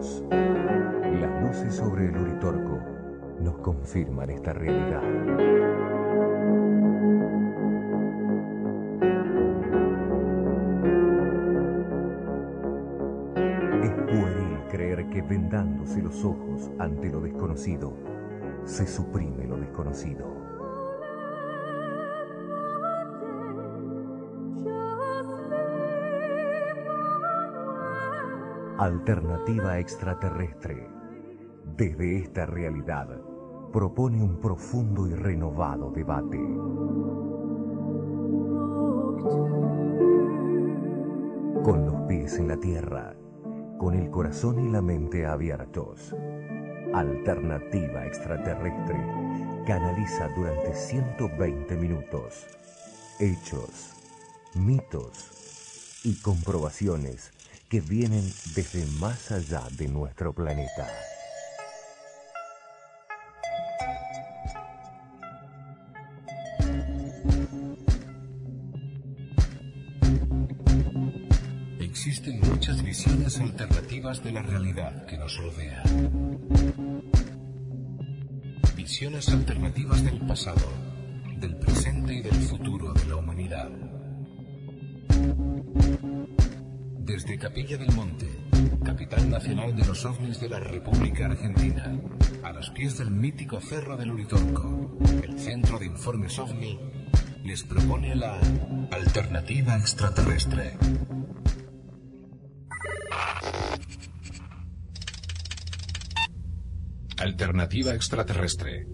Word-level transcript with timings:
Las 0.00 1.42
luces 1.42 1.74
sobre 1.74 2.06
el 2.06 2.16
Uritorco 2.16 2.78
nos 3.38 3.58
confirman 3.58 4.30
esta 4.30 4.54
realidad. 4.54 5.02
Es 13.82 13.92
pueril 13.92 14.58
creer 14.70 15.06
que 15.10 15.20
vendándose 15.20 16.00
los 16.00 16.24
ojos 16.24 16.70
ante 16.78 17.10
lo 17.10 17.20
desconocido, 17.20 17.92
se 18.64 18.86
suprime 18.86 19.46
lo 19.46 19.58
desconocido. 19.58 20.39
Alternativa 28.80 29.78
extraterrestre. 29.78 30.88
Desde 31.76 32.16
esta 32.16 32.46
realidad, 32.46 33.08
propone 33.74 34.22
un 34.22 34.40
profundo 34.40 35.06
y 35.06 35.12
renovado 35.12 35.90
debate. 35.90 36.38
Con 41.62 41.84
los 41.84 42.00
pies 42.08 42.38
en 42.38 42.48
la 42.48 42.56
tierra, 42.56 43.14
con 43.76 43.96
el 43.96 44.10
corazón 44.10 44.58
y 44.60 44.70
la 44.70 44.80
mente 44.80 45.26
abiertos. 45.26 46.16
Alternativa 46.94 48.06
extraterrestre 48.06 48.98
canaliza 49.66 50.30
durante 50.34 50.72
120 50.72 51.76
minutos 51.76 52.46
hechos, 53.18 53.92
mitos 54.54 56.00
y 56.02 56.18
comprobaciones 56.22 57.34
que 57.70 57.80
vienen 57.80 58.24
desde 58.56 58.84
más 58.98 59.30
allá 59.30 59.62
de 59.78 59.86
nuestro 59.86 60.34
planeta. 60.34 60.88
Existen 71.78 72.40
muchas 72.40 72.82
visiones 72.82 73.38
alternativas 73.38 74.24
de 74.24 74.32
la 74.32 74.42
realidad 74.42 75.06
que 75.06 75.16
nos 75.16 75.36
rodea. 75.36 75.84
Visiones 78.74 79.28
alternativas 79.28 80.02
del 80.02 80.18
pasado, 80.26 80.66
del 81.36 81.56
presente 81.58 82.14
y 82.14 82.20
del 82.20 82.34
futuro 82.34 82.92
de 82.94 83.04
la 83.06 83.14
humanidad. 83.14 83.70
Desde 87.00 87.38
Capilla 87.38 87.76
del 87.76 87.92
Monte, 87.94 88.26
capital 88.84 89.30
nacional 89.30 89.74
de 89.74 89.84
los 89.84 90.04
ovnis 90.04 90.38
de 90.38 90.48
la 90.48 90.60
República 90.60 91.26
Argentina, 91.26 91.98
a 92.42 92.52
los 92.52 92.70
pies 92.70 92.98
del 92.98 93.10
mítico 93.10 93.60
Cerro 93.60 93.96
del 93.96 94.12
Uritorco, 94.12 94.98
el 95.22 95.38
Centro 95.38 95.78
de 95.78 95.86
Informes 95.86 96.38
OVNI 96.38 96.78
les 97.44 97.62
propone 97.64 98.14
la 98.14 98.38
alternativa 98.90 99.76
extraterrestre. 99.76 100.76
Alternativa 107.16 107.94
extraterrestre. 107.94 108.86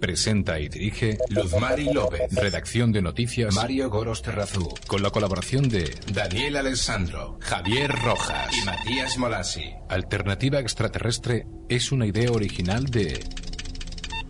Presenta 0.00 0.58
y 0.58 0.70
dirige 0.70 1.18
Luzmari 1.28 1.92
López. 1.92 2.32
Redacción 2.32 2.90
de 2.90 3.02
noticias 3.02 3.54
Mario 3.54 3.90
Goros 3.90 4.22
Terrazú. 4.22 4.72
Con 4.86 5.02
la 5.02 5.10
colaboración 5.10 5.68
de 5.68 5.94
Daniel 6.10 6.56
Alessandro, 6.56 7.38
Javier 7.40 7.90
Rojas 7.90 8.50
y 8.56 8.64
Matías 8.64 9.18
Molasi. 9.18 9.74
Alternativa 9.90 10.58
extraterrestre 10.58 11.46
es 11.68 11.92
una 11.92 12.06
idea 12.06 12.30
original 12.30 12.86
de 12.86 13.22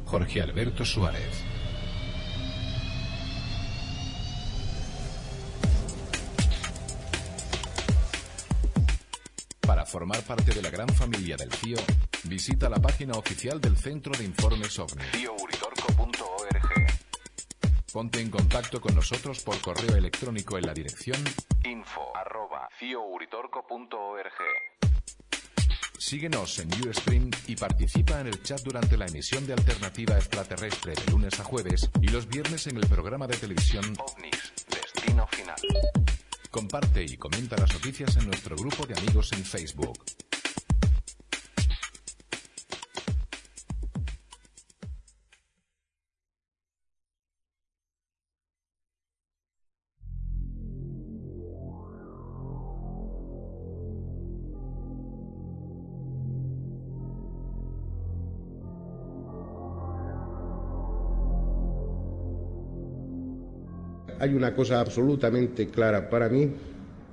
Jorge 0.06 0.42
Alberto 0.42 0.84
Suárez. 0.84 1.44
Para 9.60 9.86
formar 9.86 10.20
parte 10.22 10.52
de 10.52 10.62
la 10.62 10.70
gran 10.70 10.88
familia 10.88 11.36
del 11.36 11.52
CIO, 11.52 11.78
visita 12.24 12.68
la 12.68 12.80
página 12.80 13.12
oficial 13.14 13.60
del 13.60 13.76
Centro 13.76 14.12
de 14.18 14.24
Informes 14.24 14.76
OVNI. 14.80 15.04
Ponte 17.92 18.20
en 18.20 18.30
contacto 18.30 18.80
con 18.80 18.94
nosotros 18.94 19.40
por 19.40 19.60
correo 19.60 19.96
electrónico 19.96 20.56
en 20.56 20.66
la 20.66 20.72
dirección 20.72 21.22
info 21.64 22.16
arroba. 22.16 22.68
Síguenos 25.98 26.58
en 26.60 26.68
Ustream 26.88 27.30
y 27.48 27.56
participa 27.56 28.20
en 28.20 28.28
el 28.28 28.42
chat 28.42 28.60
durante 28.62 28.96
la 28.96 29.06
emisión 29.06 29.46
de 29.46 29.54
Alternativa 29.54 30.16
Extraterrestre 30.16 30.94
de 30.94 31.10
lunes 31.10 31.38
a 31.40 31.44
jueves 31.44 31.90
y 32.00 32.08
los 32.08 32.28
viernes 32.28 32.68
en 32.68 32.76
el 32.76 32.86
programa 32.86 33.26
de 33.26 33.36
televisión 33.36 33.84
OVNIS, 33.98 34.52
Destino 34.68 35.26
Final. 35.26 35.60
Comparte 36.50 37.04
y 37.04 37.16
comenta 37.16 37.56
las 37.56 37.72
noticias 37.72 38.16
en 38.16 38.26
nuestro 38.26 38.56
grupo 38.56 38.86
de 38.86 38.98
amigos 38.98 39.32
en 39.32 39.44
Facebook. 39.44 39.98
Hay 64.20 64.34
una 64.34 64.54
cosa 64.54 64.80
absolutamente 64.80 65.68
clara 65.68 66.08
para 66.08 66.28
mí 66.28 66.50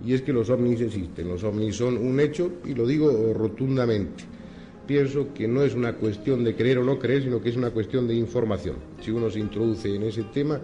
y 0.06 0.14
es 0.14 0.22
que 0.22 0.34
los 0.34 0.50
ovnis 0.50 0.82
existen. 0.82 1.28
Los 1.30 1.44
ovnis 1.44 1.78
son 1.78 1.98
un 1.98 2.20
hecho 2.20 2.52
y 2.66 2.76
lo 2.76 2.86
digo 2.86 3.34
rotundamente. 3.34 4.26
Pienso 4.86 5.34
que 5.34 5.48
no 5.48 5.64
es 5.64 5.74
una 5.74 5.94
cuestión 5.94 6.44
de 6.44 6.56
creer 6.56 6.78
o 6.80 6.84
no 6.84 7.00
creer, 7.00 7.24
sino 7.24 7.42
que 7.42 7.50
es 7.50 7.56
una 7.56 7.72
cuestión 7.72 8.08
de 8.08 8.16
información. 8.16 8.76
Si 9.02 9.10
uno 9.10 9.30
se 9.30 9.40
introduce 9.40 9.94
en 9.94 10.04
ese 10.04 10.24
tema 10.24 10.60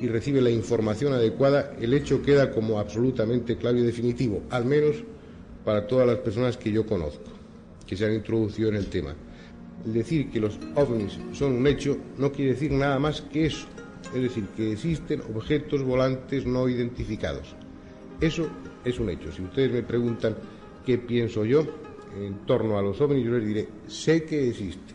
y 0.00 0.08
recibe 0.08 0.40
la 0.40 0.50
información 0.50 1.12
adecuada, 1.12 1.74
el 1.80 1.92
hecho 1.94 2.22
queda 2.22 2.50
como 2.50 2.78
absolutamente 2.78 3.56
claro 3.56 3.78
y 3.78 3.82
definitivo, 3.82 4.42
al 4.50 4.64
menos 4.64 4.96
para 5.64 5.86
todas 5.86 6.06
las 6.06 6.18
personas 6.18 6.56
que 6.56 6.72
yo 6.72 6.86
conozco, 6.86 7.30
que 7.86 7.96
se 7.96 8.06
han 8.06 8.14
introducido 8.14 8.68
en 8.68 8.76
el 8.76 8.86
tema. 8.86 9.14
Decir 9.84 10.30
que 10.30 10.40
los 10.40 10.58
ovnis 10.76 11.18
son 11.32 11.52
un 11.52 11.66
hecho 11.66 11.98
no 12.18 12.30
quiere 12.30 12.52
decir 12.52 12.70
nada 12.70 12.98
más 13.00 13.20
que 13.20 13.46
eso 13.46 13.66
es 14.14 14.22
decir, 14.22 14.46
que 14.56 14.72
existen 14.72 15.22
objetos 15.34 15.82
volantes 15.82 16.46
no 16.46 16.68
identificados. 16.68 17.54
Eso 18.20 18.48
es 18.84 18.98
un 19.00 19.10
hecho. 19.10 19.32
Si 19.32 19.42
ustedes 19.42 19.72
me 19.72 19.82
preguntan 19.82 20.36
qué 20.84 20.98
pienso 20.98 21.44
yo 21.44 21.64
en 22.16 22.46
torno 22.46 22.78
a 22.78 22.82
los 22.82 23.00
ovnis, 23.00 23.24
yo 23.24 23.32
les 23.32 23.46
diré, 23.46 23.68
sé 23.86 24.24
que 24.24 24.48
existe. 24.48 24.94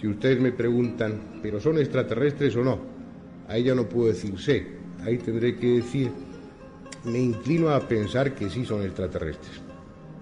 Si 0.00 0.08
ustedes 0.08 0.40
me 0.40 0.52
preguntan, 0.52 1.40
¿pero 1.42 1.60
son 1.60 1.78
extraterrestres 1.78 2.56
o 2.56 2.64
no? 2.64 2.78
Ahí 3.48 3.62
ya 3.62 3.74
no 3.74 3.88
puedo 3.88 4.08
decir 4.08 4.38
sé. 4.38 4.66
Ahí 5.04 5.18
tendré 5.18 5.56
que 5.56 5.76
decir, 5.76 6.10
me 7.04 7.20
inclino 7.20 7.70
a 7.70 7.80
pensar 7.80 8.34
que 8.34 8.50
sí 8.50 8.64
son 8.64 8.82
extraterrestres. 8.82 9.60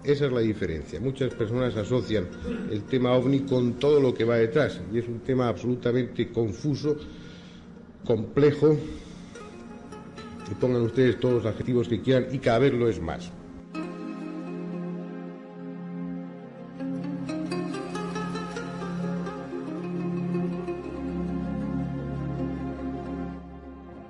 Esa 0.05 0.27
es 0.27 0.33
la 0.33 0.41
diferencia. 0.41 1.00
Muchas 1.00 1.33
personas 1.33 1.77
asocian 1.77 2.27
el 2.71 2.83
tema 2.84 3.12
ovni 3.12 3.41
con 3.41 3.75
todo 3.75 4.00
lo 4.00 4.12
que 4.12 4.25
va 4.25 4.37
detrás 4.37 4.81
y 4.93 4.99
es 4.99 5.06
un 5.06 5.21
tema 5.21 5.49
absolutamente 5.49 6.31
confuso 6.31 6.97
complejo, 8.04 8.76
y 10.50 10.54
pongan 10.54 10.82
ustedes 10.82 11.19
todos 11.20 11.43
los 11.43 11.46
adjetivos 11.46 11.88
que 11.88 12.00
quieran, 12.02 12.26
y 12.32 12.38
cada 12.38 12.58
vez 12.58 12.72
lo 12.75 12.88
es 12.88 13.00
más. 13.00 13.31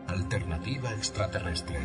Alternativa 0.09 0.93
extraterrestre. 0.95 1.82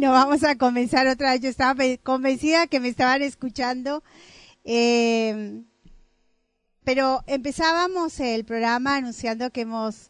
Bueno, 0.00 0.14
vamos 0.14 0.44
a 0.44 0.56
comenzar 0.56 1.06
otra 1.08 1.32
vez. 1.32 1.42
Yo 1.42 1.50
estaba 1.50 1.84
convencida 2.02 2.66
que 2.66 2.80
me 2.80 2.88
estaban 2.88 3.20
escuchando. 3.20 4.02
Eh, 4.64 5.60
pero 6.84 7.22
empezábamos 7.26 8.18
el 8.18 8.46
programa 8.46 8.96
anunciando 8.96 9.50
que 9.50 9.60
hemos 9.60 10.08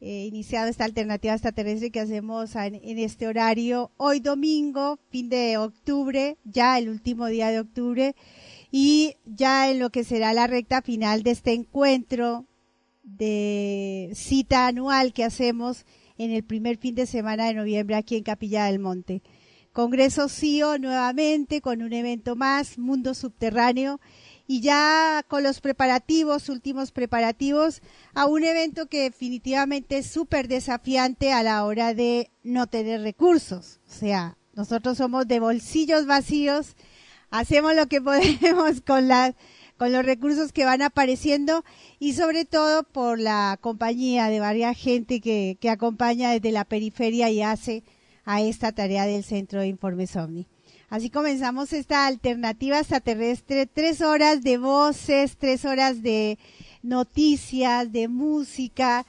eh, 0.00 0.24
iniciado 0.26 0.68
esta 0.68 0.86
alternativa 0.86 1.34
extraterrestre 1.34 1.92
que 1.92 2.00
hacemos 2.00 2.56
en, 2.56 2.98
este 2.98 3.28
horario 3.28 3.92
hoy 3.96 4.18
domingo, 4.18 4.98
fin 5.10 5.28
de 5.28 5.56
octubre, 5.56 6.36
ya 6.42 6.76
el 6.76 6.88
último 6.88 7.26
día 7.26 7.50
de 7.50 7.60
octubre, 7.60 8.16
y 8.72 9.14
ya 9.24 9.70
en 9.70 9.78
lo 9.78 9.90
que 9.90 10.02
será 10.02 10.32
la 10.32 10.48
recta 10.48 10.82
final 10.82 11.22
de 11.22 11.30
este 11.30 11.52
encuentro 11.52 12.44
de 13.04 14.10
cita 14.16 14.66
anual 14.66 15.12
que 15.12 15.22
hacemos 15.22 15.86
en 16.24 16.30
el 16.30 16.44
primer 16.44 16.78
fin 16.78 16.94
de 16.94 17.06
semana 17.06 17.46
de 17.46 17.54
noviembre 17.54 17.96
aquí 17.96 18.16
en 18.16 18.22
Capilla 18.22 18.66
del 18.66 18.78
Monte. 18.78 19.22
Congreso 19.72 20.28
CIO 20.28 20.78
nuevamente 20.78 21.60
con 21.60 21.82
un 21.82 21.92
evento 21.92 22.36
más, 22.36 22.78
Mundo 22.78 23.14
Subterráneo, 23.14 24.00
y 24.46 24.60
ya 24.60 25.24
con 25.28 25.42
los 25.42 25.60
preparativos, 25.60 26.48
últimos 26.48 26.92
preparativos, 26.92 27.80
a 28.14 28.26
un 28.26 28.44
evento 28.44 28.86
que 28.86 29.02
definitivamente 29.02 29.98
es 29.98 30.06
súper 30.06 30.46
desafiante 30.46 31.32
a 31.32 31.42
la 31.42 31.64
hora 31.64 31.94
de 31.94 32.30
no 32.42 32.66
tener 32.66 33.00
recursos. 33.00 33.80
O 33.88 33.92
sea, 33.92 34.36
nosotros 34.54 34.98
somos 34.98 35.26
de 35.26 35.40
bolsillos 35.40 36.06
vacíos, 36.06 36.76
hacemos 37.30 37.74
lo 37.74 37.86
que 37.86 38.00
podemos 38.02 38.80
con 38.82 39.08
las 39.08 39.34
con 39.82 39.90
los 39.90 40.06
recursos 40.06 40.52
que 40.52 40.64
van 40.64 40.80
apareciendo 40.80 41.64
y 41.98 42.12
sobre 42.12 42.44
todo 42.44 42.84
por 42.84 43.18
la 43.18 43.58
compañía 43.60 44.28
de 44.28 44.38
varias 44.38 44.78
gente 44.78 45.20
que, 45.20 45.58
que 45.60 45.70
acompaña 45.70 46.30
desde 46.30 46.52
la 46.52 46.64
periferia 46.64 47.30
y 47.30 47.42
hace 47.42 47.82
a 48.24 48.40
esta 48.42 48.70
tarea 48.70 49.06
del 49.06 49.24
Centro 49.24 49.60
de 49.60 49.66
Informes 49.66 50.14
OVNI. 50.14 50.46
Así 50.88 51.10
comenzamos 51.10 51.72
esta 51.72 52.06
alternativa 52.06 52.78
extraterrestre, 52.78 53.66
tres 53.66 54.02
horas 54.02 54.42
de 54.42 54.56
voces, 54.56 55.36
tres 55.36 55.64
horas 55.64 56.00
de 56.00 56.38
noticias, 56.84 57.90
de 57.90 58.06
música, 58.06 59.04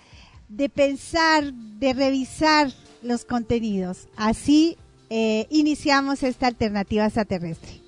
de 0.49 0.69
pensar, 0.69 1.53
de 1.53 1.93
revisar 1.93 2.71
los 3.03 3.25
contenidos. 3.25 4.07
Así 4.15 4.75
eh, 5.11 5.45
iniciamos 5.51 6.23
esta 6.23 6.47
alternativa 6.47 7.05
extraterrestre. 7.05 7.82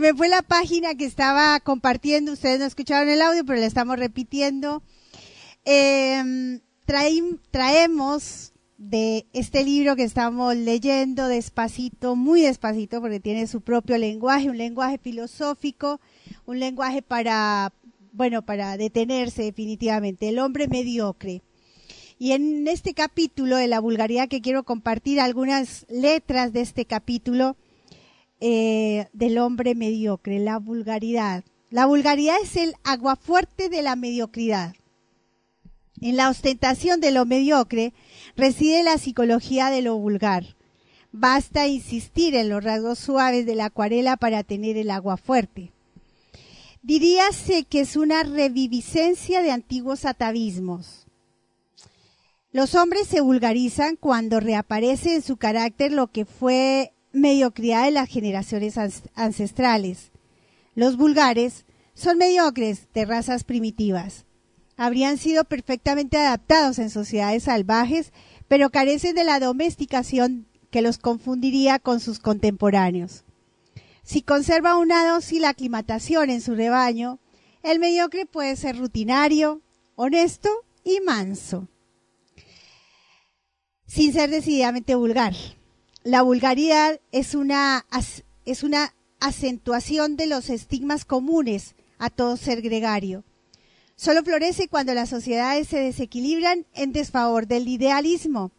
Me 0.00 0.14
fue 0.14 0.28
la 0.28 0.42
página 0.42 0.94
que 0.94 1.04
estaba 1.04 1.58
compartiendo. 1.60 2.32
Ustedes 2.32 2.58
no 2.58 2.66
escucharon 2.66 3.08
el 3.08 3.22
audio, 3.22 3.44
pero 3.44 3.60
le 3.60 3.66
estamos 3.66 3.98
repitiendo. 3.98 4.82
Eh, 5.64 6.60
traemos 7.50 8.52
de 8.78 9.26
este 9.32 9.64
libro 9.64 9.96
que 9.96 10.04
estamos 10.04 10.54
leyendo 10.56 11.26
despacito, 11.26 12.14
muy 12.16 12.42
despacito, 12.42 13.00
porque 13.00 13.20
tiene 13.20 13.46
su 13.46 13.60
propio 13.60 13.98
lenguaje, 13.98 14.48
un 14.48 14.56
lenguaje 14.56 14.98
filosófico, 14.98 16.00
un 16.46 16.60
lenguaje 16.60 17.02
para, 17.02 17.72
bueno, 18.12 18.42
para 18.42 18.76
detenerse 18.76 19.42
definitivamente. 19.42 20.28
El 20.28 20.38
hombre 20.38 20.68
mediocre. 20.68 21.42
Y 22.20 22.32
en 22.32 22.66
este 22.66 22.94
capítulo 22.94 23.56
de 23.56 23.68
la 23.68 23.80
vulgaridad 23.80 24.28
que 24.28 24.40
quiero 24.40 24.64
compartir 24.64 25.20
algunas 25.20 25.86
letras 25.88 26.52
de 26.52 26.62
este 26.62 26.84
capítulo, 26.84 27.56
eh, 28.40 29.08
del 29.12 29.38
hombre 29.38 29.74
mediocre, 29.74 30.38
la 30.38 30.58
vulgaridad. 30.58 31.44
La 31.70 31.86
vulgaridad 31.86 32.36
es 32.42 32.56
el 32.56 32.74
aguafuerte 32.84 33.68
de 33.68 33.82
la 33.82 33.96
mediocridad. 33.96 34.74
En 36.00 36.16
la 36.16 36.30
ostentación 36.30 37.00
de 37.00 37.10
lo 37.10 37.26
mediocre 37.26 37.92
reside 38.36 38.82
la 38.82 38.98
psicología 38.98 39.70
de 39.70 39.82
lo 39.82 39.96
vulgar. 39.98 40.56
Basta 41.10 41.66
insistir 41.66 42.34
en 42.34 42.48
los 42.48 42.62
rasgos 42.62 42.98
suaves 42.98 43.46
de 43.46 43.54
la 43.54 43.66
acuarela 43.66 44.16
para 44.16 44.44
tener 44.44 44.76
el 44.76 44.90
agua 44.90 45.16
fuerte. 45.16 45.72
Diríase 46.82 47.64
que 47.64 47.80
es 47.80 47.96
una 47.96 48.22
reviviscencia 48.22 49.42
de 49.42 49.50
antiguos 49.50 50.04
atavismos. 50.04 51.06
Los 52.52 52.74
hombres 52.74 53.08
se 53.08 53.20
vulgarizan 53.20 53.96
cuando 53.96 54.40
reaparece 54.40 55.14
en 55.16 55.22
su 55.22 55.36
carácter 55.36 55.92
lo 55.92 56.06
que 56.06 56.24
fue 56.24 56.92
mediocridad 57.12 57.84
de 57.84 57.90
las 57.90 58.08
generaciones 58.08 58.76
ancestrales. 59.14 60.10
Los 60.74 60.96
vulgares 60.96 61.64
son 61.94 62.18
mediocres 62.18 62.88
de 62.94 63.04
razas 63.04 63.44
primitivas. 63.44 64.24
Habrían 64.76 65.18
sido 65.18 65.44
perfectamente 65.44 66.16
adaptados 66.16 66.78
en 66.78 66.90
sociedades 66.90 67.44
salvajes, 67.44 68.12
pero 68.46 68.70
carecen 68.70 69.16
de 69.16 69.24
la 69.24 69.40
domesticación 69.40 70.46
que 70.70 70.82
los 70.82 70.98
confundiría 70.98 71.78
con 71.78 71.98
sus 71.98 72.20
contemporáneos. 72.20 73.24
Si 74.04 74.22
conserva 74.22 74.78
una 74.78 75.06
dócil 75.06 75.44
aclimatación 75.44 76.30
en 76.30 76.40
su 76.40 76.54
rebaño, 76.54 77.18
el 77.62 77.80
mediocre 77.80 78.24
puede 78.24 78.54
ser 78.56 78.78
rutinario, 78.78 79.60
honesto 79.96 80.48
y 80.84 81.00
manso, 81.00 81.68
sin 83.86 84.12
ser 84.12 84.30
decididamente 84.30 84.94
vulgar 84.94 85.34
la 86.04 86.22
vulgaridad 86.22 87.00
es 87.12 87.34
una, 87.34 87.86
es 88.44 88.62
una 88.62 88.94
acentuación 89.20 90.16
de 90.16 90.26
los 90.26 90.50
estigmas 90.50 91.04
comunes 91.04 91.74
a 91.98 92.10
todo 92.10 92.36
ser 92.36 92.62
gregario. 92.62 93.24
Solo 93.96 94.22
florece 94.22 94.68
cuando 94.68 94.94
las 94.94 95.08
sociedades 95.08 95.68
se 95.68 95.80
desequilibran 95.80 96.66
en 96.74 96.92
desfavor 96.92 97.48
del 97.48 97.66
idealismo. 97.66 98.52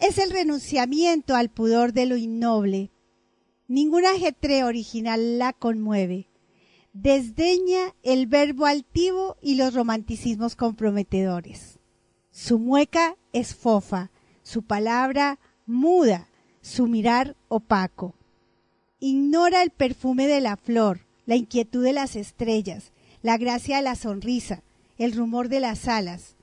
Es 0.00 0.18
el 0.18 0.30
renunciamiento 0.30 1.36
al 1.36 1.48
pudor 1.48 1.92
de 1.92 2.06
lo 2.06 2.16
innoble. 2.16 2.90
Ningún 3.68 4.04
ajetreo 4.04 4.66
original 4.66 5.38
la 5.38 5.52
conmueve. 5.52 6.28
Desdeña 6.92 7.94
el 8.02 8.26
verbo 8.26 8.66
altivo 8.66 9.36
y 9.40 9.54
los 9.54 9.74
romanticismos 9.74 10.56
comprometedores. 10.56 11.78
Su 12.32 12.58
mueca 12.58 13.16
es 13.32 13.54
fofa, 13.54 14.10
su 14.42 14.62
palabra 14.62 15.38
muda, 15.66 16.27
su 16.68 16.86
mirar 16.86 17.34
opaco. 17.48 18.14
Ignora 19.00 19.62
el 19.62 19.70
perfume 19.70 20.26
de 20.26 20.40
la 20.40 20.56
flor, 20.56 21.06
la 21.24 21.34
inquietud 21.34 21.82
de 21.82 21.94
las 21.94 22.14
estrellas, 22.14 22.92
la 23.22 23.38
gracia 23.38 23.78
de 23.78 23.82
la 23.82 23.96
sonrisa, 23.96 24.62
el 24.98 25.12
rumor 25.12 25.48
de 25.48 25.60
las 25.60 25.88
alas. 25.88 26.36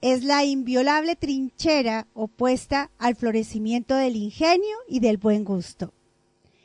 Es 0.00 0.24
la 0.24 0.44
inviolable 0.44 1.14
trinchera 1.14 2.06
opuesta 2.14 2.90
al 2.98 3.16
florecimiento 3.16 3.96
del 3.96 4.16
ingenio 4.16 4.76
y 4.88 5.00
del 5.00 5.18
buen 5.18 5.44
gusto. 5.44 5.92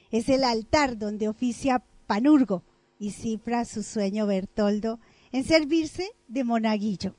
Es 0.09 0.29
el 0.29 0.45
altar 0.45 0.97
donde 0.97 1.27
oficia 1.27 1.83
Panurgo 2.07 2.63
y 2.97 3.11
cifra 3.11 3.65
su 3.65 3.83
sueño 3.83 4.25
Bertoldo 4.25 4.99
en 5.33 5.43
servirse 5.43 6.11
de 6.29 6.45
monaguillo. 6.45 7.15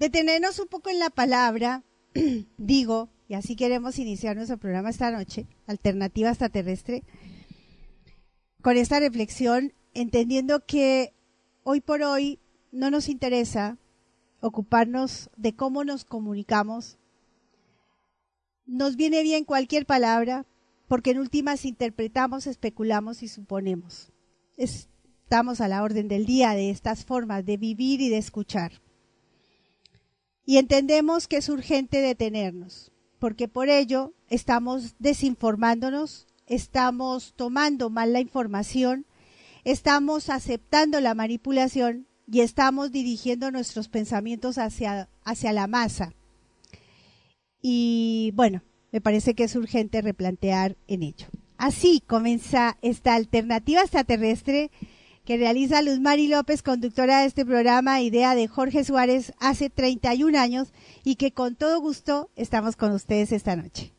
Detenernos 0.00 0.58
un 0.58 0.66
poco 0.66 0.90
en 0.90 0.98
la 0.98 1.10
palabra, 1.10 1.84
digo, 2.56 3.08
y 3.32 3.34
así 3.34 3.56
queremos 3.56 3.98
iniciar 3.98 4.36
nuestro 4.36 4.58
programa 4.58 4.90
esta 4.90 5.10
noche, 5.10 5.46
Alternativa 5.66 6.28
Extraterrestre, 6.28 7.02
con 8.60 8.76
esta 8.76 9.00
reflexión, 9.00 9.72
entendiendo 9.94 10.66
que 10.66 11.14
hoy 11.64 11.80
por 11.80 12.02
hoy 12.02 12.40
no 12.72 12.90
nos 12.90 13.08
interesa 13.08 13.78
ocuparnos 14.42 15.30
de 15.38 15.56
cómo 15.56 15.82
nos 15.82 16.04
comunicamos. 16.04 16.98
Nos 18.66 18.96
viene 18.96 19.22
bien 19.22 19.46
cualquier 19.46 19.86
palabra, 19.86 20.44
porque 20.86 21.12
en 21.12 21.18
últimas 21.18 21.64
interpretamos, 21.64 22.46
especulamos 22.46 23.22
y 23.22 23.28
suponemos. 23.28 24.12
Es 24.58 24.90
estamos 25.22 25.62
a 25.62 25.68
la 25.68 25.82
orden 25.82 26.06
del 26.06 26.26
día 26.26 26.50
de 26.50 26.68
estas 26.68 27.06
formas 27.06 27.46
de 27.46 27.56
vivir 27.56 28.02
y 28.02 28.10
de 28.10 28.18
escuchar. 28.18 28.82
Y 30.44 30.58
entendemos 30.58 31.28
que 31.28 31.38
es 31.38 31.48
urgente 31.48 32.02
detenernos, 32.02 32.91
porque 33.22 33.46
por 33.46 33.68
ello 33.68 34.14
estamos 34.30 34.96
desinformándonos, 34.98 36.26
estamos 36.48 37.34
tomando 37.36 37.88
mal 37.88 38.12
la 38.12 38.18
información, 38.18 39.06
estamos 39.62 40.28
aceptando 40.28 41.00
la 41.00 41.14
manipulación 41.14 42.08
y 42.26 42.40
estamos 42.40 42.90
dirigiendo 42.90 43.52
nuestros 43.52 43.88
pensamientos 43.88 44.58
hacia, 44.58 45.08
hacia 45.22 45.52
la 45.52 45.68
masa. 45.68 46.14
Y 47.60 48.32
bueno, 48.34 48.64
me 48.90 49.00
parece 49.00 49.34
que 49.34 49.44
es 49.44 49.54
urgente 49.54 50.02
replantear 50.02 50.76
en 50.88 51.04
ello. 51.04 51.28
Así 51.58 52.02
comienza 52.04 52.76
esta 52.82 53.14
alternativa 53.14 53.82
extraterrestre 53.82 54.72
que 55.24 55.36
realiza 55.36 55.82
Luz 55.82 56.00
Mari 56.00 56.28
López, 56.28 56.62
conductora 56.62 57.20
de 57.20 57.26
este 57.26 57.44
programa, 57.44 58.00
idea 58.00 58.34
de 58.34 58.48
Jorge 58.48 58.84
Suárez 58.84 59.32
hace 59.38 59.70
31 59.70 60.38
años 60.38 60.72
y 61.04 61.14
que 61.14 61.32
con 61.32 61.54
todo 61.54 61.80
gusto 61.80 62.30
estamos 62.34 62.76
con 62.76 62.92
ustedes 62.92 63.30
esta 63.32 63.54
noche. 63.54 63.92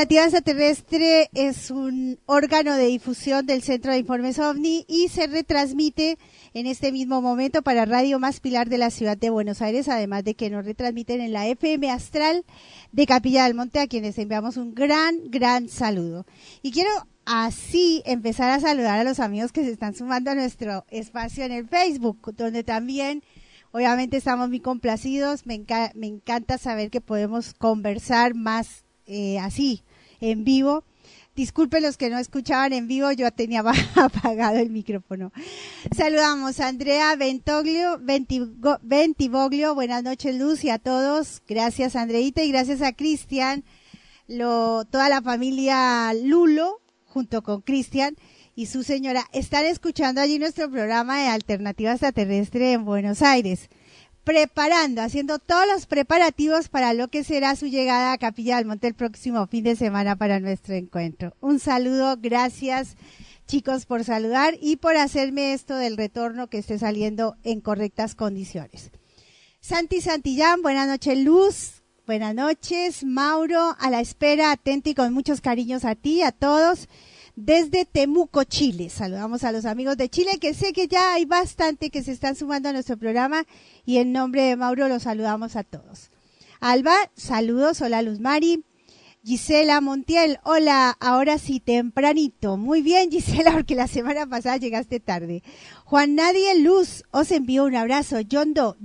Alternativa 0.00 0.24
Extraterrestre 0.24 1.30
es 1.34 1.70
un 1.70 2.18
órgano 2.24 2.74
de 2.74 2.86
difusión 2.86 3.44
del 3.44 3.60
Centro 3.60 3.92
de 3.92 3.98
Informes 3.98 4.38
OVNI 4.38 4.86
y 4.88 5.08
se 5.08 5.26
retransmite 5.26 6.16
en 6.54 6.66
este 6.66 6.90
mismo 6.90 7.20
momento 7.20 7.60
para 7.60 7.84
Radio 7.84 8.18
Más 8.18 8.40
Pilar 8.40 8.70
de 8.70 8.78
la 8.78 8.88
ciudad 8.88 9.18
de 9.18 9.28
Buenos 9.28 9.60
Aires, 9.60 9.90
además 9.90 10.24
de 10.24 10.34
que 10.34 10.48
nos 10.48 10.64
retransmiten 10.64 11.20
en 11.20 11.34
la 11.34 11.46
FM 11.48 11.90
Astral 11.90 12.46
de 12.92 13.04
Capilla 13.04 13.44
del 13.44 13.52
Monte, 13.52 13.78
a 13.78 13.88
quienes 13.88 14.16
enviamos 14.16 14.56
un 14.56 14.74
gran, 14.74 15.18
gran 15.24 15.68
saludo. 15.68 16.24
Y 16.62 16.70
quiero 16.70 16.88
así 17.26 18.02
empezar 18.06 18.52
a 18.52 18.60
saludar 18.60 19.00
a 19.00 19.04
los 19.04 19.20
amigos 19.20 19.52
que 19.52 19.64
se 19.64 19.70
están 19.70 19.94
sumando 19.94 20.30
a 20.30 20.34
nuestro 20.34 20.86
espacio 20.88 21.44
en 21.44 21.52
el 21.52 21.68
Facebook, 21.68 22.34
donde 22.38 22.64
también 22.64 23.22
obviamente 23.70 24.16
estamos 24.16 24.48
muy 24.48 24.60
complacidos. 24.60 25.44
Me, 25.44 25.62
me 25.94 26.06
encanta 26.06 26.56
saber 26.56 26.88
que 26.88 27.02
podemos 27.02 27.52
conversar 27.52 28.34
más 28.34 28.84
eh, 29.12 29.38
así, 29.40 29.82
en 30.20 30.44
vivo. 30.44 30.84
Disculpen 31.36 31.82
los 31.82 31.96
que 31.96 32.10
no 32.10 32.18
escuchaban 32.18 32.72
en 32.72 32.88
vivo, 32.88 33.12
yo 33.12 33.30
tenía 33.30 33.62
apagado 33.94 34.58
el 34.58 34.70
micrófono. 34.70 35.32
Saludamos 35.96 36.60
a 36.60 36.68
Andrea 36.68 37.16
Ventoglio, 37.16 38.00
Ventivoglio, 38.82 39.74
buenas 39.74 40.02
noches 40.02 40.36
Luz 40.36 40.64
y 40.64 40.70
a 40.70 40.78
todos. 40.78 41.42
Gracias 41.48 41.96
Andreita 41.96 42.42
y 42.42 42.50
gracias 42.50 42.82
a 42.82 42.92
Cristian, 42.92 43.64
toda 44.28 45.08
la 45.08 45.22
familia 45.22 46.12
Lulo, 46.14 46.80
junto 47.06 47.42
con 47.42 47.62
Cristian 47.62 48.16
y 48.54 48.66
su 48.66 48.82
señora, 48.82 49.24
están 49.32 49.64
escuchando 49.64 50.20
allí 50.20 50.38
nuestro 50.38 50.70
programa 50.70 51.20
de 51.20 51.28
Alternativa 51.28 51.92
Extraterrestre 51.92 52.72
en 52.72 52.84
Buenos 52.84 53.22
Aires 53.22 53.70
preparando, 54.24 55.02
haciendo 55.02 55.38
todos 55.38 55.66
los 55.66 55.86
preparativos 55.86 56.68
para 56.68 56.92
lo 56.94 57.08
que 57.08 57.24
será 57.24 57.56
su 57.56 57.66
llegada 57.66 58.12
a 58.12 58.18
Capilla 58.18 58.56
del 58.56 58.66
Monte 58.66 58.86
el 58.86 58.94
próximo 58.94 59.46
fin 59.46 59.64
de 59.64 59.76
semana 59.76 60.16
para 60.16 60.40
nuestro 60.40 60.74
encuentro. 60.74 61.34
Un 61.40 61.58
saludo, 61.58 62.16
gracias 62.18 62.96
chicos 63.50 63.84
por 63.84 64.04
saludar 64.04 64.54
y 64.60 64.76
por 64.76 64.96
hacerme 64.96 65.54
esto 65.54 65.74
del 65.74 65.96
retorno 65.96 66.46
que 66.46 66.58
esté 66.58 66.78
saliendo 66.78 67.36
en 67.42 67.60
correctas 67.60 68.14
condiciones. 68.14 68.92
Santi 69.60 70.00
Santillán, 70.00 70.62
buenas 70.62 70.86
noches 70.86 71.18
Luz, 71.18 71.82
buenas 72.06 72.32
noches 72.32 73.02
Mauro, 73.02 73.74
a 73.80 73.90
la 73.90 74.00
espera, 74.00 74.52
atento 74.52 74.90
y 74.90 74.94
con 74.94 75.12
muchos 75.12 75.40
cariños 75.40 75.84
a 75.84 75.96
ti, 75.96 76.22
a 76.22 76.30
todos 76.30 76.88
desde 77.40 77.84
Temuco, 77.84 78.44
Chile. 78.44 78.90
Saludamos 78.90 79.44
a 79.44 79.52
los 79.52 79.64
amigos 79.64 79.96
de 79.96 80.08
Chile, 80.08 80.38
que 80.40 80.54
sé 80.54 80.72
que 80.72 80.88
ya 80.88 81.14
hay 81.14 81.24
bastante 81.24 81.90
que 81.90 82.02
se 82.02 82.12
están 82.12 82.36
sumando 82.36 82.68
a 82.68 82.72
nuestro 82.72 82.96
programa 82.96 83.44
y 83.84 83.98
en 83.98 84.12
nombre 84.12 84.42
de 84.42 84.56
Mauro 84.56 84.88
los 84.88 85.04
saludamos 85.04 85.56
a 85.56 85.64
todos. 85.64 86.10
Alba, 86.60 86.94
saludos, 87.16 87.80
hola 87.80 88.02
Luz 88.02 88.20
Mari. 88.20 88.64
Gisela 89.22 89.82
Montiel, 89.82 90.38
hola, 90.44 90.96
ahora 90.98 91.38
sí, 91.38 91.60
tempranito. 91.60 92.56
Muy 92.56 92.80
bien, 92.80 93.10
Gisela, 93.10 93.52
porque 93.52 93.74
la 93.74 93.86
semana 93.86 94.26
pasada 94.26 94.56
llegaste 94.56 95.00
tarde. 95.00 95.42
Juan 95.84 96.14
Nadie 96.14 96.58
Luz, 96.60 97.04
os 97.10 97.30
envío 97.30 97.64
un 97.64 97.76
abrazo. 97.76 98.18
John 98.30 98.54
Do, 98.54 98.76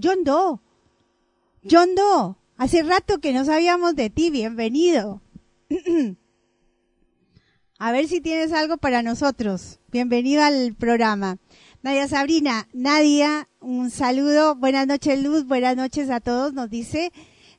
John 1.69 2.35
hace 2.57 2.83
rato 2.83 3.19
que 3.19 3.33
no 3.33 3.45
sabíamos 3.45 3.95
de 3.95 4.09
ti, 4.09 4.29
bienvenido. 4.29 5.21
A 7.77 7.91
ver 7.91 8.07
si 8.07 8.21
tienes 8.21 8.53
algo 8.53 8.77
para 8.77 9.03
nosotros. 9.03 9.79
Bienvenido 9.91 10.41
al 10.41 10.75
programa. 10.75 11.39
Nadia 11.83 12.07
Sabrina, 12.07 12.69
Nadia, 12.71 13.49
un 13.59 13.91
saludo. 13.91 14.55
Buenas 14.55 14.87
noches, 14.87 15.21
Luz. 15.21 15.45
Buenas 15.45 15.75
noches 15.75 16.09
a 16.09 16.21
todos, 16.21 16.53
nos 16.53 16.69
dice 16.69 17.11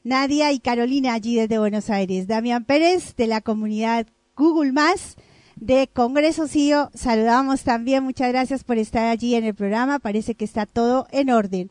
Nadia 0.04 0.52
y 0.52 0.58
Carolina 0.58 1.12
allí 1.12 1.36
desde 1.36 1.58
Buenos 1.58 1.90
Aires. 1.90 2.26
Damián 2.26 2.64
Pérez, 2.64 3.14
de 3.16 3.26
la 3.26 3.42
comunidad 3.42 4.06
Google 4.34 4.72
Más, 4.72 5.16
de 5.56 5.86
Congreso 5.92 6.48
CIO. 6.48 6.90
Saludamos 6.94 7.62
también. 7.62 8.02
Muchas 8.02 8.28
gracias 8.28 8.64
por 8.64 8.78
estar 8.78 9.04
allí 9.08 9.34
en 9.34 9.44
el 9.44 9.54
programa. 9.54 9.98
Parece 9.98 10.34
que 10.34 10.46
está 10.46 10.64
todo 10.64 11.06
en 11.10 11.28
orden. 11.28 11.70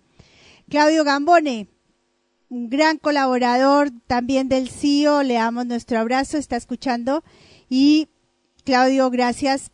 Claudio 0.70 1.04
Gambone, 1.04 1.68
un 2.50 2.70
gran 2.70 3.00
colaborador 3.00 3.90
también 4.06 4.50
del 4.50 4.70
CIO. 4.70 5.24
Le 5.24 5.34
damos 5.34 5.66
nuestro 5.66 5.98
abrazo. 5.98 6.38
Está 6.38 6.58
escuchando 6.58 7.24
y 7.70 8.10
Claudio, 8.66 9.12
gracias 9.12 9.70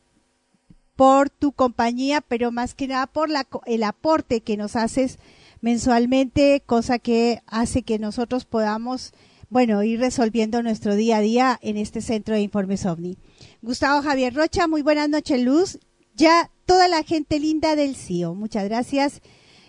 por 0.97 1.29
tu 1.29 1.53
compañía, 1.53 2.19
pero 2.19 2.51
más 2.51 2.75
que 2.75 2.89
nada 2.89 3.07
por 3.07 3.29
la, 3.29 3.47
el 3.65 3.83
aporte 3.83 4.41
que 4.41 4.57
nos 4.57 4.75
haces 4.75 5.17
mensualmente, 5.61 6.61
cosa 6.65 6.99
que 6.99 7.41
hace 7.47 7.83
que 7.83 7.99
nosotros 7.99 8.43
podamos, 8.43 9.13
bueno, 9.49 9.81
ir 9.81 10.01
resolviendo 10.01 10.61
nuestro 10.61 10.95
día 10.95 11.17
a 11.17 11.21
día 11.21 11.57
en 11.61 11.77
este 11.77 12.01
centro 12.01 12.35
de 12.35 12.41
informes 12.41 12.85
OVNI. 12.85 13.17
Gustavo 13.61 14.01
Javier 14.01 14.33
Rocha, 14.33 14.67
muy 14.67 14.81
buenas 14.81 15.07
noches, 15.07 15.41
Luz. 15.41 15.79
Ya 16.15 16.51
toda 16.65 16.89
la 16.89 17.03
gente 17.03 17.39
linda 17.39 17.77
del 17.77 17.95
CIO, 17.95 18.35
muchas 18.35 18.65
gracias. 18.65 19.21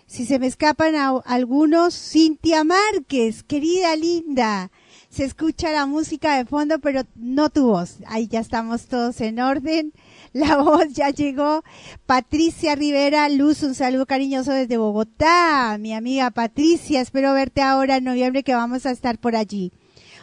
Si 0.05 0.25
se 0.25 0.37
me 0.37 0.47
escapan 0.47 0.95
algunos, 1.23 1.95
Cintia 1.95 2.65
Márquez, 2.65 3.43
querida 3.43 3.95
linda 3.95 4.69
se 5.13 5.25
escucha 5.25 5.71
la 5.71 5.85
música 5.85 6.37
de 6.37 6.45
fondo, 6.45 6.79
pero 6.79 7.03
no 7.15 7.51
tu 7.51 7.67
voz. 7.67 7.99
Ahí 8.07 8.27
ya 8.27 8.39
estamos 8.39 8.87
todos 8.87 9.21
en 9.21 9.39
orden. 9.39 9.93
La 10.33 10.57
voz 10.57 10.91
ya 10.93 11.11
llegó. 11.11 11.63
Patricia 12.07 12.73
Rivera 12.73 13.29
Luz, 13.29 13.61
un 13.61 13.75
saludo 13.75 14.07
cariñoso 14.07 14.51
desde 14.51 14.77
Bogotá. 14.77 15.77
Mi 15.79 15.93
amiga 15.93 16.31
Patricia, 16.31 16.99
espero 16.99 17.31
verte 17.33 17.61
ahora 17.61 17.97
en 17.97 18.05
noviembre 18.05 18.41
que 18.41 18.55
vamos 18.55 18.87
a 18.87 18.91
estar 18.91 19.19
por 19.19 19.35
allí. 19.35 19.71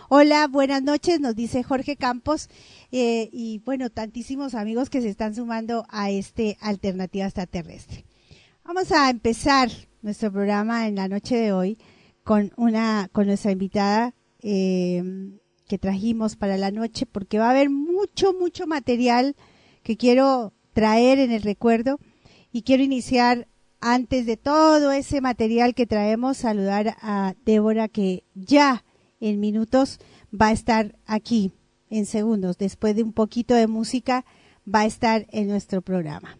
Hola, 0.09 0.49
buenas 0.49 0.83
noches, 0.83 1.21
nos 1.21 1.37
dice 1.37 1.63
Jorge 1.63 1.95
Campos. 1.95 2.49
Eh, 2.91 3.31
y 3.33 3.61
bueno, 3.65 3.91
tantísimos 3.91 4.57
amigos 4.57 4.91
que 4.91 5.03
se 5.03 5.09
están 5.09 5.37
sumando 5.37 5.87
a 5.89 6.11
este 6.11 6.59
Alternativa 6.61 7.27
Extraterrestre. 7.27 8.05
Vamos 8.65 8.91
a 8.91 9.09
empezar 9.09 9.71
nuestro 10.03 10.33
programa 10.33 10.89
en 10.89 10.97
la 10.97 11.07
noche 11.07 11.37
de 11.37 11.53
hoy 11.53 11.79
con 12.25 12.53
una, 12.57 13.09
con 13.13 13.29
nuestra 13.29 13.53
invitada 13.53 14.15
eh, 14.43 15.03
que 15.67 15.79
trajimos 15.79 16.37
para 16.37 16.57
la 16.57 16.71
noche, 16.71 17.07
porque 17.07 17.39
va 17.39 17.47
a 17.47 17.51
haber 17.51 17.71
mucho, 17.71 18.33
mucho 18.33 18.67
material 18.67 19.37
que 19.83 19.97
quiero 19.97 20.53
traer 20.73 21.19
en 21.19 21.31
el 21.31 21.43
recuerdo 21.43 21.99
y 22.53 22.63
quiero 22.63 22.83
iniciar 22.83 23.47
antes 23.81 24.27
de 24.27 24.37
todo 24.37 24.93
ese 24.93 25.21
material 25.21 25.75
que 25.75 25.87
traemos, 25.87 26.39
saludar 26.39 26.97
a 27.01 27.35
Débora 27.45 27.89
que 27.89 28.25
ya 28.35 28.85
en 29.21 29.41
minutos 29.41 30.01
va 30.35 30.49
a 30.49 30.53
estar 30.53 30.97
aquí, 31.07 31.53
en 31.89 32.07
segundos, 32.07 32.59
después 32.59 32.97
de 32.97 33.03
un 33.03 33.13
poquito 33.13 33.55
de 33.55 33.67
música, 33.67 34.25
va 34.73 34.81
a 34.81 34.87
estar 34.87 35.27
en 35.31 35.49
nuestro 35.49 35.83
programa. 35.83 36.40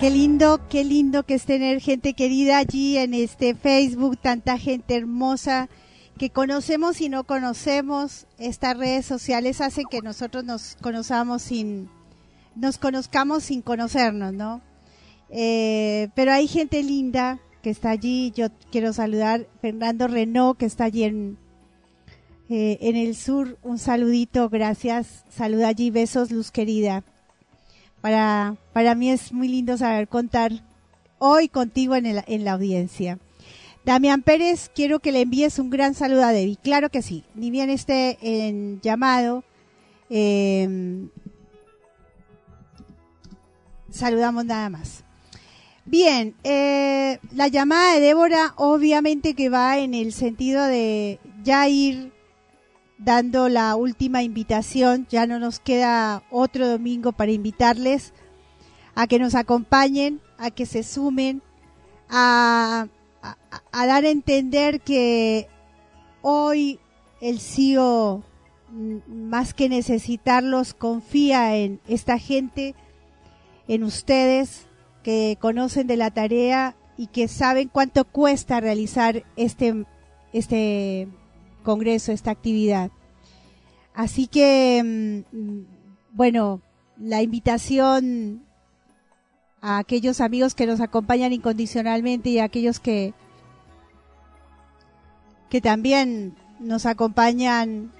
Qué 0.00 0.10
lindo, 0.10 0.60
qué 0.68 0.84
lindo 0.84 1.24
que 1.24 1.34
es 1.34 1.44
tener 1.44 1.80
gente 1.80 2.14
querida 2.14 2.58
allí 2.58 2.96
en 2.98 3.14
este 3.14 3.56
Facebook, 3.56 4.16
tanta 4.16 4.56
gente 4.56 4.94
hermosa 4.94 5.68
que 6.16 6.30
conocemos 6.30 7.00
y 7.00 7.08
no 7.08 7.24
conocemos. 7.24 8.28
Estas 8.38 8.76
redes 8.78 9.06
sociales 9.06 9.60
hacen 9.60 9.86
que 9.90 10.00
nosotros 10.00 10.44
nos 10.44 10.76
conozcamos 10.80 11.42
sin, 11.42 11.90
nos 12.54 12.78
conozcamos 12.78 13.42
sin 13.42 13.60
conocernos, 13.60 14.32
¿no? 14.32 14.60
Eh, 15.30 16.10
pero 16.14 16.32
hay 16.32 16.46
gente 16.46 16.80
linda 16.84 17.40
que 17.60 17.70
está 17.70 17.90
allí. 17.90 18.30
Yo 18.36 18.50
quiero 18.70 18.92
saludar 18.92 19.48
Fernando 19.60 20.06
Renault, 20.06 20.60
que 20.60 20.66
está 20.66 20.84
allí 20.84 21.02
en, 21.02 21.38
eh, 22.48 22.78
en 22.82 22.94
el 22.94 23.16
sur. 23.16 23.58
Un 23.64 23.78
saludito, 23.78 24.48
gracias. 24.48 25.24
Saluda 25.28 25.66
allí, 25.66 25.90
besos, 25.90 26.30
luz 26.30 26.52
querida. 26.52 27.02
Para, 28.00 28.56
para 28.72 28.94
mí 28.94 29.10
es 29.10 29.32
muy 29.32 29.48
lindo 29.48 29.76
saber 29.76 30.08
contar 30.08 30.52
hoy 31.18 31.48
contigo 31.48 31.96
en, 31.96 32.06
el, 32.06 32.22
en 32.26 32.44
la 32.44 32.52
audiencia. 32.52 33.18
Damián 33.84 34.22
Pérez, 34.22 34.70
quiero 34.74 35.00
que 35.00 35.12
le 35.12 35.22
envíes 35.22 35.58
un 35.58 35.70
gran 35.70 35.94
saludo 35.94 36.24
a 36.24 36.32
Debbie. 36.32 36.58
Claro 36.62 36.90
que 36.90 37.02
sí, 37.02 37.24
ni 37.34 37.50
bien 37.50 37.70
esté 37.70 38.18
en 38.20 38.80
llamado. 38.80 39.44
Eh, 40.10 41.08
saludamos 43.90 44.44
nada 44.44 44.68
más. 44.68 45.04
Bien, 45.84 46.34
eh, 46.44 47.18
la 47.34 47.48
llamada 47.48 47.94
de 47.94 48.00
Débora 48.00 48.52
obviamente 48.56 49.32
que 49.32 49.48
va 49.48 49.78
en 49.78 49.94
el 49.94 50.12
sentido 50.12 50.64
de 50.64 51.18
ya 51.42 51.66
ir 51.66 52.12
dando 52.98 53.48
la 53.48 53.74
última 53.76 54.22
invitación. 54.22 55.06
Ya 55.08 55.26
no 55.26 55.38
nos 55.38 55.60
queda 55.60 56.22
otro 56.30 56.68
domingo 56.68 57.12
para 57.12 57.32
invitarles 57.32 58.12
a 58.94 59.06
que 59.06 59.18
nos 59.18 59.34
acompañen, 59.34 60.20
a 60.38 60.50
que 60.50 60.66
se 60.66 60.82
sumen, 60.82 61.42
a, 62.08 62.88
dar 63.72 64.04
a 64.04 64.10
entender 64.10 64.80
que 64.80 65.48
hoy 66.20 66.80
el 67.20 67.40
CIO, 67.40 68.24
más 69.06 69.54
que 69.54 69.68
necesitarlos, 69.68 70.74
confía 70.74 71.56
en 71.56 71.80
esta 71.88 72.18
gente, 72.18 72.74
en 73.66 73.84
ustedes 73.84 74.66
que 75.02 75.38
conocen 75.40 75.86
de 75.86 75.96
la 75.96 76.10
tarea 76.10 76.76
y 76.96 77.06
que 77.06 77.28
saben 77.28 77.68
cuánto 77.68 78.04
cuesta 78.04 78.60
realizar 78.60 79.24
este, 79.36 79.86
este 80.32 81.08
congreso, 81.62 82.12
esta 82.12 82.30
actividad. 82.30 82.90
Así 83.94 84.26
que, 84.26 85.24
mm, 85.32 85.60
bueno, 86.12 86.62
la 86.96 87.22
invitación 87.22 88.42
a 89.60 89.78
aquellos 89.78 90.20
amigos 90.20 90.54
que 90.54 90.66
nos 90.66 90.80
acompañan 90.80 91.32
incondicionalmente 91.32 92.30
y 92.30 92.38
a 92.38 92.44
aquellos 92.44 92.78
que, 92.80 93.12
que 95.50 95.60
también 95.60 96.36
nos 96.60 96.86
acompañan 96.86 97.92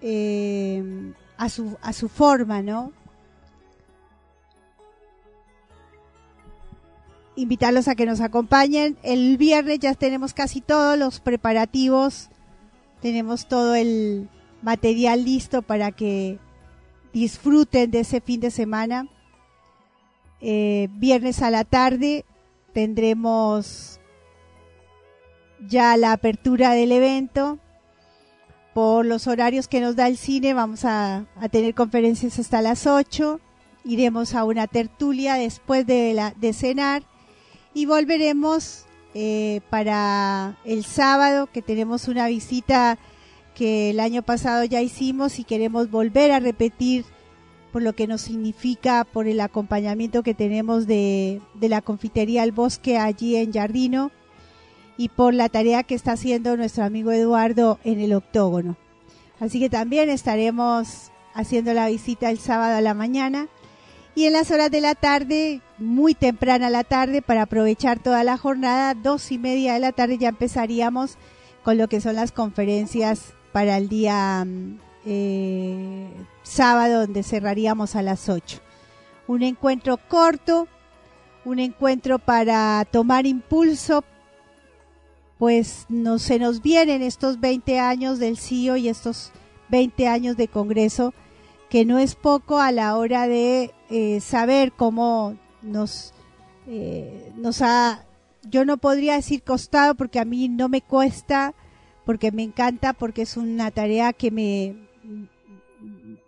eh, 0.00 1.12
a, 1.36 1.48
su, 1.48 1.76
a 1.82 1.92
su 1.92 2.08
forma, 2.08 2.62
¿no? 2.62 2.92
Invitarlos 7.36 7.88
a 7.88 7.94
que 7.94 8.06
nos 8.06 8.20
acompañen. 8.20 8.96
El 9.02 9.36
viernes 9.38 9.78
ya 9.78 9.94
tenemos 9.94 10.34
casi 10.34 10.60
todos 10.60 10.98
los 10.98 11.20
preparativos 11.20 12.28
tenemos 13.00 13.46
todo 13.46 13.74
el 13.74 14.28
material 14.62 15.24
listo 15.24 15.62
para 15.62 15.92
que 15.92 16.38
disfruten 17.12 17.90
de 17.90 18.00
ese 18.00 18.20
fin 18.20 18.40
de 18.40 18.50
semana. 18.50 19.08
Eh, 20.40 20.88
viernes 20.92 21.42
a 21.42 21.50
la 21.50 21.64
tarde 21.64 22.24
tendremos 22.72 24.00
ya 25.66 25.96
la 25.96 26.12
apertura 26.12 26.72
del 26.72 26.92
evento. 26.92 27.58
Por 28.74 29.04
los 29.04 29.26
horarios 29.26 29.66
que 29.66 29.80
nos 29.80 29.96
da 29.96 30.06
el 30.06 30.16
cine 30.16 30.54
vamos 30.54 30.84
a, 30.84 31.26
tener 31.50 31.74
conferencias 31.74 32.38
hasta 32.38 32.62
las 32.62 32.86
8. 32.86 33.40
Iremos 33.84 34.34
a 34.34 34.44
una 34.44 34.66
tertulia 34.66 35.34
después 35.34 35.86
de, 35.86 36.14
la, 36.14 36.32
de 36.32 36.52
cenar 36.52 37.02
y 37.74 37.86
volveremos 37.86 38.86
eh, 39.14 39.60
para 39.70 40.58
el 40.64 40.84
sábado, 40.84 41.48
que 41.52 41.62
tenemos 41.62 42.08
una 42.08 42.28
visita 42.28 42.98
que 43.54 43.90
el 43.90 44.00
año 44.00 44.22
pasado 44.22 44.64
ya 44.64 44.80
hicimos 44.80 45.38
y 45.38 45.44
queremos 45.44 45.90
volver 45.90 46.32
a 46.32 46.40
repetir 46.40 47.04
por 47.72 47.82
lo 47.82 47.94
que 47.94 48.06
nos 48.06 48.22
significa, 48.22 49.04
por 49.04 49.26
el 49.26 49.40
acompañamiento 49.40 50.22
que 50.22 50.34
tenemos 50.34 50.86
de, 50.86 51.40
de 51.54 51.68
la 51.68 51.82
confitería 51.82 52.42
El 52.42 52.52
Bosque 52.52 52.98
allí 52.98 53.36
en 53.36 53.52
Jardino 53.52 54.10
y 54.96 55.08
por 55.08 55.34
la 55.34 55.48
tarea 55.48 55.82
que 55.82 55.94
está 55.94 56.12
haciendo 56.12 56.56
nuestro 56.56 56.84
amigo 56.84 57.12
Eduardo 57.12 57.78
en 57.84 58.00
el 58.00 58.12
octógono. 58.12 58.76
Así 59.38 59.58
que 59.58 59.70
también 59.70 60.10
estaremos 60.10 61.10
haciendo 61.34 61.72
la 61.72 61.88
visita 61.88 62.30
el 62.30 62.38
sábado 62.38 62.76
a 62.76 62.80
la 62.80 62.94
mañana 62.94 63.48
y 64.14 64.26
en 64.26 64.34
las 64.34 64.50
horas 64.50 64.70
de 64.70 64.80
la 64.80 64.94
tarde, 64.94 65.62
muy 65.80 66.14
temprana 66.14 66.70
la 66.70 66.84
tarde, 66.84 67.22
para 67.22 67.42
aprovechar 67.42 67.98
toda 67.98 68.22
la 68.24 68.38
jornada, 68.38 68.94
dos 68.94 69.32
y 69.32 69.38
media 69.38 69.74
de 69.74 69.80
la 69.80 69.92
tarde 69.92 70.18
ya 70.18 70.28
empezaríamos 70.28 71.16
con 71.62 71.78
lo 71.78 71.88
que 71.88 72.00
son 72.00 72.16
las 72.16 72.32
conferencias 72.32 73.34
para 73.52 73.76
el 73.76 73.88
día 73.88 74.44
mm, 74.44 74.78
eh, 75.06 76.08
sábado, 76.42 77.00
donde 77.00 77.22
cerraríamos 77.22 77.96
a 77.96 78.02
las 78.02 78.28
ocho. 78.28 78.58
Un 79.26 79.42
encuentro 79.42 79.96
corto, 79.96 80.68
un 81.44 81.58
encuentro 81.58 82.18
para 82.18 82.84
tomar 82.90 83.26
impulso, 83.26 84.04
pues 85.38 85.86
no, 85.88 86.18
se 86.18 86.38
nos 86.38 86.62
vienen 86.62 87.02
estos 87.02 87.40
20 87.40 87.80
años 87.80 88.18
del 88.18 88.36
CIO 88.36 88.76
y 88.76 88.88
estos 88.88 89.32
20 89.70 90.06
años 90.06 90.36
de 90.36 90.48
Congreso 90.48 91.14
que 91.70 91.84
no 91.84 91.98
es 91.98 92.16
poco 92.16 92.58
a 92.58 92.72
la 92.72 92.96
hora 92.96 93.28
de 93.28 93.72
eh, 93.88 94.20
saber 94.20 94.72
cómo 94.72 95.36
nos 95.62 96.12
eh, 96.66 97.32
nos 97.36 97.62
ha, 97.62 98.04
yo 98.48 98.64
no 98.64 98.76
podría 98.76 99.14
decir 99.14 99.42
costado 99.42 99.94
porque 99.94 100.20
a 100.20 100.24
mí 100.24 100.48
no 100.48 100.68
me 100.68 100.82
cuesta, 100.82 101.54
porque 102.04 102.32
me 102.32 102.42
encanta, 102.42 102.92
porque 102.92 103.22
es 103.22 103.36
una 103.36 103.70
tarea 103.70 104.12
que 104.12 104.30
me, 104.30 104.76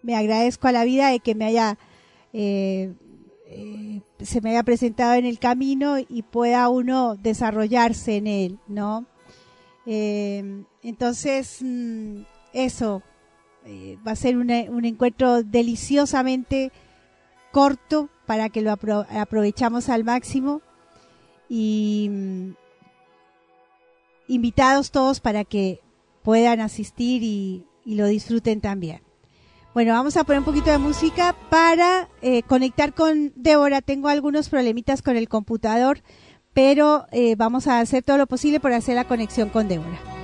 me 0.02 0.16
agradezco 0.16 0.68
a 0.68 0.72
la 0.72 0.84
vida 0.84 1.10
de 1.10 1.20
que 1.20 1.34
me 1.34 1.44
haya, 1.44 1.78
eh, 2.32 2.92
eh, 3.46 4.00
se 4.20 4.40
me 4.40 4.50
haya 4.50 4.62
presentado 4.62 5.14
en 5.14 5.26
el 5.26 5.38
camino 5.38 5.96
y 5.98 6.22
pueda 6.22 6.68
uno 6.68 7.16
desarrollarse 7.16 8.16
en 8.16 8.26
él, 8.26 8.58
¿no? 8.68 9.06
entonces, 9.84 11.58
mm, 11.60 12.20
eso, 12.52 13.02
va 14.06 14.12
a 14.12 14.16
ser 14.16 14.36
un 14.36 14.84
encuentro 14.84 15.42
deliciosamente 15.42 16.70
corto 17.50 18.08
para 18.26 18.48
que 18.48 18.62
lo 18.62 18.72
aprovechamos 18.72 19.88
al 19.88 20.04
máximo 20.04 20.62
y 21.48 22.08
mm, 22.10 22.50
invitados 24.28 24.90
todos 24.90 25.20
para 25.20 25.44
que 25.44 25.80
puedan 26.22 26.60
asistir 26.60 27.22
y, 27.22 27.66
lo 27.84 28.06
disfruten 28.06 28.60
también. 28.60 29.02
Bueno, 29.74 29.92
vamos 29.92 30.16
a 30.16 30.22
poner 30.22 30.38
un 30.38 30.44
poquito 30.44 30.70
de 30.70 30.78
música 30.78 31.34
para 31.50 32.08
eh, 32.20 32.42
conectar 32.44 32.94
con 32.94 33.32
Débora. 33.34 33.80
Tengo 33.82 34.08
algunos 34.08 34.48
problemitas 34.48 35.02
con 35.02 35.16
el 35.16 35.28
computador, 35.28 36.00
pero 36.52 37.06
eh, 37.10 37.34
vamos 37.34 37.66
a 37.66 37.80
hacer 37.80 38.04
todo 38.04 38.18
lo 38.18 38.28
posible 38.28 38.60
por 38.60 38.72
hacer 38.72 38.94
la 38.94 39.08
conexión 39.08 39.48
con 39.48 39.66
Débora. 39.66 40.21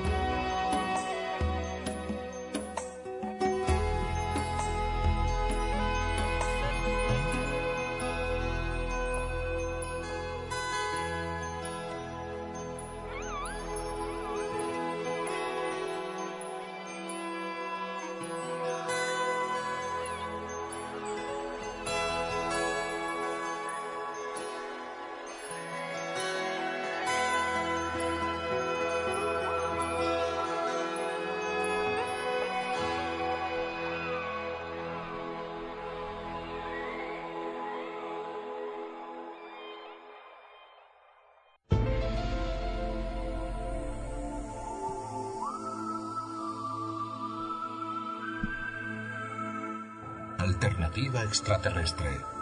Extraterrestre. 51.29 52.38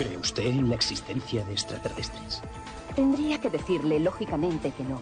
En 0.00 0.68
la 0.68 0.74
existencia 0.74 1.44
de 1.44 1.52
extraterrestres? 1.52 2.42
Tendría 2.94 3.40
que 3.40 3.50
decirle 3.50 4.00
lógicamente 4.00 4.72
que 4.72 4.84
no. 4.84 5.00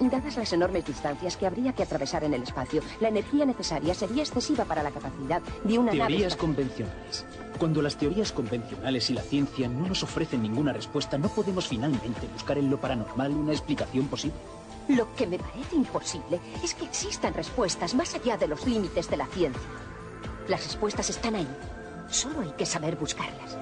Dadas 0.00 0.36
las 0.36 0.52
enormes 0.52 0.86
distancias 0.86 1.36
que 1.36 1.46
habría 1.46 1.74
que 1.74 1.82
atravesar 1.82 2.24
en 2.24 2.32
el 2.32 2.42
espacio, 2.42 2.82
la 3.00 3.08
energía 3.08 3.44
necesaria 3.44 3.94
sería 3.94 4.22
excesiva 4.22 4.64
para 4.64 4.82
la 4.82 4.90
capacidad 4.90 5.42
de 5.62 5.78
una 5.78 5.92
Teorías 5.92 6.36
convencionales. 6.36 7.26
Cuando 7.58 7.82
las 7.82 7.96
teorías 7.96 8.32
convencionales 8.32 9.10
y 9.10 9.12
la 9.12 9.20
ciencia 9.20 9.68
no 9.68 9.88
nos 9.88 10.02
ofrecen 10.02 10.42
ninguna 10.42 10.72
respuesta, 10.72 11.18
no 11.18 11.28
podemos 11.28 11.68
finalmente 11.68 12.26
buscar 12.32 12.56
en 12.56 12.70
lo 12.70 12.80
paranormal 12.80 13.30
una 13.32 13.52
explicación 13.52 14.08
posible. 14.08 14.38
Lo 14.88 15.14
que 15.14 15.26
me 15.26 15.38
parece 15.38 15.76
imposible 15.76 16.40
es 16.64 16.74
que 16.74 16.86
existan 16.86 17.34
respuestas 17.34 17.94
más 17.94 18.14
allá 18.14 18.38
de 18.38 18.48
los 18.48 18.66
límites 18.66 19.10
de 19.10 19.18
la 19.18 19.26
ciencia. 19.26 19.60
Las 20.48 20.64
respuestas 20.64 21.10
están 21.10 21.34
ahí. 21.34 21.48
Solo 22.08 22.40
hay 22.40 22.52
que 22.52 22.64
saber 22.64 22.96
buscarlas. 22.96 23.56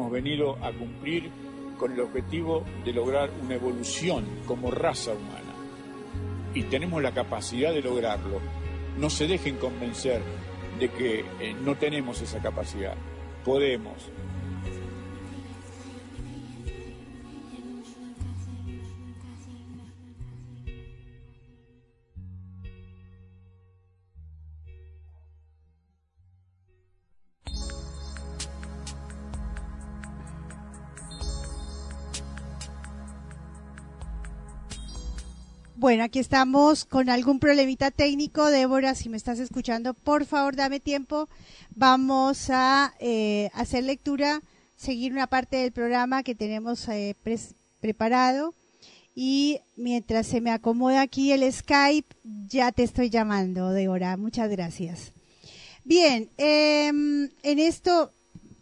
Hemos 0.00 0.12
venido 0.12 0.56
a 0.64 0.72
cumplir 0.72 1.30
con 1.78 1.92
el 1.92 2.00
objetivo 2.00 2.64
de 2.84 2.92
lograr 2.94 3.30
una 3.42 3.54
evolución 3.54 4.24
como 4.46 4.70
raza 4.70 5.12
humana. 5.12 5.54
Y 6.54 6.62
tenemos 6.64 7.02
la 7.02 7.12
capacidad 7.12 7.72
de 7.72 7.82
lograrlo. 7.82 8.40
No 8.98 9.10
se 9.10 9.26
dejen 9.26 9.56
convencer 9.56 10.22
de 10.78 10.88
que 10.88 11.20
eh, 11.20 11.54
no 11.62 11.76
tenemos 11.76 12.22
esa 12.22 12.40
capacidad. 12.40 12.94
Podemos. 13.44 14.10
Bueno, 35.90 36.04
aquí 36.04 36.20
estamos 36.20 36.84
con 36.84 37.10
algún 37.10 37.40
problemita 37.40 37.90
técnico. 37.90 38.48
Débora, 38.48 38.94
si 38.94 39.08
me 39.08 39.16
estás 39.16 39.40
escuchando, 39.40 39.92
por 39.92 40.24
favor 40.24 40.54
dame 40.54 40.78
tiempo. 40.78 41.28
Vamos 41.74 42.48
a 42.48 42.94
eh, 43.00 43.50
hacer 43.54 43.82
lectura 43.82 44.40
seguir 44.76 45.10
una 45.10 45.26
parte 45.26 45.56
del 45.56 45.72
programa 45.72 46.22
que 46.22 46.36
tenemos 46.36 46.86
eh, 46.86 47.16
preparado 47.80 48.54
y 49.16 49.58
mientras 49.74 50.28
se 50.28 50.40
me 50.40 50.52
acomoda 50.52 51.00
aquí 51.00 51.32
el 51.32 51.52
Skype, 51.52 52.14
ya 52.46 52.70
te 52.70 52.84
estoy 52.84 53.10
llamando, 53.10 53.70
Deora. 53.70 54.16
Muchas 54.16 54.48
gracias. 54.48 55.12
Bien, 55.82 56.30
em, 56.38 57.30
en 57.42 57.58
esto, 57.58 58.12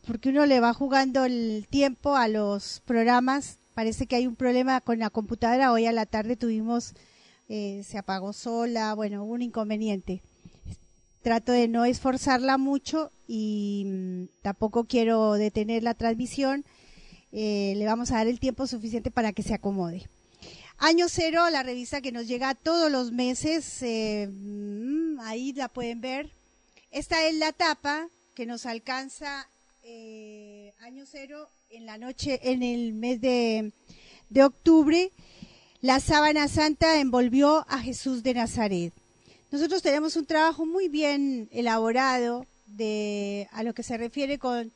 porque 0.06 0.30
uno 0.30 0.46
le 0.46 0.60
va 0.60 0.72
jugando 0.72 1.26
el 1.26 1.66
tiempo 1.68 2.16
a 2.16 2.26
los 2.26 2.80
programas, 2.86 3.58
parece 3.74 4.06
que 4.06 4.16
hay 4.16 4.26
un 4.26 4.34
problema 4.34 4.80
con 4.80 4.98
la 4.98 5.10
computadora. 5.10 5.72
Hoy 5.72 5.84
a 5.84 5.92
la 5.92 6.06
tarde 6.06 6.36
tuvimos, 6.36 6.94
eh, 7.48 7.82
se 7.86 7.96
apagó 7.96 8.34
sola, 8.34 8.92
bueno, 8.94 9.24
un 9.24 9.40
inconveniente. 9.40 10.20
Trato 11.22 11.52
de 11.52 11.66
no 11.66 11.86
esforzarla 11.86 12.58
mucho 12.58 13.10
y 13.26 13.84
mm, 13.86 14.24
tampoco 14.42 14.84
quiero 14.84 15.32
detener 15.32 15.82
la 15.82 15.94
transmisión. 15.94 16.64
Eh, 17.32 17.74
le 17.76 17.86
vamos 17.86 18.10
a 18.10 18.16
dar 18.16 18.26
el 18.26 18.38
tiempo 18.38 18.66
suficiente 18.66 19.10
para 19.10 19.32
que 19.32 19.42
se 19.42 19.54
acomode. 19.54 20.08
Año 20.76 21.06
Cero, 21.08 21.48
la 21.50 21.62
revista 21.62 22.00
que 22.02 22.12
nos 22.12 22.28
llega 22.28 22.54
todos 22.54 22.92
los 22.92 23.12
meses, 23.12 23.82
eh, 23.82 24.28
mm, 24.30 25.20
ahí 25.20 25.54
la 25.54 25.68
pueden 25.68 26.02
ver. 26.02 26.30
Esta 26.90 27.26
es 27.26 27.34
la 27.34 27.52
tapa 27.52 28.08
que 28.34 28.46
nos 28.46 28.66
alcanza 28.66 29.48
Año 30.80 31.04
Cero 31.06 31.48
en 31.70 31.86
la 31.86 31.96
noche, 31.96 32.40
en 32.42 32.62
el 32.62 32.92
mes 32.92 33.22
de, 33.22 33.72
de 34.28 34.44
octubre. 34.44 35.10
La 35.80 36.00
sábana 36.00 36.48
santa 36.48 36.98
envolvió 36.98 37.64
a 37.68 37.78
Jesús 37.78 38.24
de 38.24 38.34
Nazaret. 38.34 38.92
Nosotros 39.52 39.80
tenemos 39.80 40.16
un 40.16 40.26
trabajo 40.26 40.66
muy 40.66 40.88
bien 40.88 41.48
elaborado 41.52 42.46
a 43.52 43.62
lo 43.62 43.74
que 43.74 43.84
se 43.84 43.96
refiere 43.96 44.40
con 44.40 44.72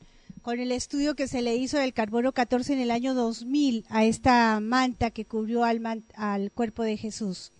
el 0.47 0.71
estudio 0.71 1.17
que 1.17 1.27
se 1.27 1.43
le 1.43 1.57
hizo 1.57 1.77
del 1.77 1.93
carbono 1.93 2.31
14 2.31 2.75
en 2.75 2.79
el 2.79 2.93
año 2.93 3.15
2000 3.15 3.85
a 3.89 4.05
esta 4.05 4.61
manta 4.61 5.11
que 5.11 5.25
cubrió 5.25 5.65
al, 5.65 6.53
cuerpo 6.55 6.85
de 6.85 6.97
Jesús. 6.97 7.51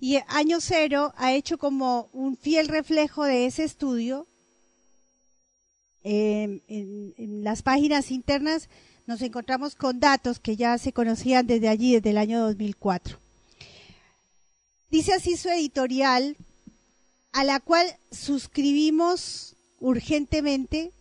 Y 0.00 0.16
año 0.26 0.62
cero 0.62 1.12
ha 1.16 1.34
hecho 1.34 1.58
como 1.58 2.08
un 2.14 2.38
fiel 2.38 2.68
reflejo 2.68 3.24
de 3.24 3.44
ese 3.44 3.64
estudio. 3.64 4.26
en, 6.02 6.62
en, 6.68 7.44
las 7.44 7.60
páginas 7.60 8.10
internas 8.10 8.70
nos 9.06 9.22
encontramos 9.22 9.74
con 9.74 10.00
datos 10.00 10.40
que 10.40 10.56
ya 10.56 10.76
se 10.78 10.92
conocían 10.92 11.46
desde 11.46 11.68
allí, 11.68 11.94
desde 11.94 12.10
el 12.10 12.18
año 12.18 12.40
2004. 12.40 13.18
Dice 14.90 15.12
así 15.12 15.36
su 15.36 15.48
editorial, 15.48 16.36
a 17.32 17.44
la 17.44 17.60
cual 17.60 17.86
suscribimos 18.10 19.56
urgentemente 19.80 20.92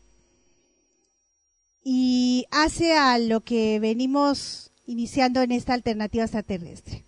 y 1.84 2.46
hace 2.52 2.98
a 2.98 3.18
lo 3.20 3.42
que 3.42 3.80
venimos 3.80 4.72
iniciando 4.86 5.42
en 5.42 5.52
esta 5.52 5.74
alternativa 5.74 6.24
extraterrestre. 6.24 7.06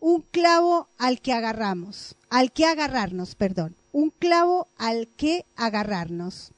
Un 0.00 0.22
clavo 0.22 0.88
al 0.98 1.20
que 1.20 1.32
agarramos, 1.32 2.16
al 2.30 2.52
que 2.52 2.64
agarrarnos, 2.64 3.34
perdón, 3.34 3.76
un 3.92 4.10
clavo 4.10 4.68
al 4.78 5.08
que 5.16 5.44
agarrarnos. 5.54 6.52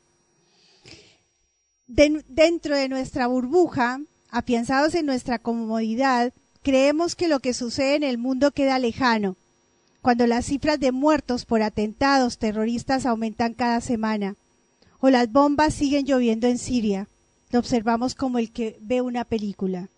Dentro 1.86 2.76
de 2.76 2.88
nuestra 2.88 3.26
burbuja, 3.26 4.00
afianzados 4.30 4.94
en 4.94 5.06
nuestra 5.06 5.38
comodidad, 5.38 6.32
creemos 6.62 7.14
que 7.14 7.28
lo 7.28 7.40
que 7.40 7.54
sucede 7.54 7.96
en 7.96 8.02
el 8.02 8.18
mundo 8.18 8.50
queda 8.52 8.78
lejano, 8.78 9.36
cuando 10.00 10.26
las 10.26 10.46
cifras 10.46 10.78
de 10.80 10.92
muertos 10.92 11.44
por 11.44 11.62
atentados 11.62 12.38
terroristas 12.38 13.06
aumentan 13.06 13.54
cada 13.54 13.80
semana, 13.80 14.36
o 15.00 15.10
las 15.10 15.30
bombas 15.30 15.74
siguen 15.74 16.06
lloviendo 16.06 16.46
en 16.46 16.58
Siria, 16.58 17.08
lo 17.50 17.58
observamos 17.58 18.14
como 18.14 18.38
el 18.38 18.50
que 18.50 18.78
ve 18.80 19.00
una 19.00 19.24
película. 19.24 19.88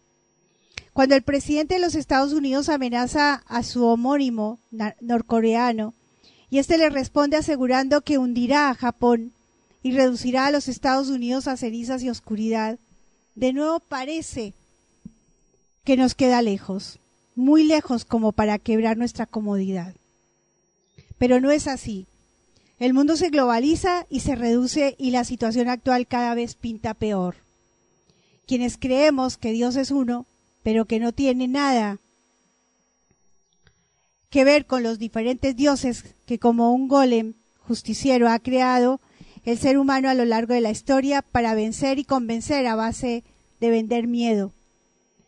Cuando 0.92 1.14
el 1.14 1.22
presidente 1.22 1.74
de 1.74 1.80
los 1.80 1.94
Estados 1.94 2.32
Unidos 2.32 2.68
amenaza 2.68 3.42
a 3.46 3.62
su 3.62 3.84
homónimo 3.84 4.58
norcoreano 5.00 5.94
y 6.50 6.58
éste 6.58 6.78
le 6.78 6.88
responde 6.90 7.36
asegurando 7.36 8.00
que 8.00 8.18
hundirá 8.18 8.70
a 8.70 8.74
Japón 8.74 9.32
y 9.86 9.92
reducirá 9.92 10.46
a 10.46 10.50
los 10.50 10.66
Estados 10.66 11.10
Unidos 11.10 11.46
a 11.46 11.56
cenizas 11.56 12.02
y 12.02 12.10
oscuridad, 12.10 12.76
de 13.36 13.52
nuevo 13.52 13.78
parece 13.78 14.52
que 15.84 15.96
nos 15.96 16.16
queda 16.16 16.42
lejos, 16.42 16.98
muy 17.36 17.62
lejos 17.62 18.04
como 18.04 18.32
para 18.32 18.58
quebrar 18.58 18.96
nuestra 18.96 19.26
comodidad. 19.26 19.94
Pero 21.18 21.40
no 21.40 21.52
es 21.52 21.68
así. 21.68 22.08
El 22.80 22.94
mundo 22.94 23.16
se 23.16 23.30
globaliza 23.30 24.06
y 24.10 24.20
se 24.20 24.34
reduce 24.34 24.96
y 24.98 25.12
la 25.12 25.22
situación 25.22 25.68
actual 25.68 26.08
cada 26.08 26.34
vez 26.34 26.56
pinta 26.56 26.92
peor. 26.92 27.36
Quienes 28.44 28.78
creemos 28.78 29.36
que 29.38 29.52
Dios 29.52 29.76
es 29.76 29.92
uno, 29.92 30.26
pero 30.64 30.86
que 30.86 30.98
no 30.98 31.12
tiene 31.12 31.46
nada 31.46 32.00
que 34.30 34.42
ver 34.42 34.66
con 34.66 34.82
los 34.82 34.98
diferentes 34.98 35.54
dioses 35.54 36.16
que 36.26 36.40
como 36.40 36.72
un 36.72 36.88
golem 36.88 37.34
justiciero 37.68 38.28
ha 38.28 38.40
creado 38.40 39.00
el 39.46 39.58
ser 39.58 39.78
humano 39.78 40.10
a 40.10 40.14
lo 40.14 40.24
largo 40.24 40.54
de 40.54 40.60
la 40.60 40.72
historia 40.72 41.22
para 41.22 41.54
vencer 41.54 42.00
y 42.00 42.04
convencer 42.04 42.66
a 42.66 42.74
base 42.74 43.22
de 43.60 43.70
vender 43.70 44.08
miedo. 44.08 44.52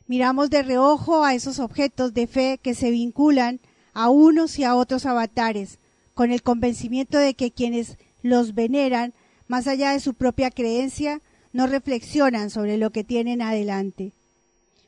Miramos 0.08 0.50
de 0.50 0.64
reojo 0.64 1.24
a 1.24 1.34
esos 1.34 1.60
objetos 1.60 2.12
de 2.14 2.26
fe 2.26 2.58
que 2.60 2.74
se 2.74 2.90
vinculan 2.90 3.60
a 3.94 4.10
unos 4.10 4.58
y 4.58 4.64
a 4.64 4.74
otros 4.74 5.06
avatares, 5.06 5.78
con 6.14 6.32
el 6.32 6.42
convencimiento 6.42 7.16
de 7.16 7.34
que 7.34 7.52
quienes 7.52 7.96
los 8.22 8.54
veneran, 8.54 9.14
más 9.46 9.68
allá 9.68 9.92
de 9.92 10.00
su 10.00 10.14
propia 10.14 10.50
creencia, 10.50 11.20
no 11.52 11.68
reflexionan 11.68 12.50
sobre 12.50 12.76
lo 12.76 12.90
que 12.90 13.04
tienen 13.04 13.40
adelante. 13.40 14.12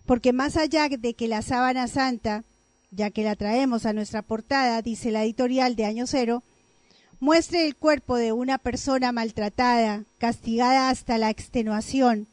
Porque 0.07 0.33
más 0.33 0.57
allá 0.57 0.89
de 0.89 1.15
que 1.15 1.29
la 1.29 1.43
sábana 1.43 1.87
santa, 1.87 2.43
ya 2.91 3.11
que 3.11 3.23
la 3.23 3.37
traemos 3.37 3.87
a 3.87 3.93
nuestra 3.93 4.23
portada, 4.23 4.83
dice 4.83 5.13
la 5.13 5.23
editorial 5.23 5.77
de 5.77 5.85
Año 5.85 6.09
Cero, 6.09 6.43
muestre 7.21 7.67
el 7.67 7.77
cuerpo 7.77 8.17
de 8.17 8.33
una 8.33 8.57
persona 8.57 9.13
maltratada, 9.13 10.05
castigada 10.19 10.89
hasta 10.89 11.19
la 11.19 11.29
extenuación, 11.29 12.27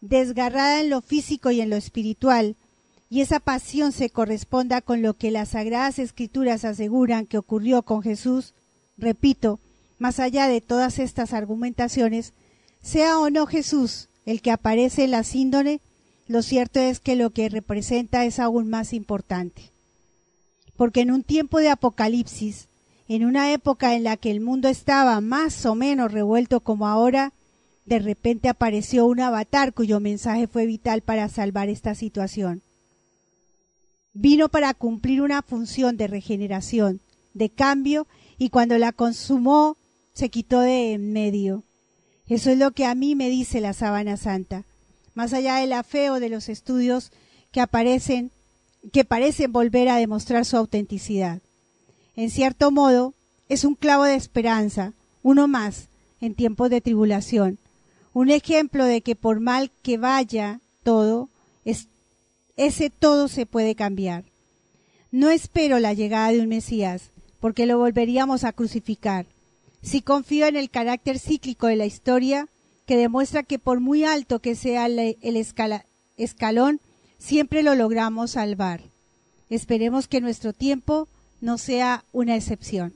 desgarrada 0.00 0.80
en 0.80 0.88
lo 0.88 1.02
físico 1.02 1.50
y 1.50 1.60
en 1.60 1.68
lo 1.68 1.76
espiritual, 1.76 2.56
y 3.10 3.20
esa 3.20 3.40
pasión 3.40 3.92
se 3.92 4.08
corresponda 4.08 4.80
con 4.80 5.02
lo 5.02 5.12
que 5.14 5.30
las 5.30 5.50
sagradas 5.50 5.98
escrituras 5.98 6.64
aseguran 6.64 7.26
que 7.26 7.36
ocurrió 7.36 7.82
con 7.82 8.02
Jesús, 8.02 8.54
repito, 8.96 9.60
más 9.98 10.18
allá 10.18 10.48
de 10.48 10.62
todas 10.62 10.98
estas 10.98 11.34
argumentaciones, 11.34 12.32
sea 12.82 13.18
o 13.18 13.28
no 13.28 13.46
Jesús 13.46 14.08
el 14.24 14.40
que 14.40 14.50
aparece 14.50 15.04
en 15.04 15.10
la 15.10 15.24
síndone, 15.24 15.80
lo 16.26 16.40
cierto 16.40 16.80
es 16.80 17.00
que 17.00 17.16
lo 17.16 17.30
que 17.30 17.50
representa 17.50 18.24
es 18.24 18.38
aún 18.38 18.70
más 18.70 18.94
importante. 18.94 19.70
Porque 20.76 21.02
en 21.02 21.10
un 21.10 21.22
tiempo 21.22 21.58
de 21.58 21.68
apocalipsis, 21.68 22.68
en 23.14 23.24
una 23.24 23.52
época 23.52 23.94
en 23.94 24.04
la 24.04 24.16
que 24.16 24.30
el 24.30 24.40
mundo 24.40 24.68
estaba 24.68 25.20
más 25.20 25.66
o 25.66 25.74
menos 25.74 26.12
revuelto 26.12 26.60
como 26.60 26.86
ahora, 26.86 27.32
de 27.86 27.98
repente 27.98 28.48
apareció 28.48 29.06
un 29.06 29.20
avatar 29.20 29.72
cuyo 29.72 30.00
mensaje 30.00 30.46
fue 30.46 30.66
vital 30.66 31.02
para 31.02 31.28
salvar 31.28 31.68
esta 31.68 31.94
situación 31.94 32.62
vino 34.12 34.48
para 34.48 34.74
cumplir 34.74 35.22
una 35.22 35.42
función 35.42 35.96
de 35.96 36.06
regeneración, 36.06 37.00
de 37.34 37.50
cambio, 37.50 38.06
y 38.38 38.50
cuando 38.50 38.78
la 38.78 38.92
consumó, 38.92 39.76
se 40.14 40.28
quitó 40.28 40.60
de 40.60 40.92
en 40.92 41.12
medio. 41.12 41.64
Eso 42.28 42.50
es 42.50 42.58
lo 42.58 42.72
que 42.72 42.86
a 42.86 42.94
mí 42.94 43.14
me 43.14 43.28
dice 43.28 43.60
la 43.60 43.72
sábana 43.72 44.16
santa. 44.16 44.64
Más 45.14 45.32
allá 45.32 45.56
de 45.56 45.66
la 45.66 45.82
fe 45.82 46.10
o 46.10 46.20
de 46.20 46.28
los 46.28 46.48
estudios 46.48 47.12
que 47.50 47.60
aparecen, 47.60 48.30
que 48.92 49.04
parecen 49.04 49.52
volver 49.52 49.88
a 49.88 49.96
demostrar 49.96 50.44
su 50.44 50.56
autenticidad. 50.56 51.40
En 52.16 52.30
cierto 52.30 52.70
modo, 52.70 53.14
es 53.48 53.64
un 53.64 53.74
clavo 53.74 54.04
de 54.04 54.14
esperanza, 54.14 54.92
uno 55.22 55.48
más, 55.48 55.88
en 56.20 56.34
tiempos 56.34 56.70
de 56.70 56.80
tribulación. 56.80 57.58
Un 58.12 58.30
ejemplo 58.30 58.84
de 58.84 59.00
que 59.00 59.16
por 59.16 59.40
mal 59.40 59.70
que 59.82 59.98
vaya 59.98 60.60
todo, 60.82 61.28
es 61.64 61.88
ese 62.56 62.90
todo 62.90 63.28
se 63.28 63.46
puede 63.46 63.74
cambiar. 63.74 64.24
No 65.10 65.30
espero 65.30 65.78
la 65.78 65.94
llegada 65.94 66.32
de 66.32 66.40
un 66.40 66.48
Mesías, 66.48 67.10
porque 67.40 67.66
lo 67.66 67.78
volveríamos 67.78 68.44
a 68.44 68.52
crucificar. 68.52 69.26
Si 69.82 70.00
confío 70.00 70.46
en 70.46 70.56
el 70.56 70.70
carácter 70.70 71.18
cíclico 71.18 71.66
de 71.66 71.76
la 71.76 71.86
historia, 71.86 72.48
que 72.86 72.96
demuestra 72.96 73.42
que 73.42 73.58
por 73.58 73.80
muy 73.80 74.04
alto 74.04 74.40
que 74.40 74.54
sea 74.54 74.86
el 74.86 75.36
escalón, 76.16 76.80
siempre 77.18 77.62
lo 77.62 77.74
logramos 77.74 78.32
salvar. 78.32 78.82
Esperemos 79.50 80.08
que 80.08 80.20
nuestro 80.20 80.52
tiempo 80.52 81.08
no 81.42 81.58
sea 81.58 82.06
una 82.12 82.36
excepción. 82.36 82.94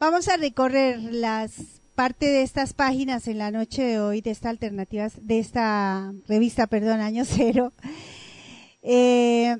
Vamos 0.00 0.26
a 0.26 0.36
recorrer 0.36 0.98
las 1.00 1.52
parte 1.94 2.26
de 2.26 2.42
estas 2.42 2.72
páginas 2.72 3.28
en 3.28 3.38
la 3.38 3.52
noche 3.52 3.82
de 3.82 4.00
hoy, 4.00 4.20
de 4.20 4.32
esta 4.32 4.48
alternativa, 4.48 5.08
de 5.20 5.38
esta 5.38 6.12
revista, 6.26 6.66
perdón, 6.66 7.00
año 7.00 7.24
cero, 7.26 7.72
eh, 8.82 9.58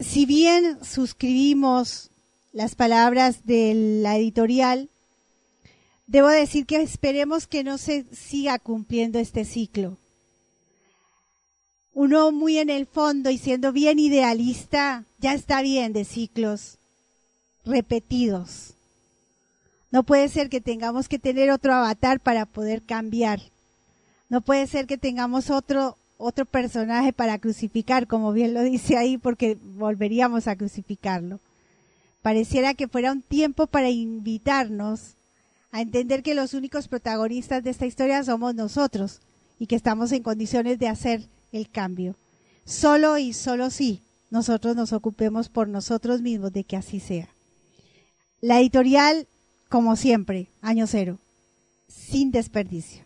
si 0.00 0.26
bien 0.26 0.84
suscribimos 0.84 2.10
las 2.52 2.74
palabras 2.74 3.46
de 3.46 4.00
la 4.02 4.16
editorial, 4.16 4.90
debo 6.06 6.28
decir 6.28 6.66
que 6.66 6.82
esperemos 6.82 7.46
que 7.46 7.64
no 7.64 7.78
se 7.78 8.04
siga 8.14 8.58
cumpliendo 8.58 9.18
este 9.18 9.44
ciclo. 9.44 9.98
Uno 11.96 12.30
muy 12.30 12.58
en 12.58 12.68
el 12.68 12.84
fondo 12.84 13.30
y 13.30 13.38
siendo 13.38 13.72
bien 13.72 13.98
idealista, 13.98 15.04
ya 15.18 15.32
está 15.32 15.62
bien 15.62 15.94
de 15.94 16.04
ciclos 16.04 16.76
repetidos. 17.64 18.74
No 19.90 20.02
puede 20.02 20.28
ser 20.28 20.50
que 20.50 20.60
tengamos 20.60 21.08
que 21.08 21.18
tener 21.18 21.50
otro 21.50 21.72
avatar 21.72 22.20
para 22.20 22.44
poder 22.44 22.82
cambiar. 22.82 23.40
No 24.28 24.42
puede 24.42 24.66
ser 24.66 24.86
que 24.86 24.98
tengamos 24.98 25.48
otro 25.48 25.96
otro 26.18 26.44
personaje 26.44 27.14
para 27.14 27.38
crucificar, 27.38 28.06
como 28.06 28.34
bien 28.34 28.52
lo 28.52 28.60
dice 28.60 28.98
ahí, 28.98 29.16
porque 29.16 29.56
volveríamos 29.62 30.48
a 30.48 30.56
crucificarlo. 30.56 31.40
Pareciera 32.20 32.74
que 32.74 32.88
fuera 32.88 33.10
un 33.10 33.22
tiempo 33.22 33.66
para 33.68 33.88
invitarnos 33.88 35.14
a 35.72 35.80
entender 35.80 36.22
que 36.22 36.34
los 36.34 36.52
únicos 36.52 36.88
protagonistas 36.88 37.64
de 37.64 37.70
esta 37.70 37.86
historia 37.86 38.22
somos 38.22 38.54
nosotros 38.54 39.22
y 39.58 39.66
que 39.66 39.76
estamos 39.76 40.12
en 40.12 40.22
condiciones 40.22 40.78
de 40.78 40.88
hacer 40.88 41.26
el 41.52 41.70
cambio. 41.70 42.16
Solo 42.64 43.18
y 43.18 43.32
solo 43.32 43.70
si 43.70 44.02
nosotros 44.30 44.76
nos 44.76 44.92
ocupemos 44.92 45.48
por 45.48 45.68
nosotros 45.68 46.20
mismos 46.20 46.52
de 46.52 46.64
que 46.64 46.76
así 46.76 47.00
sea. 47.00 47.28
La 48.40 48.60
editorial, 48.60 49.26
como 49.68 49.96
siempre, 49.96 50.48
año 50.60 50.86
cero, 50.86 51.18
sin 51.88 52.30
desperdicio. 52.32 53.05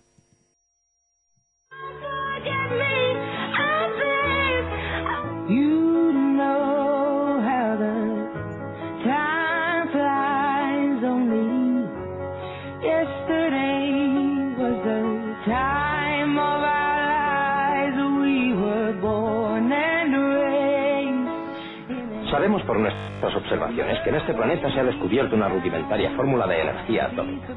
Sabemos 22.40 22.62
por 22.62 22.78
nuestras 22.78 23.36
observaciones 23.36 24.00
que 24.00 24.08
en 24.08 24.16
este 24.16 24.32
planeta 24.32 24.70
se 24.70 24.80
ha 24.80 24.84
descubierto 24.84 25.36
una 25.36 25.50
rudimentaria 25.50 26.10
fórmula 26.12 26.46
de 26.46 26.62
energía 26.62 27.04
atómica 27.04 27.48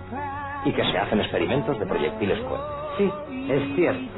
y 0.65 0.73
que 0.73 0.83
se 0.83 0.97
hacen 0.97 1.21
experimentos 1.21 1.79
de 1.79 1.85
proyectiles 1.85 2.37
cohetes. 2.39 2.67
Sí, 2.97 3.09
es 3.49 3.75
cierto. 3.77 4.11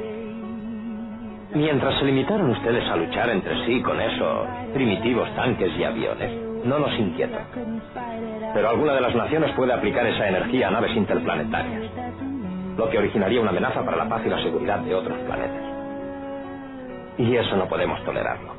Mientras 1.54 1.96
se 2.00 2.04
limitaron 2.04 2.50
ustedes 2.50 2.84
a 2.90 2.96
luchar 2.96 3.30
entre 3.30 3.64
sí 3.64 3.80
con 3.80 4.00
esos 4.00 4.48
primitivos 4.74 5.32
tanques 5.36 5.70
y 5.78 5.84
aviones, 5.84 6.32
no 6.64 6.80
nos 6.80 6.98
inquieta. 6.98 7.46
Pero 8.52 8.68
alguna 8.68 8.94
de 8.94 9.02
las 9.02 9.14
naciones 9.14 9.52
puede 9.52 9.72
aplicar 9.72 10.04
esa 10.04 10.26
energía 10.26 10.66
a 10.66 10.72
naves 10.72 10.96
interplanetarias, 10.96 11.92
lo 12.76 12.90
que 12.90 12.98
originaría 12.98 13.40
una 13.40 13.50
amenaza 13.50 13.84
para 13.84 13.98
la 13.98 14.08
paz 14.08 14.22
y 14.26 14.30
la 14.30 14.42
seguridad 14.42 14.80
de 14.80 14.96
otros 14.96 15.16
planetas. 15.20 15.62
Y 17.18 17.36
eso 17.36 17.56
no 17.56 17.68
podemos 17.68 18.02
tolerarlo. 18.02 18.50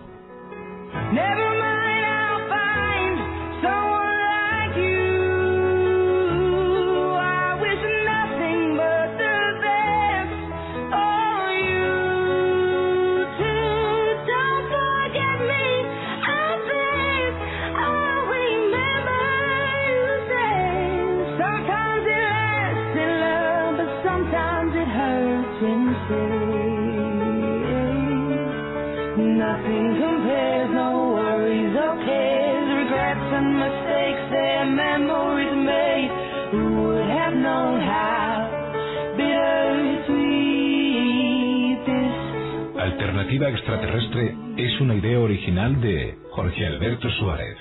Alternativa 43.27 43.49
extraterrestre 43.49 44.35
es 44.55 44.79
una 44.79 44.95
idea 44.95 45.19
original 45.19 45.81
de 45.81 46.17
Jorge 46.31 46.65
Alberto 46.65 47.09
Suárez. 47.19 47.57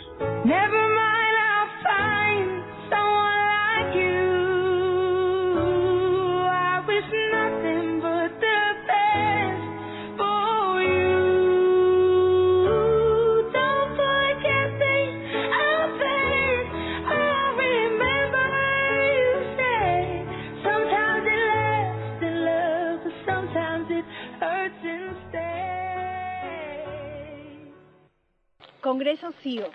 Congreso 28.86 29.32
CIO 29.42 29.68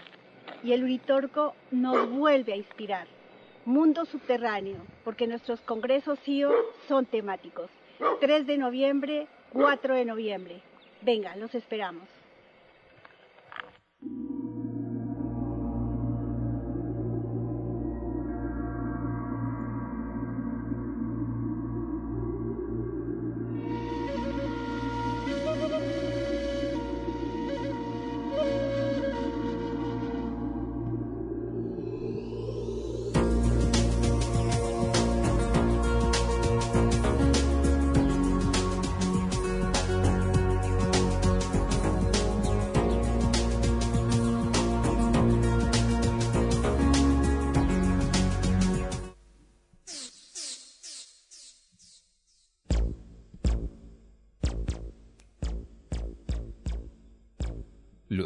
y 0.63 0.71
el 0.71 0.85
Uritorco 0.85 1.53
nos 1.69 2.09
vuelve 2.09 2.53
a 2.53 2.55
inspirar. 2.55 3.07
Mundo 3.65 4.05
subterráneo, 4.05 4.77
porque 5.03 5.27
nuestros 5.27 5.59
congresos 5.59 6.17
CIO 6.23 6.49
son 6.87 7.05
temáticos. 7.05 7.69
3 8.21 8.47
de 8.47 8.57
noviembre, 8.57 9.27
4 9.51 9.95
de 9.95 10.05
noviembre. 10.05 10.61
Venga, 11.01 11.35
los 11.35 11.53
esperamos. 11.53 12.07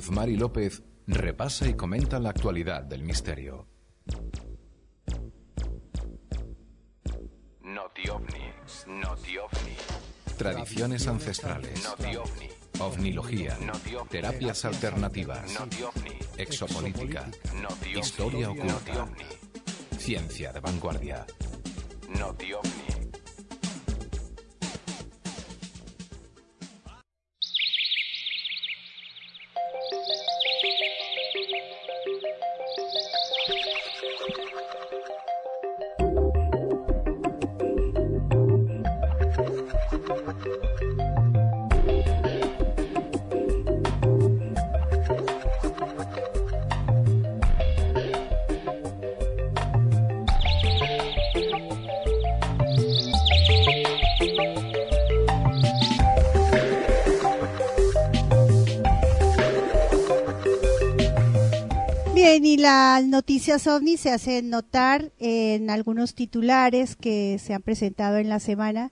Luzmari 0.05 0.35
López 0.37 0.83
repasa 1.07 1.67
y 1.67 1.73
comenta 1.73 2.19
la 2.19 2.29
actualidad 2.29 2.83
del 2.83 3.01
misterio. 3.01 3.67
Noti 7.63 8.07
ovni, 8.09 8.53
noti 8.85 9.37
ovni. 9.39 9.75
Tradiciones 10.37 11.07
ancestrales. 11.07 11.83
Noti 11.83 12.15
ovni. 12.17 12.49
Ovnilogía. 12.81 13.57
Noti 13.57 13.95
ovni. 13.95 14.09
Terapias 14.09 14.65
alternativas. 14.65 15.59
Noti 15.59 15.81
ovni. 15.81 16.19
Exopolítica. 16.37 17.25
Noti 17.59 17.89
ovni. 17.89 17.99
Historia 17.99 18.51
oculta. 18.51 19.07
Ciencia 19.97 20.53
de 20.53 20.59
vanguardia. 20.59 21.25
Noti 22.19 22.53
noticias 63.25 63.65
ovni 63.65 63.97
se 63.97 64.11
hacen 64.11 64.51
notar 64.51 65.11
en 65.17 65.71
algunos 65.71 66.13
titulares 66.13 66.95
que 66.95 67.39
se 67.39 67.55
han 67.55 67.63
presentado 67.63 68.17
en 68.17 68.29
la 68.29 68.39
semana. 68.39 68.91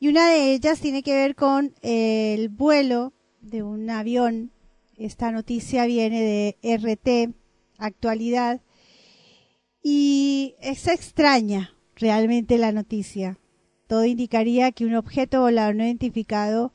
Y 0.00 0.08
una 0.08 0.28
de 0.28 0.54
ellas 0.54 0.80
tiene 0.80 1.04
que 1.04 1.14
ver 1.14 1.36
con 1.36 1.72
el 1.80 2.48
vuelo 2.48 3.12
de 3.40 3.62
un 3.62 3.88
avión. 3.88 4.50
Esta 4.98 5.30
noticia 5.30 5.86
viene 5.86 6.20
de 6.20 6.78
RT, 6.78 7.32
actualidad. 7.78 8.60
Y 9.84 10.56
es 10.60 10.88
extraña 10.88 11.72
realmente 11.94 12.58
la 12.58 12.72
noticia. 12.72 13.38
Todo 13.86 14.04
indicaría 14.04 14.72
que 14.72 14.84
un 14.84 14.96
objeto 14.96 15.42
volador 15.42 15.76
no 15.76 15.84
identificado 15.84 16.72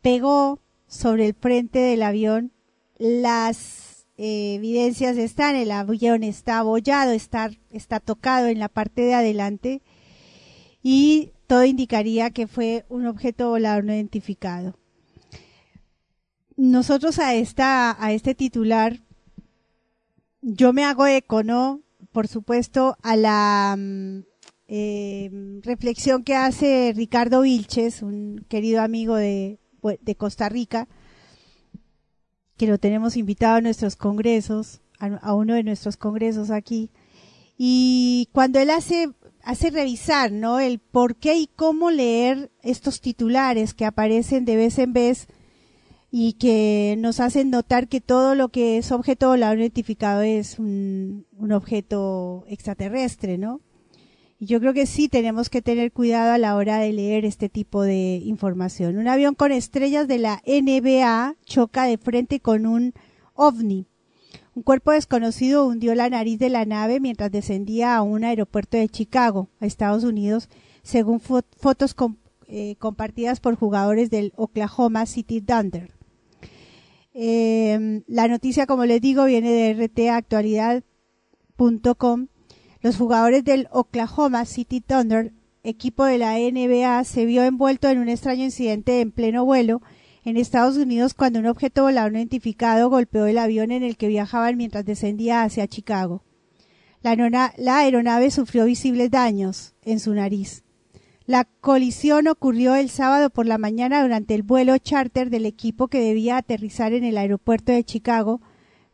pegó 0.00 0.58
sobre 0.88 1.26
el 1.26 1.34
frente 1.34 1.78
del 1.78 2.02
avión. 2.02 2.50
Las 2.98 3.91
eh, 4.24 4.54
evidencias 4.54 5.16
están, 5.16 5.56
el 5.56 5.72
avión 5.72 6.22
está 6.22 6.58
abollado, 6.58 7.10
está, 7.10 7.50
está 7.72 7.98
tocado 7.98 8.46
en 8.46 8.60
la 8.60 8.68
parte 8.68 9.02
de 9.02 9.14
adelante 9.14 9.82
y 10.80 11.32
todo 11.48 11.64
indicaría 11.64 12.30
que 12.30 12.46
fue 12.46 12.84
un 12.88 13.08
objeto 13.08 13.48
volador 13.48 13.82
no 13.82 13.92
identificado. 13.92 14.78
Nosotros 16.56 17.18
a 17.18 17.34
esta, 17.34 17.96
a 18.00 18.12
este 18.12 18.36
titular, 18.36 19.00
yo 20.40 20.72
me 20.72 20.84
hago 20.84 21.08
eco, 21.08 21.42
¿no? 21.42 21.80
Por 22.12 22.28
supuesto, 22.28 22.96
a 23.02 23.16
la 23.16 23.74
mm, 23.76 24.20
eh, 24.68 25.30
reflexión 25.64 26.22
que 26.22 26.36
hace 26.36 26.92
Ricardo 26.94 27.40
Vilches, 27.40 28.02
un 28.02 28.46
querido 28.48 28.82
amigo 28.82 29.16
de 29.16 29.58
Costa 30.16 30.48
Rica, 30.48 30.86
que 32.56 32.66
lo 32.66 32.78
tenemos 32.78 33.16
invitado 33.16 33.56
a 33.56 33.60
nuestros 33.60 33.96
congresos, 33.96 34.80
a, 34.98 35.34
uno 35.34 35.54
de 35.54 35.64
nuestros 35.64 35.96
congresos 35.96 36.50
aquí. 36.50 36.90
Y 37.58 38.28
cuando 38.32 38.58
él 38.60 38.70
hace, 38.70 39.10
hace 39.42 39.70
revisar, 39.70 40.32
¿no? 40.32 40.60
El 40.60 40.78
por 40.78 41.16
qué 41.16 41.36
y 41.36 41.48
cómo 41.54 41.90
leer 41.90 42.50
estos 42.62 43.00
titulares 43.00 43.74
que 43.74 43.84
aparecen 43.84 44.44
de 44.44 44.56
vez 44.56 44.78
en 44.78 44.92
vez 44.92 45.26
y 46.10 46.34
que 46.34 46.96
nos 46.98 47.20
hacen 47.20 47.50
notar 47.50 47.88
que 47.88 48.00
todo 48.00 48.34
lo 48.34 48.50
que 48.50 48.78
es 48.78 48.92
objeto 48.92 49.28
volador 49.28 49.58
identificado 49.58 50.22
es 50.22 50.58
un, 50.58 51.26
un 51.38 51.52
objeto 51.52 52.44
extraterrestre, 52.48 53.38
¿no? 53.38 53.60
Y 54.42 54.46
yo 54.46 54.58
creo 54.58 54.74
que 54.74 54.86
sí 54.86 55.08
tenemos 55.08 55.48
que 55.50 55.62
tener 55.62 55.92
cuidado 55.92 56.32
a 56.32 56.38
la 56.38 56.56
hora 56.56 56.78
de 56.78 56.92
leer 56.92 57.24
este 57.24 57.48
tipo 57.48 57.82
de 57.82 58.20
información. 58.24 58.98
Un 58.98 59.06
avión 59.06 59.36
con 59.36 59.52
estrellas 59.52 60.08
de 60.08 60.18
la 60.18 60.42
NBA 60.44 61.36
choca 61.44 61.84
de 61.84 61.96
frente 61.96 62.40
con 62.40 62.66
un 62.66 62.92
ovni. 63.34 63.86
Un 64.56 64.64
cuerpo 64.64 64.90
desconocido 64.90 65.64
hundió 65.64 65.94
la 65.94 66.10
nariz 66.10 66.40
de 66.40 66.48
la 66.48 66.64
nave 66.64 66.98
mientras 66.98 67.30
descendía 67.30 67.94
a 67.94 68.02
un 68.02 68.24
aeropuerto 68.24 68.76
de 68.76 68.88
Chicago, 68.88 69.48
a 69.60 69.66
Estados 69.66 70.02
Unidos, 70.02 70.48
según 70.82 71.20
fotos 71.20 71.94
eh, 72.48 72.74
compartidas 72.80 73.38
por 73.38 73.54
jugadores 73.54 74.10
del 74.10 74.32
Oklahoma 74.34 75.06
City 75.06 75.40
Thunder. 75.40 75.92
Eh, 77.14 78.02
la 78.08 78.26
noticia, 78.26 78.66
como 78.66 78.86
les 78.86 79.00
digo, 79.00 79.24
viene 79.24 79.52
de 79.52 79.86
rtactualidad.com 79.86 82.26
los 82.82 82.96
jugadores 82.96 83.44
del 83.44 83.68
Oklahoma 83.70 84.44
City 84.44 84.80
Thunder, 84.80 85.32
equipo 85.62 86.04
de 86.04 86.18
la 86.18 86.36
NBA, 86.36 87.04
se 87.04 87.24
vio 87.24 87.44
envuelto 87.44 87.88
en 87.88 87.98
un 87.98 88.08
extraño 88.08 88.44
incidente 88.44 89.00
en 89.00 89.12
pleno 89.12 89.44
vuelo 89.44 89.80
en 90.24 90.36
Estados 90.36 90.76
Unidos 90.76 91.14
cuando 91.14 91.38
un 91.38 91.46
objeto 91.46 91.82
volador 91.82 92.12
no 92.12 92.18
identificado 92.18 92.90
golpeó 92.90 93.26
el 93.26 93.38
avión 93.38 93.70
en 93.70 93.82
el 93.82 93.96
que 93.96 94.08
viajaban 94.08 94.56
mientras 94.56 94.84
descendía 94.84 95.42
hacia 95.42 95.68
Chicago. 95.68 96.24
La, 97.02 97.78
aeronave 97.78 98.30
sufrió 98.30 98.64
visibles 98.64 99.10
daños 99.10 99.74
en 99.82 99.98
su 99.98 100.14
nariz. 100.14 100.62
La 101.26 101.44
colisión 101.44 102.28
ocurrió 102.28 102.74
el 102.74 102.90
sábado 102.90 103.30
por 103.30 103.46
la 103.46 103.58
mañana 103.58 104.02
durante 104.02 104.34
el 104.34 104.42
vuelo 104.42 104.76
charter 104.78 105.30
del 105.30 105.46
equipo 105.46 105.88
que 105.88 106.00
debía 106.00 106.36
aterrizar 106.36 106.92
en 106.92 107.04
el 107.04 107.16
aeropuerto 107.16 107.72
de 107.72 107.84
Chicago, 107.84 108.40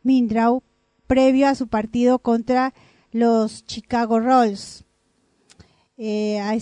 Mindrau, 0.03 0.63
previo 1.07 1.47
a 1.47 1.55
su 1.55 1.67
partido 1.67 2.19
contra 2.19 2.73
los 3.11 3.65
Chicago 3.65 4.19
Rolls. 4.19 4.85
Eh, 5.97 6.39
a, 6.39 6.55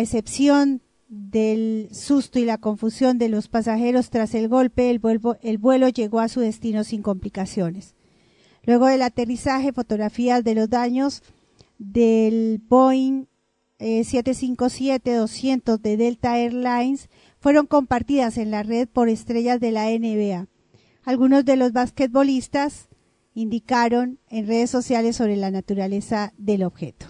excepción 0.00 0.82
del 1.08 1.88
susto 1.92 2.38
y 2.38 2.44
la 2.44 2.58
confusión 2.58 3.18
de 3.18 3.28
los 3.28 3.48
pasajeros 3.48 4.10
tras 4.10 4.34
el 4.34 4.48
golpe, 4.48 4.90
el 4.90 4.98
vuelo, 4.98 5.36
el 5.42 5.58
vuelo 5.58 5.88
llegó 5.88 6.20
a 6.20 6.28
su 6.28 6.40
destino 6.40 6.82
sin 6.82 7.02
complicaciones. 7.02 7.94
Luego 8.64 8.86
del 8.86 9.02
aterrizaje, 9.02 9.72
fotografías 9.72 10.42
de 10.42 10.56
los 10.56 10.68
daños 10.68 11.22
del 11.78 12.60
Boeing 12.68 13.26
757-200 13.78 15.76
eh, 15.76 15.78
de 15.80 15.96
Delta 15.96 16.38
Airlines 16.38 17.08
fueron 17.38 17.66
compartidas 17.66 18.38
en 18.38 18.50
la 18.50 18.62
red 18.62 18.88
por 18.88 19.08
estrellas 19.08 19.60
de 19.60 19.70
la 19.70 19.86
NBA. 19.90 20.48
Algunos 21.04 21.44
de 21.44 21.56
los 21.56 21.72
basquetbolistas 21.72 22.88
indicaron 23.36 24.18
en 24.30 24.46
redes 24.46 24.70
sociales 24.70 25.14
sobre 25.14 25.36
la 25.36 25.50
naturaleza 25.50 26.32
del 26.38 26.64
objeto. 26.64 27.06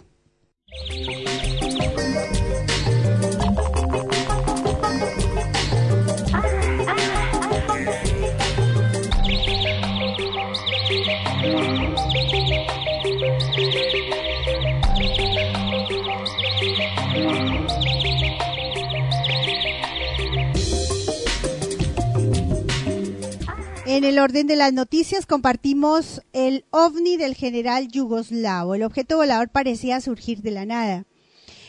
En 23.96 24.04
el 24.04 24.18
orden 24.18 24.46
de 24.46 24.56
las 24.56 24.74
noticias 24.74 25.24
compartimos 25.24 26.20
el 26.34 26.66
ovni 26.68 27.16
del 27.16 27.34
general 27.34 27.88
yugoslavo. 27.88 28.74
El 28.74 28.82
objeto 28.82 29.16
volador 29.16 29.48
parecía 29.48 30.02
surgir 30.02 30.42
de 30.42 30.50
la 30.50 30.66
nada. 30.66 31.06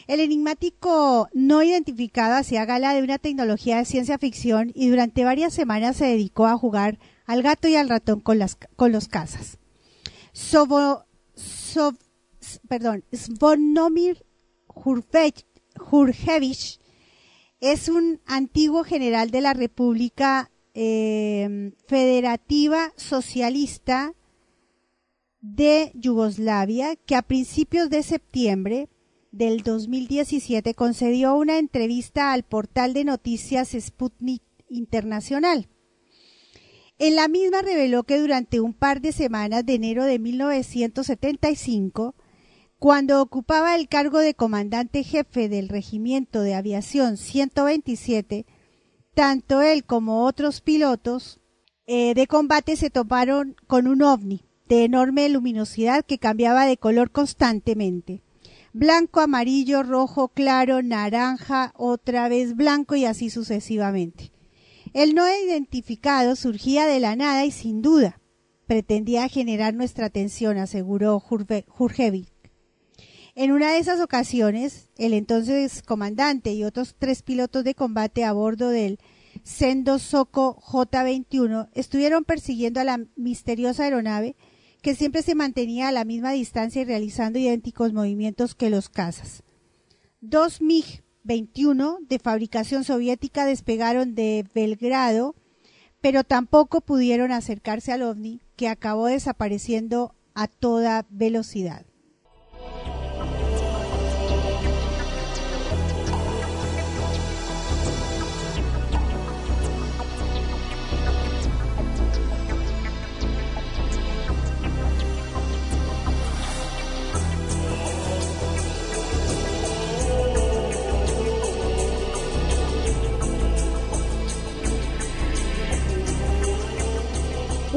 El 0.07 0.19
enigmático 0.19 1.29
no 1.31 1.63
identificado 1.63 2.35
hacía 2.35 2.65
gala 2.65 2.93
de 2.93 3.01
una 3.01 3.17
tecnología 3.17 3.77
de 3.77 3.85
ciencia 3.85 4.17
ficción 4.17 4.73
y 4.75 4.89
durante 4.89 5.23
varias 5.23 5.53
semanas 5.53 5.95
se 5.95 6.07
dedicó 6.07 6.47
a 6.47 6.57
jugar 6.57 6.99
al 7.27 7.43
gato 7.43 7.69
y 7.69 7.77
al 7.77 7.87
ratón 7.87 8.19
con, 8.19 8.39
las, 8.39 8.57
los 8.77 9.07
cazas. 9.07 9.57
Sobo, 10.33 11.05
Svonomir 13.13 14.25
Jurjevich 14.67 15.45
es 17.61 17.87
un 17.87 18.19
antiguo 18.25 18.83
general 18.83 19.31
de 19.31 19.39
la 19.39 19.53
República 19.53 20.51
Em, 20.79 21.71
Federativa 21.87 22.93
Socialista 22.97 24.13
de 25.41 25.91
Yugoslavia, 25.95 26.95
que 26.95 27.15
a 27.15 27.23
principios 27.23 27.89
de 27.89 28.03
septiembre 28.03 28.87
del 29.31 29.63
2017 29.63 30.75
concedió 30.75 31.35
una 31.35 31.57
entrevista 31.57 32.31
al 32.31 32.43
portal 32.43 32.93
de 32.93 33.05
noticias 33.05 33.69
Sputnik 33.69 34.43
Internacional. 34.69 35.67
En 36.99 37.15
la 37.15 37.27
misma 37.27 37.63
reveló 37.63 38.03
que 38.03 38.19
durante 38.19 38.59
un 38.59 38.75
par 38.75 39.01
de 39.01 39.13
semanas 39.13 39.65
de 39.65 39.73
enero 39.73 40.03
de 40.03 40.19
1975, 40.19 42.13
cuando 42.77 43.19
ocupaba 43.23 43.75
el 43.75 43.87
cargo 43.87 44.19
de 44.19 44.35
comandante 44.35 45.03
jefe 45.03 45.49
del 45.49 45.69
Regimiento 45.69 46.43
de 46.43 46.53
Aviación 46.53 47.17
127, 47.17 48.45
tanto 49.17 49.63
él 49.63 49.83
como 49.83 50.25
otros 50.25 50.61
pilotos 50.61 51.39
eh, 51.87 52.13
de 52.13 52.27
combate 52.27 52.75
se 52.75 52.91
toparon 52.91 53.55
con 53.65 53.87
un 53.87 54.03
ovni 54.03 54.45
de 54.69 54.83
enorme 54.83 55.27
luminosidad 55.27 56.05
que 56.05 56.19
cambiaba 56.19 56.67
de 56.67 56.77
color 56.77 57.09
constantemente. 57.09 58.21
Blanco, 58.73 59.19
amarillo, 59.19 59.81
rojo, 59.81 60.27
claro, 60.27 60.83
naranja, 60.83 61.73
otra 61.75 62.29
vez 62.29 62.55
blanco 62.55 62.95
y 62.95 63.05
así 63.05 63.31
sucesivamente. 63.31 64.31
El 64.93 65.15
no 65.15 65.23
identificado 65.27 66.35
surgía 66.35 66.85
de 66.85 66.99
la 66.99 67.15
nada 67.15 67.43
y 67.43 67.49
sin 67.49 67.81
duda 67.81 68.21
pretendía 68.67 69.27
generar 69.29 69.73
nuestra 69.73 70.05
atención, 70.05 70.59
aseguró 70.59 71.19
Jurjevic. 71.19 72.29
En 73.39 73.51
una 73.51 73.71
de 73.71 73.77
esas 73.77 73.99
ocasiones, 74.01 74.89
el 74.97 75.13
entonces 75.13 75.83
comandante 75.83 76.53
y 76.53 76.63
otros 76.63 76.95
tres 76.97 77.21
pilotos 77.21 77.63
de 77.63 77.75
combate 77.75 78.23
a 78.23 78.33
bordo 78.33 78.69
del 78.69 78.97
Sendo 79.43 79.99
Soco 79.99 80.55
J-21 80.59 81.69
estuvieron 81.75 82.23
persiguiendo 82.23 82.79
a 82.79 82.83
la 82.83 82.99
misteriosa 83.15 83.83
aeronave 83.83 84.35
que 84.81 84.95
siempre 84.95 85.21
se 85.21 85.35
mantenía 85.35 85.87
a 85.87 85.91
la 85.91 86.03
misma 86.03 86.31
distancia 86.31 86.81
y 86.81 86.85
realizando 86.85 87.37
idénticos 87.37 87.93
movimientos 87.93 88.55
que 88.55 88.71
los 88.71 88.89
cazas. 88.89 89.43
Dos 90.19 90.59
MiG-21 90.59 92.07
de 92.07 92.17
fabricación 92.17 92.83
soviética 92.83 93.45
despegaron 93.45 94.15
de 94.15 94.47
Belgrado, 94.55 95.35
pero 96.01 96.23
tampoco 96.23 96.81
pudieron 96.81 97.31
acercarse 97.31 97.91
al 97.91 98.01
ovni 98.01 98.41
que 98.55 98.67
acabó 98.67 99.05
desapareciendo 99.05 100.15
a 100.33 100.47
toda 100.47 101.05
velocidad. 101.11 101.85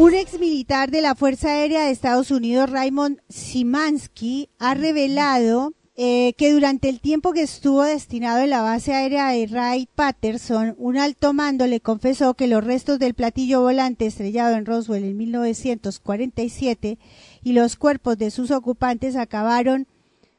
Un 0.00 0.14
ex 0.14 0.40
militar 0.40 0.90
de 0.90 1.02
la 1.02 1.14
Fuerza 1.14 1.50
Aérea 1.50 1.84
de 1.84 1.90
Estados 1.90 2.30
Unidos, 2.30 2.70
Raymond 2.70 3.18
Simansky, 3.28 4.48
ha 4.58 4.72
revelado 4.72 5.74
eh, 5.94 6.32
que 6.38 6.54
durante 6.54 6.88
el 6.88 7.00
tiempo 7.00 7.34
que 7.34 7.42
estuvo 7.42 7.82
destinado 7.82 8.38
en 8.42 8.48
la 8.48 8.62
base 8.62 8.94
aérea 8.94 9.28
de 9.28 9.46
Wright 9.46 9.90
Patterson, 9.94 10.74
un 10.78 10.96
alto 10.96 11.34
mando 11.34 11.66
le 11.66 11.80
confesó 11.80 12.32
que 12.32 12.46
los 12.46 12.64
restos 12.64 12.98
del 12.98 13.12
platillo 13.12 13.60
volante 13.60 14.06
estrellado 14.06 14.56
en 14.56 14.64
Roswell 14.64 15.04
en 15.04 15.18
1947 15.18 16.98
y 17.42 17.52
los 17.52 17.76
cuerpos 17.76 18.16
de 18.16 18.30
sus 18.30 18.50
ocupantes 18.52 19.16
acabaron 19.16 19.86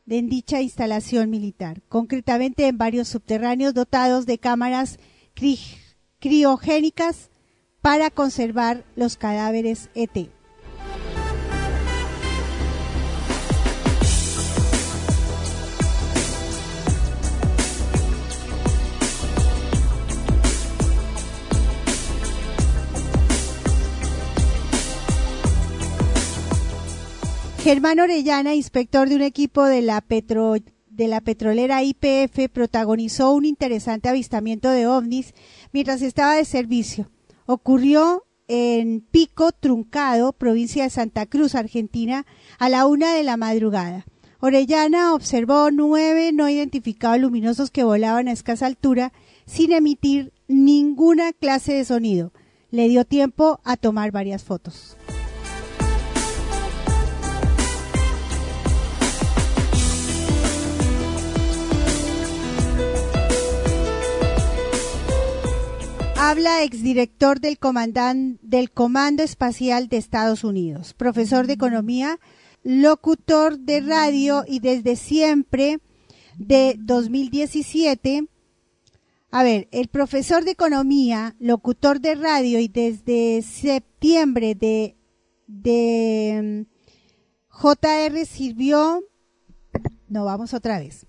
en 0.09 0.27
dicha 0.27 0.59
instalación 0.59 1.29
militar, 1.29 1.83
concretamente 1.87 2.65
en 2.65 2.79
varios 2.79 3.09
subterráneos 3.09 3.75
dotados 3.75 4.25
de 4.25 4.39
cámaras 4.39 4.97
cri- 5.35 5.77
criogénicas 6.19 7.29
para 7.81 8.09
conservar 8.11 8.83
los 8.95 9.17
cadáveres 9.17 9.89
ET. 9.95 10.29
Germán 27.63 27.99
Orellana, 27.99 28.55
inspector 28.55 29.07
de 29.07 29.15
un 29.15 29.21
equipo 29.21 29.63
de 29.65 29.81
la, 29.83 30.01
petro- 30.01 30.55
de 30.89 31.07
la 31.07 31.21
petrolera 31.21 31.83
IPF, 31.83 32.49
protagonizó 32.51 33.33
un 33.33 33.45
interesante 33.45 34.09
avistamiento 34.09 34.69
de 34.71 34.87
ovnis 34.87 35.33
mientras 35.71 36.01
estaba 36.01 36.33
de 36.35 36.45
servicio. 36.45 37.09
Ocurrió 37.53 38.23
en 38.47 39.01
Pico 39.01 39.51
Truncado, 39.51 40.31
provincia 40.31 40.83
de 40.83 40.89
Santa 40.89 41.25
Cruz, 41.25 41.53
Argentina, 41.53 42.25
a 42.59 42.69
la 42.69 42.87
una 42.87 43.13
de 43.13 43.23
la 43.23 43.35
madrugada. 43.35 44.05
Orellana 44.39 45.13
observó 45.13 45.69
nueve 45.69 46.31
no 46.31 46.47
identificados 46.47 47.19
luminosos 47.19 47.69
que 47.69 47.83
volaban 47.83 48.29
a 48.29 48.31
escasa 48.31 48.67
altura 48.67 49.11
sin 49.45 49.73
emitir 49.73 50.31
ninguna 50.47 51.33
clase 51.33 51.73
de 51.73 51.83
sonido. 51.83 52.31
Le 52.69 52.87
dio 52.87 53.03
tiempo 53.03 53.59
a 53.65 53.75
tomar 53.75 54.13
varias 54.13 54.45
fotos. 54.45 54.95
Habla 66.23 66.61
exdirector 66.61 67.39
del, 67.39 67.57
comandan- 67.57 68.37
del 68.43 68.69
Comando 68.69 69.23
Espacial 69.23 69.87
de 69.87 69.97
Estados 69.97 70.43
Unidos, 70.43 70.93
profesor 70.93 71.47
de 71.47 71.53
economía, 71.53 72.19
locutor 72.63 73.57
de 73.57 73.81
radio 73.81 74.43
y 74.47 74.59
desde 74.59 74.97
siempre 74.97 75.79
de 76.37 76.75
2017. 76.77 78.27
A 79.31 79.41
ver, 79.41 79.67
el 79.71 79.87
profesor 79.87 80.45
de 80.45 80.51
economía, 80.51 81.35
locutor 81.39 81.99
de 81.99 82.13
radio 82.13 82.59
y 82.59 82.67
desde 82.67 83.41
septiembre 83.41 84.53
de, 84.53 84.95
de 85.47 86.67
mm, 86.67 87.61
JR 87.63 88.25
sirvió. 88.27 89.03
No, 90.07 90.25
vamos 90.25 90.53
otra 90.53 90.77
vez. 90.77 91.07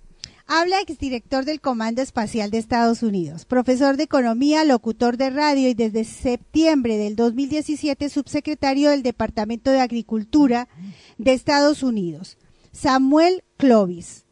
Habla 0.55 0.83
exdirector 0.83 1.47
del 1.47 1.63
Comando 1.63 2.03
Espacial 2.03 2.51
de 2.51 2.59
Estados 2.59 3.03
Unidos, 3.03 3.47
profesor 3.47 3.97
de 3.97 4.03
Economía, 4.03 4.65
locutor 4.65 5.17
de 5.17 5.31
radio 5.31 5.71
y 5.71 5.73
desde 5.73 6.05
septiembre 6.05 6.99
del 6.99 7.17
2017 7.17 8.11
subsecretario 8.11 8.91
del 8.91 9.03
Departamento 9.03 9.71
de 9.71 9.81
Agricultura 9.81 10.69
de 11.17 11.33
Estados 11.33 11.83
Unidos. 11.83 12.37
Samuel 12.71 13.45
Clovis. 13.57 14.27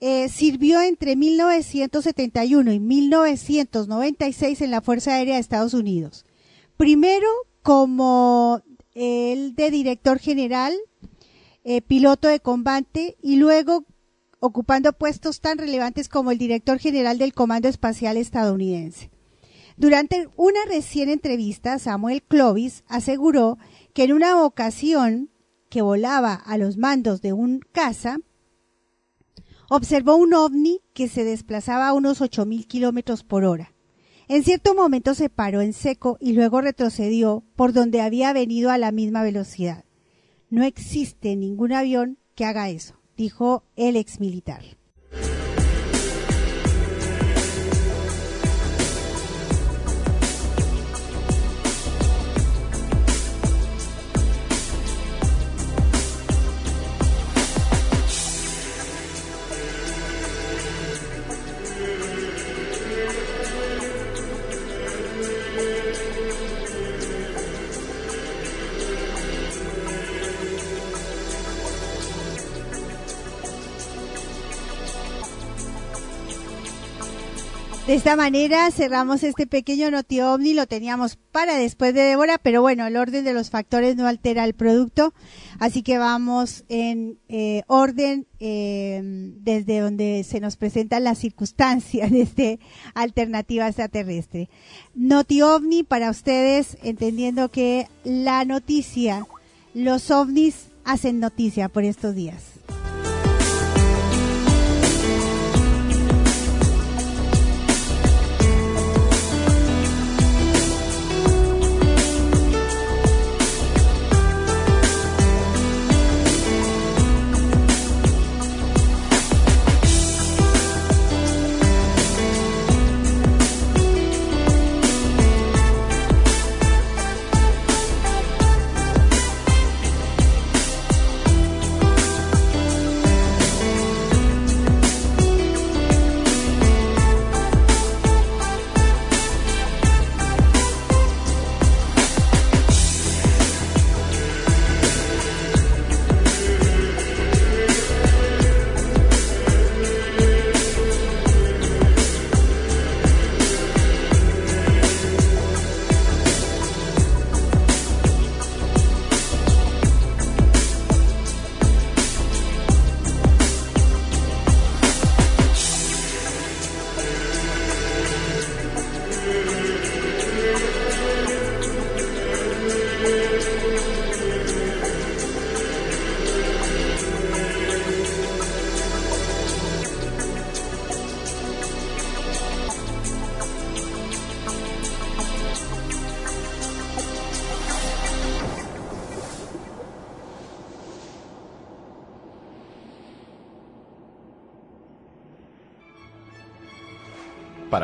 Eh, 0.00 0.28
sirvió 0.28 0.82
entre 0.82 1.16
1971 1.16 2.70
y 2.70 2.78
1996 2.78 4.60
en 4.60 4.70
la 4.70 4.82
Fuerza 4.82 5.14
Aérea 5.14 5.36
de 5.36 5.40
Estados 5.40 5.72
Unidos. 5.72 6.26
Primero 6.76 7.28
como 7.62 8.60
el 8.92 9.54
de 9.54 9.70
director 9.70 10.18
general, 10.18 10.74
eh, 11.64 11.80
piloto 11.80 12.28
de 12.28 12.40
combate 12.40 13.16
y 13.22 13.36
luego 13.36 13.86
ocupando 14.44 14.92
puestos 14.92 15.40
tan 15.40 15.56
relevantes 15.56 16.08
como 16.08 16.32
el 16.32 16.38
director 16.38 16.80
general 16.80 17.16
del 17.16 17.32
Comando 17.32 17.68
Espacial 17.68 18.16
estadounidense. 18.16 19.12
Durante 19.76 20.28
una 20.34 20.58
recién 20.66 21.08
entrevista, 21.08 21.78
Samuel 21.78 22.24
Clovis 22.24 22.82
aseguró 22.88 23.58
que 23.94 24.02
en 24.02 24.12
una 24.12 24.42
ocasión 24.42 25.30
que 25.70 25.80
volaba 25.80 26.34
a 26.34 26.58
los 26.58 26.76
mandos 26.76 27.22
de 27.22 27.32
un 27.32 27.60
caza, 27.70 28.18
observó 29.70 30.16
un 30.16 30.34
ovni 30.34 30.80
que 30.92 31.08
se 31.08 31.22
desplazaba 31.22 31.86
a 31.86 31.92
unos 31.92 32.20
8.000 32.20 32.66
kilómetros 32.66 33.22
por 33.22 33.44
hora. 33.44 33.72
En 34.26 34.42
cierto 34.42 34.74
momento 34.74 35.14
se 35.14 35.30
paró 35.30 35.60
en 35.60 35.72
seco 35.72 36.18
y 36.20 36.32
luego 36.32 36.60
retrocedió 36.62 37.44
por 37.54 37.72
donde 37.72 38.00
había 38.00 38.32
venido 38.32 38.70
a 38.70 38.78
la 38.78 38.90
misma 38.90 39.22
velocidad. 39.22 39.84
No 40.50 40.64
existe 40.64 41.36
ningún 41.36 41.72
avión 41.72 42.18
que 42.34 42.44
haga 42.44 42.70
eso, 42.70 43.01
dijo 43.22 43.62
el 43.76 43.94
exmilitar. 43.94 44.81
De 77.86 77.94
esta 77.94 78.14
manera 78.14 78.70
cerramos 78.70 79.24
este 79.24 79.48
pequeño 79.48 79.90
noti 79.90 80.20
ovni, 80.20 80.54
lo 80.54 80.68
teníamos 80.68 81.16
para 81.32 81.56
después 81.56 81.92
de 81.92 82.02
Débora, 82.02 82.38
pero 82.38 82.62
bueno, 82.62 82.86
el 82.86 82.96
orden 82.96 83.24
de 83.24 83.32
los 83.32 83.50
factores 83.50 83.96
no 83.96 84.06
altera 84.06 84.44
el 84.44 84.54
producto, 84.54 85.12
así 85.58 85.82
que 85.82 85.98
vamos 85.98 86.64
en 86.68 87.18
eh, 87.28 87.64
orden 87.66 88.28
eh, 88.38 89.00
desde 89.02 89.80
donde 89.80 90.22
se 90.22 90.38
nos 90.38 90.56
presentan 90.56 91.02
las 91.02 91.18
circunstancias 91.18 92.12
de 92.12 92.22
este 92.22 92.60
alternativa 92.94 93.66
extraterrestre. 93.66 94.48
Noti 94.94 95.42
ovni 95.42 95.82
para 95.82 96.10
ustedes, 96.10 96.78
entendiendo 96.84 97.48
que 97.48 97.88
la 98.04 98.44
noticia, 98.44 99.26
los 99.74 100.08
ovnis 100.12 100.68
hacen 100.84 101.18
noticia 101.18 101.68
por 101.68 101.82
estos 101.82 102.14
días. 102.14 102.51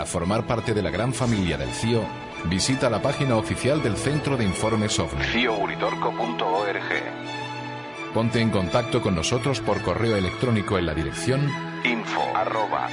Formar 0.09 0.47
parte 0.47 0.75
de 0.75 0.83
la 0.83 0.91
gran 0.91 1.13
familia 1.13 1.57
del 1.57 1.71
CIO, 1.71 2.03
visita 2.47 2.91
la 2.91 3.01
página 3.01 3.37
oficial 3.37 3.83
del 3.83 3.97
Centro 3.97 4.37
de 4.37 4.45
Informes 4.45 4.99
OVNI. 4.99 5.25
ciouritorco.org. 5.25 7.39
Ponte 8.15 8.41
en 8.41 8.51
contacto 8.51 9.03
con 9.03 9.15
nosotros 9.15 9.61
por 9.61 9.83
correo 9.83 10.17
electrónico 10.17 10.79
en 10.79 10.87
la 10.87 10.95
dirección 10.95 11.53
info 11.85 12.23
arroba. 12.35 12.89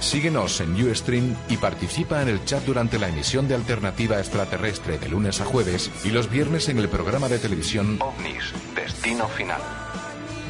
Síguenos 0.00 0.60
en 0.62 0.90
Ustream 0.90 1.36
y 1.50 1.58
participa 1.58 2.22
en 2.22 2.28
el 2.28 2.42
chat 2.46 2.64
durante 2.64 2.98
la 2.98 3.10
emisión 3.10 3.46
de 3.46 3.54
Alternativa 3.54 4.18
Extraterrestre 4.18 4.98
de 4.98 5.08
lunes 5.10 5.42
a 5.42 5.44
jueves 5.44 5.90
y 6.02 6.10
los 6.10 6.30
viernes 6.30 6.70
en 6.70 6.78
el 6.78 6.88
programa 6.88 7.28
de 7.28 7.38
televisión 7.38 7.98
OVNIS, 8.00 8.54
Destino 9.18 9.28
Final. 9.28 9.60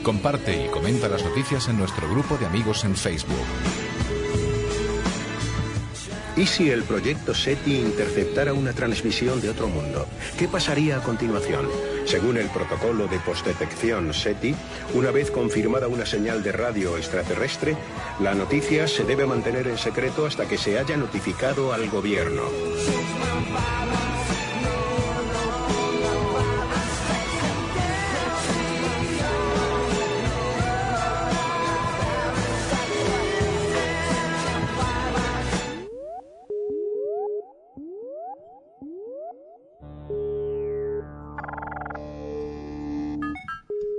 Comparte 0.02 0.66
y 0.66 0.68
comenta 0.68 1.08
las 1.08 1.24
noticias 1.24 1.68
en 1.68 1.78
nuestro 1.78 2.08
grupo 2.08 2.36
de 2.36 2.46
amigos 2.46 2.84
en 2.84 2.94
Facebook. 2.94 3.46
¿Y 6.36 6.46
si 6.46 6.70
el 6.70 6.84
proyecto 6.84 7.34
SETI 7.34 7.78
interceptara 7.78 8.52
una 8.52 8.72
transmisión 8.72 9.40
de 9.40 9.50
otro 9.50 9.68
mundo? 9.68 10.06
¿Qué 10.38 10.46
pasaría 10.48 10.98
a 10.98 11.02
continuación? 11.02 11.66
Según 12.04 12.36
el 12.36 12.48
protocolo 12.48 13.08
de 13.08 13.18
postdetección 13.18 14.12
SETI, 14.14 14.54
una 14.94 15.10
vez 15.10 15.30
confirmada 15.30 15.88
una 15.88 16.06
señal 16.06 16.42
de 16.42 16.52
radio 16.52 16.96
extraterrestre, 16.96 17.76
la 18.20 18.34
noticia 18.34 18.86
se 18.86 19.04
debe 19.04 19.26
mantener 19.26 19.66
en 19.66 19.78
secreto 19.78 20.26
hasta 20.26 20.46
que 20.46 20.58
se 20.58 20.78
haya 20.78 20.96
notificado 20.96 21.72
al 21.72 21.88
gobierno. 21.90 22.42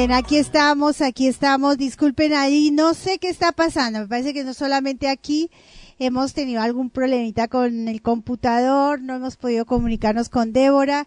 Bien, 0.00 0.12
aquí 0.12 0.38
estamos, 0.38 1.02
aquí 1.02 1.26
estamos. 1.26 1.76
Disculpen 1.76 2.32
ahí, 2.32 2.70
no 2.70 2.94
sé 2.94 3.18
qué 3.18 3.28
está 3.28 3.52
pasando. 3.52 3.98
Me 3.98 4.08
parece 4.08 4.32
que 4.32 4.44
no 4.44 4.54
solamente 4.54 5.08
aquí 5.08 5.50
hemos 5.98 6.32
tenido 6.32 6.62
algún 6.62 6.88
problemita 6.88 7.48
con 7.48 7.86
el 7.86 8.00
computador, 8.00 9.02
no 9.02 9.16
hemos 9.16 9.36
podido 9.36 9.66
comunicarnos 9.66 10.30
con 10.30 10.54
Débora. 10.54 11.06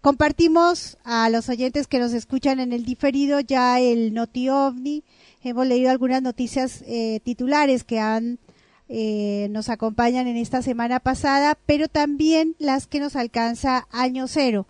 Compartimos 0.00 0.98
a 1.04 1.30
los 1.30 1.48
oyentes 1.50 1.86
que 1.86 2.00
nos 2.00 2.14
escuchan 2.14 2.58
en 2.58 2.72
el 2.72 2.84
diferido 2.84 3.38
ya 3.38 3.78
el 3.78 4.12
Noti 4.12 4.48
OVNI. 4.48 5.04
Hemos 5.44 5.64
leído 5.68 5.92
algunas 5.92 6.20
noticias 6.20 6.82
eh, 6.88 7.20
titulares 7.22 7.84
que 7.84 8.00
han 8.00 8.40
eh, 8.88 9.46
nos 9.50 9.68
acompañan 9.68 10.26
en 10.26 10.36
esta 10.36 10.62
semana 10.62 10.98
pasada, 10.98 11.56
pero 11.64 11.86
también 11.86 12.56
las 12.58 12.88
que 12.88 12.98
nos 12.98 13.14
alcanza 13.14 13.86
año 13.92 14.26
cero. 14.26 14.66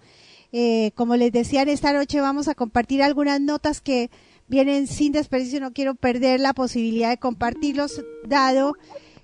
Eh, 0.52 0.92
como 0.94 1.16
les 1.16 1.32
decía, 1.32 1.62
en 1.62 1.70
esta 1.70 1.92
noche 1.92 2.20
vamos 2.20 2.46
a 2.46 2.54
compartir 2.54 3.02
algunas 3.02 3.40
notas 3.40 3.80
que 3.80 4.10
vienen 4.48 4.86
sin 4.86 5.12
desperdicio. 5.12 5.60
No 5.60 5.72
quiero 5.72 5.94
perder 5.94 6.40
la 6.40 6.52
posibilidad 6.52 7.08
de 7.10 7.16
compartirlos, 7.18 8.02
dado 8.26 8.74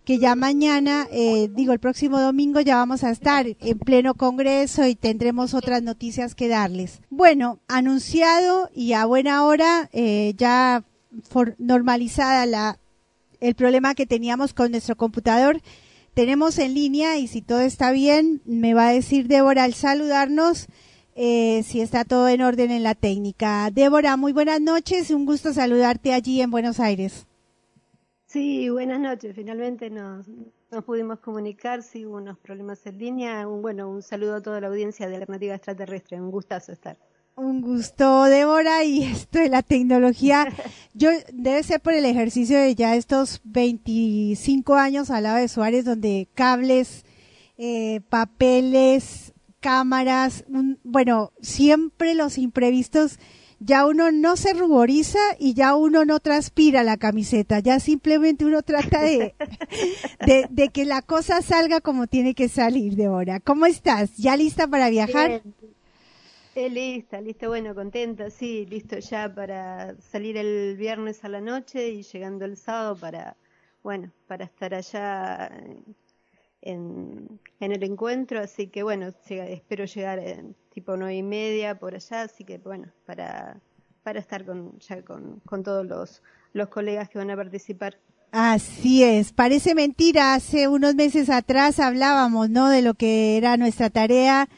que 0.07 0.19
ya 0.19 0.35
mañana, 0.35 1.07
eh, 1.13 1.51
digo, 1.55 1.75
el 1.75 1.81
próximo 1.81 2.19
domingo 2.19 2.63
ya 2.63 2.77
vamos 2.77 3.05
a 3.05 3.11
estar 3.11 3.47
en 3.47 3.79
pleno 3.79 4.15
Congreso 4.15 4.87
y 4.87 4.95
tendremos 4.95 5.53
otras 5.53 5.83
noticias 5.83 6.35
que 6.35 6.49
darles. 6.49 7.01
Bueno, 7.11 7.59
anunciado 7.69 8.71
y 8.75 8.95
a 8.95 9.05
buena 9.05 9.45
hora, 9.45 9.91
eh, 9.93 10.33
ya 10.39 10.83
for- 11.29 11.57
normalizada 11.59 12.47
la, 12.47 12.79
el 13.41 13.55
problema 13.55 13.95
que 13.95 14.07
teníamos 14.07 14.55
con 14.55 14.71
nuestro 14.71 14.97
computador. 14.97 15.61
Tenemos 16.15 16.59
en 16.59 16.73
línea 16.73 17.19
y 17.19 17.29
si 17.29 17.43
todo 17.43 17.61
está 17.61 17.91
bien, 17.93 18.41
me 18.47 18.73
va 18.73 18.89
a 18.89 18.93
decir 18.95 19.29
Débora 19.29 19.65
al 19.65 19.75
saludarnos 19.75 20.69
eh, 21.21 21.65
si 21.65 21.81
está 21.81 22.05
todo 22.05 22.29
en 22.29 22.43
orden 22.43 22.71
en 22.71 22.85
la 22.85 22.95
técnica. 22.95 23.69
Débora, 23.73 24.17
muy 24.17 24.33
buenas 24.33 24.61
noches, 24.61 25.11
un 25.11 25.27
gusto 25.27 25.53
saludarte 25.53 26.13
allí 26.13 26.41
en 26.41 26.53
Buenos 26.53 26.79
Aires. 26.79 27.27
Sí, 28.27 28.69
buenas 28.69 29.01
noches. 29.01 29.35
Finalmente 29.35 29.91
nos, 29.91 30.29
nos 30.71 30.85
pudimos 30.85 31.19
comunicar, 31.19 31.83
sí 31.83 32.07
hubo 32.07 32.19
unos 32.19 32.39
problemas 32.39 32.87
en 32.87 32.99
línea. 32.99 33.49
Un, 33.49 33.63
bueno, 33.63 33.91
un 33.91 34.01
saludo 34.01 34.37
a 34.37 34.41
toda 34.41 34.61
la 34.61 34.69
audiencia 34.69 35.09
de 35.09 35.17
Alternativa 35.17 35.57
Extraterrestre. 35.57 36.21
Un 36.21 36.31
gustazo 36.31 36.71
estar. 36.71 36.97
Un 37.35 37.63
gusto, 37.63 38.25
Débora, 38.27 38.85
y 38.85 39.03
esto 39.13 39.41
de 39.41 39.49
la 39.49 39.63
tecnología, 39.63 40.47
yo 40.95 41.11
debe 41.33 41.65
ser 41.65 41.81
por 41.81 41.95
el 41.95 42.05
ejercicio 42.05 42.61
de 42.61 42.77
ya 42.77 42.95
estos 42.95 43.41
25 43.43 44.77
años 44.77 45.11
al 45.11 45.25
lado 45.25 45.39
de 45.39 45.49
Suárez, 45.49 45.85
donde 45.85 46.29
cables, 46.35 47.05
eh, 47.57 48.03
papeles, 48.09 49.33
cámaras, 49.61 50.45
un- 50.49 50.79
bueno, 50.85 51.33
siempre 51.41 52.15
los 52.15 52.39
imprevistos, 52.39 53.19
ya 53.61 53.87
uno 53.87 54.13
no 54.13 54.37
se 54.37 54.55
ruboriza 54.55 55.19
y 55.39 55.55
ya 55.55 55.75
uno 55.75 56.05
no 56.05 56.21
transpira 56.21 56.85
la 56.85 56.97
camiseta, 56.97 57.59
ya 57.59 57.81
simplemente 57.81 58.45
uno 58.45 58.63
trata 58.63 59.01
de, 59.03 59.35
de, 60.27 60.47
de 60.49 60.69
que 60.69 60.85
la 60.85 61.03
cosa 61.03 61.43
salga 61.43 61.81
como 61.81 62.07
tiene 62.07 62.35
que 62.35 62.49
salir, 62.49 62.95
Débora. 62.95 63.41
¿Cómo 63.41 63.67
estás? 63.67 64.17
¿Ya 64.17 64.37
lista 64.37 64.69
para 64.69 64.91
viajar? 64.91 65.29
Bien. 65.29 65.55
Eh, 66.55 66.71
lista, 66.71 67.21
lista, 67.21 67.47
bueno, 67.49 67.75
contenta, 67.75 68.31
sí, 68.31 68.67
listo 68.67 68.99
ya 68.99 69.33
para 69.33 69.95
salir 70.01 70.37
el 70.37 70.77
viernes 70.77 71.25
a 71.25 71.29
la 71.29 71.41
noche 71.41 71.91
y 71.91 72.03
llegando 72.03 72.45
el 72.45 72.57
sábado 72.57 72.97
para, 72.97 73.37
bueno, 73.85 74.11
para 74.27 74.45
estar 74.45 74.75
allá 74.75 75.51
en, 76.69 77.41
el 77.61 77.83
encuentro, 77.83 78.41
así 78.41 78.69
que 78.69 78.83
bueno, 78.83 79.13
espero 79.29 79.85
llegar 79.85 80.19
en 80.19 80.55
tipo 80.73 80.97
nueve 80.97 81.17
y 81.17 81.23
media 81.23 81.79
por 81.79 81.95
allá, 81.95 82.23
así 82.23 82.45
que 82.45 82.59
bueno, 82.59 82.89
para, 83.07 83.61
para 84.03 84.21
estar 84.21 84.45
con, 84.45 84.79
ya 84.79 85.03
con, 85.03 85.41
con 85.41 85.63
todos 85.63 85.87
los, 85.87 86.23
los 86.53 86.69
colegas 86.69 87.09
que 87.09 87.19
van 87.19 87.31
a 87.31 87.37
participar. 87.37 87.99
Así 88.31 89.03
es, 89.03 89.33
parece 89.33 89.75
mentira, 89.75 90.35
hace 90.35 90.69
unos 90.69 90.95
meses 90.95 91.31
atrás 91.31 91.81
hablábamos, 91.81 92.51
¿no? 92.51 92.69
De 92.69 92.83
lo 92.83 92.95
que 92.95 93.39
era 93.39 93.57
nuestra 93.57 93.89
tarea 93.89 94.49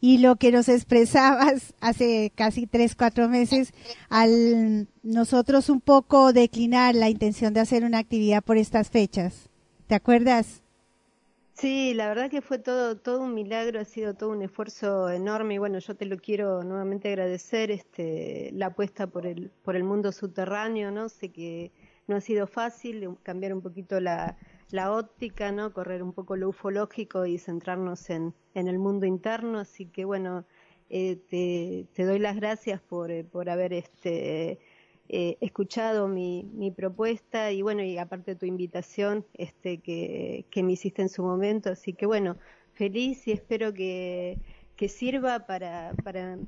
y 0.00 0.18
lo 0.18 0.36
que 0.36 0.52
nos 0.52 0.68
expresabas 0.68 1.74
hace 1.80 2.30
casi 2.34 2.66
tres, 2.66 2.94
cuatro 2.94 3.28
meses 3.28 3.72
al 4.08 4.86
nosotros 5.02 5.68
un 5.68 5.80
poco 5.80 6.32
declinar 6.32 6.94
la 6.94 7.10
intención 7.10 7.52
de 7.52 7.60
hacer 7.60 7.84
una 7.84 7.98
actividad 7.98 8.42
por 8.42 8.56
estas 8.56 8.90
fechas. 8.90 9.48
¿Te 9.88 9.96
acuerdas? 9.96 10.62
Sí, 11.58 11.94
la 11.94 12.08
verdad 12.08 12.30
que 12.30 12.42
fue 12.42 12.58
todo, 12.58 12.98
todo 12.98 13.20
un 13.22 13.32
milagro, 13.34 13.80
ha 13.80 13.84
sido 13.86 14.14
todo 14.14 14.28
un 14.30 14.42
esfuerzo 14.42 15.08
enorme 15.08 15.54
y 15.54 15.58
bueno, 15.58 15.78
yo 15.78 15.96
te 15.96 16.04
lo 16.04 16.18
quiero 16.18 16.62
nuevamente 16.62 17.08
agradecer, 17.08 17.70
este, 17.70 18.50
la 18.52 18.66
apuesta 18.66 19.06
por 19.06 19.24
el, 19.26 19.50
por 19.62 19.74
el 19.74 19.82
mundo 19.82 20.12
subterráneo, 20.12 20.90
¿no? 20.90 21.08
Sé 21.08 21.32
que 21.32 21.72
no 22.06 22.16
ha 22.16 22.20
sido 22.20 22.46
fácil 22.46 23.08
um, 23.08 23.16
cambiar 23.16 23.54
un 23.54 23.62
poquito 23.62 24.00
la, 24.00 24.36
la 24.70 24.92
óptica, 24.92 25.50
¿no? 25.50 25.72
Correr 25.72 26.02
un 26.02 26.12
poco 26.12 26.36
lo 26.36 26.50
ufológico 26.50 27.24
y 27.24 27.38
centrarnos 27.38 28.10
en, 28.10 28.34
en 28.52 28.68
el 28.68 28.78
mundo 28.78 29.06
interno, 29.06 29.58
así 29.58 29.86
que 29.86 30.04
bueno, 30.04 30.46
eh, 30.90 31.16
te, 31.16 31.88
te 31.94 32.04
doy 32.04 32.18
las 32.18 32.36
gracias 32.36 32.82
por, 32.82 33.10
eh, 33.10 33.24
por 33.24 33.48
haber 33.48 33.72
este, 33.72 34.60
eh, 35.08 35.36
escuchado 35.40 36.08
mi, 36.08 36.44
mi 36.54 36.70
propuesta 36.70 37.52
y 37.52 37.62
bueno, 37.62 37.82
y 37.82 37.98
aparte 37.98 38.34
tu 38.34 38.46
invitación 38.46 39.24
este, 39.34 39.78
que, 39.78 40.44
me 40.62 40.72
hiciste 40.72 41.02
en 41.02 41.08
su 41.08 41.22
momento. 41.22 41.70
Así 41.70 41.92
que 41.92 42.06
bueno, 42.06 42.36
feliz 42.72 43.26
y 43.26 43.32
espero 43.32 43.72
que, 43.72 44.38
que 44.76 44.88
sirva 44.88 45.46
para, 45.46 45.92
para, 46.02 46.38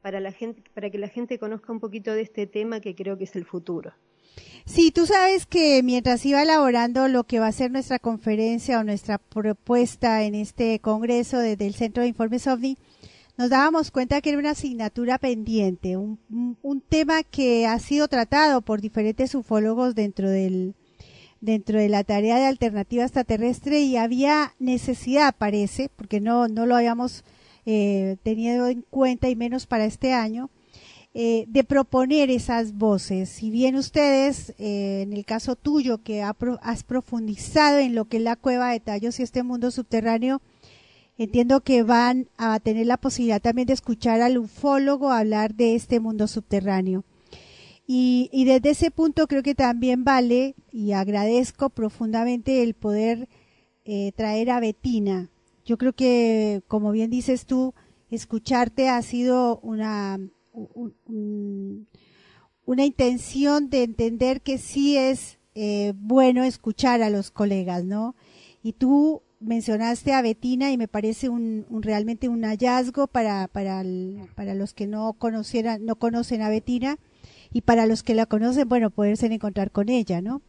para, 0.00 0.20
la 0.20 0.32
gente, 0.32 0.62
para 0.74 0.90
que 0.90 0.98
la 0.98 1.08
gente 1.08 1.38
conozca 1.38 1.72
un 1.72 1.80
poquito 1.80 2.12
de 2.12 2.22
este 2.22 2.46
tema 2.46 2.80
que 2.80 2.94
creo 2.94 3.16
que 3.16 3.24
es 3.24 3.36
el 3.36 3.44
futuro. 3.44 3.92
Sí, 4.64 4.90
tú 4.90 5.06
sabes 5.06 5.44
que 5.46 5.82
mientras 5.82 6.24
iba 6.24 6.42
elaborando 6.42 7.08
lo 7.08 7.24
que 7.24 7.40
va 7.40 7.48
a 7.48 7.52
ser 7.52 7.70
nuestra 7.70 7.98
conferencia 7.98 8.78
o 8.78 8.84
nuestra 8.84 9.18
propuesta 9.18 10.22
en 10.22 10.34
este 10.34 10.78
congreso 10.78 11.38
desde 11.38 11.66
el 11.66 11.74
Centro 11.74 12.02
de 12.02 12.08
Informes 12.08 12.46
OVNI, 12.46 12.78
nos 13.36 13.50
dábamos 13.50 13.90
cuenta 13.90 14.20
que 14.20 14.30
era 14.30 14.38
una 14.38 14.50
asignatura 14.50 15.18
pendiente, 15.18 15.96
un, 15.96 16.18
tema 16.88 17.22
que 17.22 17.66
ha 17.66 17.78
sido 17.78 18.08
tratado 18.08 18.60
por 18.60 18.80
diferentes 18.80 19.34
ufólogos 19.34 19.94
dentro 19.94 20.28
del 20.28 20.74
dentro 21.40 21.80
de 21.80 21.88
la 21.88 22.04
tarea 22.04 22.38
de 22.38 22.46
alternativa 22.46 23.02
extraterrestre 23.02 23.80
y 23.80 23.96
había 23.96 24.54
necesidad, 24.60 25.34
parece, 25.36 25.90
porque 25.96 26.20
no, 26.20 26.46
no 26.46 26.66
lo 26.66 26.76
habíamos 26.76 27.24
eh, 27.66 28.16
tenido 28.22 28.68
en 28.68 28.82
cuenta 28.82 29.28
y 29.28 29.34
menos 29.34 29.66
para 29.66 29.84
este 29.84 30.12
año, 30.12 30.50
eh, 31.14 31.44
de 31.48 31.64
proponer 31.64 32.30
esas 32.30 32.74
voces. 32.74 33.28
Si 33.28 33.50
bien 33.50 33.76
ustedes, 33.76 34.54
eh, 34.58 35.02
en 35.02 35.12
el 35.12 35.24
caso 35.24 35.56
tuyo, 35.56 35.98
que 35.98 36.22
has 36.22 36.84
profundizado 36.84 37.78
en 37.78 37.94
lo 37.94 38.06
que 38.06 38.18
es 38.18 38.22
la 38.22 38.36
cueva 38.36 38.70
de 38.70 38.80
tallos 38.80 39.18
y 39.18 39.22
este 39.24 39.42
mundo 39.42 39.70
subterráneo, 39.70 40.40
entiendo 41.18 41.60
que 41.60 41.82
van 41.82 42.28
a 42.36 42.58
tener 42.60 42.86
la 42.86 42.96
posibilidad 42.96 43.40
también 43.40 43.66
de 43.66 43.74
escuchar 43.74 44.20
al 44.20 44.38
ufólogo 44.38 45.10
hablar 45.10 45.54
de 45.54 45.74
este 45.74 46.00
mundo 46.00 46.26
subterráneo. 46.26 47.04
Y, 47.86 48.44
desde 48.46 48.70
ese 48.70 48.90
punto 48.90 49.26
creo 49.26 49.42
que 49.42 49.54
también 49.54 50.04
vale, 50.04 50.54
y 50.70 50.92
agradezco 50.92 51.68
profundamente 51.68 52.62
el 52.62 52.74
poder 52.74 53.28
eh, 53.84 54.12
traer 54.16 54.50
a 54.50 54.60
Betina. 54.60 55.28
Yo 55.64 55.76
creo 55.76 55.92
que, 55.92 56.62
como 56.68 56.92
bien 56.92 57.10
dices 57.10 57.44
tú, 57.44 57.74
escucharte 58.10 58.88
ha 58.88 59.02
sido 59.02 59.58
una 59.62 60.18
una 62.64 62.84
intención 62.84 63.70
de 63.70 63.82
entender 63.82 64.40
que 64.40 64.58
sí 64.58 64.96
es 64.96 65.38
eh, 65.54 65.92
bueno 65.96 66.44
escuchar 66.44 67.02
a 67.02 67.10
los 67.10 67.30
colegas, 67.30 67.84
¿no? 67.84 68.14
Y 68.62 68.74
tú 68.74 69.22
mencionaste 69.42 70.12
a 70.12 70.22
Betina 70.22 70.70
y 70.70 70.78
me 70.78 70.88
parece 70.88 71.28
un, 71.28 71.66
realmente 71.80 72.28
un 72.28 72.42
hallazgo 72.44 73.06
para, 73.06 73.48
para, 73.48 73.82
para 74.34 74.54
los 74.54 74.74
que 74.74 74.86
no 74.86 75.12
conocieran, 75.14 75.84
no 75.84 75.96
conocen 75.96 76.42
a 76.42 76.48
Betina 76.48 76.98
y 77.52 77.62
para 77.62 77.86
los 77.86 78.02
que 78.02 78.14
la 78.14 78.26
conocen, 78.26 78.68
bueno, 78.68 78.90
poderse 78.90 79.26
encontrar 79.26 79.70
con 79.70 79.88
ella, 79.88 80.20
¿no? 80.22 80.42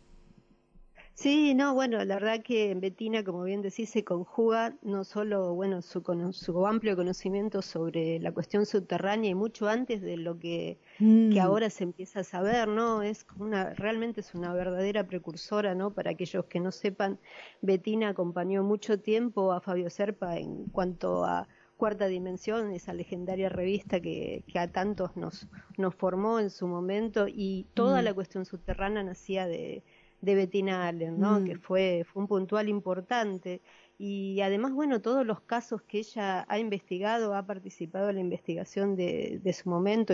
Sí, 1.16 1.54
no, 1.54 1.76
bueno, 1.76 2.04
la 2.04 2.16
verdad 2.16 2.42
que 2.42 2.72
en 2.72 2.82
Betina, 2.82 3.24
como 3.24 3.44
bien 3.44 3.62
decís, 3.62 3.92
se 3.92 4.04
conjuga 4.04 4.76
no 4.82 5.04
solo, 5.04 5.54
bueno, 5.54 5.84
su, 5.84 6.02
su 6.34 6.66
amplio 6.66 6.96
conocimiento 6.96 7.62
sobre 7.62 8.20
la 8.20 8.32
cuestión 8.32 8.66
subterránea 8.66 9.30
y 9.30 9.36
mucho 9.36 9.70
antes 9.70 10.02
de 10.02 10.18
lo 10.18 10.40
que, 10.40 10.80
que 10.98 11.06
mm. 11.06 11.40
ahora 11.40 11.70
se 11.70 11.84
empieza 11.84 12.22
a 12.22 12.24
saber, 12.24 12.68
¿no? 12.68 13.04
Es 13.04 13.28
una, 13.38 13.76
realmente 13.76 14.22
es 14.22 14.34
una 14.34 14.54
verdadera 14.54 15.06
precursora, 15.06 15.76
¿no? 15.76 15.92
Para 15.94 16.12
aquellos 16.12 16.46
que 16.46 16.60
no 16.60 16.72
sepan, 16.72 17.20
Betina 17.62 18.10
acompañó 18.10 18.64
mucho 18.64 19.00
tiempo 19.00 19.52
a 19.52 19.62
Fabio 19.62 19.92
Serpa 19.92 20.38
en 20.38 20.66
cuanto 20.66 21.26
a 21.26 21.48
Cuarta 21.78 22.08
Dimensión, 22.08 22.72
esa 22.72 22.92
legendaria 22.92 23.50
revista 23.50 24.00
que, 24.00 24.44
que 24.48 24.58
a 24.58 24.72
tantos 24.72 25.16
nos, 25.16 25.48
nos 25.78 25.94
formó 25.94 26.40
en 26.40 26.50
su 26.50 26.66
momento 26.68 27.28
y 27.28 27.68
toda 27.76 28.02
mm. 28.02 28.06
la 28.06 28.14
cuestión 28.16 28.46
subterránea 28.46 29.04
nacía 29.04 29.46
de 29.46 29.84
de 30.24 30.36
Bettina 30.36 30.88
Allen, 30.88 31.20
¿no? 31.20 31.44
Que 31.44 31.56
mm. 31.56 31.60
fue, 31.60 32.06
fue 32.06 32.22
un 32.22 32.28
puntual 32.30 32.70
importante. 32.70 33.62
Y 33.98 34.40
además, 34.40 34.72
bueno, 34.72 35.02
todos 35.02 35.26
los 35.26 35.42
casos 35.42 35.82
que 35.82 36.00
ella 36.00 36.46
ha 36.48 36.60
investigado, 36.60 37.36
ha 37.36 37.46
participado 37.46 38.10
en 38.10 38.16
la 38.16 38.22
investigación 38.22 38.96
de, 38.96 39.42
de 39.44 39.54
su 39.54 39.70
momento, 39.70 40.14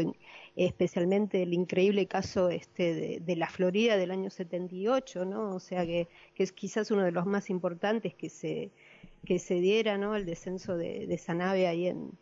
especialmente 0.56 1.44
el 1.44 1.54
increíble 1.54 2.08
caso 2.08 2.50
este 2.50 3.20
de, 3.20 3.36
la 3.36 3.48
Florida 3.50 3.98
del 3.98 4.10
año 4.10 4.32
78, 4.32 5.26
¿no? 5.26 5.56
O 5.56 5.60
sea 5.60 5.86
que, 5.86 6.08
que, 6.34 6.42
es 6.42 6.52
quizás 6.54 6.90
uno 6.90 7.04
de 7.04 7.12
los 7.12 7.28
más 7.28 7.52
importantes 7.52 8.16
que 8.16 8.30
se, 8.30 8.72
que 9.26 9.38
se 9.38 9.62
diera, 9.62 10.00
¿no? 10.00 10.16
El 10.16 10.26
descenso 10.26 10.76
de, 10.76 11.06
de 11.06 11.14
esa 11.14 11.36
nave 11.36 11.68
ahí 11.68 11.86
en, 11.86 12.18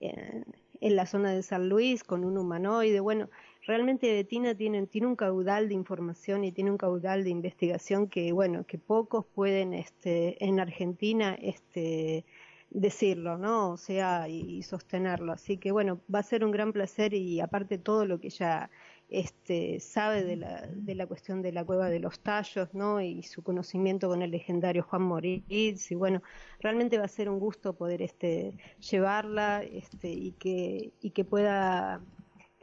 en, 0.00 0.44
en 0.82 0.96
la 0.96 1.06
zona 1.06 1.32
de 1.32 1.42
San 1.42 1.70
Luis 1.70 2.04
con 2.04 2.24
un 2.26 2.36
humanoide. 2.36 3.00
Bueno, 3.00 3.30
realmente 3.66 4.12
Betina 4.12 4.54
tiene, 4.54 4.86
tiene 4.86 5.06
un 5.06 5.16
caudal 5.16 5.68
de 5.68 5.74
información 5.74 6.44
y 6.44 6.52
tiene 6.52 6.70
un 6.70 6.78
caudal 6.78 7.24
de 7.24 7.30
investigación 7.30 8.08
que, 8.08 8.32
bueno, 8.32 8.64
que 8.66 8.78
pocos 8.78 9.24
pueden 9.26 9.72
este, 9.74 10.44
en 10.44 10.60
Argentina 10.60 11.36
este, 11.40 12.24
decirlo, 12.70 13.38
¿no? 13.38 13.70
O 13.70 13.76
sea, 13.76 14.28
y, 14.28 14.62
sostenerlo. 14.62 15.32
Así 15.32 15.58
que, 15.58 15.72
bueno, 15.72 16.00
va 16.12 16.20
a 16.20 16.24
ser 16.24 16.44
un 16.44 16.50
gran 16.50 16.72
placer 16.72 17.14
y 17.14 17.40
aparte 17.40 17.78
todo 17.78 18.06
lo 18.06 18.18
que 18.18 18.28
ella 18.28 18.70
este, 19.08 19.78
sabe 19.78 20.24
de 20.24 20.36
la, 20.36 20.66
de 20.66 20.94
la 20.94 21.06
cuestión 21.06 21.42
de 21.42 21.52
la 21.52 21.64
cueva 21.64 21.90
de 21.90 22.00
los 22.00 22.20
tallos, 22.20 22.72
¿no? 22.74 23.00
Y 23.00 23.22
su 23.22 23.42
conocimiento 23.42 24.08
con 24.08 24.22
el 24.22 24.30
legendario 24.30 24.82
Juan 24.82 25.02
Moritz, 25.02 25.90
y 25.90 25.94
bueno, 25.94 26.22
realmente 26.60 26.98
va 26.98 27.04
a 27.04 27.08
ser 27.08 27.28
un 27.28 27.38
gusto 27.38 27.74
poder 27.74 28.02
este, 28.02 28.56
llevarla 28.90 29.62
este, 29.62 30.10
y, 30.10 30.32
que, 30.32 30.92
y 31.00 31.10
que 31.10 31.24
pueda 31.24 32.00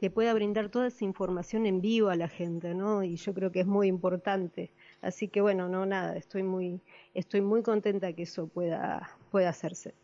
que 0.00 0.10
pueda 0.10 0.32
brindar 0.32 0.70
toda 0.70 0.86
esa 0.86 1.04
información 1.04 1.66
en 1.66 1.82
vivo 1.82 2.08
a 2.08 2.16
la 2.16 2.28
gente, 2.28 2.74
¿no? 2.74 3.02
Y 3.02 3.16
yo 3.16 3.34
creo 3.34 3.52
que 3.52 3.60
es 3.60 3.66
muy 3.66 3.86
importante. 3.86 4.70
Así 5.02 5.28
que 5.28 5.42
bueno, 5.42 5.68
no 5.68 5.84
nada, 5.84 6.16
estoy 6.16 6.42
muy 6.42 6.80
estoy 7.12 7.42
muy 7.42 7.62
contenta 7.62 8.14
que 8.14 8.22
eso 8.22 8.46
pueda 8.46 9.10
pueda 9.30 9.50
hacerse. 9.50 9.94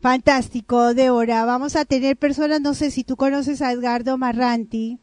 Fantástico, 0.00 0.94
Débora. 0.94 1.44
Vamos 1.44 1.76
a 1.76 1.84
tener 1.84 2.16
personas, 2.16 2.62
no 2.62 2.72
sé 2.72 2.90
si 2.90 3.04
tú 3.04 3.16
conoces 3.16 3.60
a 3.60 3.72
Edgardo 3.72 4.16
Marranti. 4.16 5.00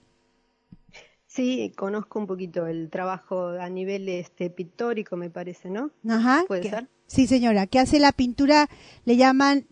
Sí, 1.33 1.71
conozco 1.75 2.19
un 2.19 2.27
poquito 2.27 2.67
el 2.67 2.91
trabajo 2.91 3.47
a 3.47 3.67
nivel 3.67 4.07
este 4.07 4.51
pictórico, 4.51 5.17
me 5.17 5.31
parece, 5.31 5.71
¿no? 5.71 5.89
Ajá. 6.07 6.43
¿Puede 6.47 6.69
ser? 6.69 6.87
Sí, 7.07 7.25
señora, 7.25 7.65
que 7.65 7.79
hace 7.79 7.97
la 7.97 8.11
pintura, 8.11 8.69
le 9.05 9.17
llaman, 9.17 9.65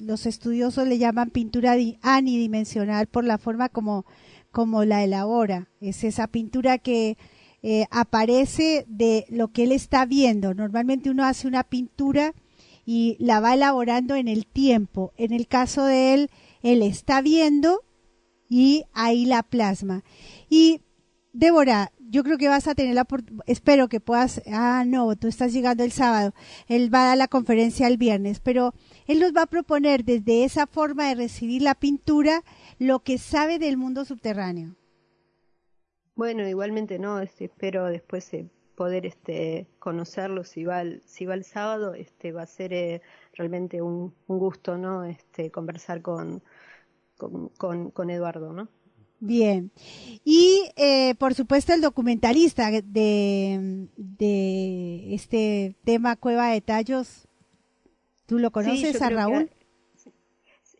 los 0.00 0.26
estudiosos 0.26 0.88
le 0.88 0.98
llaman 0.98 1.30
pintura 1.30 1.76
anidimensional 2.02 3.06
por 3.06 3.22
la 3.24 3.38
forma 3.38 3.68
como, 3.68 4.04
como 4.50 4.84
la 4.84 5.04
elabora. 5.04 5.68
Es 5.80 6.02
esa 6.02 6.26
pintura 6.26 6.78
que 6.78 7.16
eh, 7.62 7.86
aparece 7.92 8.84
de 8.88 9.24
lo 9.28 9.52
que 9.52 9.62
él 9.62 9.72
está 9.72 10.06
viendo. 10.06 10.52
Normalmente 10.52 11.10
uno 11.10 11.24
hace 11.24 11.46
una 11.46 11.62
pintura 11.62 12.34
y 12.84 13.16
la 13.20 13.38
va 13.38 13.54
elaborando 13.54 14.16
en 14.16 14.26
el 14.26 14.46
tiempo. 14.46 15.12
En 15.16 15.32
el 15.32 15.46
caso 15.46 15.84
de 15.84 16.14
él, 16.14 16.30
él 16.64 16.82
está 16.82 17.22
viendo 17.22 17.84
y 18.48 18.82
ahí 18.92 19.26
la 19.26 19.44
plasma. 19.44 20.02
Y 20.50 20.80
Débora, 21.34 21.90
yo 21.98 22.22
creo 22.22 22.38
que 22.38 22.46
vas 22.46 22.68
a 22.68 22.76
tener 22.76 22.94
la 22.94 23.08
espero 23.46 23.88
que 23.88 23.98
puedas, 23.98 24.40
ah, 24.46 24.84
no, 24.86 25.16
tú 25.16 25.26
estás 25.26 25.52
llegando 25.52 25.82
el 25.82 25.90
sábado, 25.90 26.32
él 26.68 26.94
va 26.94 27.02
a 27.02 27.08
dar 27.08 27.18
la 27.18 27.26
conferencia 27.26 27.88
el 27.88 27.96
viernes, 27.96 28.38
pero 28.38 28.72
él 29.08 29.18
nos 29.18 29.32
va 29.32 29.42
a 29.42 29.46
proponer 29.46 30.04
desde 30.04 30.44
esa 30.44 30.68
forma 30.68 31.08
de 31.08 31.16
recibir 31.16 31.62
la 31.62 31.74
pintura 31.74 32.44
lo 32.78 33.00
que 33.00 33.18
sabe 33.18 33.58
del 33.58 33.76
mundo 33.76 34.04
subterráneo. 34.04 34.76
Bueno, 36.14 36.46
igualmente 36.48 37.00
no, 37.00 37.18
este, 37.18 37.46
espero 37.46 37.86
después 37.86 38.32
eh, 38.32 38.48
poder 38.76 39.04
este, 39.04 39.66
conocerlo 39.80 40.44
si 40.44 40.64
va 40.64 40.82
el, 40.82 41.02
si 41.04 41.26
va 41.26 41.34
el 41.34 41.42
sábado, 41.42 41.94
este, 41.94 42.30
va 42.30 42.42
a 42.42 42.46
ser 42.46 42.72
eh, 42.72 43.02
realmente 43.32 43.82
un, 43.82 44.14
gusto, 44.28 44.78
¿no? 44.78 45.02
Este, 45.02 45.50
conversar 45.50 46.00
con, 46.00 46.44
con, 47.16 47.48
con, 47.48 47.90
con 47.90 48.10
Eduardo, 48.10 48.52
¿no? 48.52 48.68
Bien. 49.26 49.72
Y 50.22 50.70
eh, 50.76 51.14
por 51.14 51.32
supuesto 51.32 51.72
el 51.72 51.80
documentalista 51.80 52.70
de, 52.70 53.88
de 53.96 55.14
este 55.14 55.74
tema 55.84 56.16
Cueva 56.16 56.50
de 56.50 56.60
Tallos, 56.60 57.26
¿tú 58.26 58.38
lo 58.38 58.50
conoces 58.50 59.00
a 59.00 59.08
Raúl? 59.08 59.50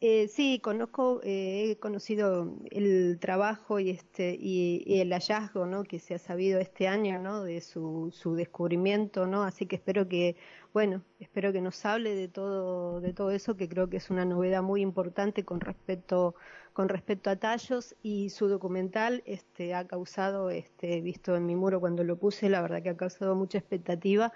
Eh, 0.02 0.28
sí, 0.28 0.60
conozco, 0.62 1.22
eh, 1.24 1.70
he 1.70 1.76
conocido 1.78 2.58
el 2.70 3.18
trabajo 3.18 3.80
y 3.80 3.88
este 3.88 4.36
y, 4.38 5.00
el 5.00 5.10
hallazgo, 5.14 5.64
¿no? 5.64 5.84
Que 5.84 5.98
se 5.98 6.14
ha 6.14 6.18
sabido 6.18 6.60
este 6.60 6.86
año, 6.86 7.18
¿no? 7.18 7.42
De 7.42 7.62
su, 7.62 8.10
su 8.12 8.34
descubrimiento, 8.34 9.26
¿no? 9.26 9.44
Así 9.44 9.64
que 9.64 9.76
espero 9.76 10.06
que, 10.06 10.36
bueno, 10.74 11.02
espero 11.20 11.50
que 11.54 11.62
nos 11.62 11.82
hable 11.86 12.14
de 12.14 12.28
todo 12.28 13.00
de 13.00 13.14
todo 13.14 13.30
eso, 13.30 13.56
que 13.56 13.66
creo 13.66 13.88
que 13.88 13.96
es 13.96 14.10
una 14.10 14.26
novedad 14.26 14.62
muy 14.62 14.82
importante 14.82 15.46
con 15.46 15.60
respecto 15.60 16.34
con 16.74 16.88
respecto 16.88 17.30
a 17.30 17.36
tallos 17.36 17.94
y 18.02 18.30
su 18.30 18.48
documental, 18.48 19.22
este 19.26 19.74
ha 19.74 19.86
causado, 19.86 20.50
este 20.50 21.00
visto 21.00 21.36
en 21.36 21.46
mi 21.46 21.54
muro 21.56 21.80
cuando 21.80 22.02
lo 22.04 22.18
puse, 22.18 22.50
la 22.50 22.60
verdad 22.60 22.82
que 22.82 22.90
ha 22.90 22.96
causado 22.96 23.36
mucha 23.36 23.58
expectativa. 23.58 24.32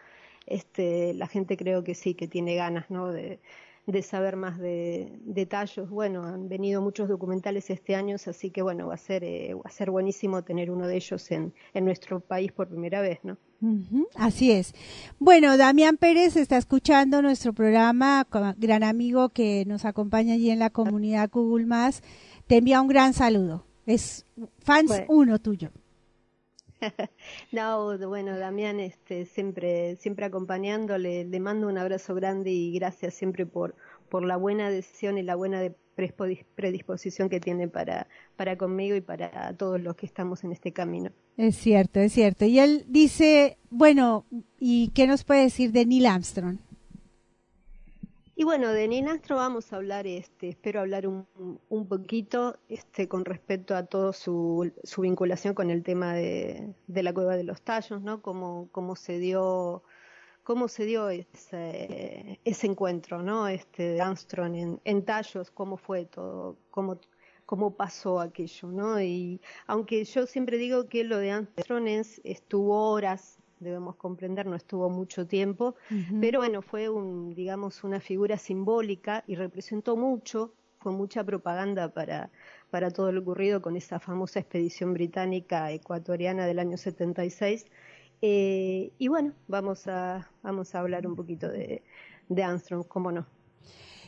Este, 0.47 1.12
la 1.14 1.26
gente 1.26 1.57
creo 1.57 1.82
que 1.84 1.95
sí, 1.95 2.14
que 2.14 2.28
tiene 2.28 2.55
ganas, 2.55 2.91
¿no? 2.91 3.12
De, 3.12 3.41
de 3.86 4.03
saber 4.03 4.36
más 4.36 4.59
de 4.59 5.18
detalles. 5.22 5.89
Bueno, 5.91 6.22
han 6.22 6.49
venido 6.49 6.80
muchos 6.80 7.09
documentales 7.09 7.70
este 7.70 7.97
año, 7.97 8.14
así 8.14 8.51
que 8.51 8.62
bueno, 8.62 8.86
va 8.86 8.95
a 8.95 8.99
ser, 8.99 9.24
eh, 9.24 9.55
va 9.55 9.62
a 9.64 9.70
ser 9.70 9.91
buenísimo 9.91 10.45
tener 10.45 10.70
uno 10.70 10.86
de 10.86 10.97
ellos 10.97 11.30
en, 11.32 11.53
en 11.74 11.84
nuestro 11.84 12.20
país 12.20 12.53
por 12.53 12.68
primera 12.68 13.01
vez, 13.01 13.18
¿no? 13.24 13.36
Así 14.15 14.53
es. 14.53 14.75
Bueno, 15.19 15.57
Damián 15.57 15.97
Pérez 15.97 16.37
está 16.37 16.57
escuchando 16.57 17.23
nuestro 17.23 17.53
programa, 17.53 18.27
gran 18.57 18.83
amigo 18.85 19.31
que 19.31 19.65
nos 19.67 19.85
acompaña 19.85 20.35
allí 20.35 20.51
en 20.51 20.59
la 20.59 20.71
comunidad 20.71 21.31
Google 21.31 21.67
Más. 21.67 22.03
Te 22.47 22.59
envía 22.59 22.81
un 22.81 22.89
gran 22.89 23.15
saludo. 23.15 23.65
Es 23.87 24.27
fans 24.61 24.93
uno 25.09 25.39
tuyo. 25.39 25.71
no, 27.53 27.99
bueno, 28.09 28.39
Damián, 28.39 28.81
este, 28.81 29.27
siempre, 29.27 29.97
siempre 29.97 30.27
acompañándole, 30.27 31.25
le 31.25 31.41
mando 31.41 31.67
un 31.69 31.79
abrazo 31.79 32.15
grande 32.15 32.51
y 32.51 32.73
gracias 32.73 33.15
siempre 33.15 33.47
por, 33.47 33.75
por 34.09 34.25
la 34.25 34.37
buena 34.37 34.71
decisión 34.71 35.19
y 35.19 35.23
la 35.23 35.37
buena 35.37 35.61
predisposición 36.55 37.29
que 37.29 37.41
tiene 37.41 37.69
para, 37.69 38.07
para 38.37 38.57
conmigo 38.57 38.95
y 38.97 39.01
para 39.01 39.53
todos 39.55 39.81
los 39.81 39.97
que 39.97 40.07
estamos 40.07 40.45
en 40.45 40.53
este 40.53 40.73
camino. 40.73 41.11
Es 41.37 41.57
cierto, 41.57 42.01
es 42.01 42.13
cierto. 42.13 42.45
Y 42.45 42.59
él 42.59 42.85
dice, 42.89 43.59
bueno, 43.71 44.25
¿y 44.59 44.89
qué 44.89 45.07
nos 45.07 45.25
puede 45.25 45.43
decir 45.43 45.73
de 45.73 45.87
Neil 45.87 46.07
Armstrong? 46.07 46.59
Y 48.41 48.45
bueno, 48.45 48.73
de 48.73 48.87
Ninastro 48.87 49.35
vamos 49.35 49.73
a 49.73 49.77
hablar, 49.77 50.07
este, 50.07 50.49
espero 50.49 50.79
hablar 50.79 51.09
un, 51.09 51.27
un 51.69 51.89
poquito 51.89 52.57
este, 52.69 53.09
con 53.09 53.25
respecto 53.25 53.75
a 53.75 53.87
toda 53.87 54.13
su, 54.13 54.73
su, 54.85 55.01
vinculación 55.01 55.55
con 55.55 55.71
el 55.71 55.83
tema 55.83 56.15
de, 56.15 56.73
de, 56.87 57.03
la 57.03 57.13
cueva 57.13 57.37
de 57.37 57.43
los 57.43 57.63
tallos, 57.63 58.01
¿no? 58.01 58.23
Cómo, 58.23 58.69
cómo 58.71 58.95
se 58.95 59.19
dio, 59.19 59.83
cómo 60.49 60.66
se 60.66 60.86
dio 60.86 61.11
ese, 61.11 62.40
ese 62.42 62.66
encuentro, 62.66 63.20
¿no? 63.20 63.49
Este, 63.49 63.82
de 63.82 64.01
Armstrong 64.01 64.55
en, 64.55 64.80
en 64.84 65.05
tallos, 65.05 65.51
cómo 65.51 65.76
fue 65.76 66.07
todo, 66.07 66.57
cómo, 66.70 66.99
cómo 67.44 67.76
pasó 67.76 68.18
aquello, 68.18 68.68
¿no? 68.68 68.99
Y 68.99 69.42
aunque 69.66 70.03
yo 70.07 70.26
siempre 70.26 70.57
digo 70.57 70.88
que 70.88 71.05
lo 71.05 71.18
de 71.18 71.32
Armstrong 71.32 71.86
es, 71.88 72.22
estuvo 72.24 72.90
horas 72.92 73.38
debemos 73.61 73.96
comprender, 73.96 74.46
no 74.46 74.57
estuvo 74.57 74.88
mucho 74.88 75.26
tiempo, 75.26 75.74
pero 76.20 76.38
bueno, 76.38 76.62
fue 76.62 76.88
un, 76.88 77.34
digamos, 77.34 77.84
una 77.84 78.01
figura 78.01 78.38
simbólica 78.38 79.24
y 79.26 79.34
representó 79.34 79.96
mucho, 79.96 80.55
fue 80.80 80.92
mucha 80.92 81.24
propaganda 81.24 81.92
para, 81.92 82.30
para 82.70 82.90
todo 82.90 83.12
lo 83.12 83.20
ocurrido 83.20 83.61
con 83.61 83.76
esa 83.76 83.99
famosa 84.01 84.38
expedición 84.40 84.94
británica 84.94 85.70
ecuatoriana 85.72 86.46
del 86.46 86.59
año 86.59 86.78
76. 86.78 87.66
Eh, 88.21 88.93
y 88.99 89.09
bueno, 89.09 89.33
vamos 89.47 89.87
a, 89.87 90.29
vamos 90.43 90.75
a 90.75 90.81
hablar 90.81 91.07
un 91.07 91.16
poquito 91.16 91.49
de, 91.49 91.83
de 92.29 92.43
Armstrong, 92.43 92.85
cómo 92.87 93.12
no. 93.12 93.27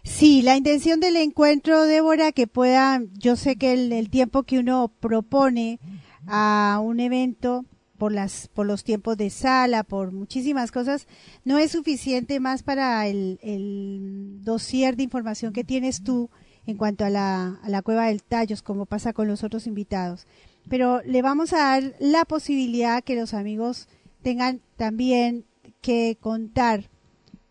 Sí, 0.02 0.42
la 0.42 0.56
intención 0.56 0.98
del 0.98 1.16
encuentro, 1.16 1.82
Débora, 1.82 2.32
que 2.32 2.46
pueda, 2.46 3.02
yo 3.12 3.36
sé 3.36 3.56
que 3.56 3.72
el, 3.72 3.92
el 3.92 4.08
tiempo 4.08 4.44
que 4.44 4.58
uno 4.58 4.90
propone 5.00 5.78
a 6.26 6.80
un 6.82 7.00
evento 7.00 7.66
por 7.98 8.12
las 8.12 8.48
por 8.48 8.64
los 8.64 8.82
tiempos 8.82 9.18
de 9.18 9.28
sala, 9.28 9.82
por 9.84 10.10
muchísimas 10.10 10.72
cosas, 10.72 11.06
no 11.44 11.58
es 11.58 11.72
suficiente 11.72 12.40
más 12.40 12.62
para 12.62 13.06
el, 13.06 13.38
el 13.42 14.38
dossier 14.42 14.96
de 14.96 15.02
información 15.02 15.52
que 15.52 15.64
tienes 15.64 16.02
tú 16.02 16.30
en 16.66 16.78
cuanto 16.78 17.04
a 17.04 17.10
la, 17.10 17.60
a 17.62 17.68
la 17.68 17.82
cueva 17.82 18.06
del 18.06 18.22
Tallos, 18.22 18.62
como 18.62 18.86
pasa 18.86 19.12
con 19.12 19.28
los 19.28 19.44
otros 19.44 19.66
invitados. 19.66 20.26
Pero 20.68 21.02
le 21.02 21.20
vamos 21.20 21.52
a 21.52 21.58
dar 21.58 21.94
la 22.00 22.24
posibilidad 22.24 23.04
que 23.04 23.16
los 23.16 23.34
amigos 23.34 23.86
tengan 24.22 24.60
también 24.76 25.44
que 25.80 26.16
contar 26.20 26.90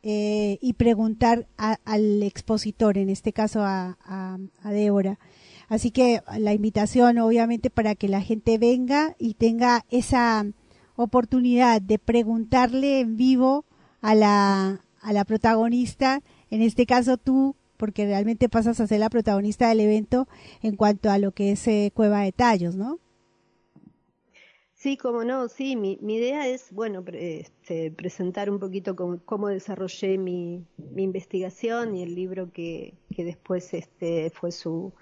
eh, 0.02 0.58
y 0.62 0.74
preguntar 0.74 1.48
al 1.58 2.24
expositor, 2.24 2.98
en 2.98 3.10
este 3.10 3.34
caso 3.34 3.62
a, 3.64 3.98
a, 4.06 4.38
a 4.64 4.72
Débora. 4.72 5.20
Así 5.68 5.92
que 5.92 6.22
la 6.38 6.54
invitación, 6.54 7.18
obviamente, 7.20 7.70
para 7.70 7.96
que 7.96 8.08
la 8.08 8.22
gente 8.22 8.58
venga 8.58 9.16
y 9.20 9.36
tenga 9.36 9.86
esa 9.90 10.46
oportunidad 10.96 11.82
de 11.82 12.00
preguntarle 12.00 13.02
en 13.02 13.18
vivo 13.18 13.66
a 14.02 14.16
la, 14.16 14.84
a 15.02 15.14
la 15.14 15.26
protagonista, 15.26 16.22
en 16.50 16.62
este 16.62 16.86
caso 16.86 17.18
tú, 17.18 17.56
porque 17.78 18.06
realmente 18.06 18.50
pasas 18.50 18.80
a 18.80 18.88
ser 18.88 19.00
la 19.00 19.10
protagonista 19.10 19.70
del 19.70 19.80
evento 19.82 20.28
en 20.62 20.76
cuanto 20.76 21.10
a 21.12 21.18
lo 21.18 21.32
que 21.32 21.52
es 21.52 21.68
eh, 21.68 21.92
Cueva 21.94 22.22
de 22.22 22.32
Tallos, 22.32 22.76
¿no? 22.76 23.00
Sí, 24.80 24.96
como 24.96 25.26
no, 25.26 25.50
sí, 25.50 25.76
mi, 25.76 25.98
idea 26.02 26.48
es, 26.48 26.72
bueno, 26.72 27.04
este, 27.12 27.92
presentar 27.92 28.50
un 28.50 28.60
poquito 28.60 28.96
cómo, 28.96 29.20
cómo 29.26 29.50
desarrollé 29.50 30.18
mi, 30.18 30.66
mi, 30.78 31.04
investigación 31.04 31.98
y 31.98 32.04
el 32.04 32.16
libro 32.16 32.54
que, 32.54 32.94
que 33.14 33.26
después 33.26 33.74
este, 33.74 34.30
fue 34.30 34.54
su, 34.54 34.94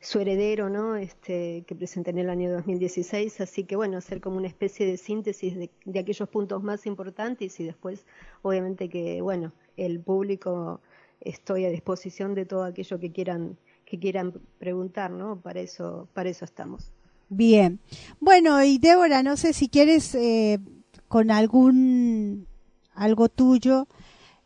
su 0.00 0.20
heredero, 0.20 0.70
¿no? 0.70 0.96
Este, 0.96 1.62
que 1.66 1.74
presenté 1.74 2.08
en 2.10 2.18
el 2.20 2.30
año 2.30 2.50
2016. 2.52 3.42
Así 3.42 3.64
que 3.64 3.76
bueno, 3.76 3.98
hacer 3.98 4.22
como 4.22 4.38
una 4.38 4.48
especie 4.48 4.86
de 4.86 4.96
síntesis 4.96 5.54
de, 5.54 5.70
de, 5.84 5.98
aquellos 5.98 6.28
puntos 6.30 6.62
más 6.62 6.86
importantes 6.86 7.60
y 7.60 7.64
después, 7.64 8.06
obviamente 8.40 8.88
que, 8.88 9.20
bueno, 9.20 9.52
el 9.76 10.00
público 10.00 10.80
estoy 11.20 11.66
a 11.66 11.70
disposición 11.70 12.34
de 12.34 12.46
todo 12.46 12.64
aquello 12.64 12.98
que 12.98 13.12
quieran, 13.12 13.58
que 13.84 13.98
quieran 13.98 14.32
preguntar, 14.58 15.10
¿no? 15.10 15.38
Para 15.38 15.60
eso, 15.60 16.08
para 16.14 16.30
eso 16.30 16.46
estamos. 16.46 16.92
Bien. 17.28 17.80
Bueno, 18.20 18.62
y 18.64 18.78
Débora, 18.78 19.22
no 19.22 19.36
sé 19.36 19.52
si 19.52 19.68
quieres 19.68 20.14
eh, 20.14 20.58
con 21.08 21.30
algún 21.30 22.46
algo 22.94 23.28
tuyo 23.28 23.86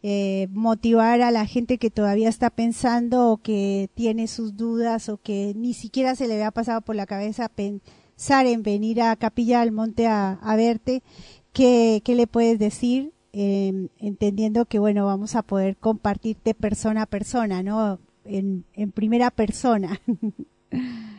eh, 0.02 0.48
motivar 0.50 1.20
a 1.22 1.30
la 1.30 1.46
gente 1.46 1.78
que 1.78 1.90
todavía 1.90 2.28
está 2.28 2.50
pensando 2.50 3.30
o 3.30 3.36
que 3.36 3.88
tiene 3.94 4.26
sus 4.26 4.56
dudas 4.56 5.08
o 5.08 5.16
que 5.18 5.52
ni 5.56 5.74
siquiera 5.74 6.16
se 6.16 6.26
le 6.26 6.34
había 6.34 6.50
pasado 6.50 6.80
por 6.80 6.96
la 6.96 7.06
cabeza 7.06 7.48
pensar 7.48 8.46
en 8.46 8.64
venir 8.64 9.00
a 9.00 9.14
Capilla 9.14 9.60
del 9.60 9.70
Monte 9.70 10.08
a, 10.08 10.38
verte, 10.56 11.04
¿qué, 11.52 12.02
¿qué, 12.04 12.16
le 12.16 12.26
puedes 12.26 12.58
decir? 12.58 13.12
Eh, 13.32 13.88
entendiendo 13.98 14.66
que, 14.66 14.80
bueno, 14.80 15.06
vamos 15.06 15.36
a 15.36 15.42
poder 15.42 15.76
compartirte 15.76 16.52
persona 16.52 17.02
a 17.02 17.06
persona, 17.06 17.62
¿no? 17.62 18.00
En, 18.24 18.64
en 18.74 18.90
primera 18.90 19.30
persona. 19.30 20.00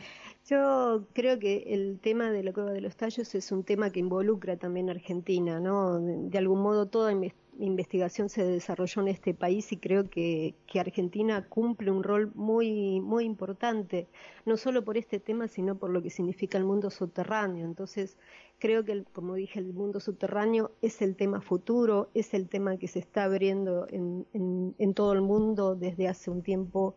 Yo 0.46 1.06
creo 1.14 1.38
que 1.38 1.64
el 1.68 1.98
tema 2.00 2.30
de 2.30 2.42
la 2.42 2.52
cueva 2.52 2.72
de 2.72 2.82
los 2.82 2.96
tallos 2.96 3.34
es 3.34 3.50
un 3.50 3.64
tema 3.64 3.88
que 3.90 4.00
involucra 4.00 4.58
también 4.58 4.90
a 4.90 4.92
Argentina, 4.92 5.58
¿no? 5.58 5.98
De, 6.00 6.36
algún 6.36 6.60
modo 6.60 6.86
toda 6.86 7.14
investigación 7.58 8.28
se 8.28 8.44
desarrolló 8.44 9.00
en 9.00 9.08
este 9.08 9.32
país 9.32 9.72
y 9.72 9.78
creo 9.78 10.10
que, 10.10 10.54
que, 10.66 10.80
Argentina 10.80 11.48
cumple 11.48 11.90
un 11.90 12.02
rol 12.02 12.30
muy, 12.34 13.00
muy 13.00 13.24
importante, 13.24 14.06
no 14.44 14.58
solo 14.58 14.84
por 14.84 14.98
este 14.98 15.18
tema, 15.18 15.48
sino 15.48 15.78
por 15.78 15.88
lo 15.88 16.02
que 16.02 16.10
significa 16.10 16.58
el 16.58 16.64
mundo 16.64 16.90
subterráneo. 16.90 17.64
Entonces, 17.64 18.18
creo 18.58 18.84
que, 18.84 19.02
como 19.14 19.36
dije, 19.36 19.60
el 19.60 19.72
mundo 19.72 19.98
subterráneo 19.98 20.72
es 20.82 21.00
el 21.00 21.16
tema 21.16 21.40
futuro, 21.40 22.10
es 22.12 22.34
el 22.34 22.50
tema 22.50 22.76
que 22.76 22.88
se 22.88 22.98
está 22.98 23.24
abriendo 23.24 23.86
en, 23.88 24.26
en, 24.34 24.74
en 24.76 24.92
todo 24.92 25.14
el 25.14 25.22
mundo 25.22 25.74
desde 25.74 26.06
hace 26.06 26.30
un 26.30 26.42
tiempo, 26.42 26.96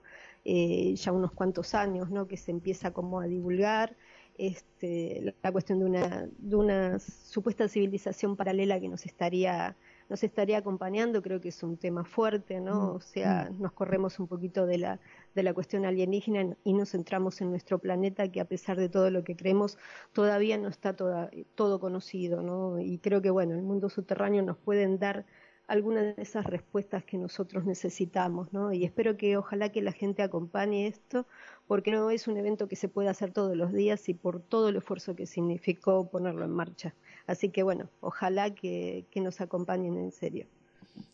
eh, 0.50 0.96
ya 0.96 1.12
unos 1.12 1.34
cuantos 1.34 1.76
años, 1.76 2.10
¿no? 2.10 2.26
que 2.26 2.38
se 2.38 2.52
empieza 2.52 2.92
como 2.92 3.20
a 3.20 3.28
divulgar. 3.28 3.98
Este, 4.38 5.34
la 5.42 5.52
cuestión 5.52 5.80
de 5.80 5.86
una, 5.86 6.30
de 6.38 6.56
una 6.56 7.00
supuesta 7.00 7.68
civilización 7.68 8.36
paralela 8.36 8.80
que 8.80 8.88
nos 8.88 9.06
estaría 9.06 9.76
nos 10.10 10.24
estaría 10.24 10.58
acompañando, 10.60 11.22
creo 11.22 11.42
que 11.42 11.50
es 11.50 11.64
un 11.64 11.78
tema 11.78 12.06
fuerte, 12.06 12.62
¿no? 12.62 12.94
Mm, 12.94 12.96
o 12.96 13.02
sea, 13.02 13.50
mm. 13.52 13.62
nos 13.62 13.74
corremos 13.74 14.20
un 14.20 14.28
poquito 14.28 14.66
de 14.66 14.78
la, 14.78 15.00
de 15.36 15.44
la 15.44 15.54
cuestión 15.54 15.86
alienígena 15.86 16.56
y 16.64 16.74
nos 16.74 16.92
centramos 16.92 17.42
en 17.42 17.50
nuestro 17.50 17.80
planeta, 17.80 18.32
que 18.32 18.40
a 18.40 18.46
pesar 18.46 18.78
de 18.78 18.90
todo 18.90 19.12
lo 19.12 19.24
que 19.24 19.36
creemos, 19.36 19.78
todavía 20.14 20.58
no 20.58 20.70
está 20.70 20.96
toda, 20.96 21.30
todo 21.56 21.80
conocido, 21.80 22.42
¿no? 22.42 22.80
Y 22.80 23.00
creo 23.00 23.22
que, 23.22 23.30
bueno, 23.30 23.54
el 23.54 23.64
mundo 23.64 23.90
subterráneo 23.90 24.44
nos 24.44 24.58
pueden 24.58 24.98
dar 24.98 25.26
algunas 25.68 26.16
de 26.16 26.22
esas 26.22 26.46
respuestas 26.46 27.04
que 27.04 27.18
nosotros 27.18 27.66
necesitamos, 27.66 28.54
¿no? 28.54 28.72
Y 28.72 28.86
espero 28.86 29.18
que 29.18 29.36
ojalá 29.36 29.70
que 29.70 29.82
la 29.82 29.92
gente 29.92 30.24
acompañe 30.24 30.88
esto, 30.88 31.26
porque 31.68 31.92
no 31.92 32.10
es 32.10 32.28
un 32.28 32.38
evento 32.38 32.68
que 32.70 32.78
se 32.78 32.88
pueda 32.88 33.12
hacer 33.12 33.32
todos 33.32 33.56
los 33.56 33.74
días 33.74 34.08
y 34.08 34.14
por 34.14 34.40
todo 34.40 34.70
el 34.70 34.78
esfuerzo 34.78 35.16
que 35.16 35.26
significó 35.26 36.10
ponerlo 36.10 36.46
en 36.46 36.52
marcha. 36.52 36.96
Así 37.28 37.50
que 37.50 37.64
bueno, 37.64 37.90
ojalá 38.00 38.56
que, 38.56 39.06
nos 39.16 39.42
acompañen 39.42 39.98
en 39.98 40.12
serio. 40.12 40.46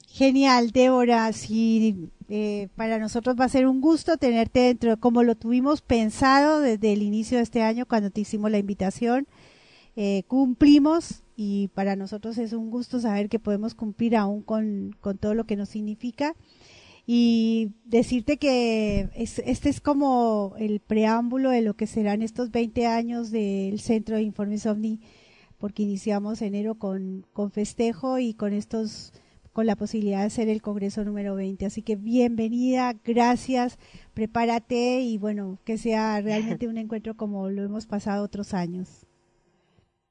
Genial, 0.07 0.69
Débora. 0.71 1.33
Sí, 1.33 2.09
eh, 2.29 2.67
para 2.75 2.99
nosotros 2.99 3.35
va 3.39 3.45
a 3.45 3.49
ser 3.49 3.65
un 3.65 3.81
gusto 3.81 4.17
tenerte 4.17 4.59
dentro, 4.59 4.99
como 4.99 5.23
lo 5.23 5.33
tuvimos 5.35 5.81
pensado 5.81 6.59
desde 6.59 6.93
el 6.93 7.01
inicio 7.01 7.37
de 7.37 7.43
este 7.43 7.63
año 7.63 7.87
cuando 7.87 8.11
te 8.11 8.21
hicimos 8.21 8.51
la 8.51 8.59
invitación. 8.59 9.25
Eh, 9.95 10.23
cumplimos 10.27 11.22
y 11.35 11.69
para 11.69 11.95
nosotros 11.95 12.37
es 12.37 12.53
un 12.53 12.69
gusto 12.69 12.99
saber 12.99 13.29
que 13.29 13.39
podemos 13.39 13.75
cumplir 13.75 14.15
aún 14.15 14.41
con, 14.41 14.95
con 15.01 15.17
todo 15.17 15.33
lo 15.33 15.45
que 15.45 15.55
nos 15.55 15.69
significa 15.69 16.35
y 17.05 17.71
decirte 17.85 18.37
que 18.37 19.09
es, 19.15 19.39
este 19.39 19.69
es 19.69 19.81
como 19.81 20.53
el 20.57 20.79
preámbulo 20.79 21.49
de 21.49 21.61
lo 21.61 21.75
que 21.75 21.87
serán 21.87 22.21
estos 22.21 22.51
20 22.51 22.87
años 22.87 23.29
del 23.31 23.79
Centro 23.79 24.15
de 24.15 24.21
Informes 24.21 24.65
OVNI, 24.65 25.01
porque 25.57 25.83
iniciamos 25.83 26.41
enero 26.41 26.75
con, 26.75 27.25
con 27.33 27.51
festejo 27.51 28.19
y 28.19 28.33
con 28.33 28.53
estos 28.53 29.13
con 29.51 29.67
la 29.67 29.75
posibilidad 29.75 30.21
de 30.21 30.25
hacer 30.25 30.49
el 30.49 30.63
Congreso 30.63 31.03
número 31.05 31.35
20. 31.35 31.67
Así 31.67 31.83
que 31.83 31.95
bienvenida, 31.95 32.95
gracias, 33.05 33.77
prepárate 34.15 35.01
y 35.01 35.19
bueno, 35.19 35.59
que 35.63 35.77
sea 35.77 36.19
realmente 36.21 36.67
un 36.69 36.77
encuentro 36.77 37.15
como 37.15 37.49
lo 37.49 37.63
hemos 37.63 37.85
pasado 37.85 38.23
otros 38.23 38.55
años. 38.55 39.05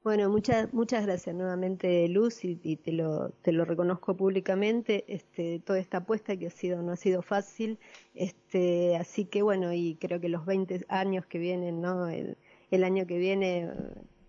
Bueno, 0.03 0.29
muchas 0.29 0.73
muchas 0.73 1.05
gracias 1.05 1.33
nuevamente 1.33 2.09
Luz 2.09 2.43
y, 2.43 2.57
te 2.57 2.91
lo 2.91 3.29
te 3.41 3.53
lo 3.53 3.63
reconozco 3.63 4.17
públicamente 4.17 5.05
este 5.07 5.59
toda 5.59 5.79
esta 5.79 5.99
apuesta 5.99 6.35
que 6.35 6.47
ha 6.47 6.49
sido 6.49 6.81
no 6.81 6.91
ha 6.91 6.97
sido 6.97 7.21
fácil 7.21 7.79
este 8.13 8.97
así 8.97 9.23
que 9.23 9.43
bueno 9.43 9.71
y 9.71 9.95
creo 9.95 10.19
que 10.19 10.27
los 10.27 10.45
20 10.45 10.85
años 10.89 11.25
que 11.25 11.39
vienen 11.39 11.79
no 11.79 12.09
el, 12.09 12.35
año 12.83 13.07
que 13.07 13.17
viene 13.17 13.71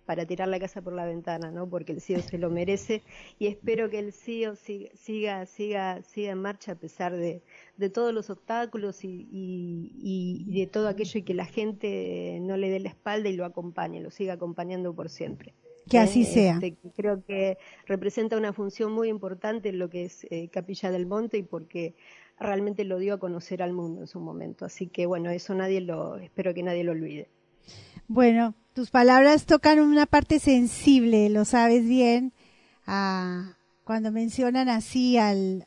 para 0.07 0.27
tirar 0.27 0.49
la 0.49 0.61
casa 0.61 0.83
por 0.83 0.93
la 0.93 1.07
ventana, 1.07 1.51
¿no? 1.51 1.69
Porque 1.69 1.93
el 1.93 2.01
CIO 2.01 2.21
se 2.21 2.39
lo 2.39 2.51
merece 2.51 3.03
y 3.39 3.47
espero 3.47 3.91
que 3.91 3.99
el 3.99 4.13
CIO 4.13 4.55
siga, 4.55 4.91
siga, 4.95 5.47
siga, 5.47 6.03
siga 6.03 6.33
en 6.33 6.43
marcha 6.43 6.73
a 6.73 6.75
pesar 6.77 7.17
de, 7.17 7.43
de 7.79 7.91
todos 7.91 8.13
los 8.15 8.31
obstáculos 8.31 9.03
y, 9.03 9.27
y, 9.33 10.45
de 10.53 10.67
todo 10.67 10.89
aquello 10.89 11.21
y 11.21 11.23
que 11.23 11.35
la 11.35 11.47
gente 11.47 12.39
no 12.43 12.57
le 12.57 12.69
dé 12.71 12.81
la 12.81 12.91
espalda 12.91 13.29
y 13.29 13.33
lo 13.37 13.45
acompañe, 13.47 14.01
lo 14.01 14.11
siga 14.11 14.35
acompañando 14.35 14.95
por 14.95 15.09
siempre. 15.09 15.55
Que 15.89 15.99
así 15.99 16.23
¿Eh? 16.23 16.25
sea. 16.25 16.55
Este, 16.55 16.77
creo 16.97 17.25
que 17.25 17.59
representa 17.87 18.37
una 18.37 18.53
función 18.53 18.93
muy 18.93 19.09
importante 19.09 19.69
en 19.69 19.79
lo 19.79 19.91
que 19.91 20.05
es 20.05 20.27
eh, 20.31 20.49
Capilla 20.49 20.91
del 20.91 21.07
Monte 21.07 21.39
y 21.39 21.43
porque 21.43 21.95
realmente 22.39 22.85
lo 22.85 22.99
dio 22.99 23.15
a 23.15 23.19
conocer 23.19 23.63
al 23.63 23.73
mundo 23.73 24.03
en 24.03 24.07
su 24.07 24.21
momento. 24.21 24.65
Así 24.65 24.87
que 24.87 25.07
bueno, 25.07 25.31
eso 25.31 25.55
nadie 25.55 25.81
lo, 25.81 26.17
espero 26.17 26.55
que 26.55 26.63
nadie 26.63 26.85
lo 26.85 26.93
olvide. 26.93 27.29
Bueno, 28.09 28.55
tus 28.75 28.91
palabras 28.91 29.47
tocan 29.47 29.81
una 29.81 30.07
parte 30.07 30.39
sensible, 30.39 31.29
lo 31.31 31.45
sabes 31.45 31.87
bien. 31.87 32.33
Cuando 32.85 34.13
mencionan 34.13 34.69
así 34.69 35.17
al, 35.17 35.67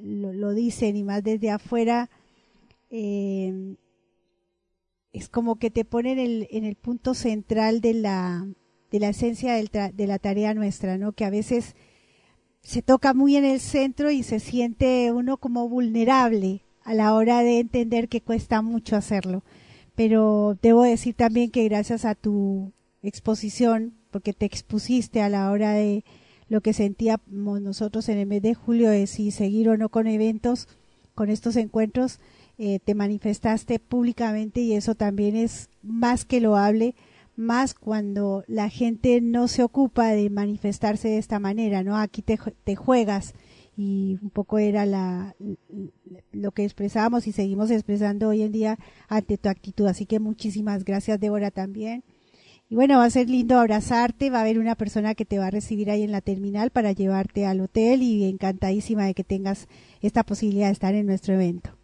lo, 0.00 0.32
lo, 0.32 0.54
dicen 0.54 0.96
y 0.96 1.02
más 1.02 1.24
desde 1.24 1.50
afuera, 1.50 2.08
eh, 2.90 3.74
es 5.12 5.28
como 5.28 5.56
que 5.56 5.70
te 5.70 5.84
ponen 5.84 6.18
el, 6.18 6.48
en 6.50 6.64
el 6.64 6.76
punto 6.76 7.14
central 7.14 7.80
de 7.80 7.94
la, 7.94 8.46
de 8.92 9.00
la 9.00 9.08
esencia 9.08 9.54
del 9.54 9.70
de 9.72 10.06
la 10.06 10.20
tarea 10.20 10.54
nuestra, 10.54 10.98
¿no? 10.98 11.10
Que 11.10 11.24
a 11.24 11.30
veces 11.30 11.74
se 12.60 12.82
toca 12.82 13.14
muy 13.14 13.36
en 13.36 13.44
el 13.44 13.58
centro 13.58 14.12
y 14.12 14.22
se 14.22 14.38
siente 14.38 15.10
uno 15.10 15.38
como 15.38 15.68
vulnerable 15.68 16.62
a 16.84 16.94
la 16.94 17.14
hora 17.14 17.42
de 17.42 17.58
entender 17.58 18.08
que 18.08 18.20
cuesta 18.20 18.62
mucho 18.62 18.94
hacerlo 18.94 19.42
pero 19.94 20.58
debo 20.62 20.82
decir 20.82 21.14
también 21.14 21.50
que 21.50 21.64
gracias 21.64 22.04
a 22.04 22.14
tu 22.14 22.72
exposición, 23.02 23.94
porque 24.10 24.32
te 24.32 24.46
expusiste 24.46 25.22
a 25.22 25.28
la 25.28 25.50
hora 25.50 25.72
de 25.72 26.04
lo 26.48 26.60
que 26.60 26.72
sentíamos 26.72 27.60
nosotros 27.60 28.08
en 28.08 28.18
el 28.18 28.26
mes 28.26 28.42
de 28.42 28.54
julio 28.54 28.90
de 28.90 29.06
si 29.06 29.30
seguir 29.30 29.68
o 29.68 29.76
no 29.76 29.88
con 29.88 30.06
eventos, 30.06 30.68
con 31.14 31.30
estos 31.30 31.56
encuentros, 31.56 32.20
eh, 32.58 32.78
te 32.78 32.94
manifestaste 32.94 33.78
públicamente 33.78 34.60
y 34.60 34.74
eso 34.74 34.94
también 34.94 35.36
es 35.36 35.68
más 35.82 36.24
que 36.24 36.40
loable, 36.40 36.94
más 37.36 37.74
cuando 37.74 38.44
la 38.46 38.68
gente 38.68 39.20
no 39.20 39.48
se 39.48 39.62
ocupa 39.62 40.08
de 40.08 40.30
manifestarse 40.30 41.08
de 41.08 41.18
esta 41.18 41.38
manera, 41.38 41.82
¿no? 41.82 41.96
Aquí 41.96 42.22
te, 42.22 42.76
juegas 42.76 43.34
y 43.76 44.18
un 44.22 44.30
poco 44.30 44.58
era 44.58 44.84
la, 44.84 45.34
lo 46.32 46.52
que 46.52 46.64
expresábamos 46.64 47.26
y 47.26 47.32
seguimos 47.32 47.70
expresando 47.70 48.28
hoy 48.28 48.42
en 48.42 48.52
día 48.52 48.78
ante 49.08 49.38
tu 49.38 49.48
actitud. 49.48 49.86
Así 49.86 50.06
que 50.06 50.20
muchísimas 50.20 50.84
gracias, 50.84 51.18
Débora, 51.20 51.50
también. 51.50 52.04
Y 52.68 52.74
bueno, 52.74 52.98
va 52.98 53.04
a 53.04 53.10
ser 53.10 53.28
lindo 53.28 53.58
abrazarte, 53.58 54.30
va 54.30 54.38
a 54.38 54.40
haber 54.42 54.58
una 54.58 54.76
persona 54.76 55.14
que 55.14 55.26
te 55.26 55.38
va 55.38 55.48
a 55.48 55.50
recibir 55.50 55.90
ahí 55.90 56.02
en 56.02 56.12
la 56.12 56.22
terminal 56.22 56.70
para 56.70 56.92
llevarte 56.92 57.44
al 57.44 57.60
hotel 57.60 58.02
y 58.02 58.24
encantadísima 58.24 59.04
de 59.04 59.14
que 59.14 59.24
tengas 59.24 59.68
esta 60.00 60.22
posibilidad 60.22 60.68
de 60.68 60.72
estar 60.72 60.94
en 60.94 61.06
nuestro 61.06 61.34
evento. 61.34 61.76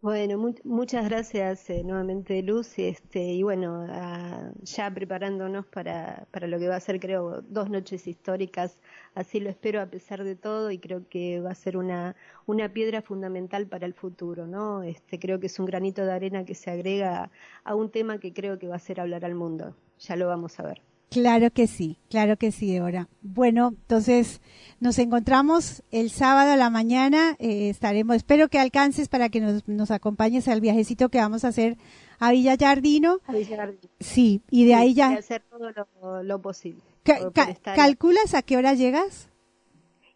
Bueno, 0.00 0.38
mu 0.38 0.54
muchas 0.64 1.04
gracias 1.08 1.68
eh, 1.70 1.82
nuevamente 1.84 2.40
Luz 2.42 2.78
este, 2.78 3.20
y 3.32 3.42
bueno, 3.42 3.82
uh, 3.84 4.64
ya 4.64 4.92
preparándonos 4.94 5.66
para, 5.66 6.26
para 6.30 6.46
lo 6.46 6.58
que 6.58 6.68
va 6.68 6.76
a 6.76 6.80
ser 6.80 7.00
creo 7.00 7.42
dos 7.42 7.68
noches 7.68 8.06
históricas, 8.06 8.78
así 9.14 9.40
lo 9.40 9.50
espero 9.50 9.80
a 9.80 9.86
pesar 9.86 10.22
de 10.22 10.36
todo 10.36 10.70
y 10.70 10.78
creo 10.78 11.08
que 11.08 11.40
va 11.40 11.50
a 11.50 11.54
ser 11.56 11.76
una, 11.76 12.14
una 12.46 12.72
piedra 12.72 13.02
fundamental 13.02 13.66
para 13.66 13.86
el 13.86 13.94
futuro, 13.94 14.46
¿no? 14.46 14.84
Este, 14.84 15.18
creo 15.18 15.40
que 15.40 15.46
es 15.46 15.58
un 15.58 15.66
granito 15.66 16.04
de 16.04 16.12
arena 16.12 16.44
que 16.44 16.54
se 16.54 16.70
agrega 16.70 17.30
a 17.64 17.74
un 17.74 17.90
tema 17.90 18.18
que 18.18 18.32
creo 18.32 18.58
que 18.58 18.68
va 18.68 18.76
a 18.76 18.78
ser 18.78 19.00
hablar 19.00 19.24
al 19.24 19.34
mundo, 19.34 19.76
ya 19.98 20.14
lo 20.16 20.28
vamos 20.28 20.60
a 20.60 20.62
ver. 20.64 20.87
Claro 21.10 21.50
que 21.50 21.66
sí, 21.66 21.98
claro 22.10 22.36
que 22.36 22.52
sí, 22.52 22.72
Débora. 22.72 23.08
Bueno, 23.22 23.68
entonces 23.68 24.42
nos 24.78 24.98
encontramos 24.98 25.82
el 25.90 26.10
sábado 26.10 26.52
a 26.52 26.56
la 26.56 26.68
mañana. 26.68 27.34
Eh, 27.38 27.70
estaremos, 27.70 28.16
espero 28.16 28.48
que 28.48 28.58
alcances 28.58 29.08
para 29.08 29.30
que 29.30 29.40
nos, 29.40 29.66
nos, 29.66 29.90
acompañes 29.90 30.48
al 30.48 30.60
viajecito 30.60 31.08
que 31.08 31.18
vamos 31.18 31.44
a 31.44 31.48
hacer 31.48 31.78
a 32.18 32.30
Villa 32.32 32.56
Yardino. 32.56 33.20
A 33.26 33.32
Villa. 33.32 33.72
Sí, 34.00 34.42
y 34.50 34.64
de 34.66 34.72
sí, 34.72 34.74
ahí 34.74 34.94
ya. 34.94 35.08
hacer 35.12 35.42
todo 35.48 35.70
lo, 35.70 36.22
lo 36.22 36.42
posible. 36.42 36.82
Ca 37.04 37.30
ca 37.32 37.56
¿Calculas 37.74 38.34
a 38.34 38.42
qué 38.42 38.58
hora 38.58 38.74
llegas? 38.74 39.30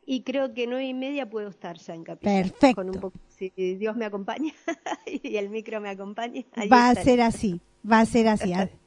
Y 0.05 0.23
creo 0.23 0.53
que 0.53 0.67
nueve 0.67 0.85
y 0.85 0.95
media 0.95 1.31
puedo 1.31 1.49
estar 1.49 1.79
ya 1.79 1.95
en 1.95 2.05
Capilla. 2.05 2.43
Perfecto. 2.43 2.75
Con 2.75 2.91
un 2.91 3.01
poco, 3.01 3.19
si 3.29 3.51
Dios 3.77 3.97
me 3.97 4.05
acompaña 4.05 4.53
y 5.07 5.37
el 5.37 5.49
micro 5.49 5.81
me 5.81 5.89
acompaña. 5.89 6.43
Va 6.71 6.91
a 6.91 6.95
ser 6.95 7.23
así, 7.23 7.63
va 7.91 8.01
a 8.01 8.07
ser 8.07 8.29
así. 8.29 8.53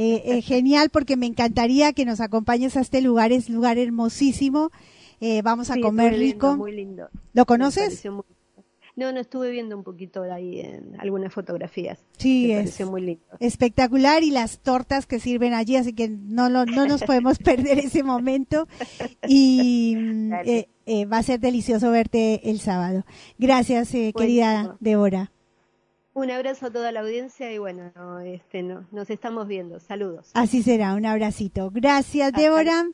Eh, 0.00 0.22
eh, 0.26 0.42
genial 0.42 0.90
porque 0.90 1.16
me 1.16 1.26
encantaría 1.26 1.92
que 1.92 2.04
nos 2.04 2.20
acompañes 2.20 2.76
a 2.76 2.80
este 2.80 3.02
lugar, 3.02 3.32
es 3.32 3.50
lugar 3.50 3.78
hermosísimo. 3.78 4.70
Eh, 5.20 5.42
vamos 5.42 5.72
a 5.72 5.74
sí, 5.74 5.80
comer 5.80 6.12
muy 6.12 6.20
rico. 6.20 6.50
Lindo, 6.50 6.62
muy 6.62 6.72
lindo. 6.72 7.08
¿Lo 7.32 7.46
conoces? 7.46 8.04
Muy... 8.08 8.22
No, 8.94 9.10
no 9.10 9.18
estuve 9.18 9.50
viendo 9.50 9.76
un 9.76 9.82
poquito 9.82 10.22
ahí 10.22 10.60
en 10.60 10.94
algunas 11.00 11.32
fotografías. 11.32 12.04
Sí, 12.16 12.46
me 12.46 12.60
es 12.60 12.86
muy 12.86 13.00
lindo. 13.00 13.24
espectacular 13.40 14.22
y 14.22 14.30
las 14.30 14.60
tortas 14.60 15.06
que 15.06 15.18
sirven 15.18 15.52
allí, 15.52 15.74
así 15.74 15.92
que 15.92 16.08
no, 16.08 16.48
lo, 16.48 16.64
no 16.64 16.86
nos 16.86 17.02
podemos 17.02 17.38
perder 17.44 17.80
ese 17.80 18.04
momento 18.04 18.68
y 19.26 19.96
eh, 20.44 20.68
eh, 20.86 21.06
va 21.06 21.18
a 21.18 21.22
ser 21.24 21.40
delicioso 21.40 21.90
verte 21.90 22.50
el 22.50 22.60
sábado. 22.60 23.04
Gracias, 23.36 23.92
eh, 23.94 24.12
querida 24.16 24.76
Débora. 24.78 25.32
Un 26.18 26.32
abrazo 26.32 26.66
a 26.66 26.70
toda 26.72 26.90
la 26.90 26.98
audiencia 27.02 27.52
y 27.52 27.58
bueno, 27.58 27.92
este, 28.24 28.64
no, 28.64 28.84
nos 28.90 29.08
estamos 29.08 29.46
viendo. 29.46 29.78
Saludos. 29.78 30.32
Así 30.34 30.64
será, 30.64 30.94
un 30.94 31.06
abracito. 31.06 31.70
Gracias, 31.72 32.32
Débora. 32.32 32.86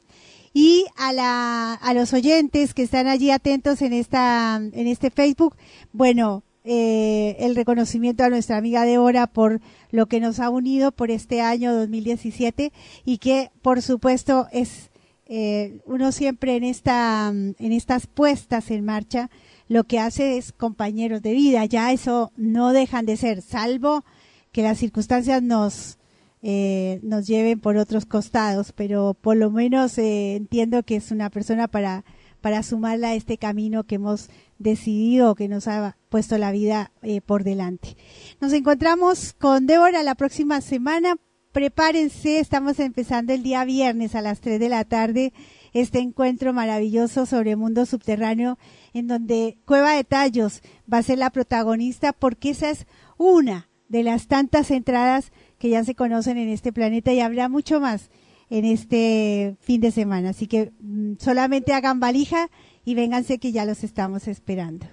Y 0.53 0.85
a, 0.95 1.11
la, 1.15 1.73
a 1.73 1.95
los 1.95 2.13
oyentes 2.13 2.75
que 2.75 2.83
están 2.83 3.07
allí 3.07 3.31
atentos 3.31 3.81
en, 3.81 3.95
esta, 3.95 4.57
en 4.57 4.87
este 4.87 5.09
Facebook, 5.09 5.57
bueno, 5.95 6.43
eh, 6.65 7.37
el 7.39 7.57
reconocimiento 7.57 8.25
a 8.25 8.29
nuestra 8.29 8.59
amiga 8.59 8.85
Débora 8.85 9.27
por 9.27 9.63
lo 9.91 10.05
que 10.05 10.21
nos 10.21 10.39
ha 10.39 10.51
unido 10.51 10.93
por 10.93 11.11
este 11.11 11.41
año 11.41 11.73
2017 11.73 12.75
y 13.07 13.17
que, 13.17 13.51
por 13.63 13.81
supuesto, 13.81 14.49
es 14.53 14.91
eh, 15.25 15.81
uno 15.87 16.13
siempre 16.13 16.57
en, 16.57 16.65
esta, 16.65 17.29
en 17.31 17.73
estas 17.73 18.07
puestas 18.07 18.71
en 18.71 18.85
marcha 18.85 19.31
lo 19.69 19.85
que 19.85 19.99
hace 19.99 20.37
es 20.37 20.53
compañeros 20.53 21.23
de 21.23 21.33
vida, 21.33 21.65
ya 21.65 21.93
eso 21.93 22.33
no 22.37 22.73
dejan 22.73 23.07
de 23.07 23.17
ser, 23.17 23.43
salvo 23.43 24.05
que 24.53 24.63
las 24.63 24.79
circunstancias 24.79 25.43
nos, 25.43 25.99
eh, 26.43 27.01
nos 27.03 27.27
lleven 27.27 27.61
por 27.61 27.77
otros 27.77 28.07
costados, 28.07 28.73
pero 28.73 29.15
por 29.21 29.37
lo 29.37 29.51
menos 29.51 29.99
eh, 29.99 30.37
entiendo 30.37 30.83
que 30.85 30.97
es 30.97 31.11
una 31.11 31.29
persona 31.29 31.67
para, 31.67 32.05
para 32.41 32.63
sumarla 32.63 33.09
a 33.09 33.15
este 33.15 33.37
camino 33.37 33.85
que 33.85 33.97
hemos 33.97 34.29
decidido, 34.59 35.35
que 35.35 35.49
nos 35.49 35.67
ha 35.67 35.97
puesto 36.09 36.39
la 36.39 36.53
vida 36.53 36.93
eh, 37.03 37.21
por 37.21 37.43
delante. 37.43 37.97
Nos 38.41 38.53
encontramos 38.53 39.33
con 39.33 39.67
Débora 39.67 40.03
la 40.03 40.15
próxima 40.15 40.61
semana. 40.61 41.17
Prepárense, 41.51 42.39
estamos 42.39 42.79
empezando 42.81 43.33
el 43.33 43.43
día 43.43 43.65
viernes 43.65 44.15
a 44.15 44.23
las 44.23 44.41
3 44.41 44.61
de 44.61 44.69
la 44.69 44.85
tarde 44.85 45.33
este 45.75 45.99
encuentro 45.99 46.55
maravilloso 46.55 47.27
sobre 47.27 47.57
mundo 47.57 47.85
subterráneo 47.85 48.59
en 48.95 49.09
donde 49.09 49.59
Cueva 49.67 49.93
de 49.93 50.05
Tallos 50.05 50.63
va 50.91 50.99
a 50.99 51.03
ser 51.03 51.19
la 51.19 51.31
protagonista 51.31 52.13
porque 52.13 52.51
esa 52.51 52.71
es 52.71 52.87
una 53.19 53.69
de 53.89 54.05
las 54.05 54.29
tantas 54.29 54.71
entradas 54.71 55.33
que 55.59 55.69
ya 55.69 55.85
se 55.85 55.95
conocen 55.95 56.39
en 56.39 56.49
este 56.49 56.73
planeta 56.73 57.13
y 57.13 57.21
habrá 57.21 57.49
mucho 57.49 57.81
más 57.81 58.11
en 58.51 58.65
este 58.65 59.57
fin 59.61 59.81
de 59.81 59.91
semana. 59.91 60.31
Así 60.31 60.47
que 60.47 60.73
mmm, 60.81 61.15
solamente 61.19 61.73
hagan 61.73 62.01
valija 62.01 62.49
y 62.85 62.95
vénganse 62.95 63.39
que 63.39 63.53
ya 63.53 63.65
los 63.65 63.85
estamos 63.85 64.29
esperando. 64.29 64.87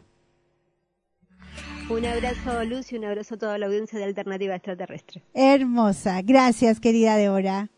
Un 1.90 2.06
abrazo, 2.06 2.64
Lucy, 2.64 2.96
un 2.96 3.06
abrazo 3.06 3.36
a 3.36 3.38
toda 3.38 3.58
la 3.58 3.66
audiencia 3.66 4.00
de 4.00 4.06
Alternativa 4.06 4.56
Extraterrestre. 4.56 5.24
Hermosa. 5.34 6.22
Gracias, 6.22 6.80
querida 6.80 7.18
Débora. 7.18 7.70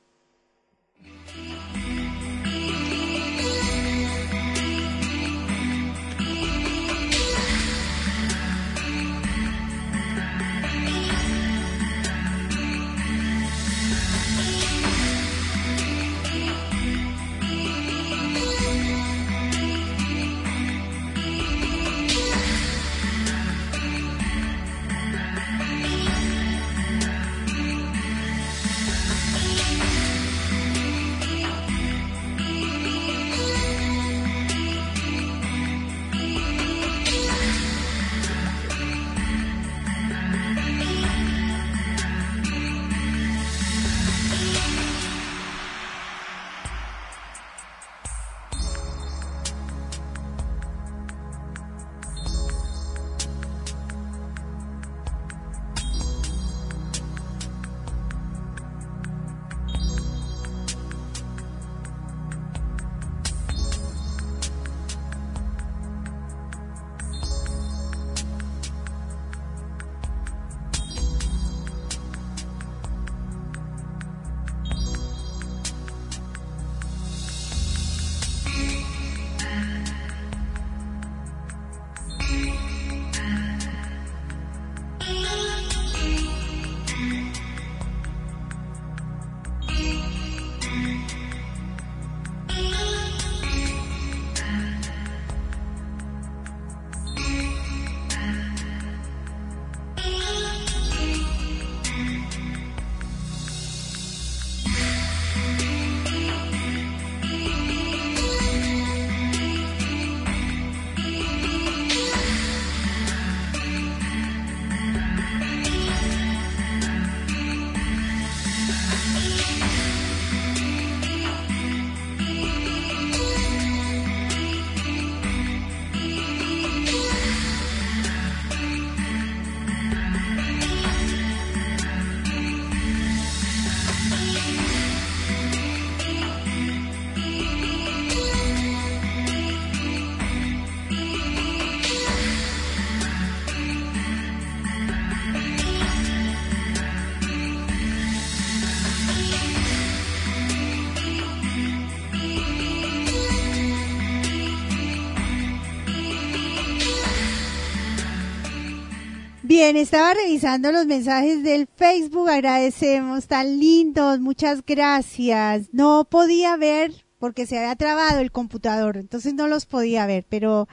Bien, 159.64 159.78
estaba 159.78 160.14
revisando 160.14 160.74
los 160.74 160.88
mensajes 160.88 161.42
del 161.42 161.70
Facebook, 161.74 162.28
agradecemos, 162.28 163.28
tan 163.28 163.62
lindos, 163.62 164.20
muchas 164.20 164.62
gracias. 164.66 165.70
No 165.72 166.04
podía 166.04 166.58
ver 166.58 167.06
porque 167.18 167.46
se 167.46 167.58
había 167.58 167.74
trabado 167.78 168.20
el 168.20 168.30
computador, 168.30 168.98
entonces 168.98 169.34
no 169.34 169.48
los 169.48 169.66
podía 169.66 170.06
ver, 170.06 170.26
pero 170.28 170.68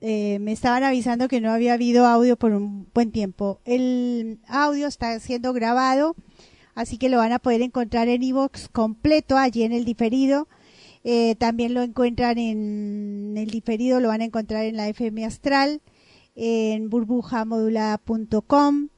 eh, 0.00 0.40
me 0.40 0.50
estaban 0.50 0.82
avisando 0.82 1.28
que 1.28 1.40
no 1.40 1.52
había 1.52 1.74
habido 1.74 2.04
audio 2.04 2.36
por 2.36 2.50
un 2.50 2.88
buen 2.92 3.12
tiempo. 3.12 3.60
El 3.64 4.40
audio 4.48 4.88
está 4.88 5.16
siendo 5.20 5.52
grabado, 5.52 6.16
así 6.74 6.98
que 6.98 7.08
lo 7.08 7.18
van 7.18 7.30
a 7.30 7.38
poder 7.38 7.62
encontrar 7.62 8.08
en 8.08 8.24
iVoox 8.24 8.68
completo, 8.72 9.38
allí 9.38 9.62
en 9.62 9.70
el 9.70 9.84
diferido. 9.84 10.48
Eh, 11.04 11.36
también 11.36 11.72
lo 11.72 11.82
encuentran 11.82 12.36
en 12.38 13.34
el 13.36 13.50
diferido, 13.50 14.00
lo 14.00 14.08
van 14.08 14.22
a 14.22 14.24
encontrar 14.24 14.64
en 14.64 14.76
la 14.76 14.88
FM 14.88 15.24
Astral 15.24 15.80
en 16.34 16.90
burbujamodulada.com, 16.90 18.88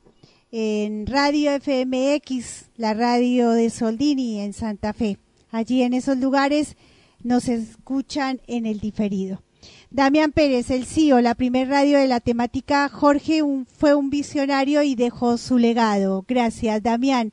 en 0.50 1.06
Radio 1.06 1.52
FMX, 1.60 2.70
la 2.76 2.94
radio 2.94 3.50
de 3.50 3.70
Soldini 3.70 4.40
en 4.40 4.52
Santa 4.52 4.92
Fe. 4.92 5.18
Allí 5.50 5.82
en 5.82 5.94
esos 5.94 6.18
lugares 6.18 6.76
nos 7.22 7.48
escuchan 7.48 8.40
en 8.46 8.66
el 8.66 8.80
diferido. 8.80 9.42
Damián 9.90 10.32
Pérez, 10.32 10.70
el 10.70 10.86
CEO, 10.86 11.20
la 11.20 11.34
primer 11.34 11.68
radio 11.68 11.98
de 11.98 12.08
la 12.08 12.20
temática, 12.20 12.88
Jorge 12.88 13.42
fue 13.66 13.94
un 13.94 14.10
visionario 14.10 14.82
y 14.82 14.94
dejó 14.94 15.38
su 15.38 15.58
legado. 15.58 16.24
Gracias, 16.26 16.82
Damián. 16.82 17.32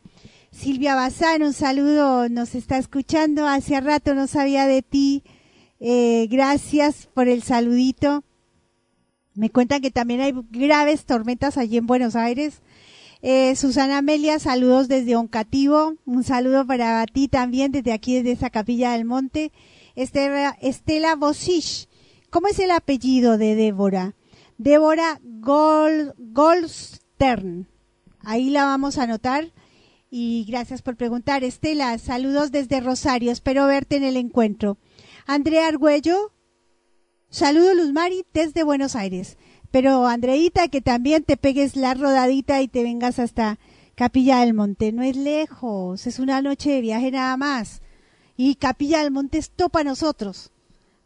Silvia 0.51 0.95
Bazán, 0.95 1.43
un 1.43 1.53
saludo, 1.53 2.29
nos 2.29 2.55
está 2.55 2.77
escuchando. 2.77 3.47
Hace 3.47 3.79
rato 3.81 4.13
no 4.13 4.27
sabía 4.27 4.67
de 4.67 4.81
ti. 4.81 5.23
Eh, 5.79 6.27
gracias 6.29 7.07
por 7.13 7.27
el 7.27 7.41
saludito. 7.41 8.23
Me 9.33 9.49
cuentan 9.49 9.81
que 9.81 9.91
también 9.91 10.21
hay 10.21 10.33
graves 10.51 11.05
tormentas 11.05 11.57
allí 11.57 11.77
en 11.77 11.87
Buenos 11.87 12.15
Aires. 12.15 12.61
Eh, 13.21 13.55
Susana 13.55 13.99
Amelia, 13.99 14.39
saludos 14.39 14.87
desde 14.87 15.15
Oncativo. 15.15 15.93
Un 16.05 16.23
saludo 16.23 16.65
para 16.65 17.05
ti 17.05 17.27
también 17.27 17.71
desde 17.71 17.93
aquí, 17.93 18.15
desde 18.15 18.31
esa 18.31 18.49
capilla 18.49 18.91
del 18.91 19.05
monte. 19.05 19.51
Estela, 19.95 20.57
Estela 20.61 21.15
Bosich. 21.15 21.87
¿Cómo 22.29 22.47
es 22.47 22.59
el 22.59 22.71
apellido 22.71 23.37
de 23.37 23.55
Débora? 23.55 24.15
Débora 24.57 25.19
Gol, 25.23 26.13
Goldstern. 26.17 27.67
Ahí 28.21 28.49
la 28.49 28.65
vamos 28.65 28.97
a 28.97 29.03
anotar. 29.03 29.51
Y 30.09 30.45
gracias 30.45 30.81
por 30.81 30.97
preguntar. 30.97 31.43
Estela, 31.43 31.97
saludos 31.99 32.51
desde 32.51 32.81
Rosario. 32.81 33.31
Espero 33.31 33.65
verte 33.67 33.95
en 33.95 34.03
el 34.03 34.17
encuentro. 34.17 34.77
Andrea 35.25 35.67
Argüello, 35.67 36.33
Saludo 37.33 37.73
Luz 37.73 37.93
Mari 37.93 38.25
desde 38.33 38.63
Buenos 38.63 38.97
Aires. 38.97 39.37
Pero 39.71 40.05
Andreita, 40.05 40.67
que 40.67 40.81
también 40.81 41.23
te 41.23 41.37
pegues 41.37 41.77
la 41.77 41.93
rodadita 41.93 42.61
y 42.61 42.67
te 42.67 42.83
vengas 42.83 43.19
hasta 43.19 43.57
Capilla 43.95 44.41
del 44.41 44.53
Monte. 44.53 44.91
No 44.91 45.01
es 45.01 45.15
lejos, 45.15 46.07
es 46.07 46.19
una 46.19 46.41
noche 46.41 46.71
de 46.71 46.81
viaje 46.81 47.09
nada 47.09 47.37
más. 47.37 47.81
Y 48.35 48.55
Capilla 48.55 49.01
del 49.01 49.11
Monte 49.11 49.37
es 49.37 49.49
todo 49.49 49.69
para 49.69 49.89
nosotros, 49.89 50.51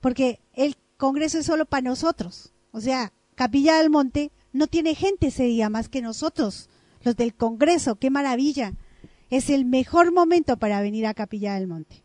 porque 0.02 0.40
el 0.54 0.78
Congreso 0.98 1.38
es 1.38 1.46
solo 1.46 1.68
para 1.68 1.84
nosotros. 1.84 2.54
O 2.72 2.82
sea, 2.82 3.14
Capilla 3.36 3.78
del 3.78 3.92
Monte 3.92 4.32
no 4.52 4.66
tiene 4.66 4.96
gente 4.96 5.28
ese 5.28 5.44
día 5.44 5.70
más 5.70 5.90
que 5.90 6.02
nosotros, 6.02 6.70
los 7.04 7.16
del 7.16 7.36
Congreso. 7.36 7.98
¡Qué 7.98 8.10
maravilla! 8.10 8.74
Es 9.30 9.52
el 9.52 9.64
mejor 9.66 10.12
momento 10.12 10.58
para 10.58 10.82
venir 10.82 11.06
a 11.06 11.14
Capilla 11.14 11.54
del 11.54 11.68
Monte. 11.68 12.05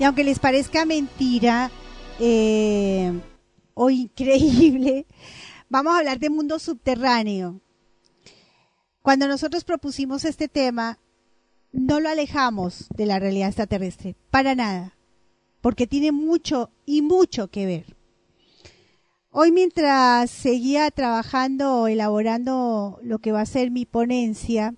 Y 0.00 0.04
aunque 0.04 0.24
les 0.24 0.38
parezca 0.38 0.86
mentira 0.86 1.70
eh, 2.18 3.12
o 3.74 3.90
increíble, 3.90 5.04
vamos 5.68 5.92
a 5.92 5.98
hablar 5.98 6.18
de 6.18 6.30
mundo 6.30 6.58
subterráneo. 6.58 7.60
Cuando 9.02 9.28
nosotros 9.28 9.62
propusimos 9.62 10.24
este 10.24 10.48
tema, 10.48 10.98
no 11.72 12.00
lo 12.00 12.08
alejamos 12.08 12.86
de 12.96 13.04
la 13.04 13.18
realidad 13.18 13.48
extraterrestre, 13.48 14.16
para 14.30 14.54
nada, 14.54 14.96
porque 15.60 15.86
tiene 15.86 16.12
mucho 16.12 16.70
y 16.86 17.02
mucho 17.02 17.48
que 17.48 17.66
ver. 17.66 17.94
Hoy 19.30 19.52
mientras 19.52 20.30
seguía 20.30 20.90
trabajando, 20.90 21.88
elaborando 21.88 22.98
lo 23.02 23.18
que 23.18 23.32
va 23.32 23.42
a 23.42 23.46
ser 23.46 23.70
mi 23.70 23.84
ponencia, 23.84 24.74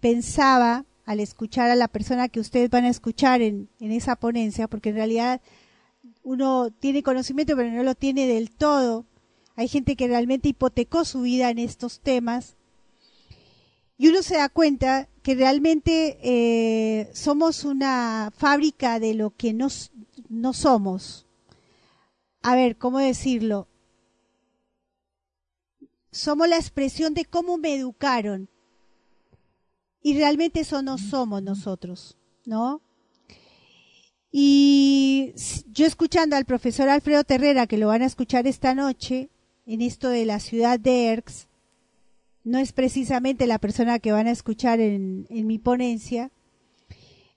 pensaba 0.00 0.84
al 1.06 1.20
escuchar 1.20 1.70
a 1.70 1.76
la 1.76 1.88
persona 1.88 2.28
que 2.28 2.40
ustedes 2.40 2.70
van 2.70 2.84
a 2.84 2.90
escuchar 2.90 3.42
en, 3.42 3.68
esa 3.80 4.16
ponencia, 4.16 4.68
porque 4.68 4.90
en 4.90 4.96
realidad 4.96 5.40
uno 6.22 6.70
tiene 6.70 7.02
conocimiento 7.02 7.56
pero 7.56 7.70
no 7.70 7.82
lo 7.82 7.94
tiene 7.94 8.26
del 8.26 8.50
todo. 8.50 9.06
Hay 9.56 9.68
gente 9.68 9.96
que 9.96 10.08
realmente 10.08 10.48
hipotecó 10.48 11.04
su 11.04 11.22
vida 11.22 11.50
en 11.50 11.58
estos 11.58 12.00
temas 12.00 12.56
y 13.98 14.08
uno 14.08 14.22
se 14.22 14.36
da 14.36 14.48
cuenta 14.48 15.08
que 15.22 15.34
realmente 15.34 16.18
eh, 16.22 17.10
somos 17.12 17.64
una 17.64 18.32
fábrica 18.34 18.98
de 18.98 19.12
lo 19.12 19.30
que 19.36 19.52
no, 19.52 19.68
no 20.30 20.52
somos. 20.54 21.26
A 22.42 22.54
ver, 22.54 22.78
¿cómo 22.78 22.98
decirlo? 22.98 23.68
Somos 26.10 26.48
la 26.48 26.56
expresión 26.56 27.12
de 27.12 27.26
cómo 27.26 27.58
me 27.58 27.74
educaron, 27.74 28.48
y 30.02 30.16
realmente 30.16 30.60
eso 30.60 30.82
no 30.82 30.98
somos 30.98 31.42
nosotros, 31.42 32.16
¿no? 32.46 32.80
Y 34.32 35.32
yo 35.72 35.86
escuchando 35.86 36.36
al 36.36 36.44
profesor 36.44 36.88
Alfredo 36.88 37.24
Terrera, 37.24 37.66
que 37.66 37.78
lo 37.78 37.88
van 37.88 38.02
a 38.02 38.06
escuchar 38.06 38.46
esta 38.46 38.74
noche, 38.74 39.28
en 39.66 39.82
esto 39.82 40.08
de 40.08 40.24
la 40.24 40.40
ciudad 40.40 40.78
de 40.78 41.06
Erx, 41.06 41.48
no 42.44 42.58
es 42.58 42.72
precisamente 42.72 43.46
la 43.46 43.58
persona 43.58 43.98
que 43.98 44.12
van 44.12 44.26
a 44.26 44.32
escuchar 44.32 44.80
en, 44.80 45.26
mi 45.28 45.58
ponencia, 45.58 46.30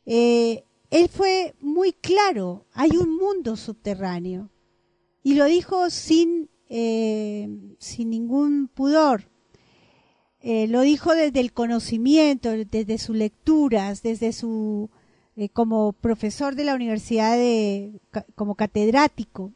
eh, 0.05 0.63
él 0.89 1.09
fue 1.09 1.55
muy 1.59 1.93
claro, 1.93 2.65
hay 2.73 2.91
un 2.91 3.17
mundo 3.17 3.55
subterráneo. 3.57 4.49
Y 5.23 5.35
lo 5.35 5.45
dijo 5.45 5.89
sin, 5.89 6.49
eh, 6.69 7.49
sin 7.79 8.09
ningún 8.09 8.67
pudor. 8.67 9.29
Eh, 10.45 10.67
lo 10.67 10.81
dijo 10.81 11.15
desde 11.15 11.39
el 11.39 11.53
conocimiento, 11.53 12.51
desde 12.51 12.97
sus 12.97 13.15
lecturas, 13.15 14.03
desde 14.03 14.33
su 14.33 14.89
eh, 15.37 15.47
como 15.47 15.93
profesor 15.93 16.55
de 16.55 16.65
la 16.65 16.75
universidad 16.75 17.37
de, 17.37 18.01
como 18.35 18.55
catedrático. 18.55 19.53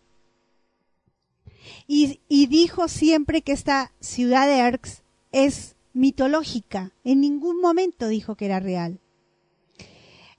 Y, 1.88 2.22
y, 2.30 2.48
dijo 2.48 2.88
siempre 2.88 3.42
que 3.42 3.52
esta 3.52 3.92
ciudad 4.00 4.48
de 4.48 4.60
Erx 4.60 5.04
es 5.34 5.76
mitológica. 5.92 6.94
En 7.04 7.20
ningún 7.20 7.60
momento 7.60 8.08
dijo 8.08 8.36
que 8.36 8.46
era 8.46 8.62
real. 8.62 9.02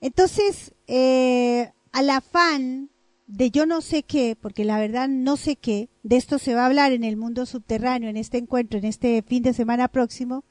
Entonces, 0.01 0.73
eh, 0.87 1.71
al 1.91 2.09
afán 2.09 2.89
de 3.29 3.51
yo 3.51 3.67
no 3.67 3.81
sé 3.81 4.01
qué, 4.01 4.35
porque 4.35 4.65
la 4.65 4.79
verdad 4.79 5.07
no 5.07 5.37
sé 5.37 5.55
qué, 5.55 5.87
de 6.01 6.17
esto 6.17 6.39
se 6.39 6.55
va 6.55 6.63
a 6.63 6.65
hablar 6.65 6.93
en 6.93 7.03
el 7.03 7.15
mundo 7.15 7.45
subterráneo, 7.45 8.09
en 8.09 8.17
este 8.17 8.39
encuentro, 8.39 8.79
en 8.79 8.85
este 8.85 9.21
fin 9.21 9.43
de 9.43 9.53
semana 9.53 9.87
próximo, 9.87 10.43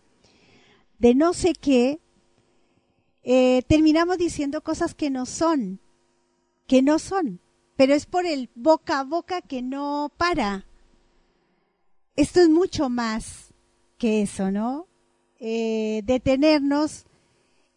de 1.01 1.17
no 1.17 1.33
sé 1.33 1.55
qué, 1.55 1.99
eh, 3.25 3.63
terminamos 3.67 4.17
diciendo 4.17 4.63
cosas 4.63 4.95
que 4.95 5.11
no 5.11 5.27
son, 5.27 5.81
que 6.69 6.81
no 6.81 7.01
son, 7.01 7.41
pero 7.77 7.95
es 7.95 8.07
por 8.07 8.27
el 8.27 8.49
boca 8.55 9.01
a 9.01 9.05
boca 9.05 9.43
que 9.43 9.61
no 9.61 10.13
para. 10.17 10.65
Esto 12.15 12.41
es 12.41 12.49
mucho 12.49 12.89
más 12.89 13.53
que 13.99 14.23
eso, 14.23 14.53
¿no? 14.53 14.87
Eh, 15.41 16.03
detenernos 16.05 17.07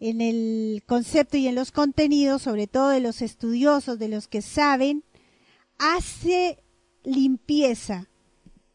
en 0.02 0.20
el 0.20 0.84
concepto 0.88 1.38
y 1.38 1.48
en 1.48 1.54
los 1.54 1.72
contenidos, 1.72 2.42
sobre 2.42 2.66
todo 2.66 2.90
de 2.90 3.00
los 3.00 3.22
estudiosos, 3.22 4.00
de 4.00 4.10
los 4.10 4.28
que 4.28 4.42
saben, 4.42 5.04
hace 5.78 6.58
limpieza 7.04 8.10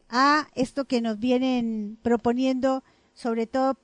a 0.09 0.47
esto 0.55 0.85
que 0.85 1.01
nos 1.01 1.19
vienen 1.19 1.99
proponiendo, 2.01 2.81
sobre 3.13 3.45
todo 3.45 3.77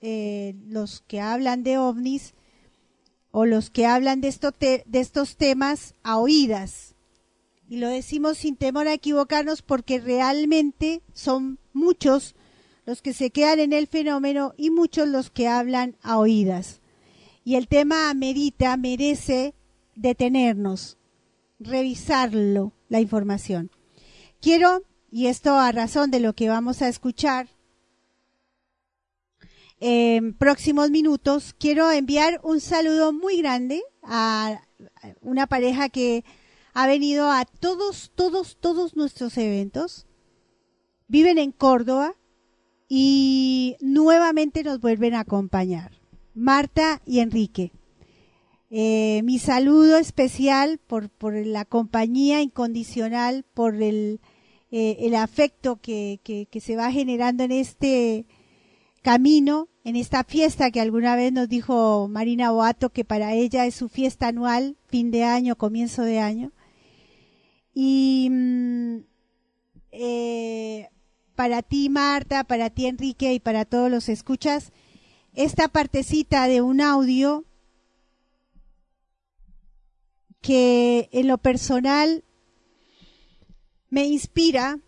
eh, 0.00 0.56
los 0.66 1.04
que 1.06 1.20
hablan 1.20 1.62
de 1.62 1.78
ovnis 1.78 2.34
o 3.30 3.46
los 3.46 3.70
que 3.70 3.86
hablan 3.86 4.20
de, 4.20 4.84
de 4.84 5.00
estos 5.00 5.36
temas 5.36 5.94
a 6.02 6.18
oídas. 6.18 6.96
Y 7.68 7.76
lo 7.76 7.88
decimos 7.88 8.38
sin 8.38 8.56
temor 8.56 8.88
a 8.88 8.94
equivocarnos 8.94 9.62
porque 9.62 10.00
realmente 10.00 11.02
son 11.12 11.60
muchos 11.72 12.34
los 12.86 13.02
que 13.02 13.12
se 13.12 13.30
quedan 13.30 13.60
en 13.60 13.72
el 13.72 13.86
fenómeno 13.86 14.54
y 14.56 14.70
muchos 14.70 15.06
los 15.06 15.30
que 15.30 15.46
hablan 15.46 15.94
a 16.02 16.18
oídas. 16.18 16.77
Y 17.48 17.56
el 17.56 17.66
tema 17.66 18.12
merita, 18.12 18.76
merece 18.76 19.54
detenernos, 19.94 20.98
revisarlo, 21.58 22.74
la 22.90 23.00
información. 23.00 23.70
Quiero, 24.42 24.82
y 25.10 25.28
esto 25.28 25.54
a 25.54 25.72
razón 25.72 26.10
de 26.10 26.20
lo 26.20 26.34
que 26.34 26.50
vamos 26.50 26.82
a 26.82 26.88
escuchar 26.88 27.48
en 29.80 30.34
próximos 30.34 30.90
minutos, 30.90 31.54
quiero 31.58 31.90
enviar 31.90 32.38
un 32.42 32.60
saludo 32.60 33.14
muy 33.14 33.38
grande 33.38 33.82
a 34.02 34.60
una 35.22 35.46
pareja 35.46 35.88
que 35.88 36.26
ha 36.74 36.86
venido 36.86 37.30
a 37.30 37.46
todos, 37.46 38.12
todos, 38.14 38.58
todos 38.60 38.94
nuestros 38.94 39.38
eventos. 39.38 40.06
Viven 41.06 41.38
en 41.38 41.52
Córdoba 41.52 42.14
y 42.90 43.78
nuevamente 43.80 44.62
nos 44.64 44.80
vuelven 44.80 45.14
a 45.14 45.20
acompañar. 45.20 45.97
Marta 46.38 47.02
y 47.04 47.18
Enrique. 47.18 47.72
Eh, 48.70 49.22
mi 49.24 49.38
saludo 49.38 49.98
especial 49.98 50.78
por, 50.78 51.10
la 51.34 51.64
compañía 51.64 52.42
incondicional, 52.42 53.44
por 53.54 53.74
el, 53.82 54.20
eh, 54.70 54.98
el 55.00 55.14
afecto 55.14 55.80
que, 55.80 56.20
se 56.60 56.76
va 56.76 56.92
generando 56.92 57.44
en 57.44 57.52
este 57.52 58.26
camino, 59.02 59.68
en 59.84 59.96
esta 59.96 60.22
fiesta 60.22 60.70
que 60.70 60.80
alguna 60.80 61.16
vez 61.16 61.32
nos 61.32 61.48
dijo 61.48 62.08
Marina 62.08 62.50
Boato 62.50 62.90
que 62.90 63.04
para 63.04 63.32
ella 63.34 63.66
es 63.66 63.74
su 63.74 63.88
fiesta 63.88 64.28
anual, 64.28 64.76
fin 64.86 65.10
de 65.10 65.24
año, 65.24 65.56
comienzo 65.56 66.02
de 66.02 66.20
año. 66.20 66.52
Y 67.74 68.28
mm, 68.30 68.98
eh, 69.92 70.88
para 71.34 71.62
ti, 71.62 71.88
Marta, 71.88 72.44
para 72.44 72.70
ti, 72.70 72.86
Enrique, 72.86 73.32
y 73.32 73.40
para 73.40 73.64
todos 73.64 73.90
los 73.90 74.08
escuchas, 74.08 74.72
esta 75.38 75.68
partecita 75.68 76.48
de 76.48 76.62
un 76.62 76.80
audio 76.80 77.44
que 80.40 81.08
en 81.12 81.28
lo 81.28 81.38
personal 81.38 82.24
me 83.88 84.04
inspira 84.04 84.80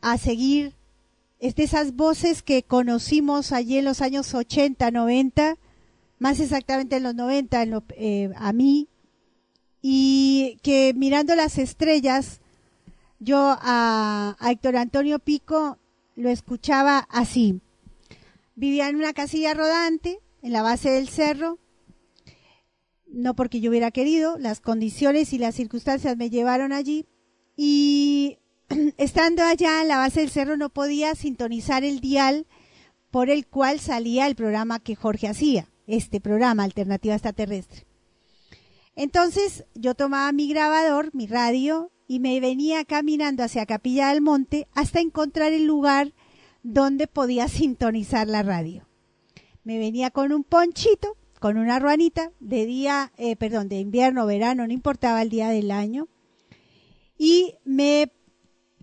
a 0.00 0.18
seguir. 0.18 0.76
Es 1.40 1.56
de 1.56 1.64
esas 1.64 1.96
voces 1.96 2.44
que 2.44 2.62
conocimos 2.62 3.50
allí 3.50 3.78
en 3.78 3.84
los 3.84 4.02
años 4.02 4.32
80, 4.32 4.92
90, 4.92 5.58
más 6.20 6.38
exactamente 6.38 6.98
en 6.98 7.02
los 7.02 7.16
90, 7.16 7.62
en 7.62 7.70
lo, 7.70 7.82
eh, 7.96 8.30
a 8.36 8.52
mí, 8.52 8.86
y 9.80 10.58
que 10.62 10.94
mirando 10.94 11.34
las 11.34 11.58
estrellas, 11.58 12.40
yo 13.18 13.56
a, 13.60 14.36
Héctor 14.48 14.76
Antonio 14.76 15.18
Pico 15.18 15.76
lo 16.14 16.28
escuchaba 16.28 17.08
así. 17.10 17.60
Vivía 18.54 18.88
en 18.88 18.96
una 18.96 19.12
casilla 19.12 19.54
rodante, 19.54 20.20
en 20.42 20.52
la 20.52 20.62
base 20.62 20.90
del 20.90 21.08
cerro, 21.08 21.58
no 23.06 23.34
porque 23.34 23.60
yo 23.60 23.70
hubiera 23.70 23.90
querido, 23.90 24.38
las 24.38 24.60
condiciones 24.60 25.32
y 25.32 25.38
las 25.38 25.54
circunstancias 25.54 26.16
me 26.16 26.30
llevaron 26.30 26.72
allí 26.72 27.06
y 27.56 28.38
estando 28.96 29.42
allá 29.42 29.82
en 29.82 29.88
la 29.88 29.98
base 29.98 30.20
del 30.20 30.30
cerro 30.30 30.56
no 30.56 30.70
podía 30.70 31.14
sintonizar 31.14 31.84
el 31.84 32.00
dial 32.00 32.46
por 33.10 33.28
el 33.28 33.46
cual 33.46 33.78
salía 33.80 34.26
el 34.26 34.34
programa 34.34 34.80
que 34.80 34.96
Jorge 34.96 35.28
hacía, 35.28 35.68
este 35.86 36.20
programa 36.20 36.64
Alternativa 36.64 37.14
Extraterrestre. 37.14 37.86
Entonces 38.96 39.64
yo 39.74 39.94
tomaba 39.94 40.32
mi 40.32 40.48
grabador, 40.48 41.10
mi 41.14 41.26
radio, 41.26 41.90
y 42.08 42.20
me 42.20 42.40
venía 42.40 42.84
caminando 42.84 43.42
hacia 43.42 43.64
Capilla 43.64 44.08
del 44.08 44.20
Monte 44.20 44.68
hasta 44.74 45.00
encontrar 45.00 45.52
el 45.52 45.64
lugar 45.64 46.12
donde 46.62 47.06
podía 47.06 47.48
sintonizar 47.48 48.26
la 48.28 48.42
radio. 48.42 48.86
Me 49.64 49.78
venía 49.78 50.10
con 50.10 50.32
un 50.32 50.44
ponchito, 50.44 51.16
con 51.38 51.56
una 51.56 51.78
ruanita, 51.78 52.32
de 52.40 52.66
día, 52.66 53.12
eh, 53.16 53.36
perdón, 53.36 53.68
de 53.68 53.80
invierno, 53.80 54.26
verano, 54.26 54.66
no 54.66 54.72
importaba 54.72 55.22
el 55.22 55.28
día 55.28 55.48
del 55.48 55.70
año, 55.70 56.08
y 57.18 57.54
me 57.64 58.12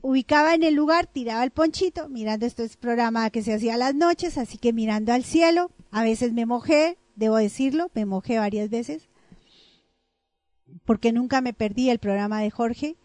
ubicaba 0.01 0.53
en 0.55 0.63
el 0.63 0.75
lugar, 0.75 1.07
tiraba 1.07 1.43
el 1.43 1.51
ponchito, 1.51 2.09
mirando 2.09 2.45
este 2.45 2.67
programa 2.79 3.29
que 3.29 3.43
se 3.43 3.53
hacía 3.53 3.77
las 3.77 3.95
noches, 3.95 4.37
así 4.37 4.57
que 4.57 4.73
mirando 4.73 5.13
al 5.13 5.23
cielo, 5.23 5.71
a 5.91 6.03
veces 6.03 6.33
me 6.33 6.45
mojé, 6.45 6.97
debo 7.15 7.37
decirlo, 7.37 7.91
me 7.93 8.05
mojé 8.05 8.37
varias 8.37 8.69
veces, 8.69 9.09
porque 10.85 11.11
nunca 11.11 11.41
me 11.41 11.53
perdí 11.53 11.89
el 11.89 11.99
programa 11.99 12.41
de 12.41 12.51
Jorge. 12.51 12.95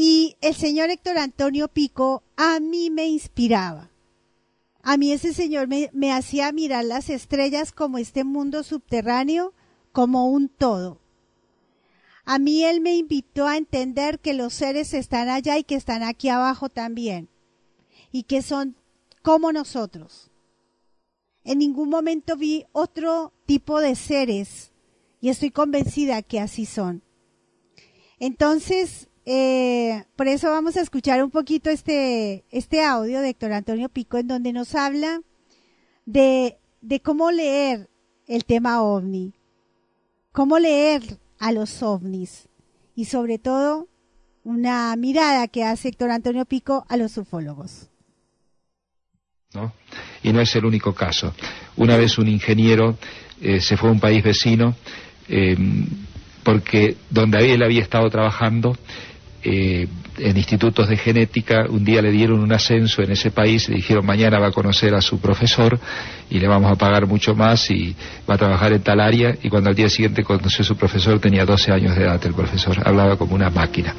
Y 0.00 0.36
el 0.42 0.54
señor 0.54 0.90
Héctor 0.90 1.18
Antonio 1.18 1.66
Pico 1.66 2.22
a 2.36 2.60
mí 2.60 2.88
me 2.88 3.08
inspiraba. 3.08 3.90
A 4.80 4.96
mí 4.96 5.10
ese 5.10 5.34
señor 5.34 5.66
me, 5.66 5.90
me 5.92 6.12
hacía 6.12 6.52
mirar 6.52 6.84
las 6.84 7.10
estrellas 7.10 7.72
como 7.72 7.98
este 7.98 8.22
mundo 8.22 8.62
subterráneo, 8.62 9.54
como 9.90 10.28
un 10.30 10.50
todo. 10.50 11.00
A 12.24 12.38
mí 12.38 12.62
él 12.62 12.80
me 12.80 12.94
invitó 12.94 13.48
a 13.48 13.56
entender 13.56 14.20
que 14.20 14.34
los 14.34 14.54
seres 14.54 14.94
están 14.94 15.28
allá 15.28 15.58
y 15.58 15.64
que 15.64 15.74
están 15.74 16.04
aquí 16.04 16.28
abajo 16.28 16.68
también. 16.68 17.28
Y 18.12 18.22
que 18.22 18.40
son 18.40 18.76
como 19.22 19.50
nosotros. 19.50 20.30
En 21.42 21.58
ningún 21.58 21.88
momento 21.88 22.36
vi 22.36 22.66
otro 22.70 23.32
tipo 23.46 23.80
de 23.80 23.96
seres 23.96 24.70
y 25.20 25.30
estoy 25.30 25.50
convencida 25.50 26.22
que 26.22 26.38
así 26.38 26.66
son. 26.66 27.02
Entonces, 28.20 29.07
eh, 29.30 30.04
por 30.16 30.26
eso 30.26 30.48
vamos 30.50 30.78
a 30.78 30.80
escuchar 30.80 31.22
un 31.22 31.30
poquito 31.30 31.68
este, 31.68 32.46
este 32.50 32.82
audio 32.82 33.20
de 33.20 33.28
Héctor 33.28 33.52
Antonio 33.52 33.90
Pico 33.90 34.16
en 34.16 34.26
donde 34.26 34.54
nos 34.54 34.74
habla 34.74 35.20
de, 36.06 36.56
de 36.80 37.00
cómo 37.00 37.30
leer 37.30 37.90
el 38.26 38.46
tema 38.46 38.80
ovni, 38.80 39.34
cómo 40.32 40.58
leer 40.58 41.02
a 41.38 41.52
los 41.52 41.82
ovnis 41.82 42.48
y 42.94 43.04
sobre 43.04 43.38
todo 43.38 43.88
una 44.44 44.96
mirada 44.96 45.46
que 45.48 45.62
hace 45.62 45.88
Héctor 45.88 46.10
Antonio 46.10 46.46
Pico 46.46 46.86
a 46.88 46.96
los 46.96 47.18
ufólogos. 47.18 47.90
¿No? 49.52 49.74
Y 50.22 50.32
no 50.32 50.40
es 50.40 50.56
el 50.56 50.64
único 50.64 50.94
caso. 50.94 51.34
Una 51.76 51.98
vez 51.98 52.16
un 52.16 52.28
ingeniero 52.28 52.96
eh, 53.42 53.60
se 53.60 53.76
fue 53.76 53.90
a 53.90 53.92
un 53.92 54.00
país 54.00 54.24
vecino 54.24 54.74
eh, 55.28 55.54
porque 56.42 56.96
donde 57.10 57.52
él 57.52 57.62
había 57.62 57.82
estado 57.82 58.08
trabajando 58.08 58.74
eh, 59.42 59.86
en 60.18 60.36
institutos 60.36 60.88
de 60.88 60.96
genética, 60.96 61.66
un 61.68 61.84
día 61.84 62.02
le 62.02 62.10
dieron 62.10 62.40
un 62.40 62.52
ascenso 62.52 63.02
en 63.02 63.12
ese 63.12 63.30
país, 63.30 63.68
le 63.68 63.76
dijeron 63.76 64.04
mañana 64.04 64.40
va 64.40 64.48
a 64.48 64.52
conocer 64.52 64.94
a 64.94 65.00
su 65.00 65.20
profesor 65.20 65.78
y 66.28 66.40
le 66.40 66.48
vamos 66.48 66.72
a 66.72 66.74
pagar 66.74 67.06
mucho 67.06 67.36
más 67.36 67.70
y 67.70 67.94
va 68.28 68.34
a 68.34 68.38
trabajar 68.38 68.72
en 68.72 68.82
tal 68.82 69.00
área 69.00 69.36
y 69.40 69.48
cuando 69.48 69.70
al 69.70 69.76
día 69.76 69.88
siguiente 69.88 70.24
conoció 70.24 70.62
a 70.62 70.66
su 70.66 70.76
profesor 70.76 71.20
tenía 71.20 71.44
12 71.44 71.70
años 71.70 71.94
de 71.94 72.02
edad 72.02 72.20
el 72.24 72.34
profesor, 72.34 72.76
hablaba 72.84 73.16
como 73.16 73.36
una 73.36 73.48
máquina. 73.48 73.94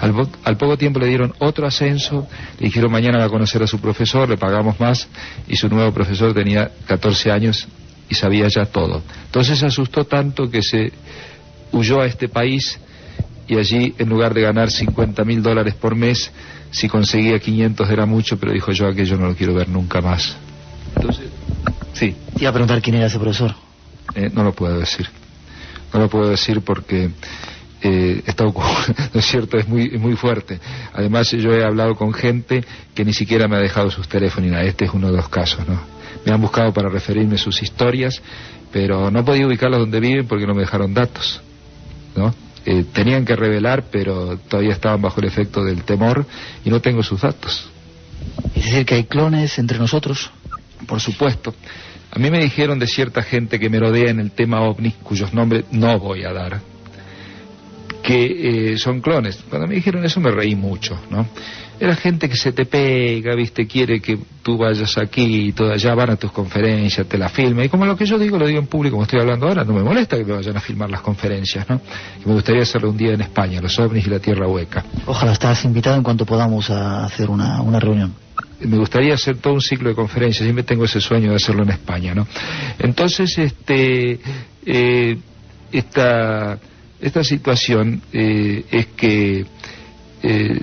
Al, 0.00 0.14
al 0.44 0.56
poco 0.56 0.78
tiempo 0.78 1.00
le 1.00 1.08
dieron 1.08 1.34
otro 1.40 1.66
ascenso, 1.66 2.28
le 2.60 2.66
dijeron 2.66 2.92
mañana 2.92 3.18
va 3.18 3.24
a 3.24 3.28
conocer 3.28 3.62
a 3.64 3.66
su 3.66 3.80
profesor, 3.80 4.28
le 4.28 4.36
pagamos 4.36 4.78
más 4.78 5.08
y 5.48 5.56
su 5.56 5.68
nuevo 5.68 5.92
profesor 5.92 6.32
tenía 6.32 6.70
14 6.86 7.32
años 7.32 7.66
y 8.08 8.14
sabía 8.14 8.46
ya 8.46 8.66
todo. 8.66 9.02
Entonces 9.24 9.58
se 9.58 9.66
asustó 9.66 10.04
tanto 10.04 10.48
que 10.48 10.62
se 10.62 10.92
huyó 11.72 12.00
a 12.00 12.06
este 12.06 12.28
país 12.28 12.78
y 13.48 13.56
allí, 13.56 13.94
en 13.98 14.08
lugar 14.08 14.34
de 14.34 14.42
ganar 14.42 14.70
50 14.70 15.24
mil 15.24 15.42
dólares 15.42 15.74
por 15.74 15.94
mes, 15.94 16.30
si 16.70 16.88
conseguía 16.88 17.38
500 17.38 17.88
era 17.90 18.06
mucho, 18.06 18.38
pero 18.38 18.52
dijo 18.52 18.72
yo 18.72 18.86
aquello 18.88 19.16
no 19.16 19.28
lo 19.28 19.36
quiero 19.36 19.54
ver 19.54 19.68
nunca 19.68 20.00
más. 20.00 20.36
Entonces, 20.94 21.26
sí. 21.92 22.14
Te 22.34 22.42
iba 22.42 22.50
a 22.50 22.52
preguntar 22.52 22.82
quién 22.82 22.96
era 22.96 23.06
ese 23.06 23.18
profesor. 23.18 23.54
Eh, 24.14 24.30
no 24.32 24.42
lo 24.42 24.52
puedo 24.52 24.78
decir. 24.78 25.08
No 25.92 26.00
lo 26.00 26.08
puedo 26.08 26.28
decir 26.28 26.60
porque 26.62 27.10
eh, 27.82 28.22
está 28.26 28.44
¿no 28.44 28.52
es 29.14 29.26
cierto? 29.26 29.58
Es 29.58 29.68
muy, 29.68 29.90
muy 29.98 30.16
fuerte. 30.16 30.58
Además, 30.92 31.30
yo 31.30 31.52
he 31.52 31.64
hablado 31.64 31.94
con 31.94 32.12
gente 32.12 32.64
que 32.94 33.04
ni 33.04 33.12
siquiera 33.12 33.46
me 33.48 33.56
ha 33.56 33.60
dejado 33.60 33.90
sus 33.90 34.08
teléfonos 34.08 34.48
y 34.48 34.52
nada. 34.52 34.64
Este 34.64 34.86
es 34.86 34.90
uno 34.92 35.10
de 35.10 35.16
los 35.16 35.28
casos, 35.28 35.66
¿no? 35.68 35.80
Me 36.24 36.32
han 36.32 36.40
buscado 36.40 36.72
para 36.72 36.88
referirme 36.88 37.38
sus 37.38 37.62
historias, 37.62 38.20
pero 38.72 39.10
no 39.10 39.24
podía 39.24 39.46
ubicarlos 39.46 39.80
donde 39.80 40.00
viven 40.00 40.26
porque 40.26 40.46
no 40.46 40.54
me 40.54 40.62
dejaron 40.62 40.92
datos, 40.92 41.40
¿no? 42.16 42.34
Eh, 42.68 42.84
tenían 42.92 43.24
que 43.24 43.36
revelar, 43.36 43.84
pero 43.92 44.36
todavía 44.38 44.72
estaban 44.72 45.00
bajo 45.00 45.20
el 45.20 45.28
efecto 45.28 45.62
del 45.64 45.84
temor 45.84 46.26
y 46.64 46.70
no 46.70 46.80
tengo 46.80 47.00
sus 47.04 47.20
datos. 47.20 47.70
¿Es 48.56 48.64
decir, 48.64 48.84
que 48.84 48.96
hay 48.96 49.04
clones 49.04 49.58
entre 49.60 49.78
nosotros? 49.78 50.32
Por 50.84 51.00
supuesto. 51.00 51.54
A 52.10 52.18
mí 52.18 52.28
me 52.28 52.40
dijeron 52.40 52.80
de 52.80 52.88
cierta 52.88 53.22
gente 53.22 53.60
que 53.60 53.70
me 53.70 53.78
rodea 53.78 54.10
en 54.10 54.18
el 54.18 54.32
tema 54.32 54.62
ovni, 54.62 54.90
cuyos 55.02 55.32
nombres 55.32 55.66
no 55.70 55.96
voy 56.00 56.24
a 56.24 56.32
dar, 56.32 56.60
que 58.02 58.72
eh, 58.72 58.78
son 58.78 59.00
clones. 59.00 59.44
Cuando 59.48 59.68
me 59.68 59.76
dijeron 59.76 60.04
eso 60.04 60.18
me 60.18 60.32
reí 60.32 60.56
mucho, 60.56 60.98
¿no? 61.08 61.28
Era 61.78 61.94
gente 61.94 62.28
que 62.28 62.36
se 62.36 62.52
te 62.52 62.64
pega, 62.64 63.34
viste, 63.34 63.66
quiere 63.66 64.00
que 64.00 64.18
tú 64.42 64.56
vayas 64.56 64.96
aquí 64.96 65.48
y 65.48 65.52
todo 65.52 65.72
allá, 65.72 65.94
van 65.94 66.10
a 66.10 66.16
tus 66.16 66.32
conferencias, 66.32 67.06
te 67.06 67.18
la 67.18 67.28
filme. 67.28 67.66
Y 67.66 67.68
como 67.68 67.84
lo 67.84 67.96
que 67.96 68.06
yo 68.06 68.18
digo, 68.18 68.38
lo 68.38 68.46
digo 68.46 68.58
en 68.58 68.66
público, 68.66 68.94
como 68.94 69.04
estoy 69.04 69.20
hablando 69.20 69.46
ahora, 69.46 69.62
no 69.62 69.74
me 69.74 69.82
molesta 69.82 70.16
que 70.16 70.24
me 70.24 70.32
vayan 70.32 70.56
a 70.56 70.60
filmar 70.60 70.88
las 70.88 71.02
conferencias, 71.02 71.68
¿no? 71.68 71.78
Que 71.78 72.26
me 72.26 72.32
gustaría 72.32 72.62
hacerlo 72.62 72.90
un 72.90 72.96
día 72.96 73.12
en 73.12 73.20
España, 73.20 73.60
los 73.60 73.78
ovnis 73.78 74.06
y 74.06 74.10
la 74.10 74.18
tierra 74.18 74.48
hueca. 74.48 74.84
Ojalá 75.04 75.32
estás 75.32 75.64
invitado 75.66 75.96
en 75.96 76.02
cuanto 76.02 76.24
podamos 76.24 76.70
a 76.70 77.04
hacer 77.04 77.28
una, 77.28 77.60
una 77.60 77.78
reunión. 77.78 78.14
me 78.60 78.78
gustaría 78.78 79.12
hacer 79.12 79.36
todo 79.36 79.52
un 79.52 79.60
ciclo 79.60 79.90
de 79.90 79.94
conferencias, 79.94 80.44
siempre 80.44 80.64
tengo 80.64 80.86
ese 80.86 81.00
sueño 81.00 81.30
de 81.30 81.36
hacerlo 81.36 81.62
en 81.62 81.70
España, 81.70 82.14
¿no? 82.14 82.26
Entonces, 82.78 83.36
este, 83.36 84.18
eh, 84.64 85.18
esta, 85.72 86.58
esta 87.00 87.22
situación 87.22 88.00
eh, 88.14 88.64
es 88.70 88.86
que 88.96 89.44
eh, 90.22 90.60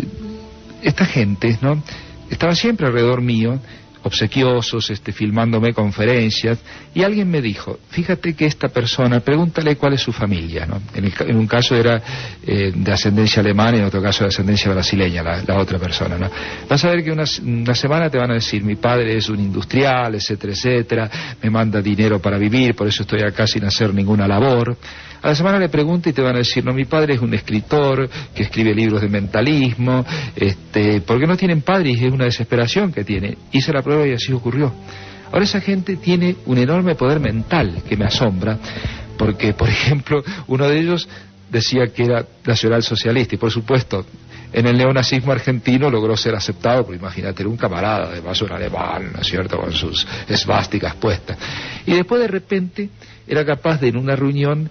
esta 0.83 1.05
gente, 1.05 1.57
¿no? 1.61 1.81
Estaba 2.29 2.55
siempre 2.55 2.87
alrededor 2.87 3.21
mío 3.21 3.59
obsequiosos, 4.03 4.89
este, 4.89 5.11
filmándome 5.11 5.73
conferencias, 5.73 6.59
y 6.93 7.03
alguien 7.03 7.29
me 7.29 7.41
dijo, 7.41 7.79
fíjate 7.89 8.33
que 8.33 8.45
esta 8.45 8.67
persona, 8.67 9.21
pregúntale 9.21 9.77
cuál 9.77 9.93
es 9.93 10.01
su 10.01 10.11
familia, 10.11 10.65
¿no? 10.65 10.81
En, 10.93 11.37
un 11.37 11.47
caso 11.47 11.75
era 11.75 12.01
eh, 12.45 12.71
de 12.75 12.91
ascendencia 12.91 13.41
alemana 13.41 13.77
y 13.77 13.79
en 13.79 13.85
otro 13.85 14.01
caso 14.01 14.23
de 14.23 14.27
ascendencia 14.27 14.71
brasileña, 14.71 15.23
la, 15.23 15.57
otra 15.57 15.79
persona, 15.79 16.17
¿no? 16.17 16.29
Vas 16.69 16.83
a 16.83 16.89
ver 16.89 17.03
que 17.03 17.11
una, 17.11 17.23
una, 17.43 17.73
semana 17.73 18.09
te 18.09 18.17
van 18.17 18.31
a 18.31 18.35
decir, 18.35 18.63
mi 18.63 18.75
padre 18.75 19.17
es 19.17 19.29
un 19.29 19.39
industrial, 19.39 20.15
etcétera, 20.15 20.53
etcétera, 20.53 21.11
me 21.41 21.49
manda 21.49 21.81
dinero 21.81 22.19
para 22.19 22.37
vivir, 22.37 22.75
por 22.75 22.87
eso 22.87 23.03
estoy 23.03 23.21
acá 23.21 23.47
sin 23.47 23.63
hacer 23.63 23.93
ninguna 23.93 24.27
labor. 24.27 24.77
A 25.23 25.29
la 25.29 25.35
semana 25.35 25.57
le 25.57 25.69
pregunta 25.69 26.09
y 26.09 26.13
te 26.13 26.21
van 26.21 26.35
a 26.35 26.39
decir, 26.39 26.65
no, 26.65 26.73
mi 26.73 26.83
padre 26.83 27.13
es 27.13 27.21
un 27.21 27.33
escritor 27.33 28.09
que 28.35 28.43
escribe 28.43 28.75
libros 28.75 29.01
de 29.01 29.07
mentalismo, 29.07 30.05
este, 30.35 30.99
porque 30.99 31.25
no 31.25 31.37
tienen 31.37 31.61
padre 31.61 31.91
y 31.91 31.93
es 31.93 32.11
una 32.11 32.25
desesperación 32.25 32.91
que 32.91 33.05
tiene. 33.05 33.37
Hice 33.53 33.71
la 33.71 33.81
prueba 33.81 34.05
y 34.05 34.11
así 34.11 34.33
ocurrió. 34.33 34.73
Ahora 35.31 35.45
esa 35.45 35.61
gente 35.61 35.95
tiene 35.95 36.35
un 36.45 36.57
enorme 36.57 36.95
poder 36.95 37.21
mental 37.21 37.83
que 37.87 37.95
me 37.95 38.03
asombra, 38.03 38.59
porque, 39.17 39.53
por 39.53 39.69
ejemplo, 39.69 40.21
uno 40.47 40.67
de 40.67 40.77
ellos 40.77 41.07
decía 41.49 41.87
que 41.87 42.03
era 42.03 42.25
nacional 42.45 42.83
socialista 42.83 43.35
y, 43.35 43.37
por 43.37 43.49
supuesto, 43.49 44.05
en 44.51 44.67
el 44.67 44.77
neonazismo 44.77 45.31
argentino 45.31 45.89
logró 45.89 46.17
ser 46.17 46.35
aceptado, 46.35 46.83
porque 46.83 46.99
imagínate, 46.99 47.43
era 47.43 47.49
un 47.49 47.55
camarada, 47.55 48.09
además 48.11 48.41
un 48.41 48.51
alemán, 48.51 49.11
¿no 49.13 49.21
es 49.21 49.27
cierto?, 49.27 49.57
con 49.57 49.71
sus 49.71 50.05
esvásticas 50.27 50.95
puestas. 50.95 51.37
Y 51.85 51.93
después, 51.93 52.21
de 52.21 52.27
repente, 52.27 52.89
era 53.25 53.45
capaz 53.45 53.79
de, 53.79 53.87
en 53.87 53.97
una 53.97 54.15
reunión, 54.15 54.69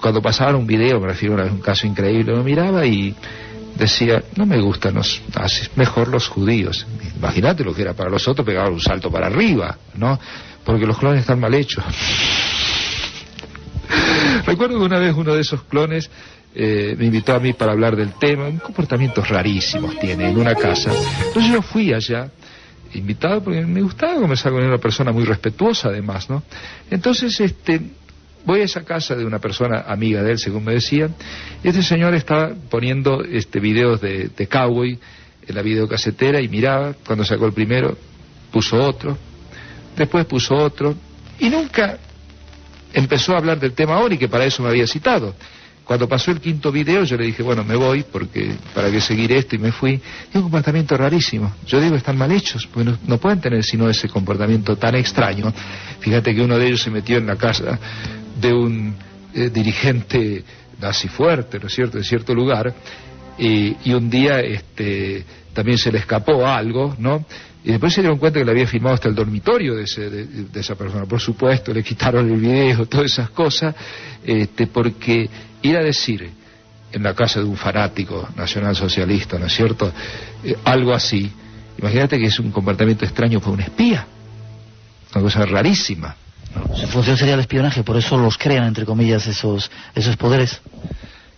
cuando 0.00 0.22
pasaba 0.22 0.56
un 0.56 0.66
video, 0.66 1.00
me 1.00 1.08
refiero 1.08 1.40
a 1.40 1.46
un 1.46 1.60
caso 1.60 1.86
increíble, 1.86 2.34
lo 2.34 2.42
miraba 2.42 2.86
y 2.86 3.14
decía, 3.76 4.22
no 4.36 4.46
me 4.46 4.60
gustan 4.60 4.94
los 4.94 5.20
nazis, 5.34 5.70
mejor 5.76 6.08
los 6.08 6.28
judíos. 6.28 6.86
Imagínate 7.16 7.64
lo 7.64 7.74
que 7.74 7.82
era 7.82 7.94
para 7.94 8.10
los 8.10 8.26
otros, 8.28 8.46
pegaban 8.46 8.72
un 8.72 8.80
salto 8.80 9.10
para 9.10 9.26
arriba, 9.26 9.76
¿no? 9.94 10.18
Porque 10.64 10.86
los 10.86 10.98
clones 10.98 11.20
están 11.20 11.40
mal 11.40 11.54
hechos. 11.54 11.84
Recuerdo 14.46 14.78
que 14.78 14.84
una 14.84 14.98
vez 14.98 15.14
uno 15.14 15.34
de 15.34 15.40
esos 15.40 15.62
clones 15.64 16.10
eh, 16.54 16.94
me 16.98 17.06
invitó 17.06 17.34
a 17.34 17.38
mí 17.38 17.52
para 17.52 17.72
hablar 17.72 17.96
del 17.96 18.14
tema, 18.14 18.50
comportamientos 18.60 19.28
rarísimos 19.28 19.98
tiene 19.98 20.30
en 20.30 20.38
una 20.38 20.54
casa. 20.54 20.92
Entonces 21.26 21.52
yo 21.52 21.62
fui 21.62 21.92
allá, 21.92 22.30
invitado 22.94 23.42
porque 23.42 23.60
me 23.62 23.82
gustaba 23.82 24.14
conversar 24.14 24.52
con 24.52 24.64
una 24.64 24.78
persona 24.78 25.12
muy 25.12 25.24
respetuosa 25.24 25.88
además, 25.88 26.28
¿no? 26.28 26.42
Entonces, 26.90 27.38
este, 27.40 27.80
Voy 28.44 28.60
a 28.60 28.64
esa 28.64 28.84
casa 28.84 29.14
de 29.14 29.24
una 29.24 29.38
persona 29.38 29.84
amiga 29.86 30.22
de 30.22 30.32
él, 30.32 30.38
según 30.38 30.64
me 30.64 30.72
decía, 30.72 31.08
y 31.62 31.68
este 31.68 31.82
señor 31.82 32.14
estaba 32.14 32.52
poniendo 32.70 33.22
este 33.22 33.60
videos 33.60 34.00
de, 34.00 34.48
cowboy 34.48 34.98
en 35.46 35.54
la 35.54 35.62
videocasetera 35.62 36.40
y 36.40 36.48
miraba, 36.48 36.94
cuando 37.06 37.24
sacó 37.24 37.46
el 37.46 37.52
primero, 37.52 37.96
puso 38.50 38.76
otro, 38.82 39.16
después 39.96 40.24
puso 40.26 40.54
otro, 40.54 40.94
y 41.38 41.50
nunca 41.50 41.98
empezó 42.92 43.34
a 43.34 43.38
hablar 43.38 43.60
del 43.60 43.72
tema 43.72 44.00
y 44.10 44.18
que 44.18 44.28
para 44.28 44.44
eso 44.44 44.62
me 44.62 44.70
había 44.70 44.86
citado. 44.86 45.34
Cuando 45.90 46.08
pasó 46.08 46.30
el 46.30 46.40
quinto 46.40 46.70
video 46.70 47.02
yo 47.02 47.16
le 47.16 47.26
dije, 47.26 47.42
bueno, 47.42 47.64
me 47.64 47.74
voy 47.74 48.04
porque 48.04 48.54
para 48.74 48.92
qué 48.92 49.00
seguir 49.00 49.32
esto 49.32 49.56
y 49.56 49.58
me 49.58 49.72
fui. 49.72 50.00
Y 50.32 50.36
un 50.36 50.44
comportamiento 50.44 50.96
rarísimo. 50.96 51.52
Yo 51.66 51.80
digo, 51.80 51.96
están 51.96 52.16
mal 52.16 52.30
hechos, 52.30 52.68
porque 52.72 52.92
no, 53.08 53.18
pueden 53.18 53.40
tener 53.40 53.64
sino 53.64 53.90
ese 53.90 54.08
comportamiento 54.08 54.76
tan 54.76 54.94
extraño. 54.94 55.52
Fíjate 55.98 56.32
que 56.32 56.42
uno 56.42 56.56
de 56.58 56.68
ellos 56.68 56.82
se 56.82 56.92
metió 56.92 57.18
en 57.18 57.26
la 57.26 57.34
casa 57.34 57.76
de 58.40 58.52
un 58.52 58.94
eh, 59.34 59.50
dirigente 59.50 60.44
nazi 60.80 61.08
fuerte, 61.08 61.58
¿no 61.58 61.66
es 61.66 61.74
cierto?, 61.74 61.98
de 61.98 62.04
cierto 62.04 62.34
lugar, 62.34 62.74
y, 63.38 63.92
un 63.92 64.10
día 64.10 64.40
este, 64.40 65.24
también 65.54 65.78
se 65.78 65.90
le 65.90 65.98
escapó 65.98 66.46
algo, 66.46 66.94
¿no? 66.98 67.24
Y 67.64 67.70
después 67.72 67.92
se 67.92 68.00
dieron 68.00 68.18
cuenta 68.18 68.38
que 68.38 68.44
le 68.44 68.50
había 68.50 68.66
filmado 68.66 68.94
hasta 68.94 69.08
el 69.08 69.14
dormitorio 69.14 69.76
de, 69.76 69.84
esa 70.54 70.74
persona. 70.74 71.06
Por 71.06 71.20
supuesto, 71.20 71.72
le 71.72 71.82
quitaron 71.82 72.30
el 72.30 72.38
video, 72.38 72.86
todas 72.86 73.06
esas 73.06 73.30
cosas, 73.30 73.74
este, 74.24 74.66
porque 74.66 75.28
ir 75.62 75.76
a 75.76 75.82
decir 75.82 76.30
en 76.92 77.02
la 77.02 77.14
casa 77.14 77.40
de 77.40 77.46
un 77.46 77.56
fanático 77.56 78.28
nacionalsocialista, 78.36 79.38
¿no 79.38 79.46
es 79.46 79.54
cierto?, 79.54 79.92
eh, 80.44 80.56
algo 80.64 80.92
así, 80.92 81.30
imagínate 81.78 82.18
que 82.18 82.26
es 82.26 82.38
un 82.40 82.50
comportamiento 82.50 83.04
extraño 83.04 83.40
para 83.40 83.52
un 83.52 83.60
espía, 83.60 84.06
una 85.14 85.22
cosa 85.22 85.46
rarísima. 85.46 86.16
Su 86.72 86.86
función 86.88 87.16
sería 87.16 87.34
el 87.34 87.40
espionaje, 87.40 87.82
por 87.82 87.96
eso 87.96 88.16
los 88.16 88.38
crean, 88.38 88.64
entre 88.64 88.84
comillas, 88.84 89.26
esos, 89.26 89.70
esos 89.94 90.16
poderes. 90.16 90.60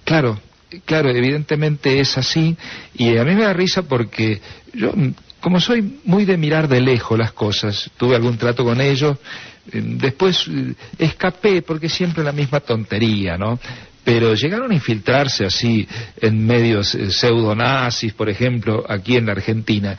Claro, 0.04 0.38
claro, 0.84 1.10
evidentemente 1.10 2.00
es 2.00 2.16
así, 2.18 2.56
y 2.94 3.16
a 3.16 3.24
mí 3.24 3.34
me 3.34 3.42
da 3.42 3.52
risa 3.52 3.82
porque 3.82 4.40
yo, 4.72 4.92
como 5.40 5.60
soy 5.60 6.00
muy 6.04 6.24
de 6.24 6.36
mirar 6.36 6.68
de 6.68 6.80
lejos 6.80 7.18
las 7.18 7.32
cosas, 7.32 7.90
tuve 7.96 8.16
algún 8.16 8.38
trato 8.38 8.64
con 8.64 8.80
ellos, 8.80 9.18
eh, 9.72 9.82
después 9.82 10.46
eh, 10.48 10.74
escapé 10.98 11.62
porque 11.62 11.88
siempre 11.88 12.24
la 12.24 12.32
misma 12.32 12.60
tontería, 12.60 13.36
¿no? 13.36 13.58
Pero 14.04 14.34
llegaron 14.34 14.72
a 14.72 14.74
infiltrarse 14.74 15.44
así 15.44 15.86
en 16.20 16.44
medios 16.44 16.94
eh, 16.94 17.10
pseudonazis, 17.10 18.12
por 18.14 18.28
ejemplo, 18.28 18.84
aquí 18.88 19.16
en 19.16 19.26
la 19.26 19.32
Argentina, 19.32 19.96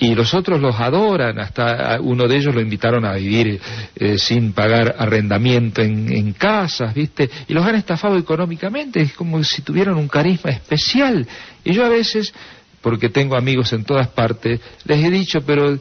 y 0.00 0.14
los 0.14 0.32
otros 0.32 0.60
los 0.60 0.78
adoran, 0.78 1.38
hasta 1.40 1.98
uno 2.00 2.28
de 2.28 2.36
ellos 2.36 2.54
lo 2.54 2.60
invitaron 2.60 3.04
a 3.04 3.14
vivir 3.14 3.60
eh, 3.96 4.16
sin 4.16 4.52
pagar 4.52 4.94
arrendamiento 4.96 5.82
en, 5.82 6.32
casas, 6.34 6.94
¿viste? 6.94 7.28
Y 7.48 7.52
los 7.52 7.64
han 7.64 7.74
estafado 7.74 8.16
económicamente, 8.16 9.00
es 9.00 9.12
como 9.14 9.42
si 9.42 9.62
tuvieran 9.62 9.96
un 9.96 10.06
carisma 10.06 10.50
especial. 10.50 11.26
Y 11.64 11.72
yo 11.72 11.84
a 11.84 11.88
veces, 11.88 12.32
porque 12.80 13.08
tengo 13.08 13.36
amigos 13.36 13.72
en 13.72 13.84
todas 13.84 14.08
partes, 14.08 14.60
les 14.84 15.04
he 15.04 15.10
dicho, 15.10 15.40
pero 15.40 15.76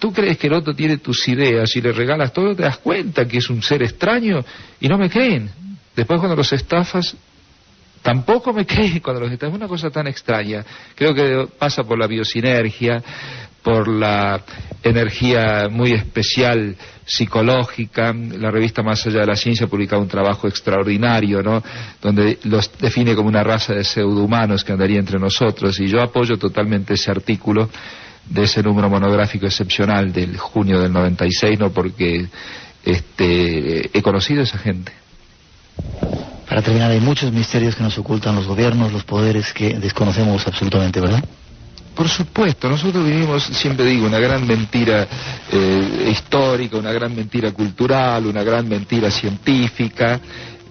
tú 0.00 0.12
crees 0.12 0.36
que 0.36 0.48
el 0.48 0.54
otro 0.54 0.74
tiene 0.74 0.98
tus 0.98 1.28
ideas 1.28 1.74
y 1.76 1.80
le 1.80 1.92
regalas 1.92 2.32
todo, 2.32 2.56
te 2.56 2.62
das 2.62 2.78
cuenta 2.78 3.26
que 3.26 3.38
es 3.38 3.48
un 3.50 3.62
ser 3.62 3.82
extraño 3.84 4.44
y 4.80 4.88
no 4.88 4.98
me 4.98 5.08
creen. 5.08 5.48
Después 5.94 6.18
cuando 6.18 6.34
los 6.34 6.52
estafas, 6.52 7.16
tampoco 8.02 8.52
me 8.52 8.66
creen 8.66 8.98
cuando 8.98 9.20
los 9.20 9.30
estafas. 9.30 9.54
Es 9.54 9.60
una 9.60 9.68
cosa 9.68 9.90
tan 9.90 10.08
extraña. 10.08 10.64
Creo 10.96 11.14
que 11.14 11.46
pasa 11.56 11.84
por 11.84 11.98
la 11.98 12.08
biosinergia, 12.08 13.02
por 13.62 13.88
la 13.88 14.42
energía 14.82 15.68
muy 15.70 15.92
especial 15.92 16.76
psicológica. 17.04 18.14
La 18.14 18.50
revista 18.50 18.82
Más 18.82 19.06
allá 19.06 19.20
de 19.20 19.26
la 19.26 19.36
ciencia 19.36 19.66
ha 19.66 19.68
publicado 19.68 20.02
un 20.02 20.08
trabajo 20.08 20.48
extraordinario, 20.48 21.42
¿no? 21.42 21.62
Donde 22.00 22.38
los 22.44 22.70
define 22.78 23.14
como 23.14 23.28
una 23.28 23.42
raza 23.42 23.74
de 23.74 23.84
pseudohumanos 23.84 24.64
que 24.64 24.72
andaría 24.72 24.98
entre 24.98 25.18
nosotros. 25.18 25.78
Y 25.80 25.88
yo 25.88 26.00
apoyo 26.00 26.38
totalmente 26.38 26.94
ese 26.94 27.10
artículo 27.10 27.68
de 28.28 28.44
ese 28.44 28.62
número 28.62 28.88
monográfico 28.88 29.46
excepcional 29.46 30.12
del 30.12 30.36
junio 30.38 30.80
del 30.80 30.92
96, 30.92 31.58
¿no? 31.58 31.70
Porque 31.70 32.26
este, 32.84 33.90
he 33.96 34.02
conocido 34.02 34.40
a 34.40 34.44
esa 34.44 34.58
gente. 34.58 34.92
Para 36.48 36.62
terminar, 36.62 36.90
hay 36.90 37.00
muchos 37.00 37.32
misterios 37.32 37.76
que 37.76 37.82
nos 37.82 37.96
ocultan 37.98 38.34
los 38.34 38.46
gobiernos, 38.46 38.92
los 38.92 39.04
poderes 39.04 39.52
que 39.52 39.78
desconocemos 39.78 40.46
absolutamente, 40.46 41.00
¿verdad? 41.00 41.24
Por 41.94 42.08
supuesto, 42.08 42.68
nosotros 42.68 43.04
vivimos, 43.04 43.44
siempre 43.44 43.84
digo, 43.84 44.06
una 44.06 44.18
gran 44.18 44.46
mentira 44.46 45.06
eh, 45.50 46.08
histórica, 46.10 46.76
una 46.76 46.92
gran 46.92 47.14
mentira 47.14 47.52
cultural, 47.52 48.26
una 48.26 48.42
gran 48.42 48.68
mentira 48.68 49.10
científica, 49.10 50.20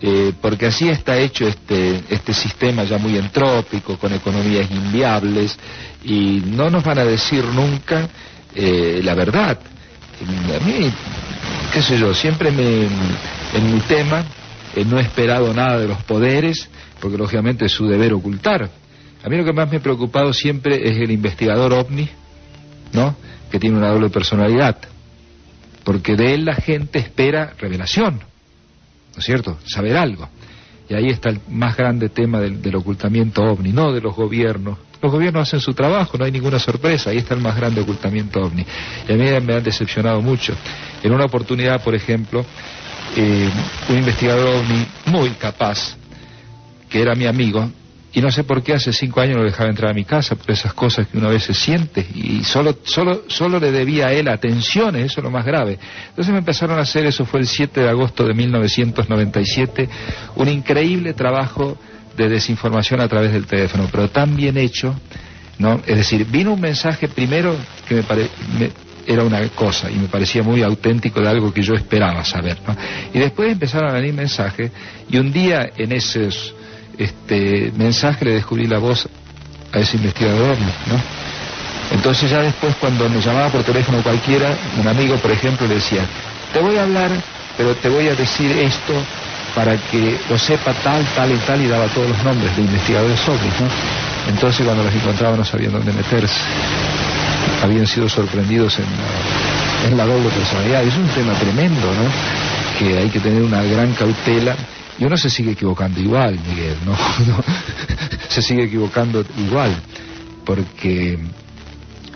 eh, 0.02 0.34
porque 0.42 0.68
así 0.68 0.88
está 0.88 1.18
hecho 1.18 1.46
este, 1.46 2.04
este 2.10 2.34
sistema 2.34 2.84
ya 2.84 2.98
muy 2.98 3.18
entrópico, 3.18 3.98
con 3.98 4.14
economías 4.14 4.72
inviables, 4.72 5.58
y 6.04 6.42
no 6.46 6.70
nos 6.70 6.84
van 6.84 7.00
a 7.00 7.06
decir 7.06 7.44
nunca 7.44 8.08
eh, 8.56 9.02
la 9.04 9.14
verdad. 9.14 9.60
A 10.22 10.66
mí, 10.66 10.92
qué 11.74 11.82
sé 11.82 11.98
yo, 11.98 12.14
siempre 12.14 12.52
me, 12.52 12.88
en 13.54 13.74
mi 13.74 13.80
tema 13.82 14.24
no 14.86 14.98
he 15.00 15.02
esperado 15.02 15.54
nada 15.54 15.80
de 15.80 15.88
los 15.88 16.02
poderes, 16.04 16.70
porque 17.00 17.18
lógicamente 17.18 17.66
es 17.66 17.72
su 17.72 17.88
deber 17.88 18.14
ocultar 18.14 18.70
a 19.24 19.30
mí 19.30 19.38
lo 19.38 19.44
que 19.44 19.54
más 19.54 19.70
me 19.70 19.78
ha 19.78 19.82
preocupado 19.82 20.32
siempre 20.32 20.90
es 20.90 20.98
el 20.98 21.12
investigador 21.12 21.74
ovni, 21.74 22.10
¿no? 22.94 23.16
Que 23.52 23.60
tiene 23.60 23.78
una 23.78 23.90
doble 23.90 24.10
personalidad. 24.10 24.78
Porque 25.84 26.16
de 26.16 26.34
él 26.34 26.46
la 26.46 26.56
gente 26.56 27.00
espera 27.00 27.54
revelación, 27.58 28.16
¿no 28.20 29.20
es 29.20 29.26
cierto? 29.26 29.58
Saber 29.66 29.98
algo. 29.98 30.30
Y 30.88 30.96
ahí 30.96 31.08
está 31.08 31.30
el 31.30 31.40
más 31.50 31.76
grande 31.76 32.10
tema 32.10 32.40
del, 32.40 32.76
ocultamiento 32.76 33.44
ovni, 33.44 33.72
no 33.72 33.92
de 33.92 34.02
los 34.02 34.16
gobiernos. 34.16 34.78
Los 35.02 35.12
gobiernos 35.12 35.48
hacen 35.48 35.60
su 35.60 35.74
trabajo, 35.74 36.18
no 36.18 36.26
hay 36.26 36.32
ninguna 36.32 36.60
sorpresa, 36.60 37.12
ahí 37.12 37.18
está 37.18 37.34
el 37.34 37.42
más 37.42 37.56
grande 37.56 37.82
ocultamiento 37.82 38.42
ovni. 38.42 38.66
Y 39.08 39.12
a 39.12 39.16
mí 39.16 39.24
me 39.46 39.54
han 39.54 39.64
decepcionado 39.64 40.22
mucho. 40.22 40.54
En 41.04 41.14
una 41.14 41.26
oportunidad, 41.26 41.84
por 41.84 41.94
ejemplo, 41.96 42.44
eh, 43.16 43.50
un 43.90 43.98
investigador 43.98 44.48
ovni 44.48 44.86
muy 45.06 45.30
capaz, 45.32 45.96
que 46.90 47.02
era 47.02 47.16
mi 47.16 47.28
amigo, 47.28 47.70
y 48.12 48.22
no 48.22 48.32
sé 48.32 48.44
por 48.44 48.64
qué 48.64 48.74
hace 48.74 48.92
cinco 48.92 49.22
años 49.22 49.38
no 49.38 49.44
dejaba 49.44 49.70
entrar 49.70 49.92
a 49.92 49.94
mi 49.94 50.04
casa 50.04 50.36
por 50.36 50.50
esas 50.50 50.74
cosas 50.74 51.08
que 51.08 51.18
una 51.18 51.30
vez 51.30 51.44
se 51.44 51.54
siente 51.54 52.06
y 52.16 52.44
solo, 52.44 52.78
solo, 52.84 53.24
solo 53.28 53.60
le 53.60 53.72
debía 53.72 54.08
a 54.08 54.14
él 54.14 54.28
atenciones, 54.28 55.06
eso 55.06 55.20
es 55.20 55.24
lo 55.24 55.32
más 55.32 55.46
grave. 55.46 55.78
Entonces 56.10 56.32
me 56.32 56.40
empezaron 56.40 56.80
a 56.80 56.82
hacer, 56.82 57.06
eso 57.06 57.26
fue 57.26 57.40
el 57.40 57.48
7 57.48 57.82
de 57.82 57.90
agosto 57.90 58.26
de 58.26 58.34
1997, 58.34 59.90
un 60.36 60.50
increíble 60.50 61.14
trabajo 61.14 61.78
de 62.18 62.30
desinformación 62.30 63.00
a 63.00 63.08
través 63.08 63.32
del 63.32 63.46
teléfono, 63.46 63.88
pero 63.92 64.10
tan 64.10 64.36
bien 64.36 64.58
hecho, 64.58 65.00
¿no? 65.60 65.82
Es 65.86 65.98
decir, 65.98 66.26
vino 66.26 66.54
un 66.54 66.62
mensaje 66.62 67.08
primero 67.08 67.56
que 67.88 67.96
me, 67.96 68.04
pare, 68.04 68.28
era 69.06 69.24
una 69.24 69.48
cosa 69.50 69.90
y 69.90 69.96
me 69.96 70.08
parecía 70.08 70.42
muy 70.42 70.64
auténtico 70.64 71.22
de 71.22 71.30
algo 71.30 71.54
que 71.54 71.62
yo 71.62 71.76
esperaba 71.76 72.26
saber, 72.26 72.58
¿no? 72.68 72.76
Y 73.14 73.20
después 73.20 73.52
empezaron 73.52 73.90
a 73.90 73.94
venir 73.94 74.14
mensajes 74.14 74.72
y 75.10 75.18
un 75.18 75.32
día 75.32 75.70
en 75.78 75.92
esos 75.92 76.56
este 77.00 77.72
mensaje 77.76 78.26
le 78.26 78.32
descubrí 78.36 78.68
la 78.68 78.78
voz 78.78 79.08
a 79.74 79.80
ese 79.80 79.98
investigador, 79.98 80.58
¿no? 80.60 81.02
Entonces 81.92 82.30
ya 82.30 82.42
después 82.42 82.76
cuando 82.80 83.10
me 83.10 83.20
llamaba 83.20 83.50
por 83.50 83.64
teléfono 83.64 84.04
cualquiera, 84.04 84.56
un 84.80 84.88
amigo 84.88 85.16
por 85.16 85.32
ejemplo 85.32 85.66
le 85.66 85.76
decía, 85.76 86.02
te 86.54 86.60
voy 86.60 86.78
a 86.78 86.84
hablar, 86.84 87.10
pero 87.58 87.74
te 87.76 87.90
voy 87.90 88.08
a 88.08 88.16
decir 88.16 88.52
esto 88.52 88.94
para 89.56 89.76
que 89.78 90.20
lo 90.30 90.38
sepa 90.38 90.74
tal, 90.84 91.04
tal 91.16 91.32
y 91.32 91.38
tal, 91.38 91.62
y 91.62 91.68
daba 91.68 91.88
todos 91.88 92.10
los 92.10 92.24
nombres 92.24 92.56
de 92.56 92.62
investigadores 92.62 93.28
ovnis, 93.28 93.60
¿no? 93.60 93.68
Entonces 94.28 94.66
cuando 94.66 94.84
los 94.84 94.94
encontraba 94.94 95.36
no 95.36 95.46
sabían 95.46 95.72
dónde 95.72 95.92
meterse. 95.92 96.40
Habían 97.64 97.88
sido 97.88 98.08
sorprendidos 98.08 98.78
en 98.78 98.86
en 99.88 99.98
la 99.98 100.06
doble 100.06 100.30
personalidad. 100.30 100.84
Es 100.84 100.96
un 100.96 101.08
tema 101.08 101.34
tremendo, 101.34 101.88
¿no? 101.88 102.78
Que 102.78 102.98
hay 102.98 103.10
que 103.10 103.20
tener 103.20 103.42
una 103.42 103.64
gran 103.64 103.94
cautela 103.94 104.56
y 105.00 105.06
uno 105.06 105.18
se 105.18 105.30
sigue 105.30 105.52
equivocando 105.52 106.00
igual, 106.02 106.38
Miguel, 106.46 106.76
¿no? 106.86 106.96
se 108.28 108.42
sigue 108.42 108.66
equivocando 108.66 109.26
igual, 109.38 109.76
porque 110.46 111.18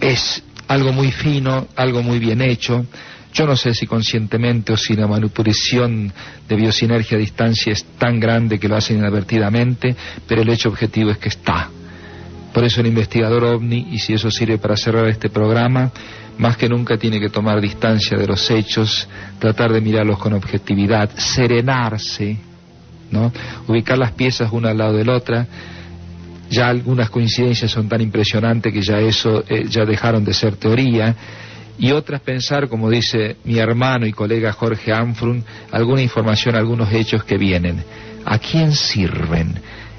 es 0.02 0.44
algo 0.68 0.92
muy 0.92 1.12
fino, 1.12 1.68
algo 1.76 2.04
muy 2.04 2.20
bien 2.20 2.42
hecho. 2.42 2.86
Yo 3.34 3.48
no 3.48 3.56
sé 3.56 3.74
si 3.74 3.88
conscientemente 3.88 4.74
o 4.74 4.78
si 4.78 4.96
la 4.96 5.08
manipulación 5.08 6.12
de 6.48 6.56
biosinergia 6.56 7.18
a 7.18 7.22
distancia 7.22 7.72
es 7.72 7.86
tan 7.98 8.20
grande 8.20 8.60
que 8.60 8.68
lo 8.68 8.76
hacen 8.76 8.98
inadvertidamente, 8.98 9.96
pero 10.28 10.42
el 10.42 10.50
hecho 10.50 10.70
objetivo 10.70 11.10
es 11.10 11.18
que 11.18 11.30
está. 11.30 11.70
Por 12.54 12.66
eso 12.66 12.82
el 12.82 12.88
investigador 12.88 13.46
ovni, 13.46 13.88
y 13.92 14.00
si 14.00 14.14
eso 14.14 14.30
sirve 14.30 14.58
para 14.58 14.76
cerrar 14.76 15.08
este 15.08 15.30
programa, 15.30 15.92
más 16.38 16.58
que 16.58 16.68
nunca 16.68 16.98
tiene 16.98 17.20
que 17.20 17.30
tomar 17.30 17.62
distancia 17.62 18.18
de 18.18 18.28
los 18.28 18.52
hechos, 18.52 19.08
tratar 19.40 19.72
de 19.72 19.82
mirarlos 19.82 20.20
con 20.20 20.34
objetividad, 20.34 21.10
serenarse, 21.16 22.38
¿no? 23.14 23.32
Ubicar 23.68 23.98
las 23.98 24.12
piezas 24.12 24.52
una 24.52 24.72
al 24.72 24.78
lado 24.78 24.98
de 24.98 25.06
la 25.06 25.16
otra. 25.16 25.48
Ya 26.50 26.68
algunas 26.68 27.10
coincidencias 27.10 27.72
son 27.72 27.88
tan 27.88 28.02
impresionantes 28.02 28.74
que 28.74 28.82
ya 28.82 29.00
eso 29.00 29.44
eh, 29.48 29.66
ya 29.70 29.86
dejaron 29.86 30.26
de 30.26 30.34
ser 30.34 30.58
teoría 30.58 31.16
y 31.78 31.92
otras 31.92 32.22
pensar, 32.22 32.68
como 32.68 32.90
dice 32.90 33.38
mi 33.44 33.58
hermano 33.58 34.06
y 34.06 34.12
colega 34.12 34.52
Jorge 34.54 34.94
Anfrun, 34.94 35.44
alguna 35.72 36.02
información, 36.02 36.56
algunos 36.56 36.94
hechos 36.94 37.24
que 37.24 37.38
vienen. 37.38 37.84
¿A 38.26 38.38
quién 38.38 38.74
sirven? 38.74 39.56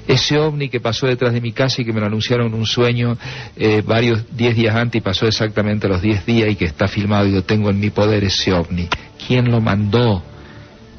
Ese 0.07 0.37
ovni 0.37 0.69
que 0.69 0.79
pasó 0.79 1.07
detrás 1.07 1.33
de 1.33 1.41
mi 1.41 1.51
casa 1.51 1.81
y 1.81 1.85
que 1.85 1.91
me 1.91 1.99
lo 1.99 2.05
anunciaron 2.05 2.47
en 2.47 2.53
un 2.53 2.65
sueño 2.65 3.17
eh, 3.55 3.81
varios 3.85 4.23
diez 4.35 4.55
días 4.55 4.75
antes 4.75 4.99
y 4.99 5.01
pasó 5.01 5.27
exactamente 5.27 5.87
los 5.87 6.01
diez 6.01 6.25
días 6.25 6.49
y 6.49 6.55
que 6.55 6.65
está 6.65 6.87
filmado 6.87 7.27
y 7.27 7.31
lo 7.31 7.43
tengo 7.43 7.69
en 7.69 7.79
mi 7.79 7.89
poder 7.89 8.23
ese 8.23 8.53
ovni. 8.53 8.87
¿Quién 9.27 9.49
lo 9.49 9.61
mandó? 9.61 10.23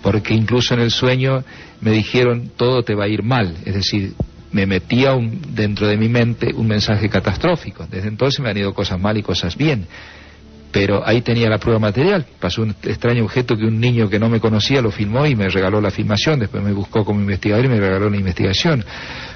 Porque 0.02 0.34
incluso 0.34 0.74
en 0.74 0.80
el 0.80 0.90
sueño 0.90 1.44
me 1.80 1.90
dijeron 1.90 2.50
todo 2.56 2.82
te 2.82 2.94
va 2.94 3.04
a 3.04 3.08
ir 3.08 3.22
mal, 3.22 3.56
es 3.64 3.74
decir, 3.74 4.14
me 4.56 4.66
metía 4.66 5.14
un, 5.14 5.54
dentro 5.54 5.86
de 5.86 5.98
mi 5.98 6.08
mente 6.08 6.54
un 6.54 6.66
mensaje 6.66 7.10
catastrófico. 7.10 7.86
Desde 7.86 8.08
entonces 8.08 8.40
me 8.40 8.48
han 8.48 8.56
ido 8.56 8.72
cosas 8.72 8.98
mal 8.98 9.16
y 9.18 9.22
cosas 9.22 9.54
bien. 9.54 9.86
Pero 10.72 11.06
ahí 11.06 11.20
tenía 11.20 11.48
la 11.50 11.58
prueba 11.58 11.78
material. 11.78 12.26
Pasó 12.40 12.62
un 12.62 12.70
extraño 12.82 13.24
objeto 13.24 13.56
que 13.56 13.64
un 13.64 13.78
niño 13.78 14.08
que 14.08 14.18
no 14.18 14.28
me 14.28 14.40
conocía 14.40 14.80
lo 14.80 14.90
filmó 14.90 15.26
y 15.26 15.34
me 15.34 15.48
regaló 15.48 15.80
la 15.80 15.90
filmación. 15.90 16.38
Después 16.38 16.62
me 16.62 16.72
buscó 16.72 17.04
como 17.04 17.20
investigador 17.20 17.66
y 17.66 17.68
me 17.68 17.78
regaló 17.78 18.08
la 18.08 18.16
investigación. 18.16 18.84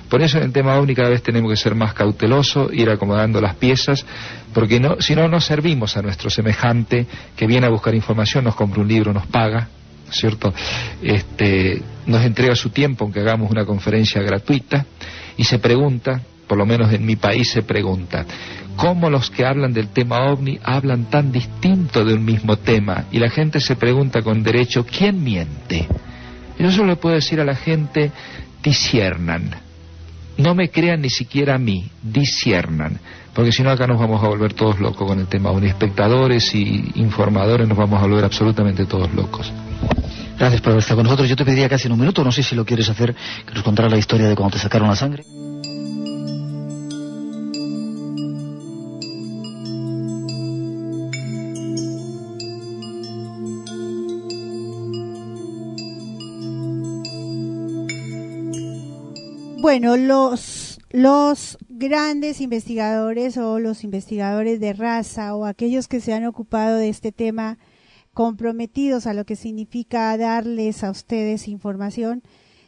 Por 0.09 0.23
eso 0.23 0.39
en 0.39 0.45
el 0.45 0.53
tema 0.53 0.77
OVNI 0.77 0.95
cada 0.95 1.11
vez 1.11 1.23
tenemos 1.23 1.51
que 1.51 1.57
ser 1.57 1.75
más 1.75 1.95
cautelosos, 1.95 2.73
ir 2.73 2.91
acomodando 2.91 3.41
las 3.41 3.57
piezas, 3.57 4.05
porque 4.53 4.81
no, 4.81 5.01
si 5.01 5.15
no, 5.15 5.29
no 5.29 5.41
servimos 5.41 5.97
a 5.97 6.03
nuestro 6.03 6.31
semejante 6.31 7.07
que 7.37 7.47
viene 7.47 7.67
a 7.67 7.71
buscar 7.71 7.95
información, 7.95 8.45
nos 8.45 8.57
compra 8.57 8.81
un 8.81 8.89
libro, 8.89 9.13
nos 9.13 9.27
paga, 9.27 9.69
¿cierto? 10.11 10.53
Este, 11.03 11.83
nos 12.07 12.25
entrega 12.25 12.55
su 12.55 12.71
tiempo, 12.71 13.05
aunque 13.05 13.21
hagamos 13.21 13.51
una 13.51 13.65
conferencia 13.65 14.23
gratuita, 14.23 14.87
y 15.37 15.45
se 15.45 15.59
pregunta, 15.59 16.21
por 16.47 16.59
lo 16.59 16.67
menos 16.67 16.93
en 16.93 17.05
mi 17.07 17.17
país 17.17 17.51
se 17.51 17.63
pregunta, 17.63 18.27
¿cómo 18.77 19.09
los 19.09 19.31
que 19.31 19.47
hablan 19.47 19.73
del 19.73 19.89
tema 19.89 20.31
ovni 20.31 20.59
hablan 20.63 21.05
tan 21.05 21.33
distinto 21.33 22.05
de 22.05 22.15
un 22.15 22.25
mismo 22.25 22.57
tema? 22.57 23.05
Y 23.13 23.19
la 23.19 23.31
gente 23.31 23.61
se 23.61 23.77
pregunta 23.77 24.23
con 24.23 24.43
derecho, 24.43 24.85
¿quién 24.85 25.23
miente? 25.23 25.87
Yo 26.59 26.71
solo 26.71 26.89
le 26.89 26.97
puedo 26.97 27.15
decir 27.15 27.41
a 27.41 27.45
la 27.45 27.55
gente, 27.55 28.11
disiernan. 28.63 29.51
No 30.37 30.55
me 30.55 30.71
crean 30.71 31.03
ni 31.03 31.11
siquiera 31.11 31.55
a 31.55 31.59
mí, 31.59 31.91
disiernan. 32.03 32.99
Porque 33.35 33.53
si 33.53 33.63
no 33.63 33.71
acá 33.71 33.87
nos 33.87 33.99
vamos 33.99 34.23
a 34.23 34.29
volver 34.29 34.55
todos 34.55 34.81
locos 34.81 35.07
con 35.07 35.19
el 35.19 35.27
tema 35.27 35.51
ovni. 35.51 35.69
Espectadores 35.69 36.55
y 36.55 36.93
informadores 36.97 37.69
nos 37.69 37.79
vamos 37.79 37.99
a 38.03 38.07
volver 38.07 38.25
absolutamente 38.25 38.87
todos 38.87 39.13
locos. 39.15 39.53
Gracias 40.39 40.63
por 40.63 40.79
estar 40.79 40.97
con 40.97 41.05
nosotros. 41.05 41.29
Yo 41.29 41.37
te 41.37 41.45
pediría 41.45 41.69
casi 41.69 41.87
en 41.87 41.93
un 41.93 42.01
minuto, 42.01 42.25
no 42.25 42.33
sé 42.33 42.43
si 42.43 42.55
lo 42.55 42.65
quieres 42.65 42.89
hacer, 42.89 43.15
que 43.47 43.55
nos 43.55 43.63
contara 43.63 43.91
la 43.91 43.99
historia 43.99 44.27
de 44.27 44.35
cómo 44.35 44.51
te 44.51 44.59
sacaron 44.59 44.89
la 44.89 44.97
sangre. 44.97 45.23
Bueno, 59.61 59.99
los, 59.99 60.81
los 60.89 61.59
grandes 61.69 62.41
investigadores 62.41 63.37
o 63.37 63.59
los 63.59 63.85
investigadores 63.85 64.59
de 64.59 64.73
raza 64.73 65.35
o 65.35 65.45
aquellos 65.45 65.87
que 65.87 66.01
se 66.01 66.15
han 66.15 66.25
ocupado 66.25 66.77
de 66.79 66.89
este 66.89 67.13
tema 67.13 67.59
comprometidos 68.21 69.07
a 69.07 69.15
lo 69.15 69.25
que 69.25 69.35
significa 69.35 70.15
darles 70.19 70.85
a 70.85 70.91
ustedes 70.91 71.49
información, 71.49 72.23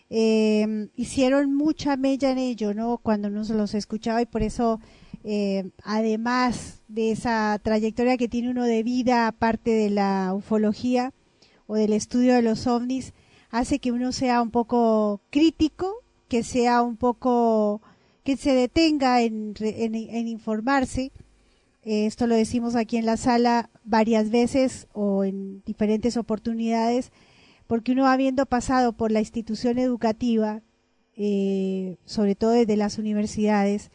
eh, 0.09 0.89
hicieron 0.97 1.55
mucha 1.55 1.99
mella 1.99 2.31
en 2.31 2.39
ello, 2.39 2.73
¿no? 2.73 2.97
Cuando 2.97 3.29
uno 3.29 3.45
se 3.45 3.53
los 3.53 3.74
escuchaba 3.74 4.23
y 4.23 4.24
por 4.24 4.43
eso, 4.43 4.81
eh, 5.24 5.69
además 5.85 6.81
de 6.89 7.11
esa 7.11 7.61
trayectoria 7.62 8.16
que 8.16 8.29
tiene 8.29 8.49
uno 8.49 8.65
de 8.65 8.83
vida, 8.83 9.27
aparte 9.27 9.73
de 9.73 9.91
la 9.91 10.33
ufología 10.35 11.12
o 11.66 11.74
del 11.74 11.93
estudio 11.93 12.33
de 12.33 12.41
los 12.41 12.66
ovnis, 12.66 13.12
hace 13.51 13.79
que 13.79 13.93
uno 13.93 14.12
sea 14.12 14.41
un 14.41 14.53
poco 14.53 15.20
crítico, 15.29 15.97
que 16.29 16.45
sea 16.45 16.81
un 16.81 16.97
poco, 16.97 17.83
que 18.24 18.39
se 18.39 18.55
detenga 18.55 19.20
en, 19.20 19.53
en, 19.61 19.95
en 19.97 20.29
informarse. 20.29 21.12
Eh, 21.83 22.07
esto 22.07 22.27
lo 22.27 22.37
decimos 22.37 22.77
aquí 22.77 22.97
en 22.97 23.07
la 23.07 23.17
sala 23.17 23.71
varias 23.85 24.31
veces 24.31 24.87
o 24.93 25.25
en 25.25 25.63
diferentes 25.65 26.17
oportunidades 26.17 27.11
porque 27.67 27.93
uno 27.93 28.07
habiendo 28.07 28.47
pasado 28.47 28.93
por 28.93 29.11
la 29.11 29.21
institución 29.21 29.79
educativa, 29.79 30.63
eh, 31.17 31.97
sobre 32.05 32.35
todo 32.35 32.51
desde 32.51 32.77
las 32.77 32.99
universidades, 32.99 33.91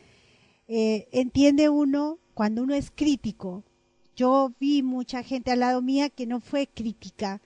eh, 0.68 1.08
entiende 1.12 1.70
uno 1.70 2.20
cuando 2.34 2.64
uno 2.64 2.74
es 2.74 2.92
crítico. 2.92 3.64
Yo 4.16 4.52
vi 4.60 4.82
mucha 4.84 5.22
gente 5.24 5.52
al 5.52 5.60
lado 5.60 5.82
mía 5.82 6.10
que 6.10 6.26
no 6.26 6.40
fue 6.40 6.68
crítica 6.68 7.42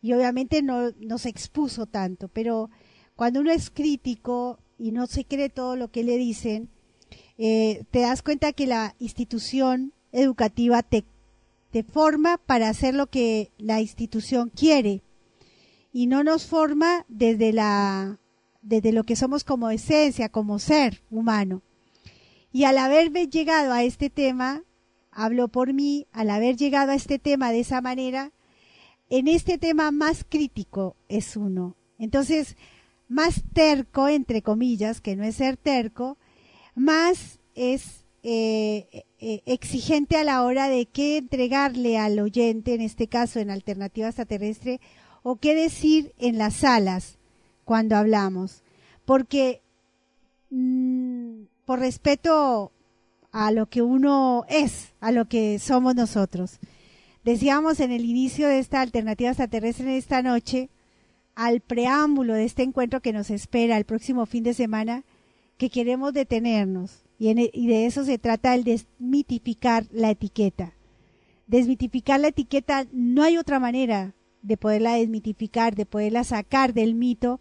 y 0.00 0.12
obviamente 0.14 0.62
no, 0.62 0.90
no 1.00 1.18
se 1.18 1.28
expuso 1.28 1.86
tanto, 1.86 2.28
pero 2.28 2.70
cuando 3.14 3.40
uno 3.40 3.52
es 3.52 3.70
crítico 3.70 4.58
y 4.78 4.90
no 4.90 5.06
se 5.06 5.24
cree 5.24 5.50
todo 5.50 5.76
lo 5.76 5.90
que 5.90 6.02
le 6.02 6.16
dicen, 6.16 6.70
eh, 7.38 7.84
te 7.90 8.00
das 8.00 8.22
cuenta 8.22 8.52
que 8.52 8.66
la 8.66 8.94
institución 8.98 9.92
educativa 10.12 10.82
te, 10.82 11.04
te 11.70 11.82
forma 11.82 12.38
para 12.38 12.68
hacer 12.68 12.94
lo 12.94 13.08
que 13.08 13.50
la 13.58 13.80
institución 13.80 14.50
quiere 14.54 15.02
y 15.92 16.06
no 16.06 16.24
nos 16.24 16.46
forma 16.46 17.04
desde 17.08 17.52
la 17.52 18.18
desde 18.64 18.92
lo 18.92 19.04
que 19.04 19.14
somos 19.14 19.44
como 19.44 19.70
esencia, 19.70 20.30
como 20.30 20.58
ser 20.58 21.02
humano. 21.10 21.62
Y 22.50 22.64
al 22.64 22.78
haber 22.78 23.12
llegado 23.28 23.72
a 23.72 23.82
este 23.84 24.08
tema, 24.08 24.62
hablo 25.10 25.48
por 25.48 25.72
mí, 25.74 26.06
al 26.12 26.30
haber 26.30 26.56
llegado 26.56 26.92
a 26.92 26.94
este 26.94 27.18
tema 27.18 27.52
de 27.52 27.60
esa 27.60 27.80
manera, 27.80 28.32
en 29.10 29.28
este 29.28 29.58
tema 29.58 29.90
más 29.90 30.24
crítico 30.26 30.96
es 31.08 31.36
uno. 31.36 31.76
Entonces, 31.98 32.56
más 33.06 33.42
terco, 33.52 34.08
entre 34.08 34.40
comillas, 34.40 35.00
que 35.00 35.14
no 35.14 35.24
es 35.24 35.36
ser 35.36 35.56
terco, 35.56 36.16
más 36.74 37.38
es 37.54 38.04
eh, 38.22 39.04
eh, 39.18 39.42
exigente 39.46 40.16
a 40.16 40.24
la 40.24 40.42
hora 40.42 40.68
de 40.68 40.86
qué 40.86 41.18
entregarle 41.18 41.98
al 41.98 42.18
oyente, 42.18 42.74
en 42.74 42.80
este 42.80 43.06
caso 43.06 43.38
en 43.38 43.50
alternativa 43.50 44.08
extraterrestre, 44.08 44.80
o 45.22 45.36
qué 45.36 45.54
decir 45.54 46.12
en 46.18 46.38
las 46.38 46.54
salas 46.54 47.18
cuando 47.64 47.96
hablamos. 47.96 48.62
Porque 49.04 49.62
mm, 50.50 51.44
por 51.64 51.80
respeto 51.80 52.72
a 53.32 53.50
lo 53.50 53.66
que 53.66 53.82
uno 53.82 54.44
es, 54.48 54.94
a 55.00 55.10
lo 55.10 55.28
que 55.28 55.58
somos 55.58 55.94
nosotros. 55.94 56.60
Decíamos 57.24 57.80
en 57.80 57.90
el 57.90 58.04
inicio 58.04 58.48
de 58.48 58.58
esta 58.58 58.80
alternativa 58.80 59.30
extraterrestre 59.30 59.86
en 59.86 59.96
esta 59.96 60.22
noche, 60.22 60.70
al 61.34 61.60
preámbulo 61.60 62.34
de 62.34 62.44
este 62.44 62.62
encuentro 62.62 63.00
que 63.00 63.12
nos 63.12 63.30
espera 63.30 63.76
el 63.76 63.86
próximo 63.86 64.24
fin 64.26 64.44
de 64.44 64.54
semana, 64.54 65.04
que 65.56 65.70
queremos 65.70 66.12
detenernos. 66.12 67.04
Y, 67.18 67.28
e, 67.28 67.50
y 67.52 67.66
de 67.66 67.86
eso 67.86 68.04
se 68.04 68.18
trata 68.18 68.54
el 68.54 68.64
desmitificar 68.64 69.86
la 69.92 70.10
etiqueta. 70.10 70.74
Desmitificar 71.46 72.20
la 72.20 72.28
etiqueta 72.28 72.86
no 72.92 73.22
hay 73.22 73.36
otra 73.36 73.60
manera 73.60 74.14
de 74.42 74.56
poderla 74.56 74.94
desmitificar, 74.94 75.74
de 75.74 75.86
poderla 75.86 76.22
sacar 76.22 76.74
del 76.74 76.94
mito, 76.94 77.40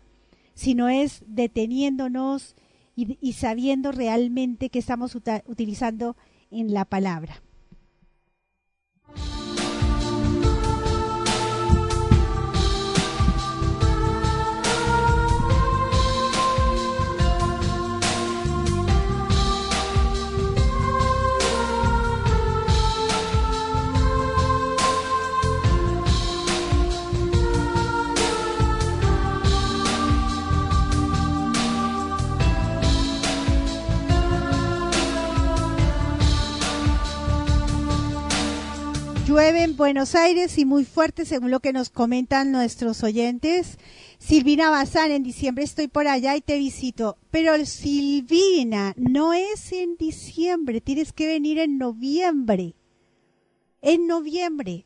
sino 0.53 0.89
es 0.89 1.23
deteniéndonos 1.27 2.55
y, 2.95 3.33
sabiendo 3.33 3.91
realmente 3.91 4.69
que 4.69 4.79
estamos 4.79 5.15
utilizando 5.15 6.15
en 6.51 6.73
la 6.73 6.85
palabra. 6.85 7.41
En 39.41 39.75
Buenos 39.75 40.13
Aires 40.13 40.59
y 40.59 40.65
muy 40.65 40.85
fuerte 40.85 41.25
según 41.25 41.49
lo 41.49 41.59
que 41.59 41.73
nos 41.73 41.89
comentan 41.89 42.51
nuestros 42.51 43.03
oyentes. 43.03 43.79
Silvina 44.19 44.69
Bazán, 44.69 45.09
en 45.09 45.23
diciembre 45.23 45.63
estoy 45.63 45.87
por 45.87 46.07
allá 46.07 46.35
y 46.35 46.41
te 46.41 46.59
visito. 46.59 47.17
Pero 47.31 47.53
Silvina, 47.65 48.93
no 48.95 49.33
es 49.33 49.71
en 49.71 49.97
diciembre, 49.97 50.81
tienes 50.81 51.13
que 51.13 51.25
venir 51.25 51.57
en 51.57 51.79
noviembre. 51.79 52.75
En 53.81 54.05
noviembre. 54.05 54.85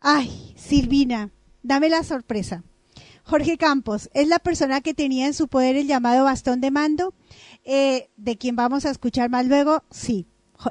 Ay, 0.00 0.54
Silvina, 0.56 1.30
dame 1.62 1.88
la 1.88 2.02
sorpresa. 2.02 2.64
Jorge 3.22 3.56
Campos, 3.56 4.10
¿es 4.14 4.26
la 4.26 4.40
persona 4.40 4.80
que 4.80 4.94
tenía 4.94 5.26
en 5.26 5.34
su 5.34 5.46
poder 5.46 5.76
el 5.76 5.86
llamado 5.86 6.24
bastón 6.24 6.60
de 6.60 6.72
mando? 6.72 7.14
Eh, 7.62 8.10
de 8.16 8.36
quien 8.36 8.56
vamos 8.56 8.84
a 8.84 8.90
escuchar 8.90 9.30
más 9.30 9.46
luego, 9.46 9.84
sí 9.90 10.26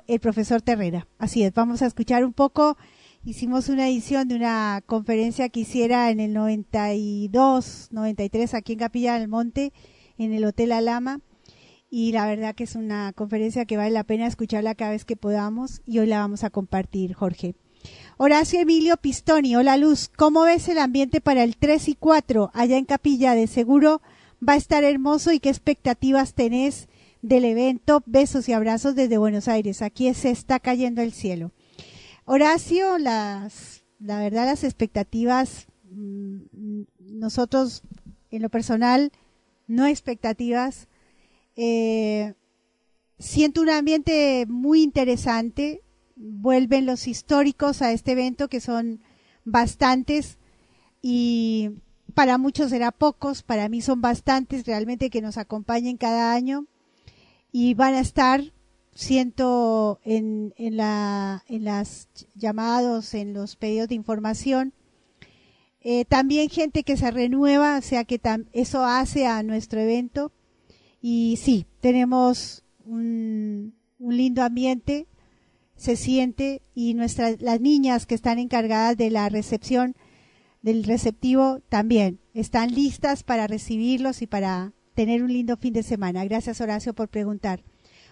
el 0.07 0.19
profesor 0.19 0.61
Terrera. 0.61 1.07
Así 1.17 1.43
es, 1.43 1.53
vamos 1.53 1.81
a 1.81 1.85
escuchar 1.85 2.25
un 2.25 2.33
poco. 2.33 2.77
Hicimos 3.23 3.69
una 3.69 3.87
edición 3.87 4.27
de 4.27 4.35
una 4.35 4.81
conferencia 4.85 5.49
que 5.49 5.61
hiciera 5.61 6.11
en 6.11 6.19
el 6.19 6.33
92, 6.33 7.89
93 7.91 8.53
aquí 8.53 8.73
en 8.73 8.79
Capilla 8.79 9.19
del 9.19 9.27
Monte, 9.27 9.73
en 10.17 10.33
el 10.33 10.45
Hotel 10.45 10.71
Alama. 10.71 11.19
Y 11.89 12.11
la 12.11 12.25
verdad 12.25 12.55
que 12.55 12.65
es 12.65 12.75
una 12.75 13.13
conferencia 13.13 13.65
que 13.65 13.77
vale 13.77 13.91
la 13.91 14.03
pena 14.03 14.27
escucharla 14.27 14.75
cada 14.75 14.91
vez 14.91 15.05
que 15.05 15.15
podamos 15.15 15.81
y 15.85 15.99
hoy 15.99 16.07
la 16.07 16.19
vamos 16.19 16.43
a 16.43 16.49
compartir, 16.49 17.13
Jorge. 17.13 17.55
Horacio 18.17 18.59
Emilio 18.59 18.97
Pistoni, 18.97 19.55
hola 19.55 19.77
Luz, 19.77 20.09
¿cómo 20.09 20.43
ves 20.43 20.67
el 20.67 20.79
ambiente 20.79 21.21
para 21.21 21.43
el 21.43 21.55
3 21.55 21.87
y 21.89 21.95
4 21.95 22.51
allá 22.53 22.77
en 22.77 22.85
Capilla? 22.85 23.35
De 23.35 23.47
seguro 23.47 24.01
va 24.47 24.53
a 24.53 24.57
estar 24.57 24.83
hermoso 24.83 25.31
y 25.31 25.39
qué 25.39 25.49
expectativas 25.49 26.33
tenés 26.33 26.89
del 27.27 27.45
evento. 27.45 28.01
Besos 28.05 28.47
y 28.49 28.53
abrazos 28.53 28.95
desde 28.95 29.17
Buenos 29.17 29.47
Aires. 29.47 29.81
Aquí 29.81 30.13
se 30.13 30.29
está 30.29 30.59
cayendo 30.59 31.01
el 31.01 31.11
cielo. 31.11 31.51
Horacio, 32.25 32.97
las, 32.97 33.83
la 33.99 34.19
verdad, 34.19 34.45
las 34.45 34.63
expectativas, 34.63 35.67
mm, 35.91 36.83
nosotros 36.99 37.83
en 38.31 38.41
lo 38.41 38.49
personal, 38.49 39.11
no 39.67 39.85
expectativas. 39.85 40.87
Eh, 41.55 42.33
siento 43.19 43.61
un 43.61 43.69
ambiente 43.69 44.45
muy 44.47 44.81
interesante. 44.81 45.81
Vuelven 46.15 46.85
los 46.85 47.07
históricos 47.07 47.81
a 47.81 47.91
este 47.91 48.13
evento, 48.13 48.47
que 48.47 48.59
son 48.59 49.01
bastantes, 49.45 50.37
y 51.01 51.71
para 52.13 52.37
muchos 52.37 52.71
será 52.71 52.91
pocos, 52.91 53.43
para 53.43 53.69
mí 53.69 53.81
son 53.81 54.01
bastantes 54.01 54.65
realmente 54.65 55.09
que 55.09 55.21
nos 55.21 55.37
acompañen 55.37 55.97
cada 55.97 56.33
año 56.33 56.65
y 57.59 57.73
van 57.73 57.95
a 57.95 58.01
estar 58.01 58.53
siento 58.93 59.99
en, 60.05 60.53
en, 60.57 60.77
la, 60.77 61.43
en 61.47 61.63
las 61.63 62.07
llamados, 62.35 63.15
en 63.15 63.33
los 63.33 63.55
pedidos 63.55 63.89
de 63.89 63.95
información. 63.95 64.73
Eh, 65.81 66.05
también 66.05 66.49
gente 66.49 66.83
que 66.83 66.97
se 66.97 67.09
renueva, 67.09 67.79
o 67.79 67.81
sea 67.81 68.03
que 68.03 68.21
eso 68.53 68.85
hace 68.85 69.25
a 69.25 69.41
nuestro 69.41 69.79
evento. 69.79 70.31
Y 71.01 71.39
sí, 71.41 71.65
tenemos 71.81 72.63
un, 72.85 73.73
un 73.97 74.17
lindo 74.17 74.43
ambiente, 74.43 75.07
se 75.75 75.95
siente, 75.95 76.61
y 76.75 76.93
nuestras, 76.93 77.41
las 77.41 77.59
niñas 77.59 78.05
que 78.05 78.13
están 78.13 78.37
encargadas 78.37 78.97
de 78.97 79.09
la 79.09 79.29
recepción, 79.29 79.95
del 80.61 80.83
receptivo, 80.83 81.59
también 81.69 82.19
están 82.35 82.71
listas 82.71 83.23
para 83.23 83.47
recibirlos 83.47 84.21
y 84.21 84.27
para 84.27 84.73
tener 84.97 85.21
un 85.21 85.31
lindo 85.31 85.57
fin 85.57 85.73
de 85.73 85.83
semana. 85.83 86.25
Gracias 86.25 86.59
Horacio 86.59 86.95
por 86.95 87.07
preguntar. 87.07 87.63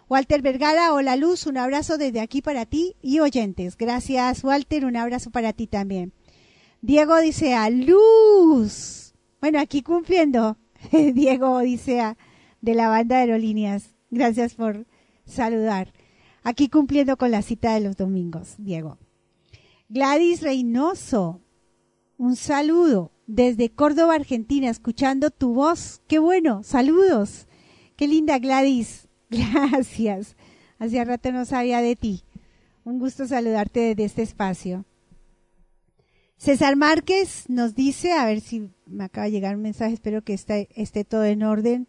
Walter 0.08 0.44
Vergara, 0.44 0.94
hola 0.94 1.16
Luz, 1.16 1.48
un 1.48 1.58
abrazo 1.58 1.98
desde 1.98 2.20
aquí 2.20 2.44
para 2.44 2.68
ti 2.68 2.96
y 3.02 3.22
oyentes. 3.22 3.76
Gracias 3.76 4.44
Walter, 4.44 4.86
un 4.86 4.96
abrazo 4.96 5.32
para 5.32 5.52
ti 5.52 5.66
también. 5.66 6.14
Diego 6.82 7.20
dice 7.22 7.56
a 7.56 7.72
Luz. 7.72 9.16
Bueno, 9.42 9.60
aquí 9.60 9.82
cumpliendo. 9.82 10.60
Diego 10.92 11.54
Odisea 11.54 12.18
de 12.62 12.76
la 12.76 12.88
banda 12.88 13.16
de 13.16 13.22
aerolíneas. 13.22 13.96
Gracias 14.12 14.54
por 14.54 14.86
saludar. 15.26 15.92
Aquí 16.44 16.70
cumpliendo 16.70 17.18
con 17.18 17.32
la 17.32 17.42
cita 17.42 17.74
de 17.74 17.80
los 17.80 17.98
domingos, 17.98 18.54
Diego. 18.60 19.00
Gladys 19.90 20.44
Reynoso, 20.44 21.42
un 22.18 22.36
saludo 22.36 23.12
desde 23.28 23.72
Córdoba, 23.72 24.16
Argentina, 24.16 24.70
escuchando 24.70 25.32
tu 25.32 25.54
voz. 25.54 26.02
Qué 26.08 26.20
bueno, 26.20 26.64
saludos. 26.64 27.48
Qué 27.96 28.08
linda 28.08 28.40
Gladys. 28.40 29.08
Gracias. 29.30 30.36
Hacía 30.80 31.06
rato 31.06 31.32
no 31.32 31.46
sabía 31.46 31.82
de 31.82 31.96
ti. 31.96 32.24
Un 32.84 33.00
gusto 33.00 33.28
saludarte 33.28 33.80
desde 33.80 34.06
este 34.06 34.22
espacio. 34.22 34.86
César 36.38 36.76
Márquez 36.76 37.46
nos 37.50 37.76
dice, 37.76 38.12
a 38.12 38.26
ver 38.26 38.42
si 38.42 38.70
me 38.86 39.06
acaba 39.06 39.26
de 39.26 39.32
llegar 39.32 39.56
un 39.56 39.62
mensaje, 39.62 39.94
espero 39.94 40.22
que 40.22 40.34
esté, 40.34 40.68
esté 40.76 41.06
todo 41.06 41.24
en 41.24 41.44
orden. 41.44 41.88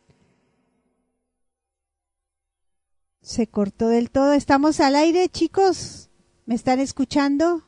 Se 3.21 3.49
cortó 3.49 3.89
del 3.89 4.11
todo. 4.11 4.33
¿Estamos 4.33 4.79
al 4.79 4.95
aire, 4.95 5.29
chicos? 5.29 6.11
¿Me 6.47 6.55
están 6.55 6.79
escuchando? 6.79 7.66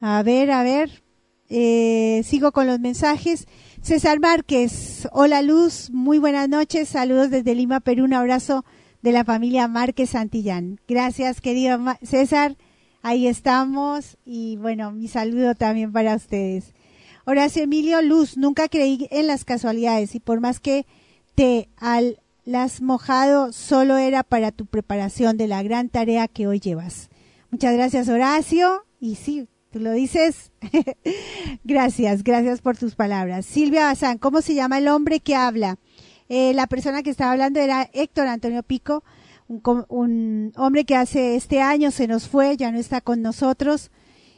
A 0.00 0.22
ver, 0.22 0.50
a 0.50 0.62
ver. 0.62 1.02
Eh, 1.48 2.22
sigo 2.24 2.52
con 2.52 2.66
los 2.66 2.80
mensajes. 2.80 3.46
César 3.84 4.18
Márquez, 4.18 5.06
hola 5.12 5.42
Luz, 5.42 5.90
muy 5.90 6.18
buenas 6.18 6.48
noches, 6.48 6.88
saludos 6.88 7.28
desde 7.28 7.54
Lima, 7.54 7.80
Perú, 7.80 8.04
un 8.04 8.14
abrazo 8.14 8.64
de 9.02 9.12
la 9.12 9.24
familia 9.24 9.68
Márquez 9.68 10.10
Santillán. 10.10 10.80
Gracias, 10.88 11.42
querido 11.42 11.78
César, 12.02 12.56
ahí 13.02 13.26
estamos 13.26 14.16
y 14.24 14.56
bueno, 14.56 14.90
mi 14.90 15.06
saludo 15.06 15.54
también 15.54 15.92
para 15.92 16.16
ustedes. 16.16 16.72
Horacio 17.26 17.62
Emilio 17.62 18.00
Luz, 18.00 18.38
nunca 18.38 18.68
creí 18.68 19.06
en 19.10 19.26
las 19.26 19.44
casualidades 19.44 20.14
y 20.14 20.20
por 20.20 20.40
más 20.40 20.60
que 20.60 20.86
te 21.34 21.68
las 22.46 22.80
mojado, 22.80 23.52
solo 23.52 23.98
era 23.98 24.22
para 24.22 24.50
tu 24.50 24.64
preparación 24.64 25.36
de 25.36 25.46
la 25.46 25.62
gran 25.62 25.90
tarea 25.90 26.26
que 26.26 26.46
hoy 26.46 26.58
llevas. 26.58 27.10
Muchas 27.50 27.74
gracias, 27.74 28.08
Horacio. 28.08 28.84
Y 28.98 29.16
sí, 29.16 29.46
Tú 29.74 29.80
lo 29.80 29.90
dices. 29.90 30.52
gracias, 31.64 32.22
gracias 32.22 32.60
por 32.60 32.76
tus 32.76 32.94
palabras. 32.94 33.44
Silvia 33.44 33.86
Bazán, 33.86 34.18
¿cómo 34.18 34.40
se 34.40 34.54
llama 34.54 34.78
el 34.78 34.86
hombre 34.86 35.18
que 35.18 35.34
habla? 35.34 35.80
Eh, 36.28 36.54
la 36.54 36.68
persona 36.68 37.02
que 37.02 37.10
estaba 37.10 37.32
hablando 37.32 37.58
era 37.58 37.90
Héctor 37.92 38.28
Antonio 38.28 38.62
Pico, 38.62 39.02
un, 39.48 40.52
hombre 40.54 40.84
que 40.84 40.94
hace 40.94 41.34
este 41.34 41.60
año 41.60 41.90
se 41.90 42.06
nos 42.06 42.28
fue, 42.28 42.56
ya 42.56 42.70
no 42.70 42.78
está 42.78 43.00
con 43.00 43.20
nosotros, 43.20 43.90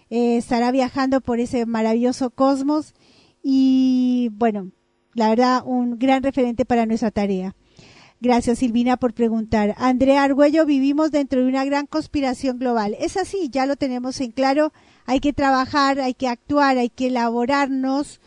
eh, 0.09 0.39
estará 0.39 0.71
viajando 0.71 1.21
por 1.21 1.39
ese 1.39 1.67
maravilloso 1.67 2.31
cosmos 2.31 2.95
y 3.43 4.31
bueno, 4.33 4.71
la 5.13 5.29
verdad, 5.29 5.65
un 5.67 5.99
gran 5.99 6.23
referente 6.23 6.65
para 6.65 6.87
nuestra 6.87 7.11
tarea. 7.11 7.55
Gracias, 8.21 8.61
Silvina, 8.61 8.97
por 8.97 9.13
preguntar. 9.13 9.75
Andrea 9.79 10.25
Argüello, 10.25 10.65
vivimos 10.65 11.11
dentro 11.11 11.43
de 11.43 11.49
una 11.49 11.65
gran 11.65 11.87
conspiración 11.87 12.59
global. 12.59 12.97
Es 12.99 13.17
así, 13.17 13.49
ya 13.51 13.67
lo 13.67 13.77
tenemos 13.77 14.21
en 14.21 14.33
claro 14.33 14.73
hay 15.05 15.21
que 15.21 15.33
trabajar, 15.33 16.01
hay 16.01 16.15
que 16.15 16.27
actuar, 16.27 16.79
hay 16.79 16.89
que 16.89 17.09
elaborarnos 17.09 18.21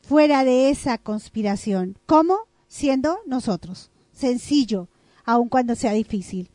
fuera 0.00 0.44
de 0.44 0.70
esa 0.70 0.98
conspiración. 0.98 1.96
¿Cómo? 2.06 2.48
siendo 2.74 3.20
nosotros. 3.24 3.92
Sencillo, 4.12 4.88
aun 5.24 5.48
cuando 5.48 5.76
sea 5.76 5.92
difícil. 5.92 6.50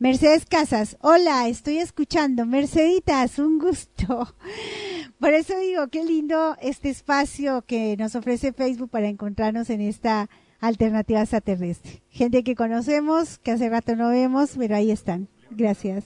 Mercedes 0.00 0.44
Casas, 0.44 0.96
hola, 1.00 1.46
estoy 1.46 1.78
escuchando. 1.78 2.44
Merceditas, 2.44 3.38
un 3.38 3.60
gusto. 3.60 4.34
Por 5.20 5.32
eso 5.32 5.56
digo, 5.60 5.86
qué 5.86 6.04
lindo 6.04 6.56
este 6.60 6.90
espacio 6.90 7.62
que 7.62 7.96
nos 7.96 8.16
ofrece 8.16 8.52
Facebook 8.52 8.90
para 8.90 9.06
encontrarnos 9.06 9.70
en 9.70 9.80
esta 9.80 10.28
alternativa 10.60 11.20
extraterrestre. 11.20 12.02
Gente 12.10 12.44
que 12.44 12.54
conocemos, 12.54 13.38
que 13.38 13.52
hace 13.52 13.68
rato 13.68 13.96
no 13.96 14.10
vemos, 14.10 14.54
pero 14.56 14.76
ahí 14.76 14.90
están. 14.90 15.28
Gracias. 15.50 16.04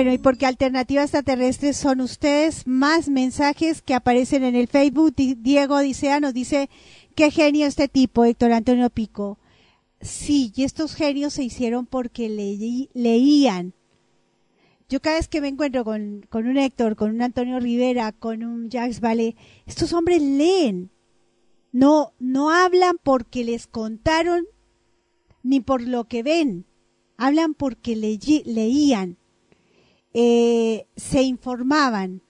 Bueno, 0.00 0.14
y 0.14 0.18
porque 0.18 0.46
Alternativa 0.46 1.02
Extraterrestre 1.02 1.74
son 1.74 2.00
ustedes, 2.00 2.66
más 2.66 3.10
mensajes 3.10 3.82
que 3.82 3.92
aparecen 3.92 4.44
en 4.44 4.56
el 4.56 4.66
Facebook. 4.66 5.14
Diego 5.14 5.74
Odisea 5.74 6.20
nos 6.20 6.32
dice, 6.32 6.70
qué 7.14 7.30
genio 7.30 7.66
este 7.66 7.86
tipo, 7.86 8.24
Héctor 8.24 8.52
Antonio 8.52 8.88
Pico. 8.88 9.38
Sí, 10.00 10.54
y 10.56 10.64
estos 10.64 10.94
genios 10.94 11.34
se 11.34 11.42
hicieron 11.42 11.84
porque 11.84 12.30
leían. 12.94 13.74
Yo 14.88 15.02
cada 15.02 15.16
vez 15.16 15.28
que 15.28 15.42
me 15.42 15.48
encuentro 15.48 15.84
con, 15.84 16.24
un 16.32 16.56
Héctor, 16.56 16.96
con 16.96 17.10
un 17.10 17.20
Antonio 17.20 17.60
Rivera, 17.60 18.12
con 18.12 18.42
un 18.42 18.70
Jacques 18.70 19.00
Vale, 19.00 19.36
estos 19.66 19.92
hombres 19.92 20.22
leen. 20.22 20.90
No, 21.72 22.14
no 22.18 22.48
hablan 22.48 22.96
porque 23.02 23.44
les 23.44 23.66
contaron 23.66 24.46
ni 25.42 25.60
por 25.60 25.82
lo 25.82 26.04
que 26.04 26.22
ven. 26.22 26.64
Hablan 27.18 27.52
porque 27.52 27.96
leían 27.96 29.19
eh, 30.14 30.86
se 30.96 31.22
informaban. 31.22 32.22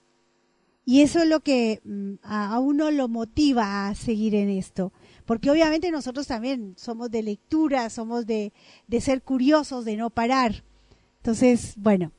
Y 0.85 1.03
eso 1.03 1.21
es 1.21 1.29
lo 1.29 1.41
que 1.41 1.81
mm, 1.85 2.15
a 2.23 2.59
uno 2.59 2.91
lo 2.91 3.09
motiva 3.09 3.89
a 3.89 3.95
seguir 3.95 4.35
en 4.35 4.49
esto. 4.49 4.93
Porque 5.25 5.51
obviamente 5.51 5.91
nosotros 5.93 6.27
también 6.27 6.75
somos 6.77 7.11
de 7.11 7.23
lectura, 7.23 7.89
somos 7.91 8.27
de, 8.27 8.53
de 8.89 9.01
ser 9.01 9.23
curiosos, 9.23 9.85
de 9.85 9.97
no 9.97 10.11
parar. 10.11 10.65
Entonces, 11.19 11.75
bueno. 11.77 12.11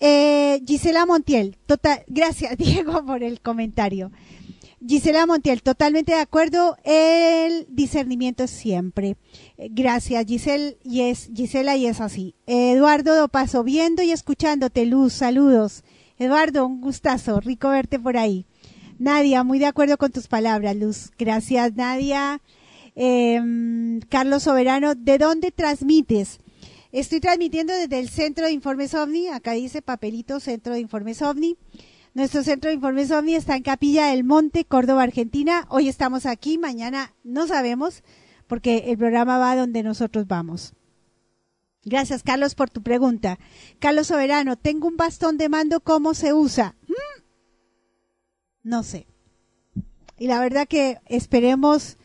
Eh, 0.00 0.62
Gisela 0.64 1.04
Montiel, 1.06 1.56
total, 1.66 2.04
gracias 2.06 2.56
Diego 2.58 3.04
por 3.04 3.24
el 3.24 3.40
comentario. 3.40 4.12
Gisela 4.86 5.26
Montiel, 5.26 5.62
totalmente 5.62 6.12
de 6.12 6.20
acuerdo. 6.20 6.76
El 6.84 7.66
discernimiento 7.68 8.46
siempre. 8.46 9.16
Gracias, 9.56 10.24
Giselle, 10.26 10.78
y 10.84 11.02
es, 11.02 11.30
Gisela, 11.34 11.76
y 11.76 11.86
es 11.86 12.00
así. 12.00 12.34
Eduardo 12.46 13.28
paso 13.28 13.64
viendo 13.64 14.02
y 14.02 14.12
escuchándote, 14.12 14.86
Luz, 14.86 15.14
saludos. 15.14 15.82
Eduardo, 16.18 16.66
un 16.66 16.80
gustazo, 16.80 17.40
rico 17.40 17.70
verte 17.70 17.98
por 17.98 18.16
ahí. 18.16 18.46
Nadia, 18.98 19.44
muy 19.44 19.58
de 19.58 19.66
acuerdo 19.66 19.98
con 19.98 20.12
tus 20.12 20.28
palabras, 20.28 20.76
Luz. 20.76 21.10
Gracias, 21.18 21.74
Nadia. 21.74 22.40
Em, 22.94 24.00
Carlos 24.08 24.44
Soberano, 24.44 24.94
¿de 24.94 25.18
dónde 25.18 25.52
transmites? 25.52 26.38
Estoy 26.90 27.20
transmitiendo 27.20 27.72
desde 27.72 27.98
el 27.98 28.08
Centro 28.08 28.46
de 28.46 28.52
Informes 28.52 28.94
OVNI, 28.94 29.28
acá 29.28 29.52
dice 29.52 29.82
papelito 29.82 30.40
Centro 30.40 30.72
de 30.72 30.80
Informes 30.80 31.20
OVNI. 31.20 31.56
Nuestro 32.18 32.42
centro 32.42 32.68
de 32.68 32.74
informes 32.74 33.12
OVNI 33.12 33.36
está 33.36 33.54
en 33.54 33.62
Capilla 33.62 34.06
del 34.06 34.24
Monte, 34.24 34.64
Córdoba, 34.64 35.04
Argentina. 35.04 35.68
Hoy 35.68 35.88
estamos 35.88 36.26
aquí, 36.26 36.58
mañana 36.58 37.14
no 37.22 37.46
sabemos, 37.46 38.02
porque 38.48 38.86
el 38.88 38.98
programa 38.98 39.38
va 39.38 39.54
donde 39.54 39.84
nosotros 39.84 40.26
vamos. 40.26 40.74
Gracias, 41.84 42.24
Carlos, 42.24 42.56
por 42.56 42.70
tu 42.70 42.82
pregunta. 42.82 43.38
Carlos 43.78 44.08
Soberano, 44.08 44.56
tengo 44.56 44.88
un 44.88 44.96
bastón 44.96 45.38
de 45.38 45.48
mando, 45.48 45.78
¿cómo 45.78 46.12
se 46.12 46.32
usa? 46.32 46.74
¿Mm? 46.88 47.22
No 48.64 48.82
sé. 48.82 49.06
Y 50.18 50.26
la 50.26 50.40
verdad 50.40 50.66
que 50.66 50.98
esperemos 51.06 51.98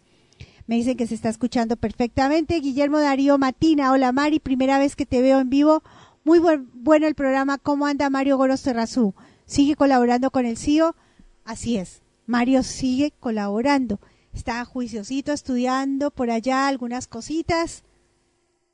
Me 0.67 0.75
dicen 0.75 0.97
que 0.97 1.05
se 1.05 1.13
está 1.13 1.29
escuchando 1.29 1.77
perfectamente. 1.77 2.59
Guillermo 2.59 2.99
Darío 2.99 3.37
Matina, 3.37 3.91
hola 3.91 4.11
Mari, 4.11 4.39
primera 4.39 4.79
vez 4.79 4.95
que 4.95 5.05
te 5.05 5.21
veo 5.21 5.39
en 5.39 5.49
vivo. 5.49 5.83
Muy 6.23 6.39
bueno 6.73 7.05
el 7.05 7.13
programa. 7.13 7.59
¿Cómo 7.59 7.85
anda 7.85 8.09
Mario 8.09 8.37
Goros 8.37 8.63
Terrazú? 8.63 9.13
¿Sigue 9.45 9.75
colaborando 9.75 10.31
con 10.31 10.47
el 10.47 10.57
CIO? 10.57 10.95
Así 11.43 11.77
es. 11.77 12.01
Mario 12.25 12.63
sigue 12.63 13.13
colaborando. 13.19 13.99
Está 14.33 14.65
juiciosito 14.65 15.33
estudiando 15.33 16.09
por 16.09 16.31
allá 16.31 16.67
algunas 16.67 17.05
cositas. 17.05 17.83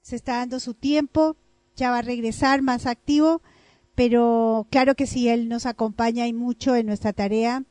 Se 0.01 0.15
está 0.15 0.37
dando 0.37 0.61
su 0.61 0.73
tiempo. 0.73 1.35
Ya 1.75 1.91
va 1.91 1.97
a 1.97 2.03
regresar 2.03 2.61
más 2.61 2.85
activo. 2.85 3.41
Pero 3.95 4.65
claro 4.71 4.95
que 4.95 5.07
sí, 5.07 5.27
él 5.27 5.49
nos 5.49 5.65
acompaña 5.65 6.25
y 6.25 6.31
mucho 6.31 6.77
en 6.77 6.85
nuestra 6.85 7.11
tarea 7.11 7.65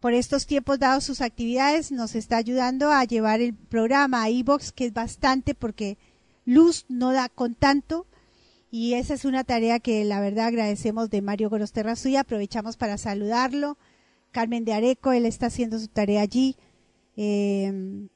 por 0.00 0.14
estos 0.14 0.46
tiempos 0.46 0.78
dados 0.78 1.04
sus 1.04 1.20
actividades 1.20 1.90
nos 1.90 2.14
está 2.14 2.36
ayudando 2.36 2.92
a 2.92 3.04
llevar 3.04 3.40
el 3.40 3.54
programa 3.54 4.22
a 4.22 4.30
iBox 4.30 4.72
que 4.72 4.86
es 4.86 4.92
bastante 4.92 5.54
porque 5.54 5.98
luz 6.44 6.86
no 6.88 7.12
da 7.12 7.28
con 7.28 7.54
tanto 7.54 8.06
y 8.70 8.94
esa 8.94 9.14
es 9.14 9.24
una 9.24 9.44
tarea 9.44 9.80
que 9.80 10.04
la 10.04 10.20
verdad 10.20 10.46
agradecemos 10.46 11.10
de 11.10 11.22
Mario 11.22 11.50
Gorosterrazu 11.50 12.08
y 12.08 12.16
aprovechamos 12.16 12.76
para 12.76 12.98
saludarlo. 12.98 13.78
Carmen 14.30 14.66
de 14.66 14.74
Areco, 14.74 15.12
él 15.12 15.24
está 15.24 15.46
haciendo 15.46 15.78
su 15.78 15.88
tarea 15.88 16.20
allí. 16.20 16.54
Eh, 17.16 18.08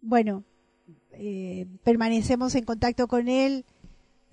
bueno, 0.00 0.44
eh, 1.12 1.66
permanecemos 1.84 2.56
en 2.56 2.64
contacto 2.64 3.06
con 3.06 3.28
él, 3.28 3.64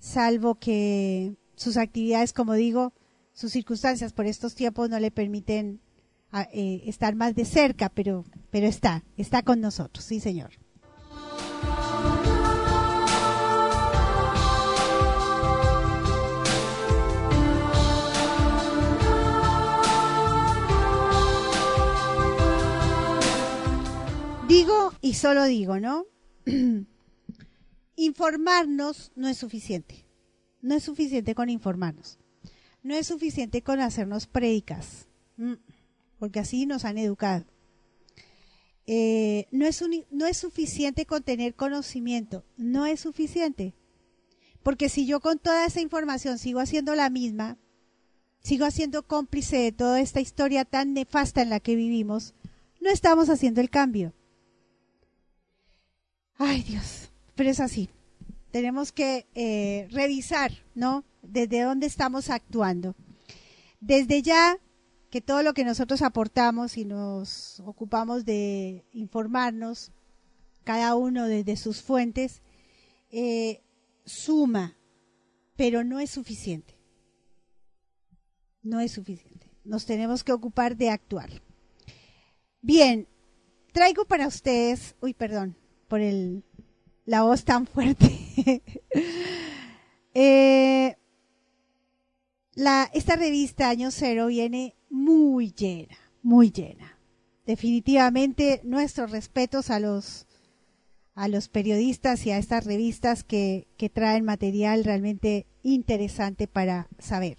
salvo 0.00 0.56
que 0.56 1.36
sus 1.54 1.76
actividades, 1.76 2.32
como 2.32 2.54
digo, 2.54 2.92
sus 3.32 3.52
circunstancias 3.52 4.12
por 4.12 4.26
estos 4.26 4.56
tiempos 4.56 4.90
no 4.90 4.98
le 4.98 5.12
permiten 5.12 5.80
eh, 6.34 6.84
estar 6.86 7.14
más 7.14 7.34
de 7.34 7.44
cerca, 7.44 7.90
pero, 7.90 8.24
pero 8.50 8.66
está, 8.66 9.04
está 9.18 9.42
con 9.42 9.60
nosotros, 9.60 10.02
sí 10.02 10.18
Señor. 10.18 10.52
Digo 24.48 24.92
y 25.02 25.14
solo 25.14 25.44
digo, 25.44 25.78
¿no? 25.80 26.06
informarnos 27.96 29.12
no 29.14 29.28
es 29.28 29.36
suficiente. 29.36 30.06
No 30.62 30.74
es 30.74 30.84
suficiente 30.84 31.34
con 31.34 31.50
informarnos. 31.50 32.18
No 32.82 32.94
es 32.94 33.06
suficiente 33.06 33.60
con 33.62 33.80
hacernos 33.80 34.26
prédicas. 34.26 35.08
Mm 35.36 35.54
porque 36.22 36.38
así 36.38 36.66
nos 36.66 36.84
han 36.84 36.98
educado. 36.98 37.44
Eh, 38.86 39.48
no, 39.50 39.66
es 39.66 39.82
no 40.12 40.26
es 40.26 40.36
suficiente 40.36 41.04
con 41.04 41.24
tener 41.24 41.56
conocimiento, 41.56 42.44
no 42.56 42.86
es 42.86 43.00
suficiente. 43.00 43.74
Porque 44.62 44.88
si 44.88 45.04
yo 45.04 45.18
con 45.18 45.40
toda 45.40 45.66
esa 45.66 45.80
información 45.80 46.38
sigo 46.38 46.60
haciendo 46.60 46.94
la 46.94 47.10
misma, 47.10 47.58
sigo 48.38 48.66
haciendo 48.66 49.04
cómplice 49.04 49.56
de 49.56 49.72
toda 49.72 50.00
esta 50.00 50.20
historia 50.20 50.64
tan 50.64 50.92
nefasta 50.92 51.42
en 51.42 51.50
la 51.50 51.58
que 51.58 51.74
vivimos, 51.74 52.34
no 52.80 52.88
estamos 52.88 53.28
haciendo 53.28 53.60
el 53.60 53.68
cambio. 53.68 54.14
Ay 56.38 56.62
Dios, 56.62 57.10
pero 57.34 57.50
es 57.50 57.58
así. 57.58 57.88
Tenemos 58.52 58.92
que 58.92 59.26
eh, 59.34 59.88
revisar, 59.90 60.52
¿no? 60.76 61.04
Desde 61.22 61.62
dónde 61.62 61.88
estamos 61.88 62.30
actuando. 62.30 62.94
Desde 63.80 64.22
ya 64.22 64.60
que 65.12 65.20
todo 65.20 65.42
lo 65.42 65.52
que 65.52 65.62
nosotros 65.62 66.00
aportamos 66.00 66.78
y 66.78 66.86
nos 66.86 67.60
ocupamos 67.60 68.24
de 68.24 68.86
informarnos, 68.92 69.92
cada 70.64 70.94
uno 70.94 71.26
desde 71.26 71.58
sus 71.58 71.82
fuentes, 71.82 72.40
eh, 73.10 73.60
suma, 74.06 74.74
pero 75.54 75.84
no 75.84 76.00
es 76.00 76.08
suficiente. 76.08 76.78
No 78.62 78.80
es 78.80 78.92
suficiente. 78.92 79.50
Nos 79.64 79.84
tenemos 79.84 80.24
que 80.24 80.32
ocupar 80.32 80.78
de 80.78 80.88
actuar. 80.88 81.42
Bien, 82.62 83.06
traigo 83.72 84.06
para 84.06 84.26
ustedes, 84.26 84.96
uy, 85.02 85.12
perdón 85.12 85.58
por 85.88 86.00
el, 86.00 86.42
la 87.04 87.22
voz 87.22 87.44
tan 87.44 87.66
fuerte. 87.66 88.62
Eh, 90.14 90.94
la, 92.54 92.90
esta 92.92 93.16
revista 93.16 93.70
Año 93.70 93.90
Cero 93.90 94.26
viene 94.26 94.76
muy 94.92 95.52
llena, 95.52 95.96
muy 96.22 96.52
llena. 96.52 96.98
Definitivamente 97.46 98.60
nuestros 98.62 99.10
respetos 99.10 99.70
a 99.70 99.80
los 99.80 100.28
a 101.14 101.28
los 101.28 101.48
periodistas 101.48 102.24
y 102.24 102.30
a 102.30 102.38
estas 102.38 102.64
revistas 102.64 103.22
que, 103.24 103.66
que 103.76 103.90
traen 103.90 104.24
material 104.24 104.84
realmente 104.84 105.46
interesante 105.62 106.46
para 106.46 106.88
saber. 106.98 107.36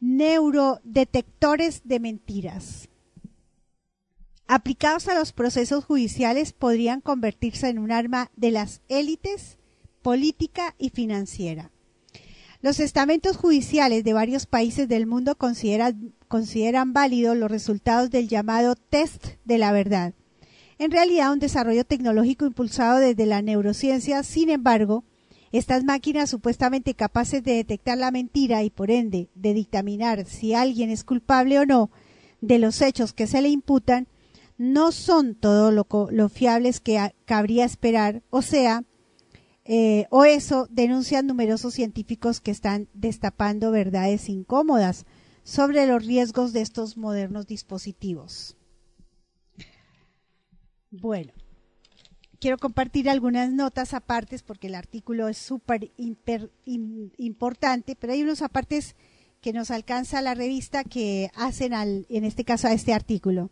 Neurodetectores 0.00 1.82
de 1.84 2.00
mentiras. 2.00 2.88
Aplicados 4.46 5.08
a 5.08 5.14
los 5.14 5.32
procesos 5.32 5.84
judiciales 5.84 6.54
podrían 6.54 7.02
convertirse 7.02 7.68
en 7.68 7.78
un 7.78 7.92
arma 7.92 8.30
de 8.36 8.52
las 8.52 8.80
élites 8.88 9.58
política 10.00 10.74
y 10.78 10.90
financiera. 10.90 11.71
Los 12.62 12.80
estamentos 12.80 13.36
judiciales 13.36 14.04
de 14.04 14.14
varios 14.14 14.46
países 14.46 14.88
del 14.88 15.06
mundo 15.06 15.36
consideran, 15.36 16.14
consideran 16.28 16.94
válidos 16.94 17.36
los 17.36 17.50
resultados 17.50 18.10
del 18.10 18.28
llamado 18.28 18.76
test 18.76 19.26
de 19.44 19.58
la 19.58 19.72
verdad 19.72 20.14
en 20.82 20.90
realidad 20.90 21.32
un 21.32 21.38
desarrollo 21.38 21.84
tecnológico 21.84 22.44
impulsado 22.44 22.98
desde 22.98 23.24
la 23.24 23.40
neurociencia. 23.40 24.24
Sin 24.24 24.50
embargo, 24.50 25.04
estas 25.52 25.84
máquinas 25.84 26.28
supuestamente 26.28 26.94
capaces 26.94 27.44
de 27.44 27.52
detectar 27.52 27.98
la 27.98 28.10
mentira 28.10 28.64
y 28.64 28.70
por 28.70 28.90
ende 28.90 29.28
de 29.36 29.54
dictaminar 29.54 30.24
si 30.24 30.54
alguien 30.54 30.90
es 30.90 31.04
culpable 31.04 31.60
o 31.60 31.66
no 31.66 31.90
de 32.40 32.58
los 32.58 32.82
hechos 32.82 33.12
que 33.12 33.28
se 33.28 33.42
le 33.42 33.48
imputan, 33.48 34.08
no 34.58 34.90
son 34.90 35.36
todo 35.36 35.70
lo, 35.70 36.28
fiables 36.28 36.80
que 36.80 37.14
cabría 37.26 37.64
esperar, 37.64 38.22
o 38.30 38.42
sea, 38.42 38.82
eh, 39.64 40.06
o 40.10 40.24
eso 40.24 40.66
denuncian 40.70 41.26
numerosos 41.26 41.74
científicos 41.74 42.40
que 42.40 42.50
están 42.50 42.88
destapando 42.94 43.70
verdades 43.70 44.28
incómodas 44.28 45.06
sobre 45.44 45.86
los 45.86 46.04
riesgos 46.04 46.52
de 46.52 46.62
estos 46.62 46.96
modernos 46.96 47.46
dispositivos. 47.46 48.56
Bueno, 50.90 51.32
quiero 52.40 52.58
compartir 52.58 53.08
algunas 53.08 53.50
notas 53.52 53.94
apartes 53.94 54.42
porque 54.42 54.66
el 54.66 54.74
artículo 54.74 55.28
es 55.28 55.38
súper 55.38 55.92
importante, 56.66 57.96
pero 57.96 58.12
hay 58.12 58.22
unos 58.22 58.42
apartes 58.42 58.96
que 59.40 59.52
nos 59.52 59.70
alcanza 59.70 60.22
la 60.22 60.34
revista 60.34 60.84
que 60.84 61.30
hacen 61.34 61.72
al, 61.72 62.06
en 62.08 62.24
este 62.24 62.44
caso 62.44 62.68
a 62.68 62.72
este 62.72 62.92
artículo. 62.92 63.50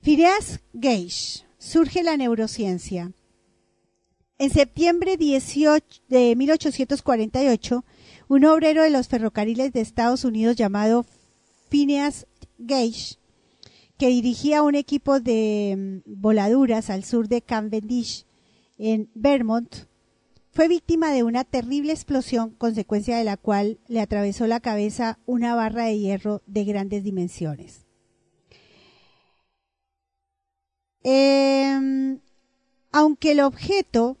Phineas 0.00 0.60
Gage, 0.72 1.44
surge 1.58 2.02
la 2.02 2.16
neurociencia. 2.16 3.12
En 4.38 4.50
septiembre 4.50 5.16
18 5.16 6.02
de 6.08 6.36
1848, 6.36 7.84
un 8.28 8.44
obrero 8.44 8.82
de 8.82 8.90
los 8.90 9.08
ferrocarriles 9.08 9.72
de 9.72 9.80
Estados 9.80 10.24
Unidos 10.24 10.56
llamado 10.56 11.06
Phineas 11.70 12.26
Gage 12.58 13.18
que 13.98 14.08
dirigía 14.08 14.62
un 14.62 14.74
equipo 14.74 15.20
de 15.20 16.02
mm, 16.06 16.20
voladuras 16.20 16.90
al 16.90 17.04
sur 17.04 17.28
de 17.28 17.42
Cavendish, 17.42 18.26
en 18.78 19.10
Vermont, 19.14 19.74
fue 20.52 20.68
víctima 20.68 21.12
de 21.12 21.22
una 21.22 21.44
terrible 21.44 21.92
explosión, 21.92 22.50
consecuencia 22.50 23.16
de 23.16 23.24
la 23.24 23.36
cual 23.36 23.78
le 23.88 24.00
atravesó 24.00 24.46
la 24.46 24.60
cabeza 24.60 25.18
una 25.26 25.54
barra 25.54 25.84
de 25.84 25.98
hierro 25.98 26.42
de 26.46 26.64
grandes 26.64 27.04
dimensiones. 27.04 27.86
Em, 31.02 32.20
aunque 32.92 33.32
el 33.32 33.40
objeto 33.40 34.18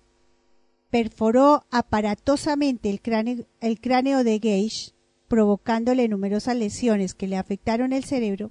perforó 0.96 1.66
aparatosamente 1.70 2.88
el 2.88 3.02
cráneo, 3.02 3.46
el 3.60 3.82
cráneo 3.82 4.24
de 4.24 4.38
Gage, 4.38 4.94
provocándole 5.28 6.08
numerosas 6.08 6.56
lesiones 6.56 7.12
que 7.12 7.26
le 7.26 7.36
afectaron 7.36 7.92
el 7.92 8.02
cerebro, 8.02 8.50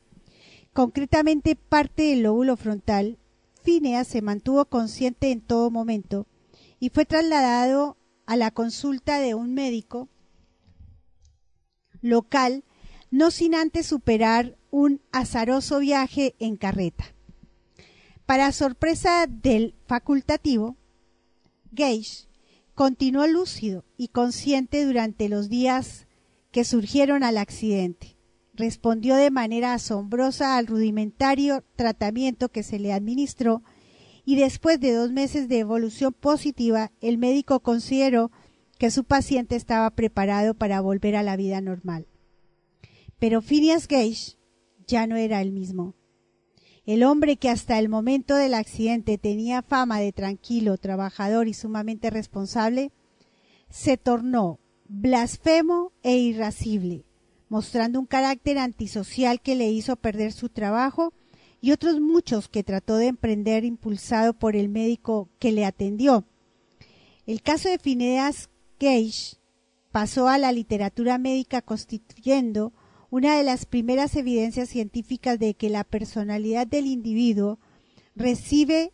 concretamente 0.71 1.55
parte 1.55 2.03
del 2.03 2.21
lóbulo 2.21 2.55
frontal, 2.55 3.17
Phineas 3.63 4.07
se 4.07 4.21
mantuvo 4.21 4.65
consciente 4.65 5.31
en 5.31 5.41
todo 5.41 5.71
momento 5.71 6.27
y 6.79 6.89
fue 6.89 7.05
trasladado 7.05 7.97
a 8.27 8.35
la 8.35 8.51
consulta 8.51 9.19
de 9.19 9.33
un 9.33 9.55
médico 9.55 10.07
local, 12.01 12.63
no 13.09 13.31
sin 13.31 13.55
antes 13.55 13.87
superar 13.87 14.55
un 14.69 15.01
azaroso 15.11 15.79
viaje 15.79 16.35
en 16.37 16.57
carreta. 16.57 17.05
Para 18.27 18.51
sorpresa 18.51 19.25
del 19.25 19.73
facultativo, 19.87 20.77
Gage 21.71 22.24
continuó 22.75 23.25
lúcido 23.25 23.83
y 23.97 24.09
consciente 24.09 24.85
durante 24.85 25.29
los 25.29 25.49
días 25.49 26.07
que 26.51 26.63
surgieron 26.63 27.23
al 27.23 27.37
accidente 27.37 28.15
respondió 28.55 29.15
de 29.15 29.31
manera 29.31 29.73
asombrosa 29.73 30.57
al 30.57 30.67
rudimentario 30.67 31.63
tratamiento 31.75 32.49
que 32.49 32.63
se 32.63 32.79
le 32.79 32.93
administró 32.93 33.63
y 34.23 34.35
después 34.37 34.79
de 34.79 34.93
dos 34.93 35.11
meses 35.11 35.47
de 35.49 35.59
evolución 35.59 36.13
positiva, 36.13 36.91
el 36.99 37.17
médico 37.17 37.59
consideró 37.59 38.31
que 38.79 38.89
su 38.89 39.03
paciente 39.03 39.55
estaba 39.55 39.89
preparado 39.91 40.55
para 40.55 40.81
volver 40.81 41.15
a 41.15 41.23
la 41.23 41.37
vida 41.37 41.61
normal. 41.61 42.07
Pero 43.19 43.41
Phineas 43.41 43.87
Gage 43.87 44.37
ya 44.87 45.05
no 45.05 45.15
era 45.15 45.41
el 45.41 45.51
mismo. 45.51 45.93
El 46.85 47.03
hombre 47.03 47.37
que 47.37 47.49
hasta 47.49 47.79
el 47.79 47.89
momento 47.89 48.35
del 48.35 48.53
accidente 48.53 49.17
tenía 49.17 49.63
fama 49.63 49.99
de 49.99 50.11
tranquilo, 50.11 50.77
trabajador 50.77 51.47
y 51.47 51.53
sumamente 51.53 52.11
responsable, 52.11 52.91
se 53.69 53.97
tornó 53.97 54.59
blasfemo 54.87 55.91
e 56.03 56.17
irascible, 56.17 57.03
mostrando 57.49 57.99
un 57.99 58.05
carácter 58.05 58.59
antisocial 58.59 59.41
que 59.41 59.55
le 59.55 59.71
hizo 59.71 59.95
perder 59.95 60.31
su 60.31 60.49
trabajo 60.49 61.11
y 61.59 61.71
otros 61.71 61.99
muchos 61.99 62.49
que 62.49 62.63
trató 62.63 62.97
de 62.97 63.07
emprender 63.07 63.65
impulsado 63.65 64.33
por 64.33 64.55
el 64.55 64.69
médico 64.69 65.29
que 65.39 65.51
le 65.51 65.65
atendió. 65.65 66.25
El 67.25 67.41
caso 67.41 67.67
de 67.67 67.79
Phineas 67.79 68.49
Gage 68.79 69.37
pasó 69.91 70.27
a 70.27 70.37
la 70.37 70.51
literatura 70.51 71.17
médica 71.17 71.63
constituyendo 71.63 72.71
una 73.15 73.37
de 73.37 73.45
las 73.45 73.65
primeras 73.65 74.13
evidencias 74.17 74.67
científicas 74.67 75.39
de 75.39 75.53
que 75.53 75.69
la 75.69 75.85
personalidad 75.85 76.67
del 76.67 76.85
individuo 76.85 77.59
reside 78.13 78.91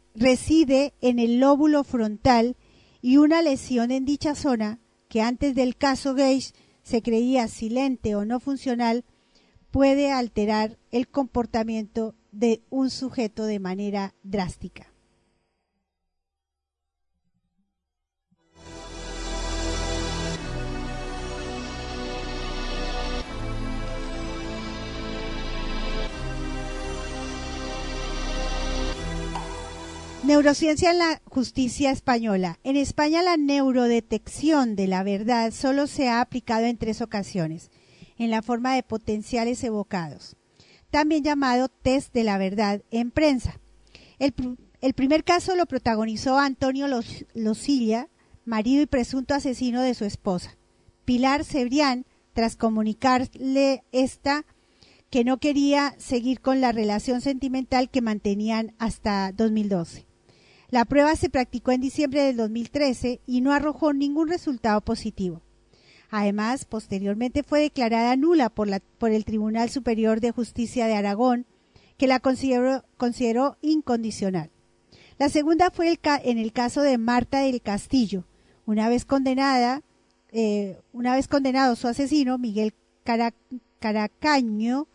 en 1.01 1.17
el 1.17 1.39
lóbulo 1.39 1.83
frontal 1.83 2.55
y 3.01 3.17
una 3.17 3.41
lesión 3.41 3.89
en 3.89 4.05
dicha 4.05 4.35
zona 4.35 4.79
que 5.09 5.23
antes 5.23 5.55
del 5.55 5.75
caso 5.75 6.13
Gage 6.13 6.53
se 6.83 7.01
creía 7.01 7.47
silente 7.47 8.13
o 8.13 8.23
no 8.23 8.39
funcional, 8.39 9.05
puede 9.71 10.11
alterar 10.11 10.77
el 10.91 11.07
comportamiento 11.07 12.13
de 12.31 12.61
un 12.69 12.91
sujeto 12.91 13.45
de 13.45 13.57
manera 13.57 14.13
drástica. 14.21 14.90
Neurociencia 30.31 30.91
en 30.91 30.97
la 30.97 31.21
justicia 31.25 31.91
española. 31.91 32.57
En 32.63 32.77
España 32.77 33.21
la 33.21 33.35
neurodetección 33.35 34.77
de 34.77 34.87
la 34.87 35.03
verdad 35.03 35.51
solo 35.51 35.87
se 35.87 36.07
ha 36.07 36.21
aplicado 36.21 36.67
en 36.67 36.77
tres 36.77 37.01
ocasiones, 37.01 37.69
en 38.17 38.31
la 38.31 38.41
forma 38.41 38.73
de 38.73 38.81
potenciales 38.81 39.61
evocados, 39.61 40.37
también 40.89 41.25
llamado 41.25 41.67
test 41.67 42.13
de 42.13 42.23
la 42.23 42.37
verdad 42.37 42.81
en 42.91 43.11
prensa. 43.11 43.59
El, 44.19 44.31
primer 44.93 45.25
caso 45.25 45.57
lo 45.57 45.65
protagonizó 45.65 46.39
Antonio 46.39 46.87
Losilla, 47.33 48.07
marido 48.45 48.81
y 48.81 48.85
presunto 48.85 49.33
asesino 49.33 49.81
de 49.81 49.95
su 49.95 50.05
esposa. 50.05 50.55
Pilar 51.03 51.43
Cebrián, 51.43 52.05
tras 52.31 52.55
comunicarle 52.55 53.83
esta 53.91 54.45
que 55.09 55.25
no 55.25 55.39
quería 55.39 55.93
seguir 55.97 56.39
con 56.39 56.61
la 56.61 56.71
relación 56.71 57.19
sentimental 57.19 57.89
que 57.89 58.01
mantenían 58.01 58.73
hasta 58.79 59.33
2012. 59.33 60.09
La 60.71 60.85
prueba 60.85 61.17
se 61.17 61.29
practicó 61.29 61.71
en 61.73 61.81
diciembre 61.81 62.23
del 62.23 62.37
2013 62.37 63.19
y 63.27 63.41
no 63.41 63.51
arrojó 63.51 63.91
ningún 63.91 64.29
resultado 64.29 64.79
positivo. 64.79 65.41
Además, 66.09 66.63
posteriormente 66.63 67.43
fue 67.43 67.59
declarada 67.59 68.15
nula 68.15 68.49
por, 68.49 68.69
el 68.69 69.25
Tribunal 69.25 69.69
Superior 69.69 70.21
de 70.21 70.31
Justicia 70.31 70.87
de 70.87 70.95
Aragón, 70.95 71.45
que 71.97 72.07
la 72.07 72.21
consideró, 72.21 73.57
incondicional. 73.61 74.49
La 75.19 75.27
segunda 75.27 75.71
fue 75.71 75.99
en 76.23 76.37
el 76.37 76.53
caso 76.53 76.81
de 76.81 76.97
Marta 76.97 77.41
del 77.41 77.61
Castillo. 77.61 78.23
Una 78.65 78.87
vez 78.87 79.03
condenada, 79.03 79.81
eh, 80.31 80.79
una 80.93 81.15
vez 81.15 81.27
condenado 81.27 81.75
su 81.75 81.89
asesino, 81.89 82.37
Miguel 82.37 82.73
Caracaño, 83.79 84.87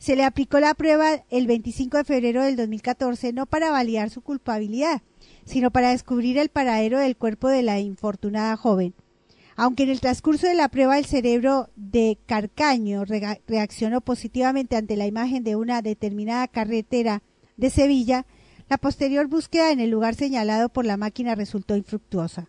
se 0.00 0.16
le 0.16 0.24
aplicó 0.24 0.58
la 0.60 0.72
prueba 0.72 1.22
el 1.28 1.46
25 1.46 1.98
de 1.98 2.04
febrero 2.04 2.42
del 2.42 2.56
2014 2.56 3.34
no 3.34 3.44
para 3.44 3.70
validar 3.70 4.08
su 4.08 4.22
culpabilidad, 4.22 5.02
sino 5.44 5.70
para 5.70 5.90
descubrir 5.90 6.38
el 6.38 6.48
paradero 6.48 6.98
del 6.98 7.18
cuerpo 7.18 7.48
de 7.48 7.62
la 7.62 7.80
infortunada 7.80 8.56
joven. 8.56 8.94
Aunque 9.56 9.82
en 9.82 9.90
el 9.90 10.00
transcurso 10.00 10.46
de 10.46 10.54
la 10.54 10.70
prueba 10.70 10.98
el 10.98 11.04
cerebro 11.04 11.68
de 11.76 12.18
Carcaño 12.24 13.04
reaccionó 13.04 14.00
positivamente 14.00 14.74
ante 14.76 14.96
la 14.96 15.06
imagen 15.06 15.44
de 15.44 15.56
una 15.56 15.82
determinada 15.82 16.48
carretera 16.48 17.22
de 17.58 17.68
Sevilla, 17.68 18.24
la 18.70 18.78
posterior 18.78 19.26
búsqueda 19.26 19.70
en 19.70 19.80
el 19.80 19.90
lugar 19.90 20.14
señalado 20.14 20.70
por 20.70 20.86
la 20.86 20.96
máquina 20.96 21.34
resultó 21.34 21.76
infructuosa. 21.76 22.48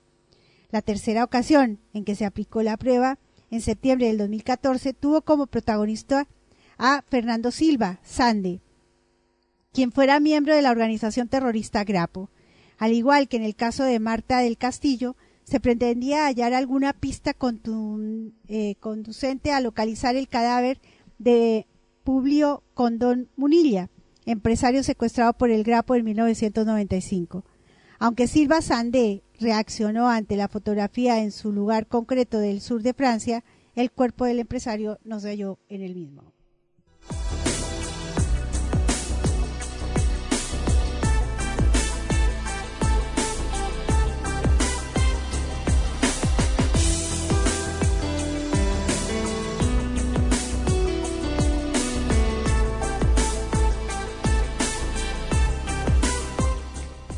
La 0.69 0.81
tercera 0.81 1.25
ocasión 1.25 1.79
en 1.93 2.05
que 2.05 2.15
se 2.15 2.23
aplicó 2.23 2.63
la 2.63 2.77
prueba, 2.77 3.19
en 3.49 3.59
septiembre 3.59 4.07
del 4.07 4.19
2014, 4.19 4.93
tuvo 4.93 5.21
como 5.23 5.47
protagonista 5.47 6.29
a 6.83 7.03
Fernando 7.07 7.51
Silva, 7.51 7.99
Sande, 8.03 8.59
quien 9.71 9.91
fuera 9.91 10.19
miembro 10.19 10.55
de 10.55 10.63
la 10.63 10.71
organización 10.71 11.27
terrorista 11.27 11.83
Grapo. 11.83 12.31
Al 12.79 12.91
igual 12.93 13.27
que 13.27 13.37
en 13.37 13.43
el 13.43 13.55
caso 13.55 13.83
de 13.83 13.99
Marta 13.99 14.39
del 14.39 14.57
Castillo, 14.57 15.15
se 15.43 15.59
pretendía 15.59 16.25
hallar 16.25 16.55
alguna 16.55 16.93
pista 16.93 17.35
eh, 18.47 18.75
conducente 18.79 19.51
a 19.51 19.61
localizar 19.61 20.15
el 20.15 20.27
cadáver 20.27 20.81
de 21.19 21.67
Publio 22.03 22.63
Condón 22.73 23.29
Munilla, 23.35 23.91
empresario 24.25 24.81
secuestrado 24.81 25.33
por 25.33 25.51
el 25.51 25.63
Grapo 25.63 25.93
en 25.93 26.03
1995. 26.03 27.45
Aunque 27.99 28.27
Silva 28.27 28.63
Sandé 28.63 29.21
reaccionó 29.39 30.09
ante 30.09 30.35
la 30.35 30.47
fotografía 30.47 31.21
en 31.21 31.31
su 31.31 31.51
lugar 31.51 31.85
concreto 31.85 32.39
del 32.39 32.59
sur 32.59 32.81
de 32.81 32.95
Francia, 32.95 33.43
el 33.75 33.91
cuerpo 33.91 34.25
del 34.25 34.39
empresario 34.39 34.97
no 35.03 35.19
se 35.19 35.29
halló 35.29 35.59
en 35.69 35.83
el 35.83 35.93
mismo. 35.93 36.33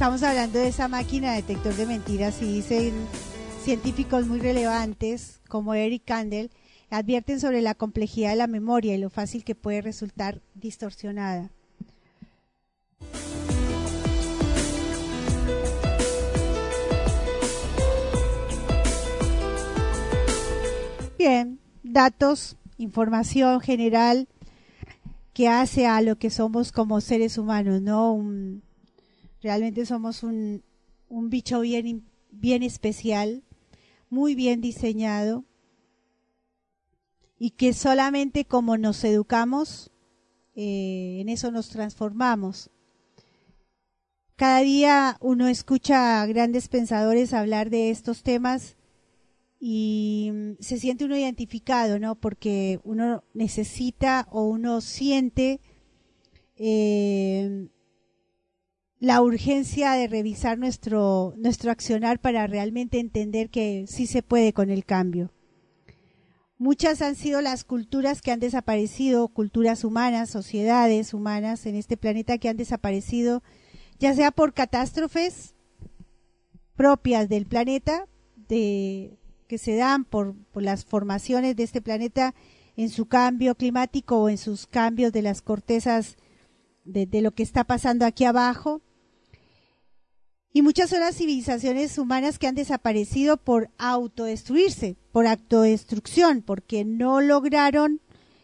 Estamos 0.04 0.24
hablando 0.24 0.60
de 0.60 0.68
esa 0.68 0.90
máquina 0.90 1.32
detector 1.32 1.74
de 1.76 1.86
mentiras 1.86 2.42
y 2.42 2.56
dicen 2.56 3.08
científicos 3.64 4.28
muy 4.28 4.42
relevantes 4.42 5.40
como 5.48 5.76
Eric 5.76 6.04
Kandel 6.04 6.52
advierten 6.94 7.40
sobre 7.40 7.62
la 7.62 7.74
complejidad 7.74 8.30
de 8.30 8.36
la 8.36 8.48
memoria 8.48 8.94
y 8.94 9.00
lo 9.00 9.10
fácil 9.10 9.44
que 9.44 9.56
puede 9.56 9.82
resultar 9.82 10.42
distorsionada. 10.54 11.50
Bien, 21.18 21.60
datos, 21.84 22.58
información 22.78 23.60
general 23.62 24.28
que 25.34 25.48
hace 25.48 25.88
a 25.88 26.02
lo 26.02 26.18
que 26.18 26.30
somos 26.30 26.72
como 26.72 27.02
seres 27.02 27.38
humanos, 27.38 27.82
¿no? 27.82 28.22
realmente 29.42 29.86
somos 29.86 30.22
un, 30.22 30.64
un 31.10 31.30
bicho 31.30 31.62
bien, 31.62 32.04
bien 32.32 32.62
especial, 32.62 33.42
muy 34.10 34.36
bien 34.36 34.62
diseñado, 34.62 35.44
y 37.38 37.52
que 37.52 37.74
solamente 37.74 38.46
como 38.46 38.78
nos 38.78 39.04
educamos, 39.04 39.92
eh, 40.56 41.18
en 41.22 41.30
eso 41.30 41.52
nos 41.52 41.70
transformamos. 41.70 42.70
Cada 44.36 44.60
día 44.60 45.18
uno 45.22 45.48
escucha 45.48 46.22
a 46.22 46.26
grandes 46.26 46.68
pensadores 46.68 47.34
hablar 47.34 47.70
de 47.70 47.92
estos 47.92 48.24
temas 48.24 48.78
y 49.60 50.32
mm, 50.34 50.52
se 50.60 50.78
siente 50.80 51.06
uno 51.06 51.16
identificado, 51.16 52.00
¿no? 52.00 52.16
Porque 52.16 52.80
uno 52.84 53.24
necesita 53.34 54.28
o 54.32 54.44
uno 54.44 54.82
siente 54.82 55.62
eh, 56.58 57.70
la 59.00 59.22
urgencia 59.22 59.94
de 59.94 60.08
revisar 60.08 60.58
nuestro, 60.58 61.34
nuestro 61.38 61.72
accionar 61.72 62.20
para 62.20 62.48
realmente 62.48 63.00
entender 63.00 63.50
que 63.50 63.86
sí 63.88 64.08
se 64.08 64.24
puede 64.24 64.54
con 64.54 64.70
el 64.70 64.86
cambio. 64.86 65.32
Muchas 66.64 67.02
han 67.02 67.16
sido 67.16 67.42
las 67.42 67.66
culturas 67.66 68.22
que 68.22 68.32
han 68.32 68.40
desaparecido, 68.40 69.28
culturas 69.28 69.84
humanas, 69.84 70.30
sociedades 70.30 71.14
humanas 71.14 71.66
en 71.66 71.76
este 71.76 71.98
planeta 71.98 72.38
que 72.38 72.48
han 72.48 72.56
desaparecido, 72.56 73.44
ya 74.00 74.14
sea 74.14 74.32
por 74.32 74.54
catástrofes 74.54 75.56
propias 76.78 77.28
del 77.28 77.48
planeta, 77.48 78.08
que 78.48 79.18
se 79.58 79.76
dan 79.76 80.06
por, 80.06 80.36
las 80.56 80.86
formaciones 80.86 81.58
de 81.58 81.64
este 81.64 81.82
planeta 81.82 82.34
en 82.78 82.88
su 82.88 83.08
cambio 83.08 83.56
climático 83.56 84.22
o 84.22 84.30
en 84.30 84.38
sus 84.38 84.66
cambios 84.66 85.12
de 85.12 85.22
las 85.22 85.42
cortezas 85.42 86.16
de, 86.86 87.06
de 87.06 87.22
lo 87.22 87.32
que 87.32 87.44
está 87.44 87.66
pasando 87.66 88.06
aquí 88.06 88.24
abajo, 88.24 88.82
y 90.54 90.62
muchas 90.62 90.92
son 90.92 91.02
las 91.02 91.18
civilizaciones 91.18 91.98
humanas 91.98 92.40
que 92.40 92.48
han 92.48 92.56
desaparecido 92.56 93.36
por 93.36 93.70
autodestruirse, 93.78 94.96
por 95.14 95.28
autodestrucción, 95.28 96.42
porque 96.42 96.84
no 96.84 97.22
lograron 97.22 98.02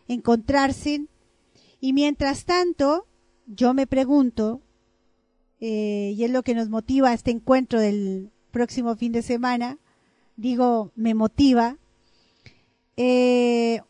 encontrarse. 0.08 1.08
Y 1.82 1.92
mientras 1.92 2.46
tanto, 2.46 3.08
yo 3.46 3.74
me 3.74 3.88
pregunto, 3.88 4.62
eh, 5.60 6.14
y 6.16 6.24
es 6.24 6.32
lo 6.32 6.44
que 6.44 6.56
nos 6.56 6.70
motiva 6.70 7.14
este 7.14 7.32
encuentro 7.32 7.82
del 7.82 8.32
próximo 8.52 8.96
fin 8.96 9.12
de 9.12 9.22
semana, 9.22 9.80
digo, 10.38 10.94
me 10.96 11.14
motiva, 11.14 11.78
eh, 12.96 13.82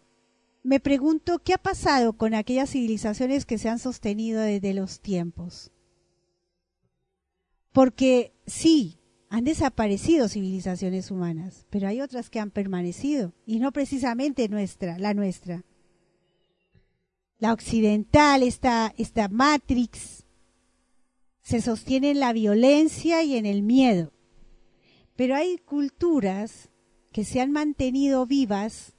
me 0.64 0.80
pregunto 0.80 1.38
qué 1.38 1.54
ha 1.54 1.60
pasado 1.60 2.14
con 2.14 2.34
aquellas 2.34 2.72
civilizaciones 2.72 3.46
que 3.46 3.60
se 3.60 3.70
han 3.70 3.78
sostenido 3.78 4.42
desde 4.42 4.74
los 4.74 5.00
tiempos 5.00 5.72
porque 7.72 8.34
sí, 8.46 8.99
han 9.30 9.44
desaparecido 9.44 10.28
civilizaciones 10.28 11.12
humanas, 11.12 11.66
pero 11.70 11.88
hay 11.88 12.02
otras 12.02 12.30
que 12.30 12.40
han 12.40 12.50
permanecido, 12.50 13.34
y 13.46 13.60
no 13.60 13.72
precisamente 13.72 14.50
nuestra, 14.50 14.98
la 14.98 15.14
nuestra. 15.14 15.64
La 17.38 17.54
occidental, 17.54 18.44
esta, 18.44 18.94
esta 18.98 19.30
Matrix, 19.30 20.26
se 21.42 21.62
sostiene 21.62 22.12
en 22.12 22.20
la 22.20 22.34
violencia 22.34 23.24
y 23.24 23.36
en 23.36 23.46
el 23.46 23.62
miedo. 23.62 24.12
Pero 25.16 25.36
hay 25.36 25.58
culturas 25.58 26.70
que 27.12 27.24
se 27.24 27.40
han 27.40 27.52
mantenido 27.52 28.26
vivas 28.26 28.94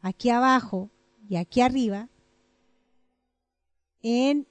aquí 0.00 0.28
abajo 0.28 0.90
y 1.28 1.36
aquí 1.36 1.62
arriba 1.62 2.08
en 4.02 4.46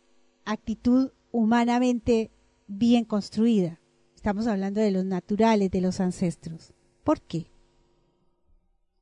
actitud 0.46 1.12
humanamente 1.32 2.32
bien 2.68 3.06
construida. 3.06 3.80
Estamos 4.24 4.48
hablando 4.48 4.80
de 4.80 4.92
los 4.92 5.04
naturales, 5.04 5.70
de 5.70 5.82
los 5.82 6.00
ancestros. 6.00 6.72
¿Por 7.04 7.20
qué? 7.20 7.48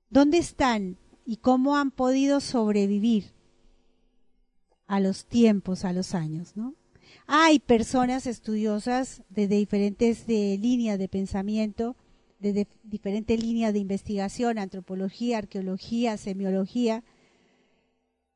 ¿Dónde 0.10 0.39
están 0.39 0.98
y 1.27 1.38
cómo 1.38 1.77
han 1.77 1.91
podido 1.91 2.39
sobrevivir 2.39 3.26
a 4.88 4.99
los 4.99 5.26
tiempos, 5.26 5.85
a 5.85 5.93
los 5.93 6.15
años, 6.15 6.57
¿no? 6.57 6.73
hay 7.27 7.60
personas 7.60 8.26
estudiosas 8.26 9.22
desde 9.30 9.57
diferentes 9.57 10.26
de 10.26 10.57
líneas 10.60 10.98
de 10.98 11.07
pensamiento, 11.07 11.95
desde 12.39 12.68
diferentes 12.81 13.39
líneas 13.39 13.73
de 13.73 13.80
investigación, 13.80 14.57
antropología, 14.57 15.38
arqueología, 15.38 16.18
semiología, 16.18 17.03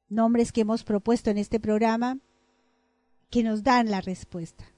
nombres 0.08 0.52
que 0.52 0.62
hemos 0.62 0.84
propuesto 0.84 1.32
en 1.32 1.40
este 1.40 1.60
programa, 1.60 2.20
que 3.32 3.42
nos 3.42 3.64
dan 3.64 3.90
la 3.90 4.02
respuesta. 4.02 4.75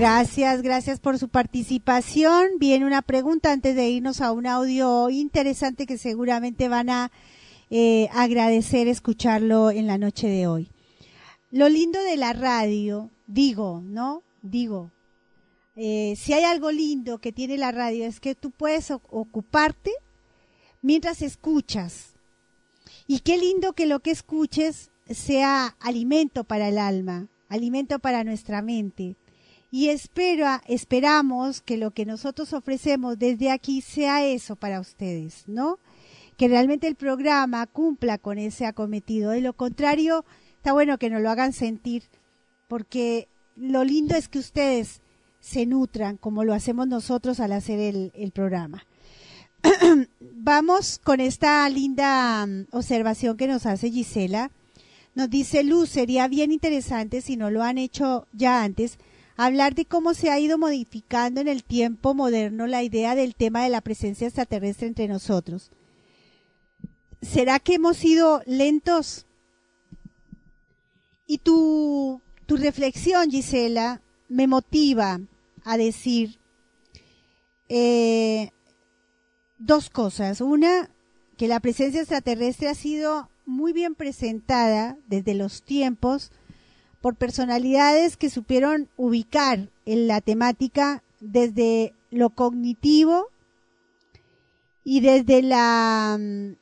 Gracias, 0.00 0.62
gracias 0.62 0.98
por 0.98 1.18
su 1.18 1.28
participación. 1.28 2.52
Viene 2.58 2.86
una 2.86 3.02
pregunta 3.02 3.52
antes 3.52 3.76
de 3.76 3.90
irnos 3.90 4.22
a 4.22 4.32
un 4.32 4.46
audio 4.46 5.10
interesante 5.10 5.84
que 5.84 5.98
seguramente 5.98 6.70
van 6.70 6.88
a 6.88 7.12
eh, 7.68 8.08
agradecer 8.14 8.88
escucharlo 8.88 9.70
en 9.70 9.86
la 9.86 9.98
noche 9.98 10.26
de 10.26 10.46
hoy. 10.46 10.70
Lo 11.50 11.68
lindo 11.68 12.02
de 12.02 12.16
la 12.16 12.32
radio, 12.32 13.10
digo, 13.26 13.82
¿no? 13.84 14.22
Digo, 14.40 14.90
eh, 15.76 16.14
si 16.16 16.32
hay 16.32 16.44
algo 16.44 16.72
lindo 16.72 17.18
que 17.18 17.30
tiene 17.30 17.58
la 17.58 17.70
radio 17.70 18.06
es 18.06 18.20
que 18.20 18.34
tú 18.34 18.52
puedes 18.52 18.90
ocuparte 18.90 19.90
mientras 20.80 21.20
escuchas. 21.20 22.14
Y 23.06 23.18
qué 23.20 23.36
lindo 23.36 23.74
que 23.74 23.84
lo 23.84 24.00
que 24.00 24.12
escuches 24.12 24.92
sea 25.10 25.76
alimento 25.78 26.44
para 26.44 26.68
el 26.68 26.78
alma, 26.78 27.26
alimento 27.50 27.98
para 27.98 28.24
nuestra 28.24 28.62
mente 28.62 29.16
y 29.70 29.88
espera, 29.88 30.62
esperamos 30.66 31.60
que 31.60 31.76
lo 31.76 31.92
que 31.92 32.04
nosotros 32.04 32.52
ofrecemos 32.52 33.18
desde 33.18 33.50
aquí 33.50 33.80
sea 33.80 34.24
eso 34.24 34.56
para 34.56 34.80
ustedes, 34.80 35.44
¿no? 35.46 35.78
Que 36.36 36.48
realmente 36.48 36.88
el 36.88 36.96
programa 36.96 37.66
cumpla 37.66 38.18
con 38.18 38.38
ese 38.38 38.66
acometido. 38.66 39.30
De 39.30 39.40
lo 39.40 39.52
contrario, 39.52 40.24
está 40.56 40.72
bueno 40.72 40.98
que 40.98 41.10
nos 41.10 41.22
lo 41.22 41.30
hagan 41.30 41.52
sentir, 41.52 42.02
porque 42.66 43.28
lo 43.54 43.84
lindo 43.84 44.16
es 44.16 44.28
que 44.28 44.40
ustedes 44.40 45.02
se 45.38 45.66
nutran 45.66 46.16
como 46.16 46.44
lo 46.44 46.52
hacemos 46.52 46.88
nosotros 46.88 47.38
al 47.38 47.52
hacer 47.52 47.78
el, 47.78 48.12
el 48.14 48.32
programa. 48.32 48.84
Vamos 50.20 51.00
con 51.02 51.20
esta 51.20 51.68
linda 51.68 52.44
mm, 52.46 52.66
observación 52.72 53.36
que 53.36 53.46
nos 53.46 53.66
hace 53.66 53.90
Gisela. 53.90 54.50
Nos 55.14 55.30
dice 55.30 55.62
Luz, 55.62 55.90
sería 55.90 56.28
bien 56.28 56.50
interesante 56.50 57.20
si 57.20 57.36
no 57.36 57.50
lo 57.50 57.62
han 57.62 57.78
hecho 57.78 58.26
ya 58.32 58.62
antes, 58.62 58.98
hablar 59.46 59.74
de 59.74 59.86
cómo 59.86 60.12
se 60.12 60.30
ha 60.30 60.38
ido 60.38 60.58
modificando 60.58 61.40
en 61.40 61.48
el 61.48 61.64
tiempo 61.64 62.14
moderno 62.14 62.66
la 62.66 62.82
idea 62.82 63.14
del 63.14 63.34
tema 63.34 63.62
de 63.62 63.70
la 63.70 63.80
presencia 63.80 64.26
extraterrestre 64.26 64.86
entre 64.86 65.08
nosotros. 65.08 65.70
¿Será 67.22 67.58
que 67.58 67.74
hemos 67.74 67.96
sido 67.96 68.42
lentos? 68.44 69.24
Y 71.26 71.38
tu, 71.38 72.20
tu 72.44 72.58
reflexión, 72.58 73.30
Gisela, 73.30 74.02
me 74.28 74.46
motiva 74.46 75.20
a 75.64 75.76
decir 75.78 76.38
eh, 77.70 78.50
dos 79.58 79.88
cosas. 79.88 80.42
Una, 80.42 80.90
que 81.38 81.48
la 81.48 81.60
presencia 81.60 82.00
extraterrestre 82.00 82.68
ha 82.68 82.74
sido 82.74 83.30
muy 83.46 83.72
bien 83.72 83.94
presentada 83.94 84.98
desde 85.06 85.32
los 85.32 85.62
tiempos 85.62 86.30
por 87.00 87.16
personalidades 87.16 88.16
que 88.16 88.30
supieron 88.30 88.88
ubicar 88.96 89.68
en 89.86 90.06
la 90.06 90.20
temática 90.20 91.02
desde 91.20 91.94
lo 92.10 92.30
cognitivo 92.30 93.28
y 94.84 95.00
desde 95.00 95.42
la 95.42 96.18
mm, 96.18 96.56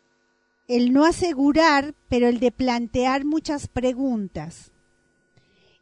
el 0.69 0.93
no 0.93 1.05
asegurar, 1.06 1.94
pero 2.09 2.28
el 2.28 2.40
de 2.40 2.52
plantear 2.52 3.24
muchas 3.24 3.69
preguntas. 3.69 4.70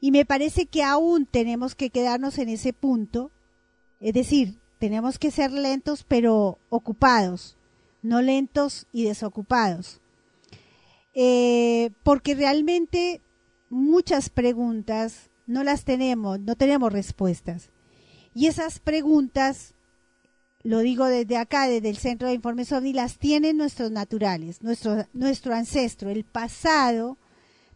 Y 0.00 0.12
me 0.12 0.24
parece 0.24 0.66
que 0.66 0.84
aún 0.84 1.26
tenemos 1.26 1.74
que 1.74 1.90
quedarnos 1.90 2.38
en 2.38 2.48
ese 2.48 2.72
punto, 2.72 3.32
es 4.00 4.14
decir, 4.14 4.60
tenemos 4.78 5.18
que 5.18 5.30
ser 5.30 5.50
lentos 5.50 6.04
pero 6.06 6.58
ocupados, 6.68 7.56
no 8.02 8.22
lentos 8.22 8.86
y 8.92 9.04
desocupados. 9.04 10.00
Eh, 11.14 11.90
porque 12.04 12.34
realmente 12.34 13.22
muchas 13.70 14.28
preguntas 14.28 15.30
no 15.46 15.62
las 15.64 15.84
tenemos, 15.84 16.40
no 16.40 16.56
tenemos 16.56 16.92
respuestas. 16.92 17.70
Y 18.34 18.46
esas 18.46 18.80
preguntas, 18.80 19.74
lo 20.62 20.80
digo 20.80 21.06
desde 21.06 21.36
acá, 21.36 21.68
desde 21.68 21.88
el 21.88 21.96
Centro 21.96 22.28
de 22.28 22.34
Informes 22.34 22.72
OVNI, 22.72 22.92
las 22.92 23.18
tienen 23.18 23.56
nuestros 23.56 23.90
naturales, 23.90 24.62
nuestro, 24.62 25.06
nuestro 25.12 25.54
ancestro, 25.54 26.10
el 26.10 26.24
pasado 26.24 27.16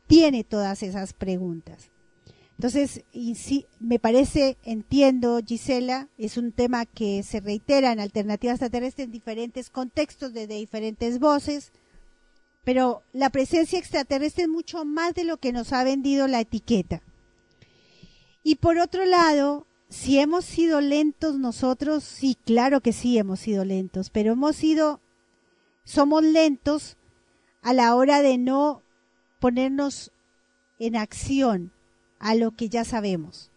tiene 0.07 0.45
todas 0.45 0.83
esas 0.83 1.12
preguntas. 1.12 1.91
Entonces, 2.61 3.05
me 3.79 3.99
parece, 3.99 4.59
entiendo, 4.65 5.41
Gisela, 5.43 6.09
es 6.19 6.37
un 6.37 6.53
tema 6.53 6.85
que 6.85 7.23
se 7.23 7.41
reitera 7.41 7.91
en 7.91 8.01
alternativas 8.01 8.57
extraterrestres 8.57 9.07
en 9.07 9.12
diferentes 9.12 9.71
contextos, 9.71 10.35
desde 10.35 10.57
diferentes 10.57 11.21
voces, 11.21 11.73
pero 12.65 13.03
la 13.12 13.31
presencia 13.31 13.78
extraterrestre 13.78 14.45
es 14.45 14.49
mucho 14.49 14.85
más 14.85 15.15
de 15.15 15.24
lo 15.24 15.39
que 15.39 15.53
nos 15.53 15.73
ha 15.73 15.85
vendido 15.85 16.28
la 16.28 16.41
etiqueta. 16.41 17.03
Y 18.43 18.57
por 18.57 18.78
otro 18.78 19.05
lado, 19.05 19.66
si 19.89 20.19
hemos 20.19 20.45
sido 20.45 20.81
lentos 20.81 21.39
nosotros, 21.39 22.05
sí, 22.05 22.37
claro 22.45 22.81
que 22.81 22.93
sí 22.93 23.19
hemos 23.19 23.41
sido 23.41 23.65
lentos, 23.65 24.11
pero 24.11 24.32
hemos 24.32 24.57
sido, 24.57 25.01
somos 25.85 26.23
lentos 26.23 26.97
a 27.62 27.73
la 27.74 27.95
hora 27.95 28.23
de 28.23 28.39
no 28.39 28.82
ponernos 29.41 30.12
en 30.78 30.97
acción 30.97 31.73
a 32.19 32.35
lo 32.35 32.53
que 32.53 32.69
ya 32.69 32.85
sabemos. 32.85 33.51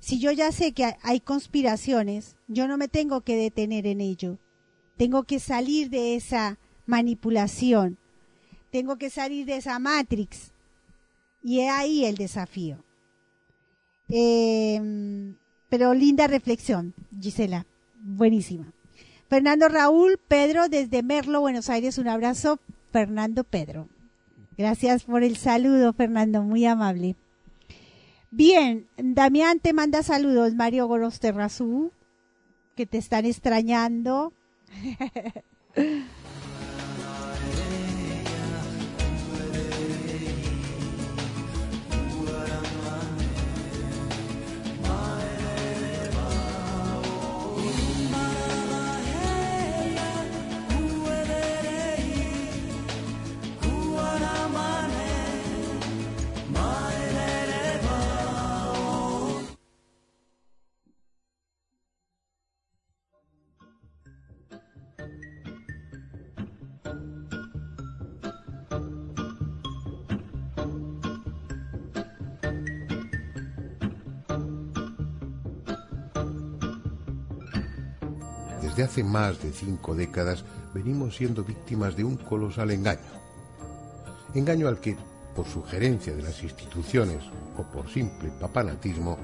Si 0.00 0.18
yo 0.18 0.32
ya 0.32 0.50
sé 0.50 0.72
que 0.72 0.96
hay 1.02 1.20
conspiraciones, 1.20 2.36
yo 2.48 2.66
no 2.66 2.76
me 2.76 2.88
tengo 2.88 3.20
que 3.20 3.36
detener 3.36 3.86
en 3.86 4.00
ello. 4.00 4.38
Tengo 4.96 5.22
que 5.22 5.38
salir 5.38 5.90
de 5.90 6.16
esa 6.16 6.58
manipulación 6.86 7.98
tengo 8.72 8.96
que 8.96 9.10
salir 9.10 9.46
de 9.46 9.56
esa 9.56 9.78
matrix. 9.78 10.50
Y 11.42 11.60
es 11.60 11.70
ahí 11.70 12.04
el 12.04 12.16
desafío. 12.16 12.82
Em, 14.08 15.36
pero 15.68 15.94
linda 15.94 16.26
reflexión, 16.26 16.94
Gisela. 17.20 17.66
Buenísima. 18.00 18.72
Fernando 19.28 19.68
Raúl, 19.68 20.18
Pedro, 20.26 20.68
desde 20.68 21.02
Merlo, 21.02 21.40
Buenos 21.40 21.68
Aires, 21.68 21.98
un 21.98 22.08
abrazo. 22.08 22.58
Fernando 22.90 23.44
Pedro. 23.44 23.88
Gracias 24.58 25.04
por 25.04 25.22
el 25.22 25.36
saludo, 25.36 25.92
Fernando, 25.92 26.42
muy 26.42 26.66
amable. 26.66 27.16
Bien, 28.30 28.86
Damián 28.96 29.60
te 29.60 29.72
manda 29.72 30.02
saludos, 30.02 30.54
Mario 30.54 30.86
Goros 30.86 31.20
Terrazú, 31.20 31.92
que 32.74 32.86
te 32.86 32.98
están 32.98 33.24
extrañando. 33.26 34.32
hace 78.92 79.04
más 79.04 79.42
de 79.42 79.50
cinco 79.52 79.94
décadas 79.94 80.44
venimos 80.74 81.16
siendo 81.16 81.42
víctimas 81.42 81.96
de 81.96 82.04
un 82.04 82.18
colosal 82.18 82.72
engaño. 82.72 83.00
Engaño 84.34 84.68
al 84.68 84.80
que, 84.80 84.98
por 85.34 85.46
sugerencia 85.46 86.14
de 86.14 86.20
las 86.20 86.42
instituciones 86.42 87.24
o 87.56 87.62
por 87.62 87.88
simple 87.88 88.28
papanatismo, 88.38 89.16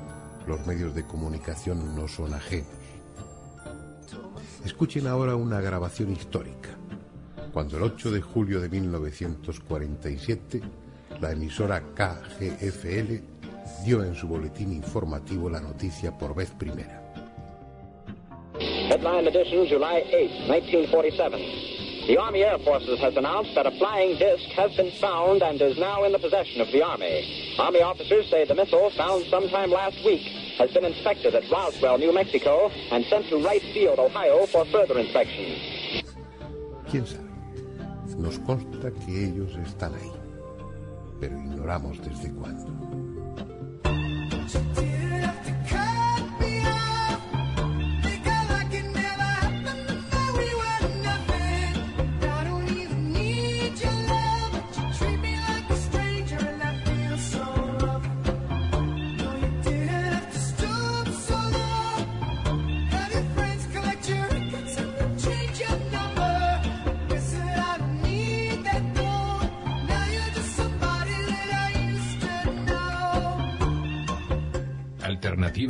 los 0.47 0.67
medios 0.67 0.95
de 0.95 1.05
comunicación 1.05 1.95
no 1.95 2.09
son 2.09 2.33
ajenos. 2.33 2.71
Escuchen 4.65 5.07
ahora 5.07 5.37
una 5.37 5.61
grabación 5.61 6.13
histórica, 6.13 6.71
cuando 7.53 7.77
el 7.77 7.83
8 7.83 8.11
de 8.11 8.23
julio 8.23 8.63
de 8.63 8.71
1947 8.71 10.63
la 11.21 11.33
emisora 11.33 11.83
KGFL 11.95 13.85
dio 13.85 14.03
en 14.03 14.15
su 14.15 14.29
boletín 14.29 14.73
informativo 14.73 15.51
la 15.51 15.61
noticia 15.61 16.17
por 16.17 16.35
vez 16.35 16.53
primera. 16.53 17.08
Headline 18.89 19.27
edition, 19.27 19.67
July 19.67 20.03
8, 20.09 20.49
1947. 20.49 22.07
The 22.07 22.17
Army 22.17 22.43
Air 22.43 22.57
Forces 22.61 22.99
has 23.01 23.15
announced 23.19 23.55
that 23.55 23.67
a 23.67 23.71
flying 23.73 24.17
disc 24.17 24.49
has 24.57 24.75
been 24.77 24.91
found 24.93 25.43
and 25.43 25.61
is 25.61 25.77
now 25.77 26.05
in 26.05 26.13
the 26.13 26.19
possession 26.19 26.63
of 26.63 26.73
the 26.73 26.83
Army. 26.83 27.55
Army 27.59 27.83
officers 27.83 28.31
say 28.31 28.47
the 28.47 28.55
missile, 28.55 28.89
found 28.97 29.27
sometime 29.27 29.71
last 29.71 30.03
week, 30.07 30.23
has 30.57 30.71
been 30.73 30.87
inspected 30.87 31.35
at 31.35 31.45
Roswell, 31.51 31.99
New 31.99 32.15
Mexico, 32.15 32.71
and 32.91 33.05
sent 33.05 33.29
to 33.29 33.37
Wright 33.45 33.61
Field, 33.75 33.99
Ohio, 33.99 34.47
for 34.47 34.65
further 34.65 34.99
inspection. 34.99 35.45
¿Quién 36.91 37.07
sabe? 37.07 37.29
Nos 38.17 38.39
consta 38.39 38.91
que 39.05 39.27
ellos 39.27 39.55
están 39.67 39.95
ahí, 39.97 40.11
pero 41.21 41.37
ignoramos 41.37 42.01
desde 42.01 42.33
cuándo. 42.33 42.73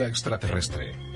Extraterrestre. 0.07 1.08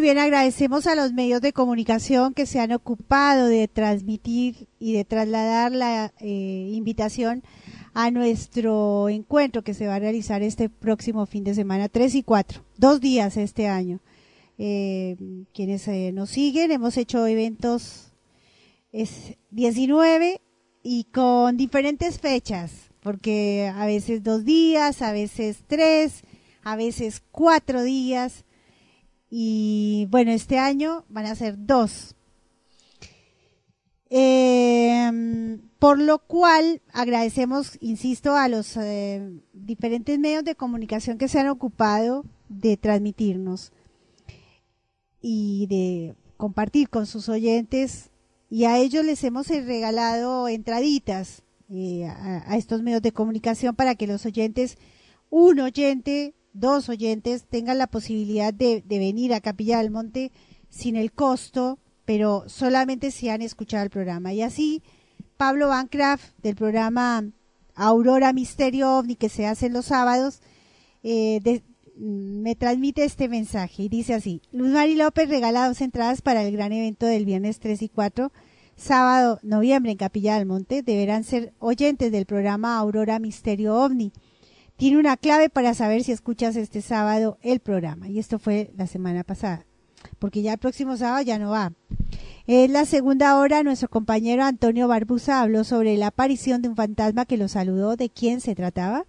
Bien, 0.00 0.16
agradecemos 0.16 0.86
a 0.86 0.94
los 0.94 1.12
medios 1.12 1.42
de 1.42 1.52
comunicación 1.52 2.32
que 2.32 2.46
se 2.46 2.58
han 2.58 2.72
ocupado 2.72 3.48
de 3.48 3.68
transmitir 3.68 4.66
y 4.78 4.94
de 4.94 5.04
trasladar 5.04 5.72
la 5.72 6.14
eh, 6.20 6.70
invitación 6.72 7.42
a 7.92 8.10
nuestro 8.10 9.10
encuentro 9.10 9.62
que 9.62 9.74
se 9.74 9.86
va 9.86 9.96
a 9.96 9.98
realizar 9.98 10.42
este 10.42 10.70
próximo 10.70 11.26
fin 11.26 11.44
de 11.44 11.54
semana, 11.54 11.90
3 11.90 12.14
y 12.14 12.22
4, 12.22 12.62
dos 12.78 13.02
días 13.02 13.36
este 13.36 13.68
año. 13.68 14.00
Eh, 14.56 15.16
quienes 15.52 15.86
eh, 15.86 16.12
nos 16.14 16.30
siguen, 16.30 16.70
hemos 16.70 16.96
hecho 16.96 17.26
eventos 17.26 18.10
es 18.92 19.34
19 19.50 20.40
y 20.82 21.04
con 21.12 21.58
diferentes 21.58 22.18
fechas, 22.18 22.88
porque 23.00 23.70
a 23.76 23.84
veces 23.84 24.22
dos 24.22 24.46
días, 24.46 25.02
a 25.02 25.12
veces 25.12 25.58
tres, 25.66 26.22
a 26.62 26.76
veces 26.76 27.22
cuatro 27.30 27.82
días 27.82 28.46
y 29.30 30.08
bueno, 30.10 30.32
este 30.32 30.58
año 30.58 31.04
van 31.08 31.26
a 31.26 31.34
ser 31.34 31.54
dos. 31.56 32.16
Eh, 34.10 35.58
por 35.78 35.98
lo 35.98 36.18
cual 36.18 36.82
agradecemos, 36.92 37.78
insisto, 37.80 38.34
a 38.34 38.48
los 38.48 38.76
eh, 38.76 39.30
diferentes 39.52 40.18
medios 40.18 40.44
de 40.44 40.56
comunicación 40.56 41.16
que 41.16 41.28
se 41.28 41.38
han 41.38 41.48
ocupado 41.48 42.24
de 42.48 42.76
transmitirnos 42.76 43.72
y 45.22 45.66
de 45.68 46.16
compartir 46.36 46.88
con 46.88 47.06
sus 47.06 47.28
oyentes 47.28 48.10
y 48.50 48.64
a 48.64 48.78
ellos 48.78 49.04
les 49.04 49.22
hemos 49.22 49.48
regalado 49.48 50.48
entraditas 50.48 51.42
eh, 51.70 52.06
a, 52.06 52.56
estos 52.56 52.82
medios 52.82 53.00
de 53.00 53.12
comunicación 53.12 53.76
para 53.76 53.94
que 53.94 54.08
los 54.08 54.26
oyentes, 54.26 54.76
un 55.30 55.60
oyente 55.60 56.34
dos 56.52 56.88
oyentes 56.88 57.44
tengan 57.44 57.78
la 57.78 57.86
posibilidad 57.86 58.52
de, 58.52 58.82
de, 58.82 58.98
venir 58.98 59.32
a 59.34 59.40
Capilla 59.40 59.78
del 59.78 59.90
Monte 59.90 60.32
sin 60.68 60.96
el 60.96 61.12
costo, 61.12 61.78
pero 62.04 62.44
solamente 62.48 63.10
si 63.10 63.28
han 63.28 63.42
escuchado 63.42 63.84
el 63.84 63.90
programa. 63.90 64.32
Y 64.32 64.42
así, 64.42 64.82
Pablo 65.36 65.68
Bancraft, 65.68 66.36
del 66.42 66.56
programa 66.56 67.24
Aurora 67.74 68.32
Misterio 68.32 68.98
OVNI, 68.98 69.16
que 69.16 69.28
se 69.28 69.46
hace 69.46 69.70
los 69.70 69.86
sábados, 69.86 70.40
eh, 71.02 71.40
de, 71.42 71.62
me 71.96 72.54
transmite 72.54 73.04
este 73.04 73.28
mensaje 73.28 73.84
y 73.84 73.88
dice 73.88 74.14
así, 74.14 74.42
Luz 74.52 74.70
Mari 74.70 74.96
López 74.96 75.28
regala 75.28 75.68
dos 75.68 75.80
entradas 75.80 76.22
para 76.22 76.42
el 76.42 76.52
gran 76.52 76.72
evento 76.72 77.06
del 77.06 77.24
viernes 77.24 77.60
3 77.60 77.82
y 77.82 77.88
4, 77.88 78.32
sábado, 78.76 79.38
noviembre 79.42 79.92
en 79.92 79.98
Capilla 79.98 80.36
del 80.36 80.46
Monte, 80.46 80.82
deberán 80.82 81.24
ser 81.24 81.52
oyentes 81.58 82.10
del 82.10 82.26
programa 82.26 82.78
Aurora 82.78 83.18
Misterio 83.18 83.76
OVNI 83.76 84.12
tiene 84.80 84.96
una 84.96 85.18
clave 85.18 85.50
para 85.50 85.74
saber 85.74 86.02
si 86.04 86.10
escuchas 86.10 86.56
este 86.56 86.80
sábado 86.80 87.36
el 87.42 87.60
programa. 87.60 88.08
Y 88.08 88.18
esto 88.18 88.38
fue 88.38 88.70
la 88.78 88.86
semana 88.86 89.24
pasada, 89.24 89.66
porque 90.18 90.40
ya 90.40 90.54
el 90.54 90.58
próximo 90.58 90.96
sábado 90.96 91.22
ya 91.22 91.38
no 91.38 91.50
va. 91.50 91.74
En 92.46 92.72
la 92.72 92.86
segunda 92.86 93.38
hora, 93.38 93.62
nuestro 93.62 93.90
compañero 93.90 94.42
Antonio 94.42 94.88
Barbusa 94.88 95.42
habló 95.42 95.64
sobre 95.64 95.98
la 95.98 96.06
aparición 96.06 96.62
de 96.62 96.70
un 96.70 96.76
fantasma 96.76 97.26
que 97.26 97.36
lo 97.36 97.46
saludó. 97.46 97.96
¿De 97.96 98.08
quién 98.08 98.40
se 98.40 98.54
trataba? 98.54 99.04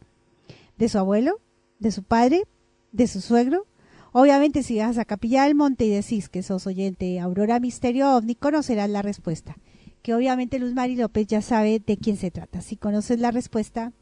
¿De 0.78 0.90
su 0.90 0.98
abuelo? 0.98 1.40
¿De 1.80 1.94
su 1.94 2.04
padre? 2.04 2.44
¿De 2.92 3.08
su 3.08 3.22
suegro? 3.22 3.66
Obviamente, 4.12 4.64
si 4.64 4.78
vas 4.78 4.98
a 4.98 5.06
Capilla 5.06 5.46
del 5.46 5.56
Monte 5.56 5.86
y 5.86 5.90
decís 5.90 6.28
que 6.28 6.44
sos 6.44 6.68
oyente 6.68 7.18
Aurora 7.22 7.62
Misterio 7.62 8.18
OVNI, 8.18 8.36
conocerás 8.36 8.90
la 8.90 9.04
respuesta. 9.04 9.56
Que 10.02 10.14
obviamente 10.16 10.60
Luz 10.60 10.74
Mari 10.74 10.98
López 10.98 11.28
ya 11.28 11.42
sabe 11.42 11.80
de 11.80 11.96
quién 11.96 12.18
se 12.18 12.30
trata. 12.30 12.60
Si 12.60 12.76
conoces 12.76 13.22
la 13.22 13.32
respuesta, 13.32 13.94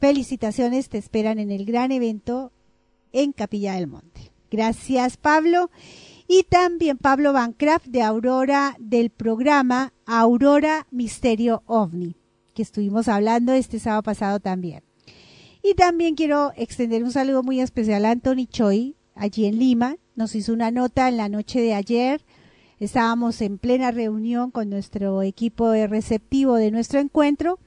felicitaciones, 0.00 0.88
te 0.88 0.98
esperan 0.98 1.38
en 1.38 1.50
el 1.50 1.64
gran 1.64 1.92
evento 1.92 2.52
en 3.12 3.32
Capilla 3.32 3.74
del 3.74 3.86
Monte. 3.86 4.32
Gracias, 4.50 5.16
Pablo. 5.16 5.70
Y 6.26 6.44
también 6.44 6.96
Pablo 6.96 7.32
Bancraft 7.32 7.86
de 7.86 8.02
Aurora 8.02 8.76
del 8.78 9.10
programa 9.10 9.92
Aurora 10.06 10.86
Misterio 10.90 11.62
OVNI, 11.66 12.16
que 12.54 12.62
estuvimos 12.62 13.08
hablando 13.08 13.52
este 13.52 13.78
sábado 13.78 14.02
pasado 14.04 14.40
también. 14.40 14.82
Y 15.62 15.74
también 15.74 16.14
quiero 16.14 16.52
extender 16.56 17.04
un 17.04 17.12
saludo 17.12 17.42
muy 17.42 17.60
especial 17.60 18.04
a 18.04 18.10
Anthony 18.10 18.46
Choi, 18.48 18.96
allí 19.14 19.46
en 19.46 19.58
Lima. 19.58 19.96
Nos 20.14 20.34
hizo 20.34 20.52
una 20.52 20.70
nota 20.70 21.08
en 21.08 21.16
la 21.16 21.28
noche 21.28 21.60
de 21.60 21.74
ayer. 21.74 22.24
Estábamos 22.80 23.40
en 23.40 23.58
plena 23.58 23.90
reunión 23.90 24.50
con 24.50 24.70
nuestro 24.70 25.22
equipo 25.22 25.72
receptivo 25.72 26.56
de 26.56 26.70
nuestro 26.70 27.00
encuentro 27.00 27.58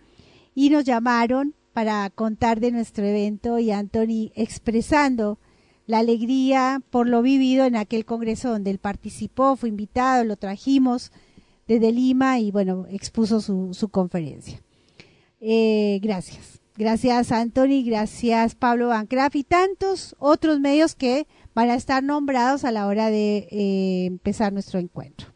y 0.53 0.69
nos 0.69 0.83
llamaron 0.83 1.53
para 1.77 2.09
contar 2.09 2.59
de 2.59 2.71
nuestro 2.71 3.05
evento 3.05 3.59
y 3.59 3.69
Anthony 3.69 4.31
expresando 4.33 5.37
la 5.85 5.99
alegría 5.99 6.81
por 6.89 7.07
lo 7.07 7.21
vivido 7.21 7.65
en 7.65 7.75
aquel 7.75 8.03
congreso 8.03 8.49
donde 8.49 8.71
él 8.71 8.79
participó, 8.79 9.55
fue 9.55 9.69
invitado, 9.69 10.23
lo 10.23 10.37
trajimos 10.37 11.11
desde 11.67 11.91
Lima 11.91 12.39
y 12.39 12.49
bueno, 12.49 12.87
expuso 12.89 13.41
su, 13.41 13.89
conferencia. 13.89 14.59
Eh, 15.39 15.99
gracias. 16.01 16.59
Gracias 16.75 17.31
Anthony, 17.31 17.83
gracias 17.85 18.55
Pablo 18.55 18.87
Bancraft 18.87 19.35
y 19.35 19.43
tantos 19.43 20.15
otros 20.17 20.59
medios 20.59 20.95
que 20.95 21.27
van 21.53 21.69
a 21.69 21.75
estar 21.75 22.01
nombrados 22.01 22.65
a 22.65 22.71
la 22.71 22.87
hora 22.87 23.11
de 23.11 23.47
eh, 23.51 24.05
empezar 24.07 24.51
nuestro 24.51 24.79
encuentro. 24.79 25.27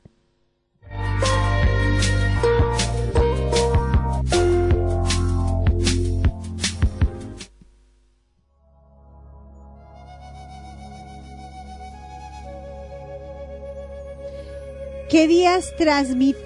¿Qué 15.12 15.28
días 15.28 15.76
transmites? 15.76 16.40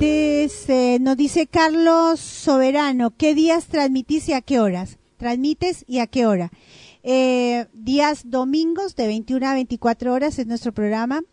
Eh, 0.00 0.98
nos 1.00 1.16
dice 1.16 1.48
Carlos 1.48 2.20
Soberano, 2.20 3.10
¿qué 3.10 3.34
días 3.34 3.66
transmitís 3.66 4.28
y 4.28 4.32
a 4.32 4.42
qué 4.42 4.60
horas? 4.60 4.98
Transmites 5.16 5.84
y 5.88 5.98
a 5.98 6.06
qué 6.06 6.24
hora. 6.24 6.52
Eh, 7.02 7.66
días 7.72 8.30
domingos 8.30 8.94
de 8.94 9.08
21 9.08 9.48
a 9.48 9.54
24 9.54 10.12
horas 10.12 10.38
es 10.38 10.46
nuestro 10.46 10.72
programa. 10.72 11.24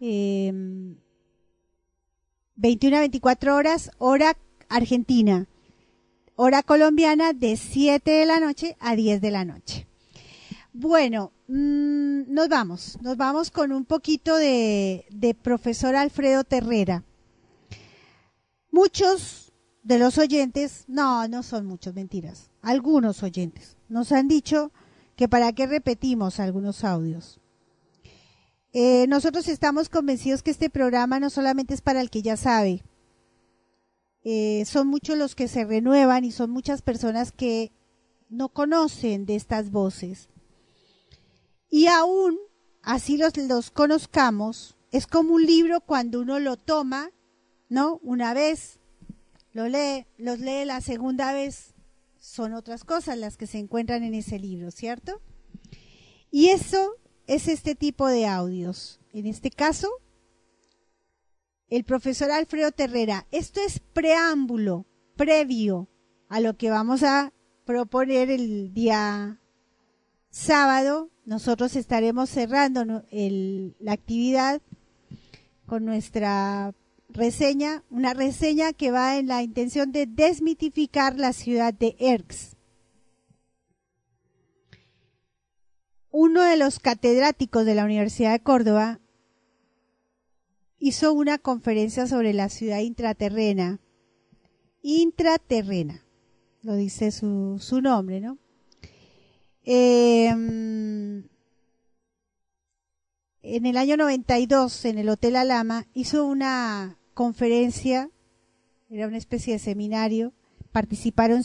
Eh, 0.00 0.52
21 2.54 2.96
a 2.98 3.00
24 3.00 3.56
horas, 3.56 3.90
hora 3.98 4.36
argentina. 4.68 5.48
Hora 6.36 6.62
colombiana 6.62 7.32
de 7.32 7.56
7 7.56 8.08
de 8.08 8.26
la 8.26 8.38
noche 8.38 8.76
a 8.78 8.94
10 8.94 9.20
de 9.20 9.30
la 9.32 9.44
noche. 9.44 9.88
Bueno, 10.72 11.32
mmm, 11.48 12.32
nos 12.32 12.48
vamos, 12.48 12.98
nos 13.00 13.16
vamos 13.16 13.50
con 13.50 13.72
un 13.72 13.84
poquito 13.84 14.36
de, 14.36 15.06
de 15.10 15.34
profesor 15.34 15.96
Alfredo 15.96 16.44
Terrera. 16.44 17.04
Muchos 18.70 19.52
de 19.82 19.98
los 19.98 20.18
oyentes, 20.18 20.84
no, 20.88 21.28
no 21.28 21.42
son 21.42 21.66
muchos, 21.66 21.94
mentiras, 21.94 22.50
algunos 22.62 23.22
oyentes 23.22 23.76
nos 23.88 24.12
han 24.12 24.28
dicho 24.28 24.72
que 25.16 25.28
para 25.28 25.52
qué 25.52 25.66
repetimos 25.66 26.40
algunos 26.40 26.84
audios. 26.84 27.40
Eh, 28.72 29.06
nosotros 29.08 29.48
estamos 29.48 29.88
convencidos 29.88 30.42
que 30.42 30.50
este 30.50 30.68
programa 30.68 31.18
no 31.18 31.30
solamente 31.30 31.72
es 31.72 31.80
para 31.80 32.00
el 32.00 32.10
que 32.10 32.22
ya 32.22 32.36
sabe, 32.36 32.82
eh, 34.22 34.64
son 34.66 34.88
muchos 34.88 35.16
los 35.16 35.34
que 35.34 35.48
se 35.48 35.64
renuevan 35.64 36.24
y 36.24 36.32
son 36.32 36.50
muchas 36.50 36.82
personas 36.82 37.32
que 37.32 37.70
no 38.28 38.48
conocen 38.48 39.24
de 39.24 39.36
estas 39.36 39.70
voces. 39.70 40.28
Y 41.70 41.86
aún 41.86 42.38
así 42.82 43.18
los, 43.18 43.70
conozcamos, 43.70 44.76
es 44.92 45.06
como 45.06 45.34
un 45.34 45.44
libro 45.44 45.80
cuando 45.80 46.20
uno 46.20 46.38
lo 46.38 46.56
toma, 46.56 47.10
¿no? 47.68 47.98
Una 48.02 48.34
vez, 48.34 48.80
lo 49.52 49.68
lee, 49.68 50.06
los 50.16 50.38
lee 50.38 50.64
la 50.64 50.80
segunda 50.80 51.32
vez, 51.32 51.74
son 52.18 52.54
otras 52.54 52.84
cosas 52.84 53.18
las 53.18 53.36
que 53.36 53.46
se 53.46 53.58
encuentran 53.58 54.02
en 54.02 54.14
ese 54.14 54.38
libro, 54.38 54.70
¿cierto? 54.70 55.20
Y 56.30 56.48
eso 56.48 56.94
es 57.26 57.48
este 57.48 57.74
tipo 57.74 58.06
de 58.08 58.26
audios. 58.26 59.00
En 59.12 59.26
este 59.26 59.50
caso, 59.50 59.88
el 61.68 61.84
profesor 61.84 62.30
Alfredo 62.30 62.70
Terrera. 62.72 63.26
Esto 63.30 63.60
es 63.60 63.80
preámbulo, 63.80 64.86
previo 65.16 65.88
a 66.28 66.40
lo 66.40 66.56
que 66.56 66.70
vamos 66.70 67.02
a 67.02 67.32
proponer 67.64 68.30
el 68.30 68.72
día 68.72 69.40
sábado 70.30 71.10
nosotros 71.26 71.74
estaremos 71.74 72.30
cerrando 72.30 72.84
la 72.84 73.92
actividad 73.92 74.62
con 75.66 75.84
nuestra 75.84 76.72
reseña, 77.08 77.82
una 77.90 78.14
reseña 78.14 78.72
que 78.72 78.92
va 78.92 79.18
en 79.18 79.26
la 79.26 79.42
intención 79.42 79.90
de 79.90 80.06
desmitificar 80.06 81.18
la 81.18 81.32
ciudad 81.32 81.74
de 81.74 81.96
Erx. 81.98 82.56
Uno 86.12 86.42
de 86.44 86.56
los 86.56 86.78
catedráticos 86.78 87.66
de 87.66 87.74
la 87.74 87.84
Universidad 87.84 88.32
de 88.32 88.40
Córdoba 88.40 89.00
hizo 90.78 91.12
una 91.12 91.38
conferencia 91.38 92.06
sobre 92.06 92.34
la 92.34 92.48
ciudad 92.48 92.78
intraterrena. 92.78 93.80
Intraterrena, 94.80 96.04
lo 96.62 96.76
dice 96.76 97.10
su, 97.10 97.58
su 97.58 97.80
nombre, 97.80 98.20
¿no? 98.20 98.38
Eh, 99.66 100.28
en 103.48 103.64
el 103.64 103.76
año 103.76 103.96
92, 103.96 104.84
en 104.86 104.98
el 104.98 105.08
Hotel 105.08 105.36
Alama, 105.36 105.86
hizo 105.92 106.24
una 106.24 106.98
conferencia, 107.14 108.10
era 108.90 109.06
una 109.06 109.18
especie 109.18 109.54
de 109.54 109.58
seminario, 109.58 110.32
participaron 110.72 111.42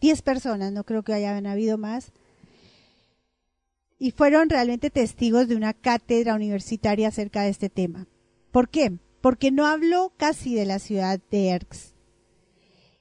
10 0.00 0.22
personas, 0.22 0.72
no 0.72 0.84
creo 0.84 1.02
que 1.02 1.12
hayan 1.12 1.46
habido 1.46 1.78
más, 1.78 2.12
y 3.98 4.10
fueron 4.10 4.48
realmente 4.48 4.90
testigos 4.90 5.46
de 5.46 5.56
una 5.56 5.74
cátedra 5.74 6.34
universitaria 6.34 7.08
acerca 7.08 7.42
de 7.42 7.50
este 7.50 7.70
tema. 7.70 8.08
¿Por 8.50 8.68
qué? 8.68 8.98
Porque 9.20 9.50
no 9.50 9.66
habló 9.66 10.12
casi 10.16 10.54
de 10.54 10.66
la 10.66 10.80
ciudad 10.80 11.20
de 11.30 11.50
Erx. 11.50 11.94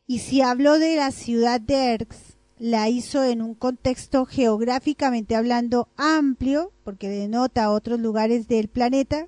Y 0.05 0.19
si 0.19 0.41
habló 0.41 0.77
de 0.77 0.95
la 0.97 1.11
ciudad 1.11 1.59
de 1.59 1.93
Erx, 1.93 2.30
la 2.61 2.89
hizo 2.89 3.23
en 3.23 3.41
un 3.41 3.55
contexto 3.55 4.27
geográficamente 4.27 5.35
hablando 5.35 5.89
amplio, 5.97 6.71
porque 6.83 7.09
denota 7.09 7.71
otros 7.71 7.99
lugares 7.99 8.47
del 8.47 8.67
planeta, 8.67 9.27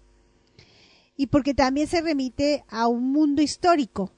y 1.18 1.26
porque 1.28 1.56
también 1.56 1.88
se 1.88 2.02
remite 2.02 2.64
a 2.70 2.88
un 2.88 3.12
mundo 3.12 3.42
histórico 3.42 4.12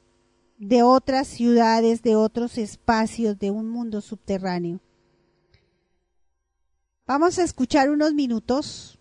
de 0.57 0.83
otras 0.83 1.29
ciudades, 1.29 2.01
de 2.01 2.17
otros 2.17 2.57
espacios, 2.57 3.39
de 3.39 3.51
un 3.51 3.69
mundo 3.69 4.01
subterráneo. 4.01 4.81
Vamos 7.07 7.39
a 7.39 7.43
escuchar 7.43 7.89
unos 7.89 8.13
minutos, 8.13 8.99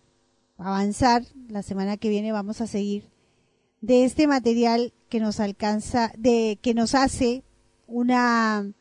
avanzar, 0.57 1.23
la 1.49 1.61
semana 1.61 1.97
que 1.97 2.07
viene 2.07 2.31
vamos 2.31 2.61
a 2.61 2.67
seguir, 2.67 3.11
de 3.81 4.05
este 4.05 4.27
material 4.27 4.93
que 5.09 5.19
nos 5.19 5.41
alcanza, 5.41 6.13
de 6.17 6.57
que 6.61 6.73
nos 6.73 6.95
hace 6.95 7.43
una 7.85 8.71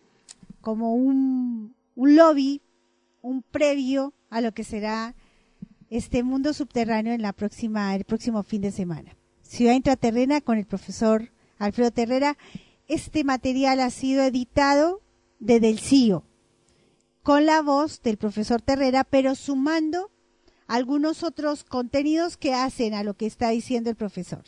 como 0.64 0.94
un, 0.94 1.76
lobby, 1.94 2.62
un 3.20 3.42
previo 3.42 4.14
a 4.30 4.40
lo 4.40 4.52
que 4.52 4.64
será 4.64 5.14
este 5.90 6.22
mundo 6.22 6.54
subterráneo 6.54 7.12
en 7.12 7.20
la 7.20 7.34
próxima, 7.34 7.94
el 7.94 8.04
próximo 8.04 8.42
fin 8.42 8.62
de 8.62 8.72
semana. 8.72 9.14
Ciudad 9.42 9.74
Intraterrena 9.74 10.40
con 10.40 10.56
el 10.56 10.64
profesor 10.64 11.30
Alfredo 11.58 11.90
Terrera. 11.90 12.38
Este 12.88 13.24
material 13.24 13.78
ha 13.78 13.90
sido 13.90 14.22
editado 14.22 15.02
desde 15.38 15.68
el 15.68 15.80
CIO, 15.80 16.24
con 17.22 17.44
la 17.44 17.60
voz 17.60 18.00
del 18.00 18.16
profesor 18.16 18.62
Terrera, 18.62 19.04
pero 19.04 19.34
sumando 19.34 20.10
algunos 20.66 21.22
otros 21.22 21.62
contenidos 21.62 22.38
que 22.38 22.54
hacen 22.54 22.94
a 22.94 23.04
lo 23.04 23.12
que 23.12 23.26
está 23.26 23.50
diciendo 23.50 23.90
el 23.90 23.96
profesor. 23.96 24.44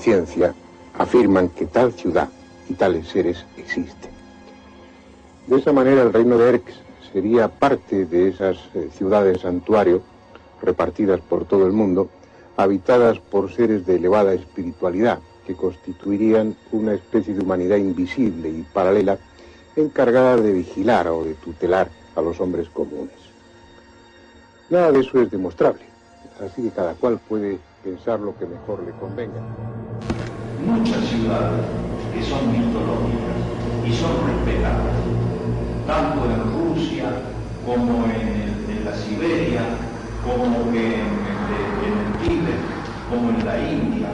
Conciencia 0.00 0.54
afirman 0.94 1.50
que 1.50 1.66
tal 1.66 1.92
ciudad 1.92 2.30
y 2.70 2.72
tales 2.72 3.06
seres 3.06 3.44
existen. 3.58 4.10
De 5.46 5.58
esa 5.58 5.74
manera 5.74 6.00
el 6.00 6.10
reino 6.10 6.38
de 6.38 6.48
Erx 6.48 6.72
sería 7.12 7.48
parte 7.48 8.06
de 8.06 8.28
esas 8.28 8.56
eh, 8.72 8.88
ciudades 8.96 9.42
santuario 9.42 10.00
repartidas 10.62 11.20
por 11.20 11.44
todo 11.44 11.66
el 11.66 11.72
mundo, 11.72 12.08
habitadas 12.56 13.18
por 13.18 13.52
seres 13.52 13.84
de 13.84 13.96
elevada 13.96 14.32
espiritualidad 14.32 15.18
que 15.46 15.54
constituirían 15.54 16.56
una 16.72 16.94
especie 16.94 17.34
de 17.34 17.42
humanidad 17.42 17.76
invisible 17.76 18.48
y 18.48 18.64
paralela 18.72 19.18
encargada 19.76 20.36
de 20.38 20.52
vigilar 20.54 21.08
o 21.08 21.24
de 21.24 21.34
tutelar 21.34 21.90
a 22.16 22.22
los 22.22 22.40
hombres 22.40 22.70
comunes. 22.70 23.20
Nada 24.70 24.92
de 24.92 25.00
eso 25.00 25.20
es 25.20 25.30
demostrable, 25.30 25.82
así 26.42 26.62
que 26.62 26.70
cada 26.70 26.94
cual 26.94 27.20
puede 27.28 27.58
pensar 27.82 28.20
lo 28.20 28.36
que 28.36 28.46
mejor 28.46 28.82
le 28.84 28.92
convenga. 28.92 29.40
muchas 30.60 31.02
ciudades 31.06 31.64
que 32.12 32.22
son 32.22 32.52
mitológicas 32.52 33.40
y 33.86 33.92
son 33.94 34.12
respetadas, 34.26 34.94
tanto 35.86 36.24
en 36.26 36.40
Rusia 36.52 37.06
como 37.64 38.04
en, 38.04 38.10
el- 38.10 38.70
en 38.78 38.84
la 38.84 38.94
Siberia, 38.94 39.62
como 40.22 40.68
en, 40.68 40.76
el 40.76 42.28
Tíbet, 42.28 42.60
como 43.08 43.30
en 43.30 43.46
la 43.46 43.58
India. 43.58 44.08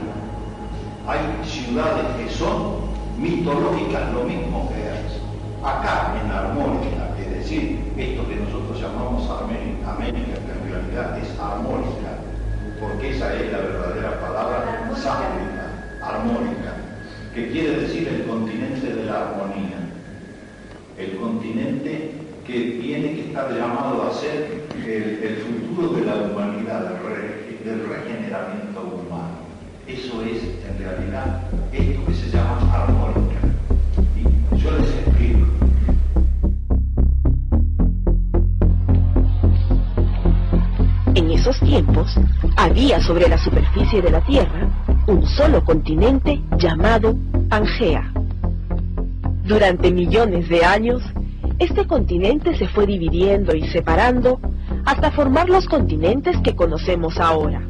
Hay 1.08 1.18
ciudades 1.44 2.06
que 2.16 2.30
son 2.32 2.76
mitológicas, 3.18 4.12
lo 4.12 4.22
mismo 4.22 4.68
que 4.70 4.86
es. 4.86 5.20
Acá 5.64 6.14
en 6.22 6.30
Armónica, 6.30 7.10
es 7.18 7.30
decir, 7.30 7.92
esto 7.96 8.28
que 8.28 8.36
nosotros 8.36 8.80
llamamos 8.80 9.28
América, 9.42 9.94
América, 9.94 10.34
que 10.46 10.52
en 10.52 10.70
realidad 10.70 11.18
es 11.18 11.28
armónica, 11.40 12.05
porque 12.80 13.16
esa 13.16 13.34
es 13.34 13.52
la 13.52 13.58
verdadera 13.58 14.20
palabra 14.20 14.90
sánscrita, 14.94 15.70
armónica, 16.02 16.74
que 17.34 17.50
quiere 17.50 17.80
decir 17.80 18.08
el 18.08 18.26
continente 18.26 18.94
de 18.94 19.04
la 19.04 19.28
armonía, 19.28 19.76
el 20.98 21.16
continente 21.16 22.12
que 22.46 22.78
tiene 22.80 23.14
que 23.14 23.20
estar 23.28 23.52
llamado 23.52 24.06
a 24.06 24.14
ser 24.14 24.62
el, 24.86 25.36
futuro 25.36 25.94
de 25.96 26.04
la 26.06 26.14
humanidad, 26.14 26.92
del 27.64 27.88
regeneramiento 27.88 28.80
humano. 28.80 29.38
Eso 29.86 30.22
es, 30.22 30.42
en 30.68 30.78
realidad, 30.78 31.42
esto 31.72 32.06
que 32.06 32.14
se 32.14 32.30
llama 32.30 32.72
armónica. 32.72 33.40
Y 34.16 34.56
yo 34.58 34.70
les 34.70 34.88
explico. 34.88 35.46
En 41.14 41.30
esos 41.30 41.58
tiempos 41.60 42.16
había 42.56 43.00
sobre 43.00 43.28
la 43.28 43.38
superficie 43.38 44.00
de 44.02 44.10
la 44.10 44.20
Tierra 44.22 44.68
un 45.06 45.26
solo 45.26 45.62
continente 45.64 46.40
llamado 46.58 47.16
Pangea. 47.48 48.12
Durante 49.44 49.92
millones 49.92 50.48
de 50.48 50.64
años, 50.64 51.02
este 51.58 51.86
continente 51.86 52.56
se 52.56 52.66
fue 52.68 52.86
dividiendo 52.86 53.54
y 53.54 53.66
separando 53.68 54.40
hasta 54.84 55.10
formar 55.12 55.48
los 55.48 55.66
continentes 55.68 56.36
que 56.42 56.56
conocemos 56.56 57.18
ahora. 57.18 57.62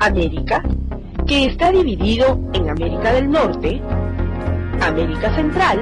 América, 0.00 0.62
que 1.26 1.46
está 1.46 1.72
dividido 1.72 2.40
en 2.52 2.70
América 2.70 3.12
del 3.12 3.30
Norte, 3.30 3.82
América 4.80 5.34
Central, 5.34 5.80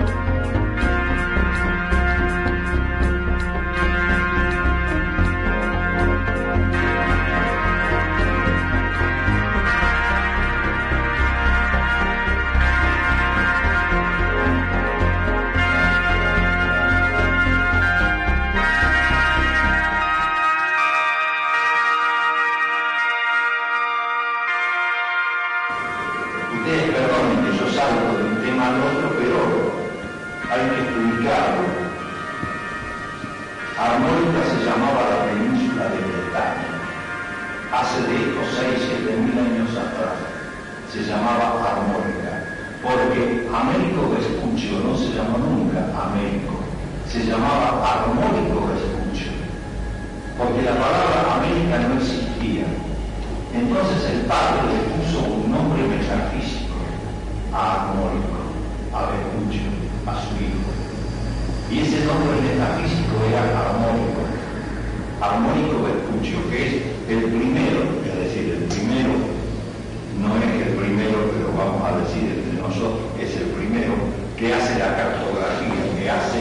la 74.78 74.96
cartografía, 74.96 75.82
que 75.98 76.10
hace 76.10 76.40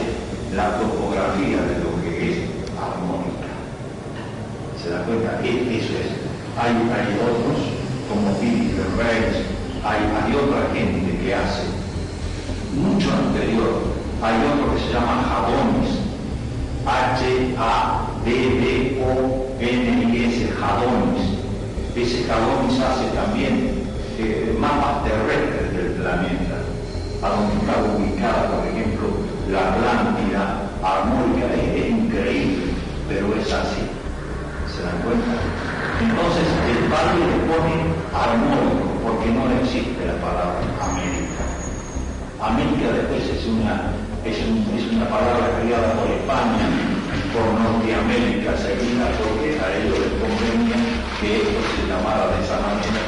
la 0.54 0.78
topografía 0.78 1.58
de 1.62 1.76
lo 1.84 1.90
que 2.02 2.12
es 2.32 2.38
armónica. 2.78 3.50
¿Se 4.82 4.90
da 4.90 5.02
cuenta? 5.04 5.40
E- 5.42 5.78
Eso 5.78 5.94
es. 5.98 6.10
Hay, 6.58 6.70
hay 6.70 7.08
otros, 7.18 7.58
como 8.08 8.34
Philip 8.38 8.78
Reyes, 8.96 9.36
hay, 9.84 9.98
hay 9.98 10.30
otra 10.36 10.60
gente 10.72 11.18
que 11.18 11.34
hace 11.34 11.62
mucho 12.76 13.08
anterior. 13.12 13.72
Hay 14.22 14.36
otro 14.52 14.74
que 14.74 14.80
se 14.80 14.92
llama 14.92 15.22
Jadones, 15.28 15.90
H-A-D-D-O-N-I-S, 19.14 20.52
Jadones. 20.58 21.24
Ese 21.96 22.24
Jadones 22.24 22.80
hace 22.80 23.06
también 23.14 23.84
eh, 24.18 24.56
mapas 24.58 25.04
terrestres 25.04 25.72
del 25.76 25.92
planeta, 25.92 26.53
a 27.24 27.28
donde 27.32 27.54
está 27.56 27.74
ubicada, 27.80 28.42
por 28.52 28.66
ejemplo, 28.68 29.06
la 29.48 29.72
Atlántida 29.72 30.60
armónica. 30.84 31.46
Es, 31.56 31.82
es 31.82 31.90
increíble, 31.90 32.64
pero 33.08 33.32
es 33.40 33.48
así. 33.52 33.82
¿Se 34.68 34.82
dan 34.84 35.00
cuenta? 35.00 35.32
Entonces 36.00 36.44
el 36.68 36.84
padre 36.92 37.24
le 37.24 37.38
pone 37.48 37.74
armónico 38.12 38.84
porque 39.02 39.30
no 39.32 39.48
existe 39.62 40.04
la 40.04 40.18
palabra 40.20 40.60
América. 40.84 41.44
América 42.42 42.92
después 42.92 43.24
es 43.30 43.46
una, 43.46 43.94
es, 44.26 44.36
un- 44.44 44.66
es 44.76 44.84
una 44.92 45.08
palabra 45.08 45.48
creada 45.62 45.94
por 45.96 46.10
España, 46.10 46.66
por 47.32 47.46
Norteamérica, 47.56 48.52
seguida 48.58 49.06
porque 49.22 49.54
a 49.62 49.66
ellos 49.80 49.96
les 50.02 50.12
convenía 50.20 50.76
que 51.22 51.28
esto 51.40 51.60
se 51.72 51.82
llamara 51.88 52.34
de 52.34 52.42
esa 52.44 52.58
manera 52.60 53.00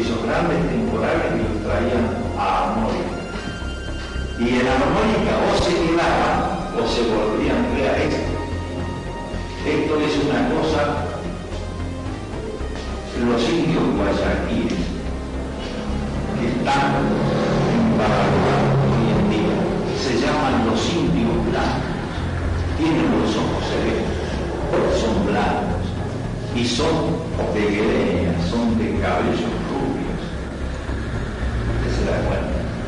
esos 0.00 0.22
grandes 0.24 0.58
temporales 0.70 1.28
que 1.32 1.44
los 1.44 1.62
traían 1.64 2.06
a 2.38 2.72
armónica. 2.72 3.20
Y 4.38 4.48
en 4.48 4.66
armónica 4.66 5.32
o 5.44 5.62
se 5.62 5.74
quedaban 5.76 6.40
o 6.72 6.88
se 6.88 7.02
volvían 7.12 7.60
reales. 7.76 8.14
Esto 9.66 10.00
es 10.00 10.12
una 10.24 10.48
cosa, 10.48 11.04
los 13.20 13.42
indios 13.50 13.84
guayaquíes, 13.96 14.80
que 16.38 16.48
están 16.48 17.04
en 17.76 17.84
Paraguay 18.00 18.64
hoy 18.88 19.04
en 19.12 19.30
día, 19.30 19.56
se 20.00 20.12
llaman 20.18 20.66
los 20.66 20.80
indios 20.94 21.36
blancos. 21.50 21.92
Tienen 22.78 23.20
los 23.20 23.36
ojos 23.36 23.62
celestes, 23.68 25.02
son 25.02 25.26
blancos 25.26 25.84
y 26.56 26.64
son 26.64 27.20
de 27.52 27.60
greña, 27.60 28.34
son 28.48 28.78
de 28.78 28.98
cabello 28.98 29.59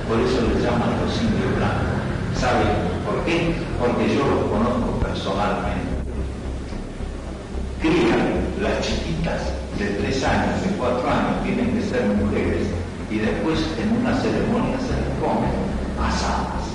por 0.08 0.20
eso 0.20 0.40
lo 0.40 0.58
llaman 0.60 0.88
los 1.04 1.20
indios 1.20 1.56
blancos. 1.56 2.00
¿Saben 2.40 2.68
por 3.04 3.24
qué? 3.24 3.54
Porque 3.78 4.14
yo 4.14 4.24
los 4.24 4.48
conozco 4.48 4.98
personalmente. 5.00 5.92
Crían 7.80 8.40
las 8.60 8.80
chiquitas 8.80 9.52
de 9.78 9.86
tres 10.00 10.24
años, 10.24 10.62
de 10.62 10.68
cuatro 10.76 11.08
años, 11.08 11.44
tienen 11.44 11.72
que 11.76 11.82
ser 11.82 12.06
mujeres 12.06 12.68
y 13.10 13.18
después 13.18 13.60
en 13.80 14.00
una 14.00 14.16
ceremonia 14.16 14.78
se 14.80 14.96
les 14.96 15.12
comen 15.20 15.52
asadas. 16.00 16.72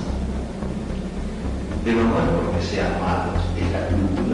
Pero 1.84 2.04
no 2.04 2.18
es 2.18 2.28
porque 2.38 2.62
sean 2.62 2.92
malos, 3.00 3.42
es 3.58 3.66
la 3.72 3.82
cultura 3.88 4.27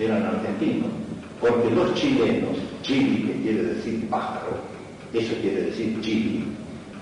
eran 0.00 0.24
argentinos, 0.24 0.88
porque 1.40 1.70
los 1.70 1.94
chilenos, 1.94 2.56
chili 2.82 3.22
que 3.26 3.42
quiere 3.42 3.62
decir 3.74 4.08
pájaro, 4.08 4.56
eso 5.12 5.34
quiere 5.42 5.64
decir 5.64 6.00
chili, 6.00 6.44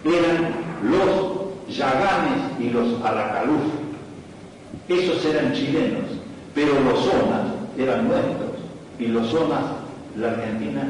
eran 0.04 0.52
los 0.82 1.76
yaganes 1.76 2.58
y 2.58 2.70
los 2.70 3.00
alacaluz. 3.04 3.62
Esos 4.88 5.24
eran 5.24 5.52
chilenos, 5.52 6.06
pero 6.54 6.72
los 6.80 7.04
zonas 7.04 7.52
eran 7.78 8.08
nuestros, 8.08 8.50
y 8.98 9.06
los 9.06 9.28
zonas, 9.28 9.62
la 10.16 10.28
Argentina, 10.30 10.82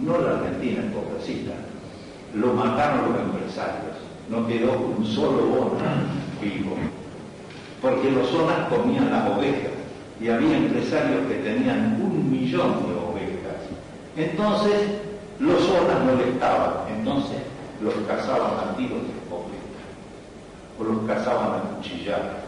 no 0.00 0.18
la 0.18 0.38
Argentina 0.38 0.82
pobrecita, 0.94 1.52
lo 2.34 2.52
mataron 2.54 3.12
los 3.12 3.22
empresarios, 3.22 3.96
no 4.28 4.46
quedó 4.46 4.94
un 4.96 5.04
solo 5.04 5.46
bono 5.46 5.76
vivo, 6.40 6.76
porque 7.82 8.10
los 8.12 8.28
zonas 8.28 8.68
comían 8.68 9.10
las 9.10 9.28
ovejas 9.30 9.79
y 10.20 10.28
había 10.28 10.56
empresarios 10.58 11.26
que 11.28 11.36
tenían 11.36 11.98
un 12.00 12.30
millón 12.30 12.86
de 12.86 12.94
ovejas. 12.94 13.60
Entonces, 14.16 15.00
los 15.38 15.62
zonas 15.64 16.04
molestaban, 16.04 16.88
entonces 16.94 17.38
los 17.82 17.94
cazaban 18.06 18.68
a 18.68 18.76
tiros 18.76 19.00
de 19.00 19.16
ovejas, 19.32 19.88
o 20.78 20.84
los 20.84 21.06
cazaban 21.06 21.60
a 21.60 21.76
cuchilladas, 21.76 22.44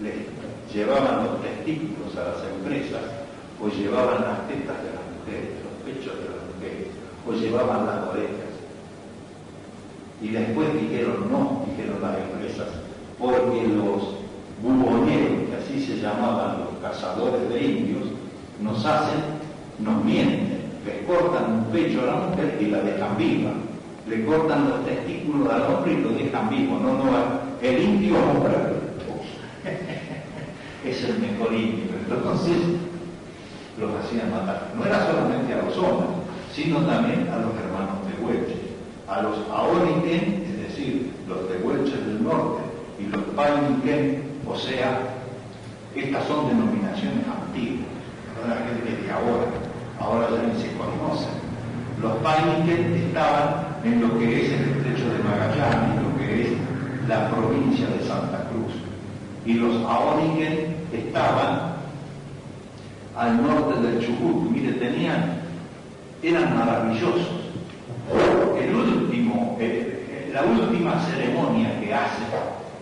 les 0.00 0.14
llevaban 0.72 1.26
los 1.26 1.42
testículos 1.42 2.16
a 2.16 2.30
las 2.30 2.52
empresas, 2.56 3.02
o 3.60 3.68
llevaban 3.68 4.22
las 4.22 4.48
tetas 4.48 4.80
de 4.80 4.90
las 4.96 5.04
mujeres, 5.12 5.60
los 5.60 5.76
pechos 5.84 6.16
de 6.16 6.24
las 6.24 6.42
mujeres, 6.56 6.88
o 7.28 7.32
llevaban 7.32 7.84
las 7.84 8.08
orejas. 8.08 8.48
Y 10.22 10.28
después 10.28 10.72
dijeron 10.72 11.30
no, 11.30 11.66
dijeron 11.68 12.00
las 12.00 12.16
empresas, 12.16 12.68
porque 13.18 13.68
los 13.68 14.16
buboneros, 14.62 15.48
que 15.48 15.56
así 15.56 15.84
se 15.84 16.00
llamaban 16.00 16.60
los 16.60 16.69
cazadores 16.82 17.48
de 17.48 17.62
indios, 17.62 18.04
nos 18.60 18.84
hacen, 18.84 19.20
nos 19.78 20.04
mienten, 20.04 20.60
les 20.84 21.06
cortan 21.06 21.52
un 21.52 21.64
pecho 21.66 22.02
a 22.02 22.06
la 22.06 22.16
mujer 22.26 22.58
y 22.60 22.66
la 22.66 22.80
dejan 22.80 23.16
viva, 23.16 23.50
le 24.08 24.24
cortan 24.24 24.68
los 24.68 24.84
testículos 24.84 25.52
al 25.52 25.62
hombre 25.62 25.92
y 25.92 25.96
lo 25.98 26.10
dejan 26.10 26.48
vivo, 26.50 26.78
no, 26.78 26.92
no, 26.94 27.10
el 27.62 27.82
indio 27.82 28.16
hombre. 28.16 28.54
Es 30.82 31.04
el 31.04 31.18
mejor 31.18 31.52
indio, 31.52 31.90
entonces 32.08 32.56
los 33.78 33.90
hacían 34.00 34.30
matar, 34.30 34.72
no 34.74 34.86
era 34.86 35.06
solamente 35.06 35.52
a 35.52 35.62
los 35.62 35.76
hombres, 35.76 36.08
sino 36.54 36.78
también 36.86 37.28
a 37.28 37.36
los 37.36 37.54
hermanos 37.54 37.98
de 38.08 38.24
Huelche, 38.24 38.56
a 39.06 39.20
los 39.20 39.36
Aoriken, 39.50 40.46
es 40.48 40.68
decir, 40.68 41.12
los 41.28 41.50
de 41.50 41.58
Huelche 41.58 41.96
del 41.98 42.24
norte, 42.24 42.62
y 42.98 43.06
los 43.08 43.22
Painiken, 43.36 44.22
o 44.48 44.56
sea, 44.56 45.19
estas 45.94 46.24
son 46.26 46.48
denominaciones 46.48 47.26
antiguas, 47.26 47.88
no 48.36 48.48
la 48.48 48.60
gente 48.62 49.02
de 49.02 49.10
ahora, 49.10 49.46
ahora 49.98 50.28
ya 50.30 50.42
ni 50.46 50.60
se 50.60 50.70
conocen. 50.76 51.40
Los 52.00 52.16
Painiken 52.18 52.94
estaban 53.08 53.66
en 53.84 54.00
lo 54.00 54.18
que 54.18 54.46
es 54.46 54.52
el 54.52 54.68
estrecho 54.70 55.10
de 55.10 55.22
Magallanes, 55.24 56.02
lo 56.02 56.18
que 56.18 56.42
es 56.42 56.48
la 57.08 57.28
provincia 57.30 57.86
de 57.88 58.06
Santa 58.06 58.48
Cruz, 58.50 58.72
y 59.44 59.54
los 59.54 59.84
Aoriken 59.84 60.76
estaban 60.92 61.72
al 63.16 63.42
norte 63.42 63.80
del 63.80 64.06
Chubut, 64.06 64.50
mire, 64.50 64.72
tenían, 64.74 65.40
eran 66.22 66.56
maravillosos. 66.56 67.40
El 68.58 68.74
último, 68.74 69.56
eh, 69.60 70.30
la 70.32 70.42
última 70.44 71.00
ceremonia 71.00 71.80
que 71.80 71.92
hacen, 71.94 72.24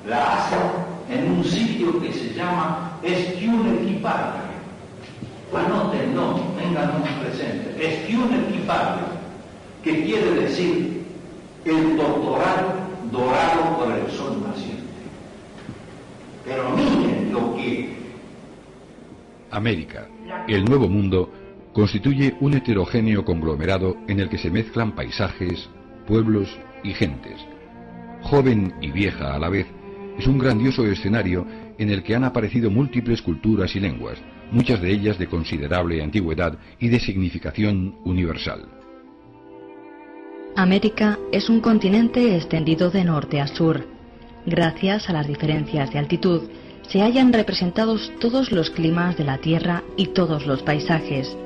la 0.06 0.34
hacen 0.34 0.87
en 1.08 1.30
un 1.30 1.44
sitio 1.44 2.00
que 2.00 2.12
se 2.12 2.34
llama 2.34 2.98
Esquiunequiparia. 3.02 4.48
Anótenlo, 5.54 6.40
tengan 6.58 7.02
presente. 7.20 7.74
Esquiunequiparia, 7.78 9.06
que 9.82 10.04
quiere 10.04 10.32
decir 10.32 11.04
el 11.64 11.96
doctoral 11.96 12.88
dorado 13.10 13.78
por 13.78 13.92
el 13.92 14.10
sol 14.10 14.42
naciente. 14.46 14.82
Pero 16.44 16.70
miren 16.70 17.32
lo 17.32 17.54
que 17.54 17.96
América, 19.50 20.08
el 20.46 20.64
Nuevo 20.64 20.88
Mundo, 20.88 21.32
constituye 21.72 22.36
un 22.40 22.54
heterogéneo 22.54 23.24
conglomerado 23.24 23.96
en 24.06 24.20
el 24.20 24.28
que 24.28 24.38
se 24.38 24.50
mezclan 24.50 24.92
paisajes, 24.92 25.70
pueblos 26.06 26.48
y 26.82 26.92
gentes. 26.92 27.40
Joven 28.22 28.74
y 28.80 28.90
vieja 28.90 29.34
a 29.34 29.38
la 29.38 29.48
vez, 29.48 29.66
es 30.18 30.26
un 30.26 30.38
grandioso 30.38 30.84
escenario 30.84 31.46
en 31.78 31.90
el 31.90 32.02
que 32.02 32.14
han 32.14 32.24
aparecido 32.24 32.70
múltiples 32.70 33.22
culturas 33.22 33.74
y 33.76 33.80
lenguas, 33.80 34.18
muchas 34.50 34.80
de 34.80 34.90
ellas 34.90 35.18
de 35.18 35.28
considerable 35.28 36.02
antigüedad 36.02 36.58
y 36.80 36.88
de 36.88 36.98
significación 36.98 37.96
universal. 38.04 38.68
América 40.56 41.18
es 41.30 41.48
un 41.48 41.60
continente 41.60 42.36
extendido 42.36 42.90
de 42.90 43.04
norte 43.04 43.40
a 43.40 43.46
sur. 43.46 43.86
Gracias 44.44 45.08
a 45.08 45.12
las 45.12 45.28
diferencias 45.28 45.92
de 45.92 46.00
altitud, 46.00 46.42
se 46.88 47.00
hallan 47.00 47.32
representados 47.32 48.10
todos 48.18 48.50
los 48.50 48.70
climas 48.70 49.16
de 49.16 49.24
la 49.24 49.38
Tierra 49.38 49.84
y 49.96 50.06
todos 50.08 50.46
los 50.46 50.62
paisajes. 50.62 51.36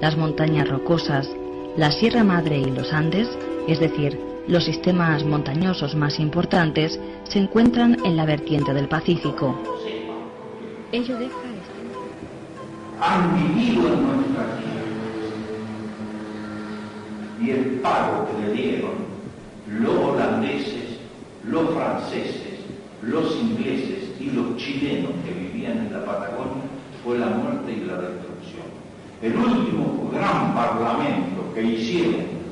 Las 0.00 0.16
montañas 0.16 0.68
rocosas, 0.68 1.28
la 1.76 1.90
Sierra 1.90 2.24
Madre 2.24 2.58
y 2.58 2.70
los 2.70 2.92
Andes, 2.92 3.28
es 3.68 3.80
decir, 3.80 4.18
los 4.48 4.64
sistemas 4.64 5.24
montañosos 5.24 5.94
más 5.94 6.18
importantes, 6.20 7.00
se 7.24 7.38
encuentran 7.38 7.96
en 8.04 8.16
la 8.16 8.24
vertiente 8.24 8.72
del 8.72 8.88
Pacífico. 8.88 9.56
Ello 10.92 11.18
deja 11.18 11.46
han 13.00 13.34
vivido 13.34 13.92
en 13.92 14.02
nuestra 14.02 14.44
tierra. 14.56 14.76
Y 17.40 17.50
el 17.50 17.80
pago 17.80 18.26
que 18.26 18.46
le 18.46 18.52
dieron 18.54 18.92
los 19.68 19.94
holandeses, 19.94 20.98
los 21.44 21.70
franceses, 21.70 22.60
los 23.02 23.36
ingleses 23.36 24.10
y 24.18 24.30
los 24.30 24.56
chilenos 24.56 25.12
que 25.24 25.32
vivían 25.32 25.78
en 25.78 25.92
la 25.92 26.04
Patagonia 26.04 26.64
fue 27.04 27.18
la 27.18 27.26
muerte 27.26 27.72
y 27.72 27.84
la 27.84 27.98
destrucción. 27.98 28.66
El 29.22 29.36
último 29.36 30.10
gran 30.12 30.54
parlamento 30.54 31.52
que 31.54 31.62
hicieron 31.62 32.45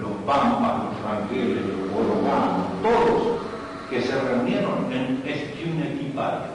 los 0.00 0.12
pampas, 0.26 0.84
los 0.84 0.96
franqueles, 1.02 1.62
los 1.66 1.90
bologanos, 1.92 2.66
todos 2.82 3.38
que 3.90 4.00
se 4.00 4.20
reunieron 4.20 4.90
en 4.92 5.22
Esquinequiparia, 5.26 6.52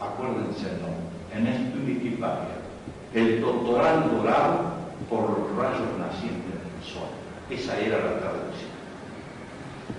acuérdense 0.00 0.66
el 0.70 0.80
nombre, 0.80 1.12
en 1.34 1.46
Esquinequiparia, 1.46 2.56
el 3.14 3.40
doctoral 3.40 4.10
dorado 4.16 4.82
por 5.10 5.22
los 5.22 5.56
rayos 5.56 5.88
nacientes 5.98 6.56
del 6.56 6.82
sol. 6.82 7.08
Esa 7.50 7.78
era 7.78 7.98
la 7.98 8.18
traducción. 8.18 8.72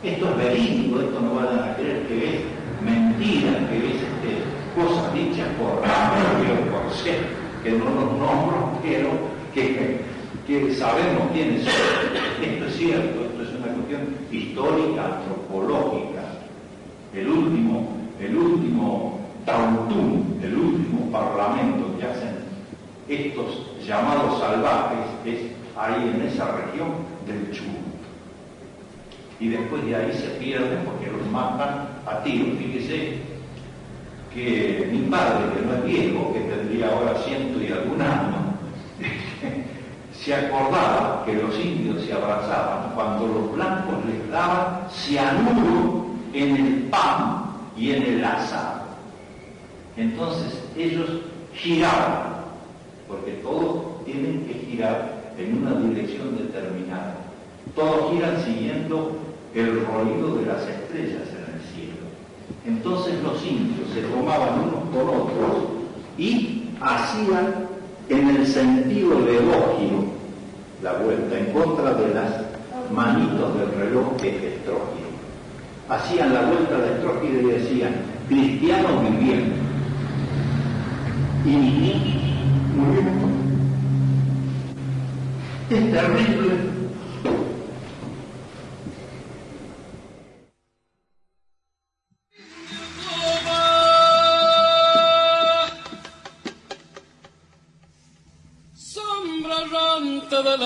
Esto 0.03 0.29
es 0.29 0.37
verídico, 0.37 0.99
esto 0.99 1.19
no 1.19 1.35
van 1.35 1.59
a 1.59 1.75
creer 1.75 2.07
que 2.07 2.29
es 2.29 2.41
mentira, 2.83 3.51
que 3.69 3.77
es 3.77 3.95
este, 3.95 4.43
cosas 4.75 5.13
dichas 5.13 5.47
por 5.59 5.81
Ramiro, 5.81 6.55
por 6.71 6.91
ser, 6.91 7.19
que 7.63 7.71
no 7.71 7.85
los 7.85 8.11
nombro, 8.17 8.71
pero 8.81 9.09
que, 9.53 10.01
que 10.47 10.73
sabemos 10.75 11.31
quiénes 11.33 11.63
son. 11.63 11.73
Esto 12.43 12.65
es 12.65 12.75
cierto, 12.75 13.25
esto 13.25 13.43
es 13.43 13.49
una 13.49 13.73
cuestión 13.73 14.01
histórica, 14.31 15.05
antropológica. 15.05 16.23
El 17.13 17.29
último, 17.29 17.97
el 18.19 18.35
último 18.35 19.19
Tautún, 19.45 20.39
el 20.41 20.55
último 20.55 21.11
parlamento 21.11 21.97
que 21.97 22.05
hacen 22.05 22.35
estos 23.07 23.67
llamados 23.85 24.39
salvajes 24.39 24.99
es 25.25 25.39
ahí 25.77 26.11
en 26.15 26.27
esa 26.27 26.45
región 26.55 26.89
del 27.27 27.51
Chubut. 27.51 27.93
Y 29.39 29.49
después 29.49 29.85
de 29.85 29.95
ahí 29.95 30.13
se 30.13 30.27
pierden 30.39 30.85
porque 30.85 31.11
los 31.11 31.29
matan 31.31 31.89
a 32.05 32.23
tiros. 32.23 32.57
Fíjese 32.57 33.17
que 34.33 34.89
mi 34.91 34.99
padre, 35.09 35.45
que 35.53 35.65
no 35.65 35.73
es 35.73 35.85
viejo, 35.85 36.33
que 36.33 36.39
tendría 36.39 36.91
ahora 36.91 37.15
ciento 37.25 37.61
y 37.61 37.71
algún 37.71 38.01
año, 38.01 38.53
se 40.23 40.33
acordaba 40.33 41.23
que 41.25 41.33
los 41.33 41.53
indios 41.59 42.05
se 42.05 42.13
abrazaban 42.13 42.91
cuando 42.95 43.27
los 43.27 43.53
blancos 43.53 43.95
les 44.05 44.31
daban 44.31 44.87
cianuro 44.89 46.05
en 46.33 46.55
el 46.55 46.73
pan 46.83 47.43
y 47.77 47.91
en 47.91 48.03
el 48.03 48.23
asado. 48.23 48.83
Entonces 49.97 50.61
ellos 50.77 51.09
giraban, 51.53 52.35
porque 53.07 53.33
todos 53.43 54.05
tienen 54.05 54.45
que 54.45 54.53
girar 54.53 55.33
en 55.37 55.57
una 55.61 55.75
dirección 55.81 56.37
determinada. 56.37 57.17
Todos 57.75 58.13
giran 58.13 58.41
siguiendo 58.45 59.17
el 59.53 59.85
ruido 59.85 60.35
de 60.37 60.45
las 60.45 60.61
estrellas 60.67 61.27
en 61.31 61.53
el 61.53 61.61
cielo. 61.73 62.07
Entonces 62.65 63.21
los 63.21 63.45
indios 63.45 63.89
se 63.93 64.01
tomaban 64.03 64.61
unos 64.61 64.89
con 64.95 65.21
otros 65.21 65.63
y 66.17 66.69
hacían 66.79 67.67
en 68.09 68.29
el 68.29 68.47
sentido 68.47 69.21
de 69.21 69.37
elogio 69.37 70.12
la 70.83 70.93
vuelta 70.93 71.39
en 71.39 71.45
contra 71.53 71.93
de 71.93 72.13
las 72.13 72.91
manitos 72.91 73.57
del 73.57 73.71
reloj 73.71 74.21
de 74.21 74.55
estrógeno. 74.55 75.07
Hacían 75.87 76.33
la 76.33 76.41
vuelta 76.41 76.77
de 76.77 76.91
estrógeno 76.93 77.39
y 77.39 77.53
decían, 77.53 77.93
cristianos 78.27 79.01
viviendo. 79.01 79.55
Y 81.45 81.55
muriendo. 82.75 83.27
Es 85.69 85.91
terrible 85.91 86.72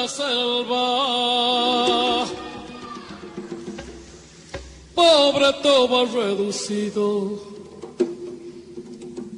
selva. 0.08 0.88
Pobre 4.96 5.52
reducido, 6.14 7.40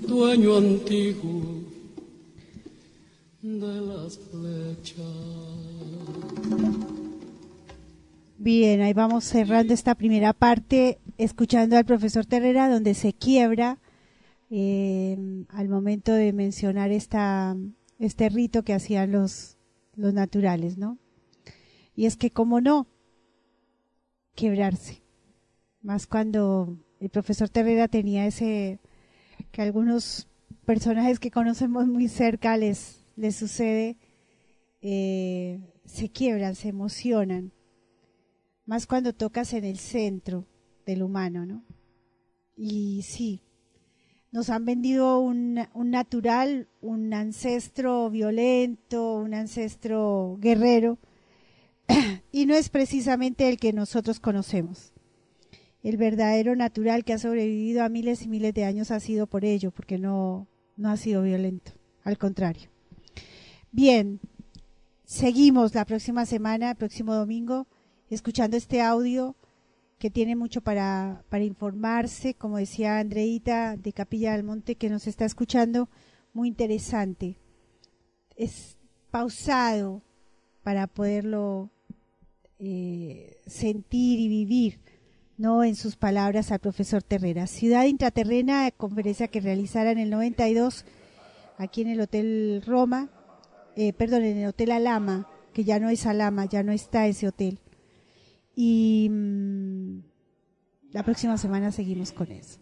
dueño 0.08 0.58
antiguo 0.58 1.60
de 3.42 3.82
las 3.82 4.18
flechas. 4.18 5.06
Bien, 8.38 8.82
ahí 8.82 8.94
vamos 8.94 9.26
cerrando 9.26 9.74
esta 9.74 9.96
primera 9.96 10.32
parte, 10.32 11.00
escuchando 11.18 11.76
al 11.78 11.86
profesor 11.86 12.26
Terrera, 12.26 12.70
donde 12.70 12.94
se 12.94 13.12
quiebra 13.12 13.80
eh, 14.50 15.46
al 15.50 15.68
momento 15.68 16.14
de 16.14 16.32
mencionar 16.32 16.92
este 16.92 18.30
rito 18.30 18.64
que 18.64 18.74
hacían 18.74 19.12
los, 19.12 19.59
los 20.00 20.14
naturales, 20.14 20.78
¿no? 20.78 20.98
Y 21.96 22.06
es 22.06 22.16
que, 22.16 22.32
¿cómo 22.32 22.62
no? 22.62 22.88
Quebrarse. 24.36 25.04
Más 25.82 26.08
cuando 26.08 26.78
el 27.00 27.10
profesor 27.10 27.50
Terrera 27.50 27.88
tenía 27.88 28.26
ese, 28.26 28.80
que 29.52 29.62
algunos 29.62 30.28
personajes 30.66 31.20
que 31.20 31.32
conocemos 31.32 31.88
muy 31.88 32.08
cerca 32.08 32.56
les, 32.58 33.06
les 33.16 33.36
sucede, 33.36 33.98
eh, 34.82 35.60
se 35.86 36.10
quiebran, 36.10 36.56
se 36.56 36.70
emocionan 36.70 37.52
más 38.66 38.86
cuando 38.86 39.14
tocas 39.14 39.54
en 39.54 39.66
el 39.66 39.80
centro 39.80 40.46
del 40.86 41.02
humano, 41.02 41.46
¿no? 41.46 41.64
Y 42.56 43.02
sí, 43.02 43.42
nos 44.32 44.50
han 44.50 44.66
vendido 44.66 45.20
un, 45.20 45.60
natural, 45.74 46.68
un 46.82 47.14
ancestro 47.14 48.10
violento, 48.10 49.16
un 49.16 49.34
ancestro 49.34 50.38
guerrero, 50.40 51.00
y 52.32 52.46
no 52.46 52.56
es 52.56 52.70
precisamente 52.70 53.50
el 53.50 53.58
que 53.58 53.74
nosotros 53.74 54.20
conocemos. 54.20 54.94
El 55.82 55.98
verdadero 55.98 56.56
natural 56.56 57.04
que 57.04 57.14
ha 57.14 57.18
sobrevivido 57.18 57.84
a 57.84 57.90
miles 57.90 58.22
y 58.22 58.28
miles 58.28 58.54
de 58.54 58.66
años 58.66 58.92
ha 58.92 59.00
sido 59.00 59.28
por 59.28 59.46
ello, 59.46 59.72
porque 59.72 59.98
no, 59.98 60.48
no 60.76 60.90
ha 60.90 60.98
sido 60.98 61.24
violento, 61.24 61.72
al 62.04 62.18
contrario. 62.18 62.70
Bien, 63.72 64.20
seguimos 65.06 65.74
la 65.74 65.86
próxima 65.86 66.26
semana, 66.26 66.72
el 66.72 66.76
próximo 66.76 67.16
domingo 67.16 67.68
escuchando 68.10 68.58
este 68.58 68.82
audio 68.82 69.36
que 70.00 70.10
tiene 70.10 70.38
mucho 70.38 70.62
para, 70.62 71.24
para 71.30 71.44
informarse, 71.44 72.34
como 72.34 72.58
decía 72.58 73.00
Andreita 73.00 73.76
de 73.76 73.92
Capilla 73.92 74.32
del 74.32 74.44
Monte, 74.44 74.76
que 74.76 74.90
nos 74.90 75.08
está 75.08 75.26
escuchando, 75.26 75.90
muy 76.34 76.48
interesante. 76.48 77.38
Es 78.38 78.78
pausado 79.12 80.02
para 80.64 80.88
poderlo 80.88 81.70
eh, 82.60 83.42
sentir 83.46 84.22
y 84.22 84.30
vivir, 84.30 84.80
¿no? 85.38 85.66
En 85.66 85.76
sus 85.76 85.98
palabras 85.98 86.54
al 86.54 86.60
profesor 86.60 87.04
Terrera. 87.04 87.46
Ciudad 87.46 87.84
intraterrena, 87.84 88.72
conferencia 88.72 89.28
que 89.28 89.42
realizara 89.42 89.92
en 89.92 89.98
el 89.98 90.10
92, 90.10 90.86
aquí 91.58 91.82
en 91.82 91.90
el 91.90 92.00
Hotel 92.00 92.64
Roma, 92.66 93.10
eh, 93.76 93.92
perdón, 93.92 94.24
en 94.24 94.38
el 94.38 94.48
Hotel 94.48 94.72
Alama, 94.72 95.28
que 95.54 95.66
ya 95.66 95.78
no 95.78 95.90
es 95.90 96.06
Alama, 96.06 96.46
ya 96.46 96.64
no 96.64 96.72
está 96.72 97.06
ese 97.08 97.28
hotel 97.28 97.60
y 98.62 99.08
mmm, 99.10 100.02
la 100.92 101.04
próxima 101.04 101.38
semana 101.38 101.72
seguimos 101.72 102.12
con 102.12 102.30
eso. 102.30 102.60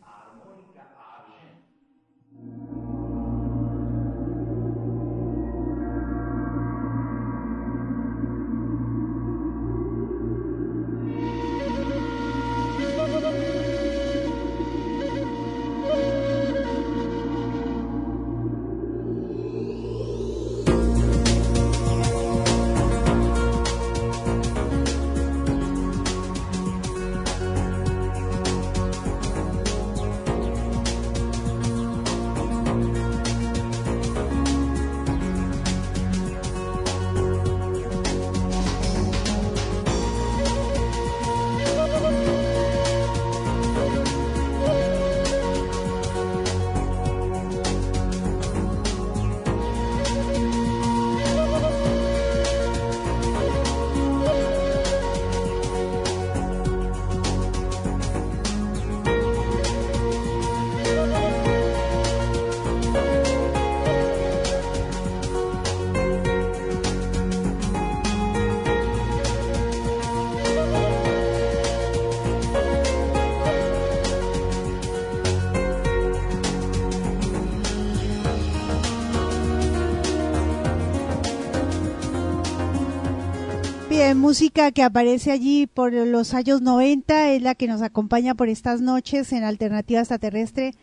Música 84.28 84.74
que 84.74 84.84
aparece 84.84 85.32
allí 85.32 85.68
por 85.68 85.94
los 85.94 86.34
años 86.34 86.62
90 86.62 87.32
es 87.32 87.42
la 87.42 87.56
que 87.56 87.66
nos 87.66 87.82
acompaña 87.82 88.36
por 88.36 88.50
estas 88.50 88.82
noches 88.82 89.32
en 89.32 89.46
Alternativa 89.46 90.02
Extraterrestre 90.02 90.74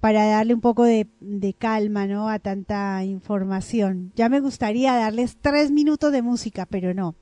para 0.00 0.26
darle 0.26 0.54
un 0.54 0.60
poco 0.60 0.82
de, 0.82 1.06
calma 1.56 2.08
¿no? 2.08 2.28
a 2.28 2.40
tanta 2.40 3.04
información. 3.04 4.10
Ya 4.16 4.28
me 4.28 4.40
gustaría 4.40 4.92
darles 4.96 5.36
tres 5.40 5.70
minutos 5.70 6.10
de 6.10 6.22
música, 6.22 6.66
pero 6.66 6.92
no. 6.92 7.14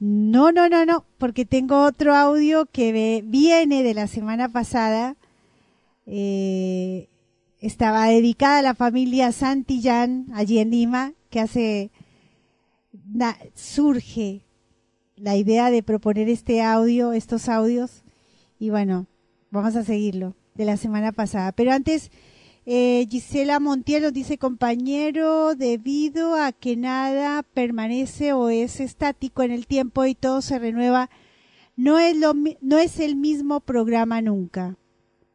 No, 0.00 0.52
no, 0.52 0.68
no, 0.68 0.84
no, 0.84 1.06
porque 1.16 1.46
tengo 1.46 1.82
otro 1.82 2.14
audio 2.14 2.66
que 2.66 3.22
viene 3.24 3.82
de 3.82 3.94
la 3.94 4.06
semana 4.06 4.50
pasada. 4.50 5.16
Eh, 6.04 7.08
estaba 7.58 8.04
dedicada 8.08 8.58
a 8.58 8.62
la 8.62 8.74
familia 8.74 9.32
Santillán, 9.32 10.26
allí 10.34 10.58
en 10.58 10.72
Lima, 10.72 11.14
que 11.30 11.40
hace, 11.40 11.90
surge 13.54 14.43
la 15.16 15.36
idea 15.36 15.70
de 15.70 15.82
proponer 15.82 16.28
este 16.28 16.62
audio, 16.62 17.12
estos 17.12 17.48
audios, 17.48 18.02
y 18.58 18.70
bueno, 18.70 19.06
vamos 19.50 19.76
a 19.76 19.84
seguirlo 19.84 20.34
de 20.54 20.64
la 20.64 20.76
semana 20.76 21.12
pasada. 21.12 21.52
Pero 21.52 21.72
antes, 21.72 22.10
eh, 22.66 23.06
Gisela 23.10 23.60
Montiel 23.60 24.04
nos 24.04 24.12
dice, 24.12 24.38
compañero, 24.38 25.54
debido 25.54 26.34
a 26.36 26.52
que 26.52 26.76
nada 26.76 27.42
permanece 27.42 28.32
o 28.32 28.48
es 28.48 28.80
estático 28.80 29.42
en 29.42 29.50
el 29.50 29.66
tiempo 29.66 30.04
y 30.06 30.14
todo 30.14 30.40
se 30.40 30.58
renueva, 30.58 31.10
no 31.76 31.98
es, 31.98 32.16
lo, 32.16 32.32
no 32.60 32.78
es 32.78 33.00
el 33.00 33.16
mismo 33.16 33.60
programa 33.60 34.22
nunca. 34.22 34.76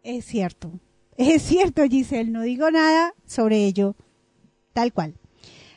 Es 0.03 0.25
cierto, 0.25 0.80
es 1.17 1.43
cierto, 1.43 1.83
Giselle, 1.83 2.32
no 2.32 2.41
digo 2.41 2.72
nada 2.72 3.14
sobre 3.25 3.66
ello, 3.66 3.95
tal 4.74 4.91
cual. 4.93 5.18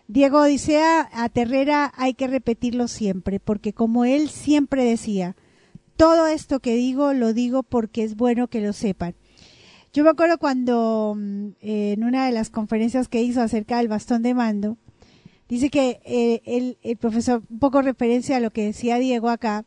Diego 0.09 0.41
Odisea 0.41 1.09
a 1.13 1.29
Terrera 1.29 1.93
hay 1.97 2.15
que 2.15 2.27
repetirlo 2.27 2.89
siempre, 2.89 3.41
porque 3.41 3.73
como 3.73 4.05
él 4.05 4.29
siempre 4.29 4.85
decía, 4.85 5.37
todo 5.97 6.27
esto 6.27 6.61
que 6.61 6.75
digo 6.75 7.13
lo 7.13 7.33
digo 7.33 7.63
porque 7.63 8.03
es 8.03 8.17
bueno 8.17 8.49
que 8.49 8.61
lo 8.61 8.73
sepan. 8.73 9.15
Yo 9.93 10.05
me 10.05 10.11
acuerdo 10.11 10.39
cuando 10.39 11.15
mm, 11.17 11.49
en 11.61 12.05
una 12.05 12.27
de 12.27 12.33
las 12.33 12.51
conferencias 12.51 13.09
que 13.09 13.23
hizo 13.23 13.43
acerca 13.43 13.79
del 13.79 13.89
bastón 13.89 14.23
de 14.23 14.35
mando, 14.35 14.79
dice 15.49 15.71
que 15.71 16.01
eh, 16.05 16.77
el, 16.83 16.97
profesor, 16.97 17.43
un 17.51 17.59
poco 17.59 17.83
referencia 17.83 18.37
a 18.37 18.41
lo 18.41 18.51
que 18.51 18.65
decía 18.65 18.99
Diego 18.99 19.29
acá, 19.29 19.65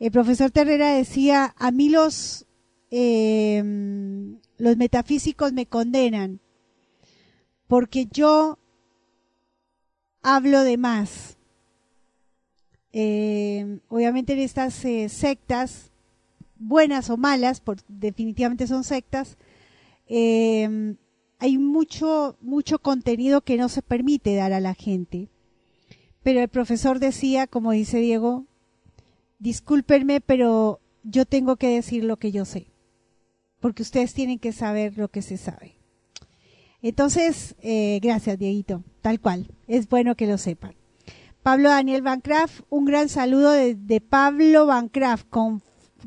el 0.00 0.10
profesor 0.10 0.50
Terrera 0.50 0.92
decía, 0.92 1.54
a 1.56 1.70
mí 1.70 1.88
los, 1.88 2.46
eh, 2.90 3.62
los 4.58 4.76
metafísicos 4.76 5.52
me 5.52 5.66
condenan, 5.66 6.40
porque 7.68 8.08
yo 8.10 8.58
hablo 10.22 10.62
de 10.62 10.76
más. 10.76 11.36
Eh, 12.92 13.78
obviamente 13.88 14.34
en 14.34 14.40
estas 14.40 14.84
eh, 14.84 15.08
sectas, 15.08 15.90
buenas 16.56 17.10
o 17.10 17.16
malas, 17.16 17.60
por, 17.60 17.78
definitivamente 17.88 18.66
son 18.66 18.84
sectas, 18.84 19.38
eh, 20.06 20.94
hay 21.38 21.58
mucho, 21.58 22.36
mucho 22.40 22.78
contenido 22.78 23.40
que 23.40 23.56
no 23.56 23.68
se 23.68 23.82
permite 23.82 24.34
dar 24.34 24.52
a 24.52 24.60
la 24.60 24.74
gente. 24.74 25.28
pero 26.22 26.40
el 26.40 26.48
profesor 26.48 27.00
decía, 27.00 27.48
como 27.48 27.72
dice 27.72 27.98
Diego, 27.98 28.46
discúlpenme, 29.40 30.20
pero 30.20 30.80
yo 31.02 31.24
tengo 31.24 31.56
que 31.56 31.68
decir 31.68 32.04
lo 32.04 32.16
que 32.16 32.30
yo 32.30 32.44
sé, 32.44 32.68
porque 33.58 33.82
ustedes 33.82 34.14
tienen 34.14 34.38
que 34.38 34.52
saber 34.52 34.96
lo 34.98 35.08
que 35.08 35.20
se 35.22 35.36
sabe. 35.36 35.74
Entonces, 36.80 37.56
gracias, 38.00 38.38
Dieguito, 38.38 38.84
tal 39.02 39.20
cual, 39.20 39.48
es 39.66 39.88
bueno 39.88 40.14
que 40.14 40.26
lo 40.26 40.38
sepan. 40.38 40.74
Pablo 41.42 41.70
Daniel 41.70 42.02
Bancraft, 42.02 42.62
un 42.70 42.84
gran 42.84 43.08
saludo 43.08 43.50
de, 43.50 44.00
Pablo 44.00 44.66
Bancraft 44.66 45.28
con, 45.28 45.62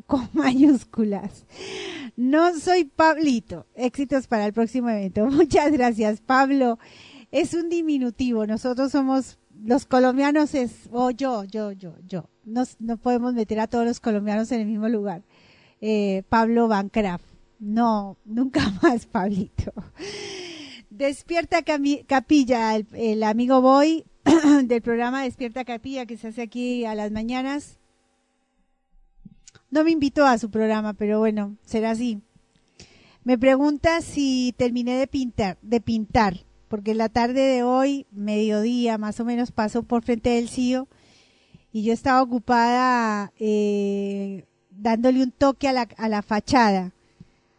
mayúsculas. 0.32 1.44
No 2.16 2.58
soy 2.58 2.84
Pablito. 2.86 3.66
Éxitos 3.74 4.26
para 4.26 4.46
el 4.46 4.54
próximo 4.54 4.88
evento. 4.88 5.26
Muchas 5.30 5.70
gracias, 5.72 6.22
Pablo. 6.22 6.78
Es 7.30 7.52
un 7.52 7.68
diminutivo. 7.68 8.46
Nosotros 8.46 8.92
somos 8.92 9.38
los 9.64 9.86
colombianos 9.86 10.54
es 10.54 10.88
o 10.90 11.10
yo, 11.10 11.44
yo, 11.44 11.72
yo, 11.72 11.94
yo. 12.06 12.28
No 12.44 12.96
podemos 12.96 13.34
meter 13.34 13.60
a 13.60 13.66
todos 13.66 13.84
los 13.84 14.00
colombianos 14.00 14.50
en 14.52 14.60
el 14.60 14.66
mismo 14.66 14.88
lugar. 14.88 15.22
Eh, 15.80 16.22
Pablo 16.30 16.68
Bancraft. 16.68 17.24
No, 17.58 18.16
nunca 18.24 18.60
más, 18.82 19.06
Pablito. 19.06 19.72
Despierta 20.90 21.62
Capilla, 21.62 22.76
el, 22.76 23.22
amigo 23.24 23.60
Boy 23.60 24.04
del 24.64 24.82
programa 24.82 25.22
Despierta 25.22 25.64
Capilla 25.64 26.06
que 26.06 26.16
se 26.16 26.28
hace 26.28 26.42
aquí 26.42 26.84
a 26.84 26.94
las 26.94 27.10
mañanas. 27.10 27.78
No 29.70 29.82
me 29.82 29.90
invitó 29.90 30.24
a 30.24 30.38
su 30.38 30.50
programa, 30.50 30.94
pero 30.94 31.18
bueno, 31.18 31.56
será 31.64 31.90
así. 31.90 32.22
Me 33.24 33.36
pregunta 33.36 34.00
si 34.00 34.54
terminé 34.56 34.96
de 34.96 35.08
pintar, 35.08 35.58
de 35.60 35.80
pintar, 35.80 36.46
porque 36.68 36.94
la 36.94 37.08
tarde 37.08 37.40
de 37.40 37.62
hoy, 37.64 38.06
mediodía 38.12 38.96
más 38.96 39.18
o 39.18 39.24
menos, 39.24 39.50
pasó 39.50 39.82
por 39.82 40.04
frente 40.04 40.30
del 40.30 40.48
CIO 40.48 40.86
y 41.72 41.82
yo 41.82 41.92
estaba 41.92 42.22
ocupada 42.22 43.32
eh, 43.40 44.44
dándole 44.70 45.22
un 45.22 45.32
toque 45.32 45.66
a 45.66 45.72
la, 45.72 45.88
a 45.96 46.08
la 46.08 46.22
fachada, 46.22 46.92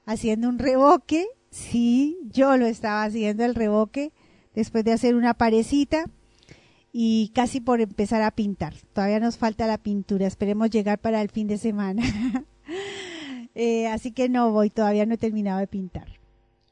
haciendo 0.05 0.47
un 0.47 0.59
revoque. 0.59 1.27
Sí, 1.57 2.19
yo 2.31 2.55
lo 2.55 2.67
estaba 2.67 3.03
haciendo 3.03 3.43
el 3.43 3.55
revoque 3.55 4.11
después 4.53 4.85
de 4.85 4.93
hacer 4.93 5.15
una 5.15 5.33
parecita 5.33 6.05
y 6.93 7.31
casi 7.33 7.59
por 7.61 7.81
empezar 7.81 8.21
a 8.21 8.29
pintar. 8.29 8.75
Todavía 8.93 9.19
nos 9.19 9.37
falta 9.37 9.65
la 9.65 9.79
pintura, 9.79 10.27
esperemos 10.27 10.69
llegar 10.69 10.99
para 10.99 11.19
el 11.19 11.29
fin 11.29 11.47
de 11.47 11.57
semana. 11.57 12.03
eh, 13.55 13.87
así 13.87 14.11
que 14.11 14.29
no 14.29 14.51
voy, 14.51 14.69
todavía 14.69 15.07
no 15.07 15.15
he 15.15 15.17
terminado 15.17 15.59
de 15.59 15.65
pintar. 15.65 16.07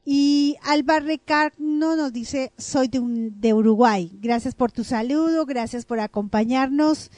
Y 0.05 0.55
Alba 0.61 0.99
Recarno 0.99 1.95
nos 1.95 2.13
dice, 2.13 2.53
soy 2.55 2.87
de, 2.87 3.53
Uruguay. 3.55 4.11
Gracias 4.21 4.53
por 4.53 4.71
tu 4.71 4.83
saludo, 4.83 5.47
gracias 5.47 5.85
por 5.85 5.99
acompañarnos. 5.99 7.09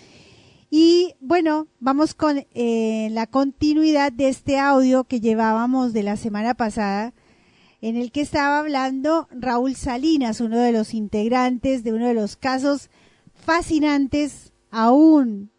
Y 0.70 1.16
bueno, 1.20 1.68
vamos 1.82 2.14
con 2.14 2.46
eh, 2.54 3.10
la 3.12 3.28
continuidad 3.28 4.14
de 4.14 4.30
este 4.30 4.58
audio 4.58 5.04
que 5.04 5.20
llevábamos 5.20 5.92
de 5.92 6.04
la 6.04 6.16
semana 6.16 6.54
pasada, 6.54 7.14
en 7.82 7.96
el 7.96 8.12
que 8.12 8.22
estaba 8.22 8.60
hablando 8.60 9.28
Raúl 9.32 9.76
Salinas, 9.76 10.42
uno 10.42 10.58
de 10.60 10.72
los 10.72 10.94
integrantes 10.94 11.84
de 11.84 11.94
uno 11.94 12.08
de 12.08 12.14
los 12.14 12.36
casos 12.36 12.90
fascinantes, 13.34 14.52
aún 14.72 15.52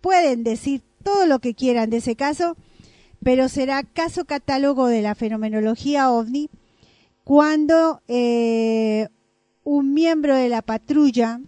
pueden 0.00 0.44
decir 0.44 0.82
todo 1.02 1.26
lo 1.26 1.40
que 1.40 1.54
quieran 1.54 1.90
de 1.90 1.98
ese 1.98 2.16
caso, 2.16 2.56
pero 3.22 3.48
será 3.48 3.82
caso 3.82 4.24
catálogo 4.24 4.86
de 4.86 5.02
la 5.02 5.14
fenomenología 5.14 6.10
ovni 6.10 6.48
cuando 7.24 8.00
eh, 8.08 9.08
un 9.64 9.92
miembro 9.92 10.36
de 10.36 10.48
la 10.48 10.62
patrulla, 10.62 11.40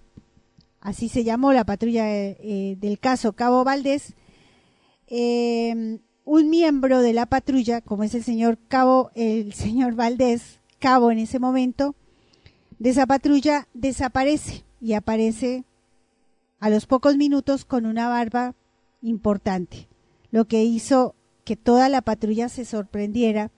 así 0.80 1.08
se 1.08 1.24
llamó 1.24 1.52
la 1.52 1.64
patrulla 1.64 2.04
eh, 2.08 2.76
del 2.78 2.98
caso 2.98 3.32
Cabo 3.32 3.64
Valdés, 3.64 4.14
eh, 5.06 5.98
un 6.24 6.50
miembro 6.50 7.00
de 7.00 7.12
la 7.12 7.26
patrulla, 7.26 7.80
como 7.80 8.04
es 8.04 8.14
el 8.14 8.22
señor 8.22 8.58
Cabo, 8.68 9.10
el 9.14 9.52
señor 9.54 9.94
Valdés, 9.94 10.60
Cabo 10.78 11.10
en 11.10 11.18
ese 11.18 11.38
momento, 11.38 11.94
de 12.78 12.90
esa 12.90 13.06
patrulla 13.06 13.68
desaparece 13.74 14.64
y 14.80 14.94
aparece 14.94 15.64
a 16.58 16.70
los 16.70 16.86
pocos 16.86 17.16
minutos 17.16 17.64
con 17.64 17.86
una 17.86 18.08
barba 18.08 18.54
importante, 19.00 19.88
lo 20.30 20.46
que 20.46 20.64
hizo 20.64 21.14
que 21.44 21.56
toda 21.56 21.88
la 21.88 22.02
patrulla 22.02 22.48
se 22.48 22.64
sorprendiera 22.64 23.50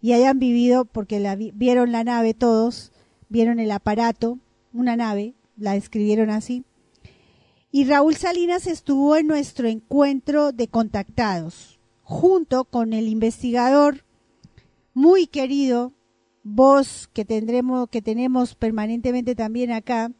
y 0.00 0.12
hayan 0.12 0.38
vivido, 0.38 0.84
porque 0.84 1.18
la, 1.20 1.36
vieron 1.36 1.92
la 1.92 2.04
nave 2.04 2.34
todos, 2.34 2.92
vieron 3.28 3.58
el 3.58 3.70
aparato, 3.72 4.38
una 4.72 4.96
nave, 4.96 5.34
la 5.56 5.72
describieron 5.72 6.30
así. 6.30 6.64
Y 7.70 7.84
Raúl 7.84 8.16
Salinas 8.16 8.66
estuvo 8.66 9.16
en 9.16 9.26
nuestro 9.26 9.68
encuentro 9.68 10.52
de 10.52 10.68
contactados, 10.68 11.77
junto 12.08 12.64
con 12.64 12.94
el 12.94 13.06
investigador 13.06 14.02
muy 14.94 15.26
querido, 15.26 15.92
voz 16.42 17.06
que 17.12 17.26
tendremos, 17.26 17.90
que 17.90 18.00
tenemos 18.00 18.54
permanentemente 18.54 19.34
también 19.34 19.72
acá, 19.72 20.10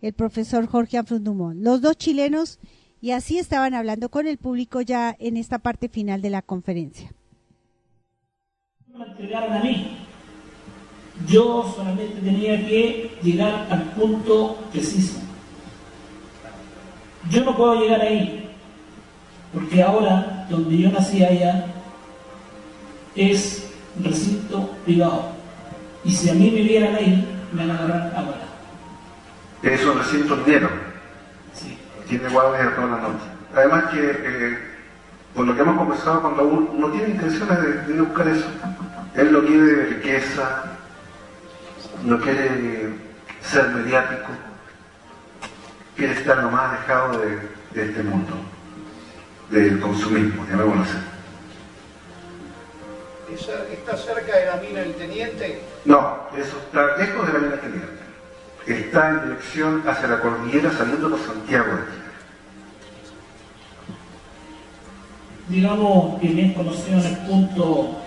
el 0.00 0.12
profesor 0.12 0.68
Jorge 0.68 0.96
Afrundumón. 0.96 1.64
Los 1.64 1.80
dos 1.80 1.96
chilenos 1.96 2.60
y 3.00 3.10
así 3.10 3.38
estaban 3.38 3.74
hablando 3.74 4.10
con 4.10 4.28
el 4.28 4.38
público 4.38 4.80
ya 4.80 5.16
en 5.18 5.36
esta 5.36 5.58
parte 5.58 5.88
final 5.88 6.22
de 6.22 6.30
la 6.30 6.40
conferencia. 6.40 7.12
Me 8.96 9.04
entregaron 9.04 9.54
a 9.54 9.60
mí. 9.60 9.98
Yo 11.26 11.68
solamente 11.74 12.20
tenía 12.20 12.64
que 12.64 13.10
llegar 13.24 13.66
al 13.72 13.90
punto 13.94 14.56
preciso. 14.70 15.18
Yo 17.28 17.44
no 17.44 17.56
puedo 17.56 17.80
llegar 17.80 18.02
ahí, 18.02 18.43
porque 19.54 19.82
ahora, 19.82 20.46
donde 20.50 20.76
yo 20.76 20.90
nací 20.90 21.24
allá, 21.24 21.66
es 23.14 23.70
recinto 24.02 24.70
privado. 24.84 25.28
Y 26.04 26.12
si 26.12 26.28
a 26.28 26.34
mí 26.34 26.50
me 26.50 26.62
vieran 26.62 26.94
ahí, 26.96 27.24
me 27.52 27.66
van 27.66 27.70
a 27.70 27.78
agarrar 27.78 28.14
ahora 28.16 28.44
es 29.72 29.84
un 29.84 29.98
recinto 29.98 30.36
minero. 30.36 30.68
Tiene 32.08 32.28
guardias 32.28 32.74
toda 32.74 32.86
la 32.88 33.02
noche. 33.02 33.24
Además 33.54 33.84
que, 33.84 34.10
eh, 34.10 34.58
por 35.34 35.46
lo 35.46 35.54
que 35.54 35.62
hemos 35.62 35.78
conversado 35.78 36.22
con 36.22 36.36
Raúl, 36.36 36.68
no 36.76 36.88
tiene 36.88 37.10
intenciones 37.10 37.86
de, 37.86 38.00
buscar 38.00 38.28
eso. 38.28 38.46
Él 39.14 39.32
no 39.32 39.40
quiere 39.40 39.86
riqueza, 39.86 40.64
no 42.04 42.20
quiere 42.20 42.94
ser 43.40 43.68
mediático, 43.68 44.28
quiere 45.96 46.12
estar 46.12 46.38
lo 46.38 46.50
más 46.50 46.72
alejado 46.72 47.18
de, 47.18 47.38
este 47.74 48.02
mundo, 48.02 48.34
del 49.50 49.80
consumismo, 49.80 50.46
llamémoslo 50.50 50.82
así. 50.82 50.98
¿Está 53.72 53.96
cerca 53.96 54.36
de 54.36 54.46
la 54.46 54.56
mina 54.56 54.80
del 54.80 54.94
teniente? 54.94 55.60
No, 55.84 56.28
eso 56.36 56.56
está 56.58 56.96
lejos 56.96 57.26
de 57.26 57.32
la 57.32 57.38
mina 57.38 57.50
del 57.52 57.60
teniente 57.60 58.04
está 58.66 59.10
en 59.10 59.22
dirección 59.24 59.82
hacia 59.86 60.08
la 60.08 60.20
cordillera 60.20 60.72
saliendo 60.72 61.10
por 61.10 61.18
Santiago 61.20 61.76
de 61.76 61.82
Chile. 61.82 62.04
Digamos 65.48 66.20
que 66.20 66.28
bien 66.28 66.54
conocido 66.54 66.98
en 67.00 67.06
el 67.06 67.16
punto 67.18 67.98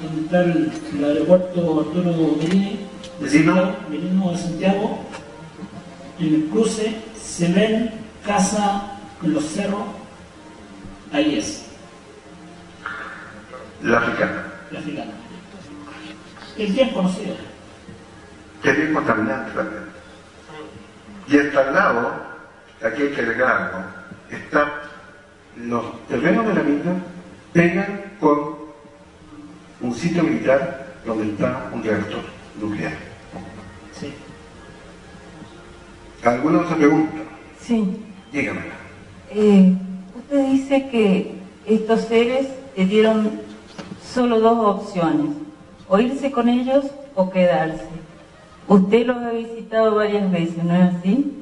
donde 0.00 0.22
está 0.22 0.40
el, 0.42 1.04
aeropuerto 1.04 1.80
Arturo 1.80 2.36
Merini, 2.38 2.80
de 3.20 3.30
Santiago, 3.30 4.32
de 4.32 4.38
Santiago, 4.38 4.98
en 6.18 6.34
el 6.34 6.44
cruce 6.46 6.96
se 7.22 7.52
ven 7.52 7.90
casa 8.26 8.90
en 8.90 8.93
los 9.26 9.44
cerros, 9.44 9.84
ahí 11.12 11.38
es. 11.38 11.66
La 13.82 13.98
africana. 13.98 14.44
La 14.70 14.78
africana. 14.78 15.12
Es 16.56 16.74
bien 16.74 16.90
conocido 16.90 17.34
que 18.64 18.70
es 18.70 18.76
bien 18.78 18.94
contaminante 18.94 19.52
también. 19.52 19.82
Y 21.28 21.36
está 21.36 21.60
al 21.60 21.74
lado, 21.74 22.12
aquí 22.82 23.02
hay 23.02 23.10
que 23.10 23.20
agregar 23.20 23.94
está 24.30 24.82
los 25.56 26.06
terrenos 26.08 26.46
de 26.46 26.54
la 26.54 26.62
mina 26.62 26.96
pegan 27.52 28.02
con 28.18 28.56
un 29.82 29.94
sitio 29.94 30.24
militar 30.24 30.86
donde 31.04 31.30
está 31.32 31.68
un 31.72 31.84
reactor 31.84 32.22
nuclear. 32.58 32.94
Sí. 33.92 34.12
¿Alguna 36.24 36.60
otra 36.60 36.76
pregunta? 36.76 37.18
Sí. 37.60 38.02
Dígamela. 38.32 38.83
Eh, 39.36 39.74
usted 40.16 40.46
dice 40.46 40.88
que 40.90 41.34
estos 41.66 42.02
seres 42.02 42.46
te 42.76 42.84
dieron 42.84 43.32
solo 44.00 44.38
dos 44.38 44.76
opciones, 44.76 45.30
o 45.88 45.98
irse 45.98 46.30
con 46.30 46.48
ellos 46.48 46.84
o 47.16 47.30
quedarse. 47.30 47.88
Usted 48.68 49.06
los 49.06 49.16
ha 49.16 49.30
visitado 49.30 49.96
varias 49.96 50.30
veces, 50.30 50.62
¿no 50.62 50.72
es 50.74 50.94
así? 50.94 51.32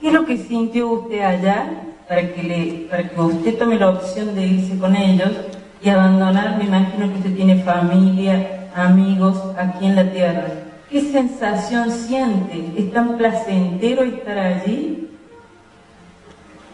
¿Qué 0.00 0.08
es 0.08 0.14
lo 0.14 0.24
que 0.24 0.38
sintió 0.38 0.88
usted 0.88 1.20
allá 1.20 1.82
para 2.08 2.32
que, 2.32 2.42
le, 2.44 2.86
para 2.88 3.08
que 3.08 3.20
usted 3.20 3.58
tome 3.58 3.76
la 3.76 3.90
opción 3.90 4.36
de 4.36 4.46
irse 4.46 4.78
con 4.78 4.94
ellos 4.94 5.32
y 5.82 5.88
abandonar? 5.88 6.58
Me 6.58 6.64
imagino 6.64 7.08
que 7.08 7.18
usted 7.18 7.34
tiene 7.34 7.62
familia, 7.64 8.68
amigos 8.76 9.36
aquí 9.58 9.86
en 9.86 9.96
la 9.96 10.12
tierra. 10.12 10.46
¿Qué 10.88 11.00
sensación 11.00 11.90
siente? 11.90 12.72
¿Es 12.76 12.92
tan 12.92 13.16
placentero 13.18 14.02
estar 14.04 14.38
allí? 14.38 15.08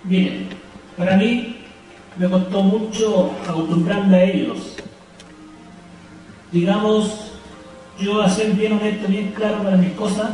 Miren, 0.04 0.48
para 0.96 1.16
mí 1.16 1.56
me 2.16 2.28
costó 2.28 2.62
mucho 2.62 3.32
acostumbrarme 3.46 4.16
a 4.16 4.24
ellos. 4.24 4.76
Digamos, 6.52 7.32
yo 7.98 8.22
a 8.22 8.30
ser 8.30 8.52
bien 8.52 8.72
honesto, 8.72 9.08
bien 9.08 9.32
claro 9.32 9.62
para 9.62 9.76
mis 9.76 9.92
cosas, 9.92 10.30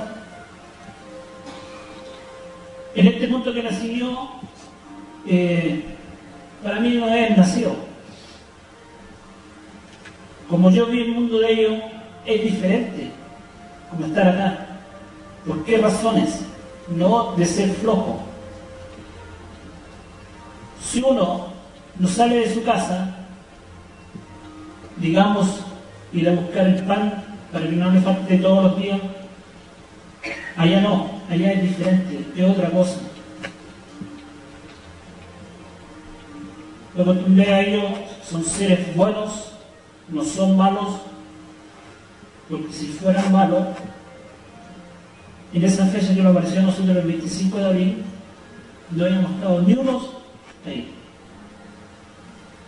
en 2.95 3.07
este 3.09 3.27
punto 3.27 3.53
que 3.53 3.63
nací 3.63 3.99
yo, 3.99 4.41
eh, 5.27 5.85
para 6.63 6.81
mí 6.81 6.91
no 6.91 7.09
es 7.09 7.37
nacido. 7.37 7.75
Como 10.49 10.71
yo 10.71 10.87
vi 10.87 11.03
el 11.03 11.13
mundo 11.13 11.39
de 11.41 11.53
ellos, 11.53 11.83
es 12.25 12.43
diferente 12.43 13.11
como 13.91 14.07
estar 14.07 14.29
acá. 14.29 14.67
¿Por 15.47 15.65
qué 15.65 15.79
razones? 15.79 16.41
No 16.89 17.35
de 17.37 17.47
ser 17.47 17.71
flojo. 17.71 18.24
Si 20.91 21.03
uno 21.03 21.47
no 21.99 22.09
sale 22.09 22.37
de 22.37 22.55
su 22.55 22.63
casa, 22.63 23.17
digamos, 24.97 25.61
ir 26.13 26.29
a 26.29 26.33
buscar 26.33 26.67
el 26.67 26.83
pan 26.85 27.25
para 27.53 27.69
que 27.69 27.77
no 27.77 27.91
le 27.91 28.01
falte 28.01 28.39
todos 28.39 28.65
los 28.65 28.77
días, 28.81 29.01
allá 30.57 30.81
no, 30.81 31.11
allá 31.31 31.53
es 31.53 31.63
diferente, 31.63 32.25
es 32.37 32.51
otra 32.51 32.71
cosa. 32.71 32.99
Lo 36.97 37.03
acostumbré 37.03 37.53
a 37.53 37.61
ellos, 37.61 37.85
son 38.29 38.45
seres 38.45 38.95
buenos, 38.95 39.53
no 40.09 40.23
son 40.23 40.57
malos, 40.57 41.01
porque 42.49 42.73
si 42.73 42.87
fueran 42.87 43.33
malos, 43.33 43.67
en 45.53 45.65
esa 45.65 45.87
fecha 45.87 46.15
que 46.15 46.23
nos 46.23 46.37
apareció 46.37 46.61
a 46.61 46.65
nosotros 46.65 46.97
el 46.97 47.07
25 47.07 47.59
de 47.59 47.65
abril, 47.65 48.05
no 48.91 49.05
habíamos 49.05 49.31
estado 49.33 49.63
ni 49.63 49.75
unos 49.75 50.24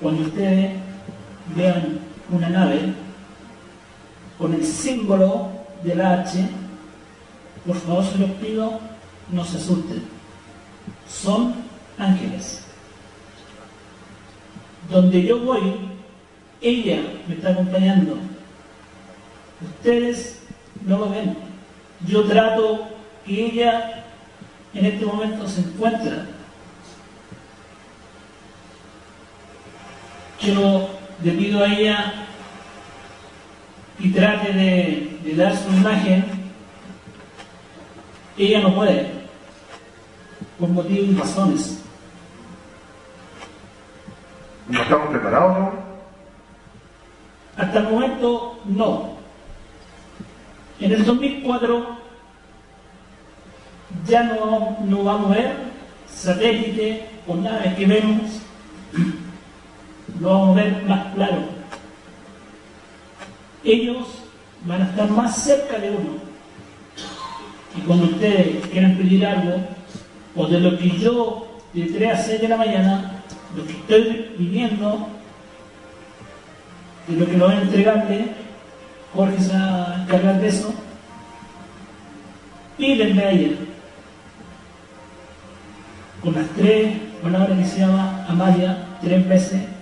Cuando 0.00 0.22
ustedes 0.22 0.72
vean 1.54 1.98
una 2.30 2.48
nave 2.50 2.92
con 4.36 4.52
el 4.52 4.64
símbolo 4.64 5.48
de 5.82 5.94
la 5.94 6.20
H, 6.20 6.46
por 7.66 7.76
favor 7.76 8.04
se 8.04 8.18
los 8.18 8.30
pido, 8.32 8.78
no 9.32 9.44
se 9.44 9.56
asusten. 9.56 10.02
Son 11.08 11.54
ángeles. 11.98 12.64
Donde 14.90 15.22
yo 15.22 15.40
voy, 15.40 15.74
ella 16.60 17.00
me 17.26 17.34
está 17.34 17.50
acompañando. 17.50 18.18
Ustedes 19.62 20.42
no 20.84 20.98
lo 20.98 21.10
ven. 21.10 21.36
Yo 22.06 22.24
trato 22.24 22.88
que 23.24 23.46
ella 23.46 24.04
en 24.74 24.84
este 24.84 25.06
momento 25.06 25.48
se 25.48 25.62
encuentra. 25.62 26.26
Yo 30.46 30.88
le 31.24 31.32
pido 31.32 31.64
a 31.64 31.66
ella 31.66 32.14
y 33.98 34.10
trate 34.12 34.52
de, 34.52 35.18
de 35.24 35.34
dar 35.34 35.56
su 35.56 35.68
imagen. 35.70 36.24
Ella 38.38 38.60
no 38.60 38.74
puede, 38.74 39.10
por 40.60 40.68
motivos 40.68 41.08
y 41.08 41.14
razones. 41.16 41.82
¿No 44.68 44.82
estamos 44.82 45.08
preparados, 45.08 45.58
no? 45.58 45.72
Hasta 47.56 47.78
el 47.78 47.88
momento 47.88 48.60
no. 48.66 49.16
En 50.78 50.92
el 50.92 51.04
2004 51.04 51.96
ya 54.06 54.22
no, 54.24 54.76
no 54.84 55.02
vamos 55.02 55.32
a 55.32 55.34
ver 55.34 55.56
satélite 56.08 57.08
o 57.26 57.34
naves 57.34 57.74
que 57.74 57.86
vemos, 57.86 58.40
lo 60.20 60.30
vamos 60.30 60.58
a 60.58 60.62
ver 60.62 60.82
más 60.84 61.14
claro. 61.14 61.38
Ellos 63.64 64.06
van 64.64 64.82
a 64.82 64.86
estar 64.86 65.10
más 65.10 65.36
cerca 65.36 65.78
de 65.78 65.90
uno. 65.90 66.26
Y 67.76 67.80
cuando 67.80 68.06
ustedes 68.06 68.66
quieran 68.68 68.96
pedir 68.96 69.26
algo, 69.26 69.60
o 70.34 70.46
de 70.46 70.60
lo 70.60 70.78
que 70.78 70.90
yo 70.98 71.46
de 71.72 71.84
3 71.84 72.12
a 72.12 72.16
6 72.16 72.40
de 72.40 72.48
la 72.48 72.56
mañana, 72.56 73.22
lo 73.56 73.66
que 73.66 73.72
estoy 73.72 74.34
viviendo, 74.38 75.08
de 77.06 77.16
lo 77.16 77.26
que 77.26 77.36
lo 77.36 77.46
voy 77.46 77.54
a 77.54 77.62
entregarle, 77.62 78.26
Jorge 79.14 79.40
se 79.40 79.52
va 79.52 79.92
a 79.92 80.02
encargar 80.02 80.40
de 80.40 80.48
eso, 80.48 80.74
pídenme 82.76 83.22
a 83.22 83.30
ella. 83.30 83.56
Con 86.22 86.34
las 86.34 86.48
tres 86.56 86.96
palabras 87.22 87.58
que 87.58 87.64
se 87.64 87.80
llama 87.80 88.26
Amalia, 88.28 88.78
tres 89.02 89.28
veces. 89.28 89.75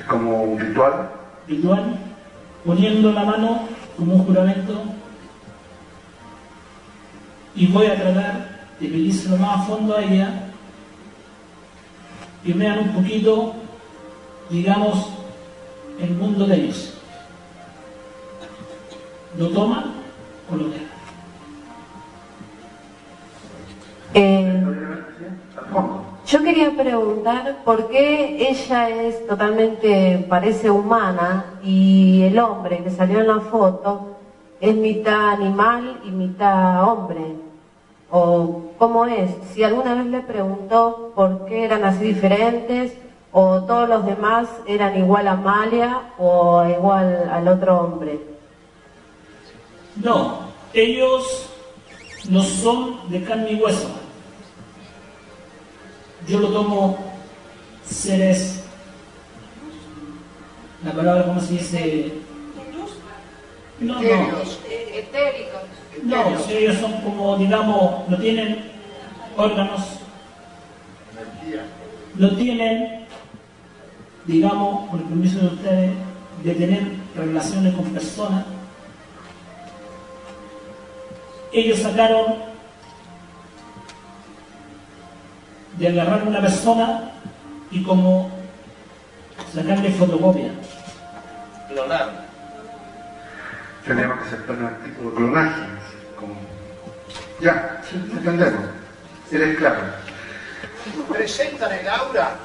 Es 0.00 0.06
como 0.06 0.42
un 0.44 0.58
ritual. 0.58 1.10
Ritual, 1.46 1.98
poniendo 2.64 3.12
la 3.12 3.24
mano 3.24 3.60
como 3.98 4.14
un 4.14 4.24
juramento. 4.24 4.82
Y 7.54 7.66
voy 7.66 7.86
a 7.86 7.96
tratar 7.96 8.66
de 8.80 8.88
pedírselo 8.88 9.36
más 9.36 9.60
a 9.60 9.62
fondo 9.64 9.94
a 9.94 10.02
ella. 10.02 10.46
Que 12.42 12.54
vean 12.54 12.78
un 12.78 12.88
poquito, 12.94 13.54
digamos, 14.48 15.10
el 16.00 16.10
mundo 16.12 16.46
de 16.46 16.54
ellos. 16.56 16.94
¿Lo 19.36 19.48
toman 19.48 19.84
o 20.50 20.56
lo 20.56 20.64
dejan? 20.64 20.86
Eh, 24.14 24.64
yo 26.30 26.44
quería 26.44 26.70
preguntar 26.76 27.64
por 27.64 27.88
qué 27.88 28.48
ella 28.48 28.88
es 28.88 29.26
totalmente, 29.26 30.24
parece 30.28 30.70
humana 30.70 31.58
y 31.60 32.22
el 32.22 32.38
hombre 32.38 32.84
que 32.84 32.90
salió 32.90 33.18
en 33.18 33.26
la 33.26 33.40
foto 33.40 34.16
es 34.60 34.76
mitad 34.76 35.30
animal 35.30 36.00
y 36.04 36.10
mitad 36.10 36.88
hombre. 36.88 37.34
¿O 38.12 38.62
cómo 38.78 39.06
es? 39.06 39.30
Si 39.52 39.64
alguna 39.64 39.94
vez 39.94 40.06
le 40.06 40.20
preguntó 40.20 41.12
por 41.16 41.46
qué 41.46 41.64
eran 41.64 41.84
así 41.84 42.04
diferentes 42.04 42.92
o 43.32 43.62
todos 43.62 43.88
los 43.88 44.06
demás 44.06 44.48
eran 44.66 44.96
igual 44.96 45.26
a 45.26 45.32
Amalia 45.32 46.12
o 46.16 46.64
igual 46.64 47.28
al 47.28 47.48
otro 47.48 47.80
hombre. 47.80 48.20
No, 49.96 50.38
ellos 50.74 51.50
no 52.28 52.42
son 52.42 53.10
de 53.10 53.24
carne 53.24 53.52
y 53.52 53.56
hueso. 53.56 53.99
Yo 56.28 56.38
lo 56.38 56.48
tomo 56.48 56.98
seres, 57.84 58.62
la 60.84 60.92
palabra, 60.92 61.24
¿cómo 61.26 61.40
se 61.40 61.54
dice? 61.54 62.12
No, 63.80 63.94
no. 63.94 64.00
Etéricos. 64.00 65.62
No, 66.04 66.38
si 66.38 66.52
ellos 66.52 66.76
son 66.76 66.92
como, 67.02 67.36
digamos, 67.36 68.08
no 68.08 68.18
tienen 68.18 68.70
órganos, 69.36 69.80
no 72.14 72.36
tienen, 72.36 73.06
digamos, 74.26 74.88
por 74.90 75.00
el 75.00 75.06
permiso 75.06 75.38
de 75.40 75.46
ustedes, 75.46 75.90
de 76.44 76.54
tener 76.54 76.82
relaciones 77.16 77.74
con 77.74 77.84
personas. 77.86 78.44
Ellos 81.52 81.78
sacaron 81.80 82.49
de 85.76 85.88
agarrar 85.88 86.26
una 86.26 86.40
persona 86.40 87.10
y 87.70 87.82
como 87.82 88.30
sacarle 89.54 89.90
fotocopia. 89.92 90.50
Clonar. 91.68 92.28
Tenemos 93.86 94.18
que 94.18 94.24
aceptar 94.24 94.56
un 94.56 94.74
tipo 94.84 95.10
de 95.10 95.16
clonaje. 95.16 95.62
Como... 96.18 96.34
Ya, 97.40 97.80
entendemos. 97.92 98.64
Eres 99.30 99.58
claro. 99.58 99.80
¿Presentan 101.08 101.72
el 101.72 101.88
aura? 101.88 102.36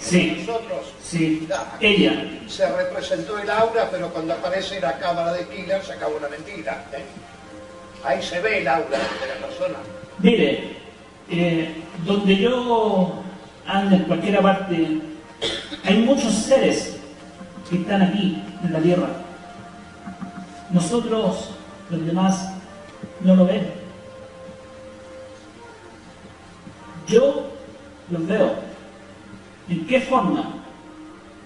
Sí. 0.00 0.44
Nosotros. 0.46 0.94
Sí. 1.02 1.48
Ella. 1.80 2.24
Se 2.48 2.70
representó 2.76 3.38
el 3.38 3.50
aura, 3.50 3.88
pero 3.90 4.08
cuando 4.08 4.34
aparece 4.34 4.80
la 4.80 4.98
cámara 4.98 5.32
de 5.32 5.46
Killer 5.48 5.82
se 5.84 5.92
acabó 5.92 6.18
la 6.20 6.28
mentira. 6.28 6.84
¿eh? 6.92 7.04
Ahí 8.04 8.22
se 8.22 8.40
ve 8.40 8.60
el 8.60 8.68
aura 8.68 8.98
de 8.98 9.40
la 9.40 9.46
persona. 9.46 9.78
Mire, 10.18 10.76
eh, 11.30 11.82
donde 12.06 12.36
yo 12.36 13.22
ando 13.66 13.96
en 13.96 14.02
cualquier 14.04 14.40
parte, 14.40 15.00
hay 15.84 15.98
muchos 16.02 16.32
seres 16.32 16.98
que 17.68 17.76
están 17.76 18.02
aquí 18.02 18.42
en 18.64 18.72
la 18.72 18.80
tierra. 18.80 19.08
Nosotros, 20.70 21.50
los 21.90 22.06
demás, 22.06 22.52
no 23.20 23.36
lo 23.36 23.46
ven. 23.46 23.70
Yo 27.06 27.50
los 28.10 28.26
veo. 28.26 28.54
¿En 29.68 29.86
qué 29.86 30.00
forma 30.00 30.44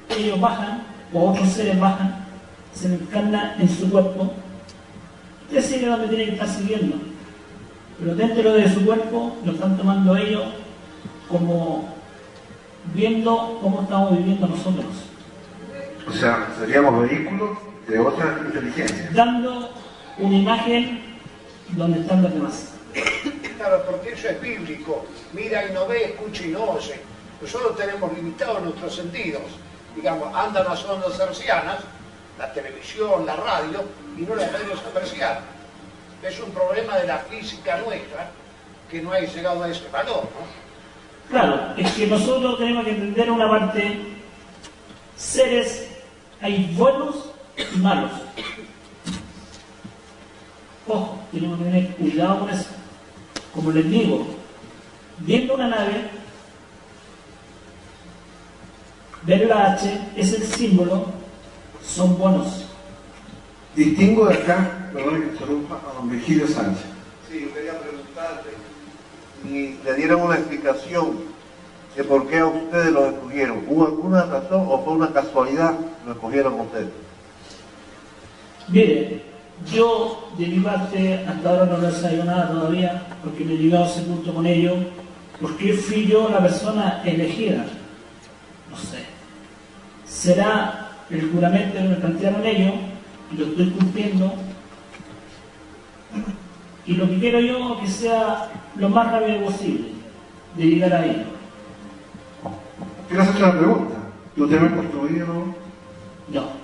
ellos 0.08 0.40
bajan 0.40 0.82
o 1.12 1.30
otros 1.30 1.48
seres 1.48 1.78
bajan, 1.78 2.24
se 2.74 2.88
me 2.88 2.94
encarna 2.94 3.56
en 3.58 3.68
su 3.68 3.90
cuerpo 3.90 4.32
Usted 5.52 5.62
sigue 5.62 5.86
donde 5.86 6.08
tiene 6.08 6.24
que 6.24 6.32
estar 6.32 6.48
siguiendo. 6.48 6.96
Pero 7.98 8.14
dentro 8.14 8.52
de 8.52 8.72
su 8.72 8.84
cuerpo 8.84 9.36
lo 9.44 9.52
están 9.52 9.76
tomando 9.76 10.16
ellos 10.16 10.44
como 11.28 11.94
viendo 12.94 13.58
cómo 13.62 13.82
estamos 13.82 14.18
viviendo 14.18 14.48
nosotros. 14.48 14.86
O 16.08 16.12
sea, 16.12 16.48
seríamos 16.58 17.08
vehículos 17.08 17.58
de 17.86 17.98
otra 17.98 18.40
inteligencia. 18.44 19.10
Dando 19.12 19.70
una 20.18 20.36
imagen 20.36 21.00
donde 21.70 22.00
están 22.00 22.22
los 22.22 22.34
demás. 22.34 22.74
Claro, 23.56 23.84
porque 23.88 24.12
eso 24.12 24.28
es 24.28 24.40
bíblico. 24.40 25.06
Mira 25.32 25.68
y 25.68 25.72
no 25.72 25.86
ve, 25.86 26.04
escucha 26.06 26.44
y 26.44 26.48
no 26.48 26.64
oye. 26.64 27.00
Nosotros 27.40 27.76
tenemos 27.76 28.12
limitados 28.12 28.62
nuestros 28.62 28.94
sentidos. 28.96 29.42
Digamos, 29.94 30.34
andan 30.34 30.64
las 30.64 30.84
ondas 30.84 31.18
hercianas, 31.18 31.78
la 32.38 32.52
televisión, 32.52 33.24
la 33.24 33.36
radio, 33.36 33.84
y 34.18 34.22
no 34.22 34.34
las 34.34 34.48
podemos 34.48 34.78
apreciar. 34.80 35.40
Es 36.22 36.38
un 36.40 36.50
problema 36.50 36.98
de 36.98 37.06
la 37.08 37.18
física 37.18 37.78
nuestra 37.78 38.30
que 38.90 39.02
no 39.02 39.12
ha 39.12 39.20
llegado 39.20 39.62
a 39.62 39.68
ese 39.68 39.88
valor, 39.88 40.22
¿no? 40.22 40.62
Claro, 41.30 41.74
es 41.76 41.90
que 41.92 42.06
nosotros 42.06 42.58
tenemos 42.58 42.84
que 42.84 42.90
entender 42.90 43.30
una 43.30 43.48
parte, 43.48 43.98
seres, 45.16 45.88
hay 46.40 46.74
buenos 46.76 47.30
y 47.56 47.78
malos. 47.78 48.10
Ojo, 50.86 51.18
tenemos 51.32 51.58
que 51.58 51.64
tener 51.64 51.88
cuidado 51.96 52.40
con 52.40 52.50
eso. 52.50 52.68
Como 53.54 53.70
les 53.70 53.90
digo, 53.90 54.26
viendo 55.18 55.54
una 55.54 55.68
nave, 55.68 56.10
ver 59.22 59.46
la 59.46 59.72
H 59.72 60.00
es 60.16 60.32
el 60.34 60.42
símbolo, 60.42 61.06
son 61.82 62.18
buenos. 62.18 62.66
Distingo 63.74 64.26
de 64.26 64.34
acá, 64.34 64.81
perdón 64.92 65.20
que 65.20 65.26
interrumpa, 65.28 65.80
a 65.88 65.94
don 65.94 66.10
Virgilio 66.10 66.46
Sánchez. 66.46 66.84
Sí, 67.30 67.40
yo 67.42 67.54
quería 67.54 67.78
preguntarle. 67.78 68.52
y 69.44 69.74
le 69.84 69.94
dieron 69.94 70.22
una 70.22 70.36
explicación 70.36 71.32
de 71.96 72.04
por 72.04 72.28
qué 72.28 72.38
a 72.38 72.46
ustedes 72.46 72.92
lo 72.92 73.06
escogieron. 73.06 73.64
¿Hubo 73.68 73.86
alguna 73.86 74.24
razón 74.24 74.66
o 74.68 74.82
fue 74.84 74.94
una 74.94 75.12
casualidad 75.12 75.76
que 75.78 76.06
lo 76.06 76.12
escogieron 76.12 76.54
a 76.54 76.62
ustedes? 76.62 76.88
Mire, 78.68 79.22
yo 79.72 80.28
de 80.38 80.46
mi 80.46 80.60
parte 80.60 81.24
hasta 81.26 81.50
ahora 81.50 81.66
no 81.66 81.78
lo 81.78 81.88
he 81.88 81.92
sabido 81.92 82.24
nada 82.24 82.48
todavía, 82.50 83.06
porque 83.22 83.44
no 83.44 83.52
he 83.52 83.58
llegado 83.58 83.84
a 83.84 83.88
ese 83.88 84.02
punto 84.02 84.32
con 84.32 84.46
ello, 84.46 84.76
porque 85.40 85.74
fui 85.74 86.06
yo 86.06 86.28
la 86.28 86.40
persona 86.40 87.02
elegida. 87.04 87.64
No 88.70 88.76
sé. 88.76 88.98
Será 90.06 90.90
el 91.10 91.30
juramento 91.30 91.74
que 91.74 91.88
me 91.88 91.96
plantearon 91.96 92.46
ellos, 92.46 92.74
y 93.32 93.36
lo 93.36 93.46
estoy 93.46 93.70
cumpliendo. 93.70 94.32
Y 96.84 96.94
lo 96.94 97.08
que 97.08 97.18
quiero 97.18 97.40
yo 97.40 97.78
que 97.80 97.86
sea 97.86 98.50
lo 98.76 98.88
más 98.88 99.12
rápido 99.12 99.44
posible 99.44 99.90
de 100.56 100.64
llegar 100.64 100.92
a 100.92 101.04
ello. 101.04 101.24
Quiero 103.08 103.22
hacerte 103.22 103.42
una 103.42 103.58
pregunta. 103.58 103.94
¿Tú 104.34 104.48
te 104.48 104.56
has 104.56 104.72
construido? 104.72 105.26
No. 106.28 106.62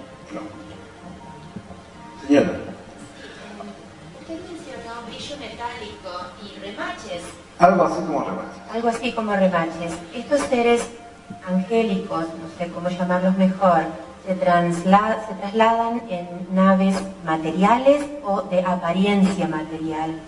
Señora. 2.26 2.50
Usted 4.20 4.38
mencionó 4.50 4.92
brillo 5.06 5.36
metálico 5.38 6.10
y 6.42 6.58
remaches. 6.60 7.22
Algo 7.58 7.84
así 7.84 8.00
como 8.00 8.24
remate. 8.24 8.58
Algo 8.72 8.88
así 8.88 9.12
como 9.12 9.32
remaches. 9.34 9.98
Estos 10.14 10.40
seres 10.42 10.88
angélicos, 11.46 12.24
no 12.24 12.48
sé 12.58 12.70
cómo 12.72 12.88
llamarlos 12.88 13.36
mejor, 13.36 13.84
se, 14.28 14.34
transla- 14.36 15.16
se 15.26 15.34
trasladan 15.40 16.02
en 16.10 16.28
naves 16.54 16.96
materiales 17.24 18.04
o 18.24 18.42
de 18.42 18.60
apariencia 18.60 19.48
material. 19.48 20.20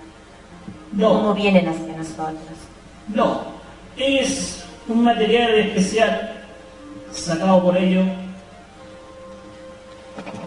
No. 0.93 1.09
¿Cómo 1.11 1.35
vienen 1.35 1.69
hacia 1.69 1.97
nosotros? 1.99 2.57
No, 3.09 3.43
es 3.99 4.65
un 4.89 5.05
material 5.05 5.51
especial 5.55 6.45
sacado 7.13 7.63
por 7.63 7.77
ellos. 7.77 8.07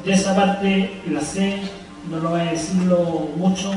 De 0.03 0.14
esa 0.14 0.35
parte 0.35 0.99
la 1.07 1.22
sé, 1.22 1.59
no 2.09 2.17
lo 2.17 2.30
voy 2.32 2.41
a 2.41 2.45
decirlo 2.45 3.30
mucho. 3.38 3.72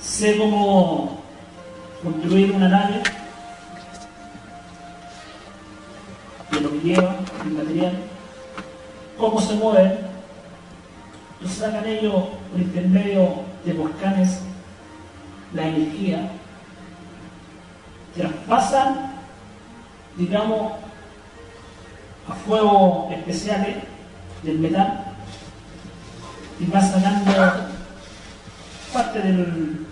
Sé 0.00 0.38
cómo 0.38 1.18
construir 2.02 2.52
una 2.52 2.68
nave, 2.68 3.02
de 6.50 6.60
lo 6.60 6.70
que 6.72 6.78
lleva, 6.80 7.16
el 7.44 7.50
material, 7.52 7.92
cómo 9.18 9.40
se 9.40 9.54
mueven, 9.54 9.98
lo 11.40 11.48
sacan 11.48 11.86
ellos 11.86 12.24
por 12.50 12.60
intermedio 12.60 13.42
de 13.64 13.72
volcanes 13.72 14.40
la 15.54 15.66
energía, 15.66 16.30
traspasan, 18.16 19.12
digamos, 20.16 20.72
a 22.28 22.34
fuegos 22.34 23.12
especiales 23.12 23.76
del 24.42 24.58
metal 24.58 25.04
y 26.60 26.66
va 26.66 26.80
sacando 26.80 27.32
parte 28.92 29.20
del, 29.20 29.86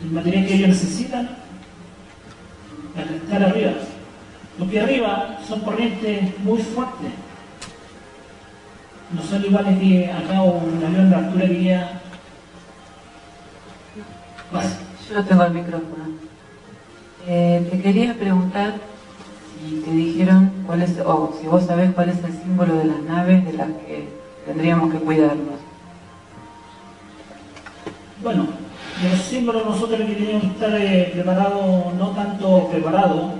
del 0.00 0.10
material 0.10 0.46
que 0.46 0.54
ellos 0.54 0.68
necesitan 0.68 1.36
para 2.94 3.10
estar 3.10 3.42
arriba. 3.42 3.72
Porque 4.60 4.78
arriba 4.78 5.38
son 5.48 5.60
corrientes 5.60 6.38
muy 6.40 6.58
fuertes. 6.58 7.10
No 9.10 9.22
son 9.22 9.42
iguales 9.42 9.78
que 9.78 10.12
acá 10.12 10.42
un 10.42 10.84
avión 10.84 11.08
de 11.08 11.16
altura 11.16 11.46
que 11.46 11.54
llega 11.54 12.00
Yo 15.08 15.24
tengo 15.24 15.44
el 15.44 15.54
micrófono. 15.54 16.04
Eh, 17.26 17.66
te 17.70 17.80
quería 17.80 18.14
preguntar 18.14 18.74
si 19.58 19.76
te 19.80 19.90
dijeron 19.92 20.52
cuál 20.66 20.82
es, 20.82 20.98
o 21.06 21.34
si 21.40 21.46
vos 21.46 21.64
sabés 21.64 21.92
cuál 21.92 22.10
es 22.10 22.22
el 22.22 22.32
símbolo 22.32 22.74
de 22.74 22.84
las 22.84 23.00
naves 23.00 23.44
de 23.46 23.52
las 23.54 23.68
que 23.68 24.08
tendríamos 24.44 24.92
que 24.92 24.98
cuidarnos. 24.98 25.58
Bueno, 28.22 28.46
los 29.10 29.20
símbolos 29.22 29.64
nosotros 29.64 30.00
que 30.00 30.14
teníamos 30.14 30.42
que 30.42 30.48
estar 30.48 30.74
eh, 30.74 31.10
preparados, 31.14 31.94
no 31.94 32.10
tanto 32.10 32.68
preparados. 32.68 33.39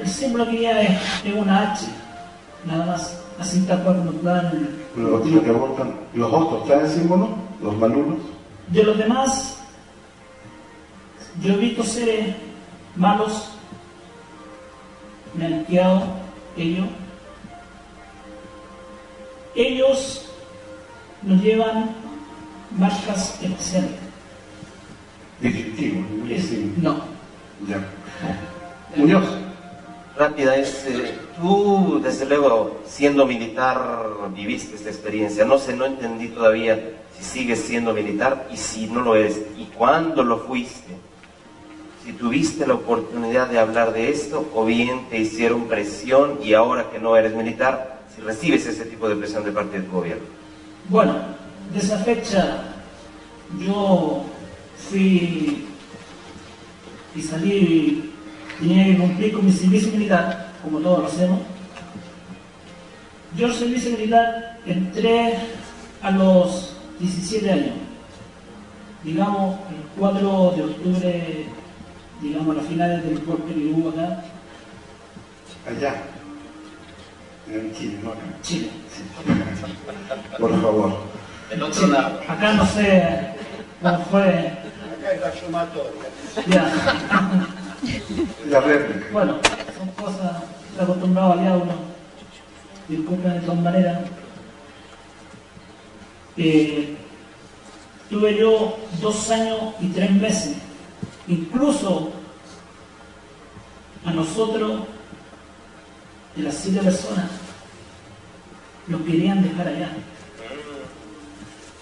El 0.00 0.08
símbolo 0.08 0.48
que 0.48 0.60
ya 0.62 0.80
es, 0.82 1.00
es 1.24 1.34
una 1.34 1.72
H, 1.72 1.86
nada 2.64 2.86
más, 2.86 3.20
así 3.38 3.60
tal 3.62 3.82
cual 3.82 3.96
como 3.96 4.12
dan. 4.22 4.68
Los, 4.96 5.22
que 5.44 5.52
montan- 5.52 5.94
los 6.14 6.32
otros 6.32 6.64
traen 6.66 6.88
símbolos, 6.88 7.28
los 7.62 7.76
malulos. 7.76 8.18
De 8.68 8.82
los 8.84 8.96
demás, 8.98 9.58
yo 11.42 11.54
he 11.54 11.56
visto 11.56 11.82
seres 11.82 12.34
malos, 12.96 13.50
me 15.34 15.46
han 15.46 15.64
ellos. 16.56 16.86
Ellos 19.54 20.24
nos 21.22 21.42
llevan 21.42 21.90
marcas 22.78 23.38
especiales. 23.42 23.90
Distintivos. 25.40 26.04
No. 26.76 26.96
Ya. 27.68 27.78
Muñoz. 28.96 29.24
Rápida 30.18 30.56
es, 30.56 30.84
eh, 30.88 31.14
tú 31.36 32.00
desde 32.02 32.26
luego 32.26 32.80
siendo 32.84 33.24
militar 33.24 33.78
viviste 34.34 34.74
esta 34.74 34.88
experiencia, 34.88 35.44
no 35.44 35.58
sé, 35.58 35.76
no 35.76 35.86
entendí 35.86 36.26
todavía 36.26 36.96
si 37.16 37.22
sigues 37.22 37.60
siendo 37.60 37.94
militar 37.94 38.48
y 38.52 38.56
si 38.56 38.88
no 38.88 39.00
lo 39.00 39.14
eres, 39.14 39.40
y 39.56 39.66
cuándo 39.66 40.24
lo 40.24 40.40
fuiste, 40.40 40.96
si 42.04 42.12
tuviste 42.14 42.66
la 42.66 42.74
oportunidad 42.74 43.46
de 43.46 43.60
hablar 43.60 43.92
de 43.92 44.10
esto 44.10 44.44
o 44.54 44.64
bien 44.64 45.08
te 45.08 45.18
hicieron 45.18 45.68
presión 45.68 46.40
y 46.42 46.54
ahora 46.54 46.90
que 46.90 46.98
no 46.98 47.16
eres 47.16 47.32
militar, 47.32 48.00
si 48.12 48.20
recibes 48.20 48.66
ese 48.66 48.86
tipo 48.86 49.08
de 49.08 49.14
presión 49.14 49.44
de 49.44 49.52
parte 49.52 49.78
de 49.78 49.86
tu 49.86 49.92
gobierno. 49.92 50.24
Bueno, 50.88 51.14
de 51.72 51.78
esa 51.78 51.98
fecha 51.98 52.64
yo 53.60 54.24
fui 54.90 55.68
y 57.14 57.22
salí 57.22 58.14
tenía 58.58 58.84
que 58.86 58.98
cumplir 58.98 59.32
con 59.32 59.46
mi 59.46 59.52
servicio 59.52 59.92
militar, 59.92 60.52
como 60.62 60.78
todos 60.80 61.00
lo 61.00 61.06
hacemos. 61.06 61.40
Yo 63.36 63.46
el 63.46 63.54
servicio 63.54 63.90
militar 63.92 64.58
entré 64.66 65.34
a 66.02 66.10
los 66.10 66.74
17 66.98 67.50
años, 67.50 67.74
digamos 69.04 69.58
el 69.70 69.82
4 69.98 70.54
de 70.56 70.62
octubre, 70.62 71.46
digamos 72.20 72.56
a 72.56 72.58
las 72.58 72.66
finales 72.68 73.04
del 73.04 73.24
golpe 73.24 73.54
que 73.54 73.66
hubo 73.66 73.90
acá, 73.90 74.24
Allá. 75.68 75.94
En 77.50 77.74
Chile, 77.74 77.98
¿no? 78.02 78.10
acá. 78.12 78.20
Chile. 78.42 78.70
Por 80.38 80.62
favor. 80.62 81.02
Del 81.50 81.62
otro 81.62 81.80
Chile. 81.82 81.92
lado. 81.92 82.20
Acá 82.26 82.52
no 82.54 82.66
sé 82.66 83.18
cómo 83.82 83.98
fue. 84.10 84.22
Acá 84.28 85.12
es 85.14 85.20
la 85.20 85.32
sumatoria. 85.34 85.92
Ya. 86.46 87.46
La 88.50 88.60
réplica. 88.60 89.06
Bueno, 89.12 89.38
son 89.78 89.88
cosas 90.04 90.42
que 90.76 90.82
acostumbrado 90.82 91.32
a 91.32 91.36
liar 91.36 91.56
uno. 91.56 91.72
Disculpen 92.88 93.34
de 93.34 93.40
todas 93.40 93.60
maneras. 93.60 94.00
Eh, 96.36 96.96
tuve 98.08 98.36
yo 98.36 98.78
dos 99.00 99.30
años 99.30 99.74
y 99.80 99.88
tres 99.88 100.10
meses. 100.12 100.56
Incluso 101.26 102.10
a 104.04 104.12
nosotros, 104.12 104.82
de 106.34 106.42
las 106.42 106.54
siete 106.54 106.80
personas, 106.80 107.26
nos 108.86 109.02
querían 109.02 109.42
dejar 109.42 109.68
allá. 109.68 109.90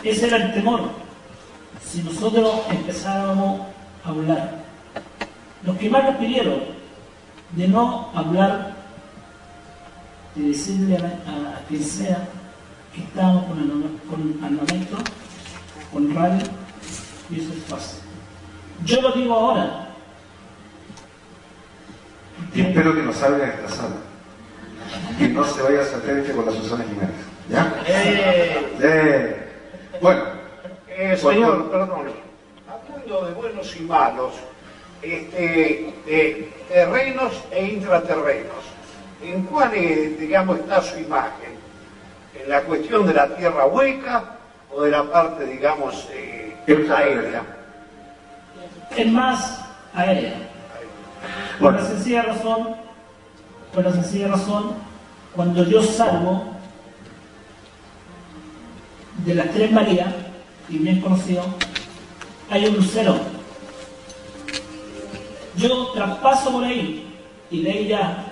Ese 0.02 0.26
era 0.26 0.36
el 0.38 0.54
temor. 0.54 0.90
Si 1.84 2.02
nosotros 2.02 2.62
empezábamos 2.70 3.60
a 4.04 4.08
hablar. 4.08 4.65
Los 5.66 5.76
que 5.78 5.90
más 5.90 6.04
nos 6.04 6.16
pidieron 6.16 6.60
de 7.52 7.68
no 7.68 8.10
hablar, 8.14 8.74
de 10.34 10.48
decirle 10.48 10.96
a, 10.96 11.00
a- 11.00 11.56
a 11.56 11.60
quien 11.68 11.82
sea 11.82 12.28
que 12.94 13.02
estábamos 13.02 13.44
con, 13.46 13.58
arma- 13.58 14.00
con 14.08 14.44
armamento, 14.44 14.96
con 15.92 16.14
radio, 16.14 16.46
y 17.30 17.40
eso 17.40 17.52
es 17.52 17.64
fácil. 17.64 18.00
Yo 18.84 19.00
lo 19.02 19.12
digo 19.12 19.34
ahora, 19.34 19.82
Y 22.54 22.60
espero 22.60 22.94
que 22.94 23.02
no 23.02 23.12
salga 23.12 23.38
de 23.38 23.46
esta 23.50 23.68
sala. 23.68 23.96
Que 25.18 25.28
no 25.28 25.44
se 25.44 25.62
vaya 25.62 25.78
a 25.80 25.82
hacer 25.82 26.00
frente 26.00 26.32
con 26.32 26.46
la 26.46 26.52
Susana 26.52 26.84
Jiménez. 26.84 27.10
¿Ya? 27.50 27.82
Eh, 27.86 28.76
Eh, 28.80 29.48
bueno. 30.00 30.22
eh, 30.88 31.16
señor, 31.16 31.70
perdón. 31.70 31.90
Hablando 32.68 33.26
de 33.26 33.34
buenos 33.34 33.76
y 33.76 33.80
malos, 33.84 34.34
este, 35.02 35.92
de 36.06 36.52
terrenos 36.68 37.32
e 37.50 37.66
intraterrenos, 37.66 38.64
¿en 39.22 39.42
cuál, 39.44 39.72
eh, 39.74 40.16
digamos, 40.18 40.58
está 40.58 40.82
su 40.82 40.98
imagen? 40.98 41.56
¿En 42.42 42.48
la 42.48 42.62
cuestión 42.62 43.06
de 43.06 43.14
la 43.14 43.28
tierra 43.36 43.66
hueca 43.66 44.36
o 44.72 44.82
de 44.82 44.90
la 44.90 45.04
parte, 45.04 45.46
digamos, 45.46 46.08
eh, 46.12 46.54
aérea? 46.66 47.42
es 48.96 49.12
más 49.12 49.60
aérea. 49.94 50.34
Por 51.60 51.74
la 51.74 51.84
sencilla 51.84 52.22
razón, 52.22 52.76
por 53.74 53.84
la 53.84 53.92
sencilla 53.92 54.28
razón, 54.28 54.74
cuando 55.34 55.64
yo 55.64 55.82
salgo 55.82 56.44
de 59.24 59.34
las 59.34 59.50
Tres 59.50 59.72
Marías, 59.72 60.12
y 60.68 60.78
bien 60.78 61.00
conocido, 61.00 61.44
hay 62.50 62.66
un 62.66 62.76
lucero. 62.76 63.35
Yo 65.56 65.92
traspaso 65.92 66.52
por 66.52 66.64
ahí 66.64 67.18
y 67.50 67.62
de 67.62 67.70
ahí 67.70 67.88
ya 67.88 68.26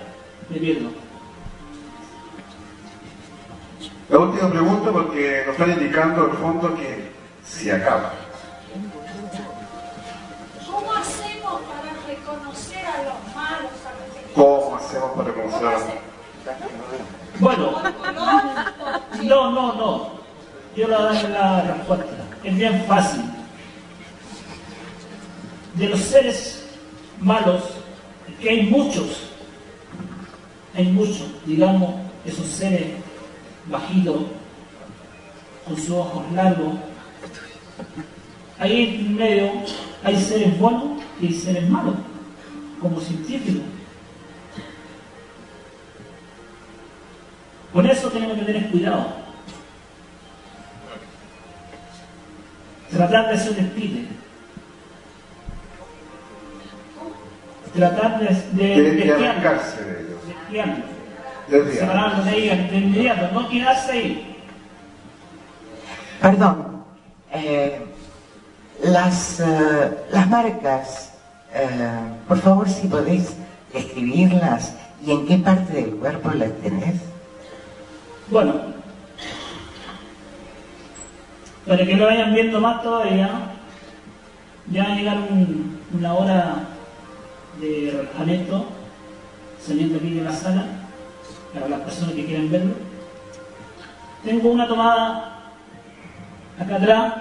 me 0.49 0.59
pierdo. 0.59 0.89
La 4.09 4.19
última 4.19 4.51
pregunta 4.51 4.91
porque 4.91 5.43
nos 5.47 5.55
están 5.55 5.71
indicando 5.71 6.25
al 6.25 6.37
fondo 6.37 6.75
que 6.75 7.11
se 7.43 7.71
acaba. 7.71 8.13
¿Cómo 10.65 10.93
hacemos 10.93 11.61
para 11.61 11.93
reconocer 12.07 12.85
a 12.85 13.03
los 13.03 13.35
malos? 13.35 13.71
a 13.85 13.91
los? 13.91 14.35
¿Cómo 14.35 14.75
hacemos 14.75 15.11
para 15.11 15.33
conocer 15.33 15.67
a 15.67 15.79
Bueno, 17.39 17.81
no, 19.23 19.51
no, 19.51 19.73
no. 19.73 20.11
Yo 20.75 20.87
le 20.87 20.95
doy 20.95 21.23
la 21.29 21.61
respuesta. 21.61 22.13
Es 22.43 22.55
bien 22.55 22.85
fácil. 22.87 23.23
De 25.73 25.89
los 25.89 25.99
seres 25.99 26.64
malos, 27.19 27.63
que 28.41 28.49
hay 28.49 28.63
muchos, 28.63 29.29
hay 30.75 30.85
muchos, 30.85 31.27
digamos, 31.45 31.95
esos 32.25 32.47
seres 32.47 32.87
bajitos, 33.67 34.23
con 35.65 35.75
sus 35.75 35.89
ojos 35.91 36.23
largos. 36.33 36.75
Ahí 38.59 38.99
en 38.99 39.15
medio 39.15 39.51
hay 40.03 40.15
seres 40.21 40.57
buenos 40.59 41.01
y 41.21 41.27
hay 41.27 41.33
seres 41.33 41.69
malos, 41.69 41.95
como 42.81 42.99
científicos. 43.01 43.63
Por 47.73 47.85
eso 47.85 48.09
tenemos 48.09 48.37
que 48.37 48.45
tener 48.45 48.69
cuidado. 48.71 49.07
Tratar 52.89 53.27
de 53.27 53.33
hacer 53.33 53.51
un 53.51 53.65
espíritu. 53.65 54.15
Tratar 57.75 58.19
de, 58.19 58.27
de, 58.53 58.81
de, 58.81 58.91
de 59.05 59.11
arrancarse 59.27 59.83
de 59.83 59.99
ellos? 60.01 60.19
desviarlo, 60.27 60.83
Desviarlo. 61.47 61.73
separarlo 61.79 62.23
de 62.23 62.29
ahí 62.31 62.69
de 62.71 62.77
inmediato, 62.77 63.29
no 63.33 63.49
quedarse 63.49 63.91
ahí. 63.91 64.35
Perdón, 66.21 66.83
eh, 67.33 67.81
las, 68.83 69.39
eh, 69.41 69.97
las 70.11 70.29
marcas, 70.29 71.13
eh, 71.53 71.67
por 72.27 72.39
favor 72.39 72.69
si 72.69 72.87
podéis 72.87 73.35
describirlas 73.73 74.73
y 75.05 75.11
en 75.11 75.27
qué 75.27 75.37
parte 75.39 75.73
del 75.73 75.91
cuerpo 75.95 76.31
las 76.31 76.51
tenés. 76.61 77.01
Bueno, 78.29 78.53
para 81.67 81.85
que 81.85 81.95
lo 81.95 82.05
vayan 82.05 82.33
viendo 82.33 82.61
más 82.61 82.81
todavía, 82.81 83.29
ya 84.71 84.83
va 84.85 84.93
a 84.93 84.95
llegar 84.95 85.17
un- 85.29 85.79
una 85.93 86.13
hora 86.13 86.55
de 87.59 87.91
relajamiento 87.91 88.65
saliendo 89.59 89.97
aquí 89.97 90.13
de 90.13 90.23
la 90.23 90.31
sala 90.33 90.65
para 91.53 91.69
las 91.69 91.79
personas 91.81 92.13
que 92.13 92.25
quieran 92.25 92.51
verlo. 92.51 92.73
Tengo 94.23 94.49
una 94.49 94.67
tomada 94.67 95.43
acá 96.59 96.75
atrás 96.75 97.13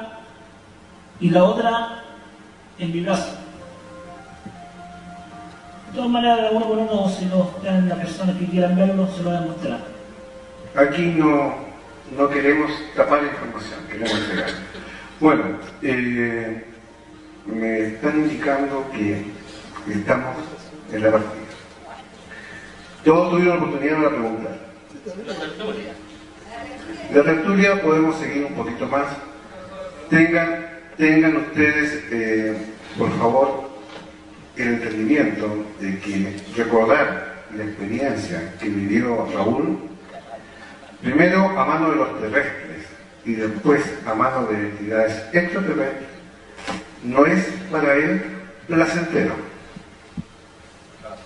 y 1.20 1.30
la 1.30 1.44
otra 1.44 2.02
en 2.78 2.92
mi 2.92 3.00
brazo. 3.00 3.36
De 5.88 5.96
todas 5.96 6.10
maneras, 6.10 6.50
uno 6.50 6.66
por 6.66 6.78
uno, 6.78 7.08
si 7.08 7.26
lo 7.26 7.50
están 7.56 7.88
las 7.88 7.98
personas 7.98 8.36
que 8.36 8.46
quieran 8.46 8.74
verlo, 8.74 9.08
se 9.14 9.22
lo 9.22 9.30
voy 9.30 9.38
a 9.38 9.42
mostrar. 9.42 9.80
Aquí 10.74 11.02
no, 11.16 11.54
no 12.16 12.28
queremos 12.28 12.70
tapar 12.96 13.22
información, 13.22 13.80
queremos 13.88 14.12
entregar. 14.12 14.50
Bueno, 15.20 15.44
eh, 15.82 16.64
me 17.46 17.78
están 17.78 18.22
indicando 18.22 18.90
que 18.92 19.33
estamos 19.92 20.36
en 20.92 21.02
la 21.02 21.12
partida. 21.12 21.30
Todos 23.04 23.30
tuvieron 23.30 23.58
la 23.58 23.64
oportunidad 23.64 23.98
de 23.98 24.08
preguntar. 24.08 24.58
La 27.12 27.22
tertulia 27.22 27.82
podemos 27.82 28.16
seguir 28.18 28.46
un 28.46 28.54
poquito 28.54 28.86
más. 28.86 29.06
Tengan, 30.08 30.66
tengan 30.96 31.36
ustedes, 31.36 32.04
eh, 32.10 32.56
por 32.96 33.10
favor, 33.18 33.70
el 34.56 34.68
entendimiento 34.68 35.64
de 35.80 35.98
que 35.98 36.36
recordar 36.56 37.34
la 37.56 37.64
experiencia 37.64 38.54
que 38.58 38.68
vivió 38.68 39.28
Raúl 39.34 39.78
primero 41.02 41.50
a 41.58 41.64
mano 41.66 41.90
de 41.90 41.96
los 41.96 42.20
terrestres 42.20 42.86
y 43.24 43.34
después 43.34 43.82
a 44.06 44.14
mano 44.14 44.46
de 44.46 44.56
entidades 44.56 45.22
extraterrestres, 45.32 46.08
no 47.02 47.26
es 47.26 47.44
para 47.70 47.94
él 47.94 48.22
placentero, 48.66 49.34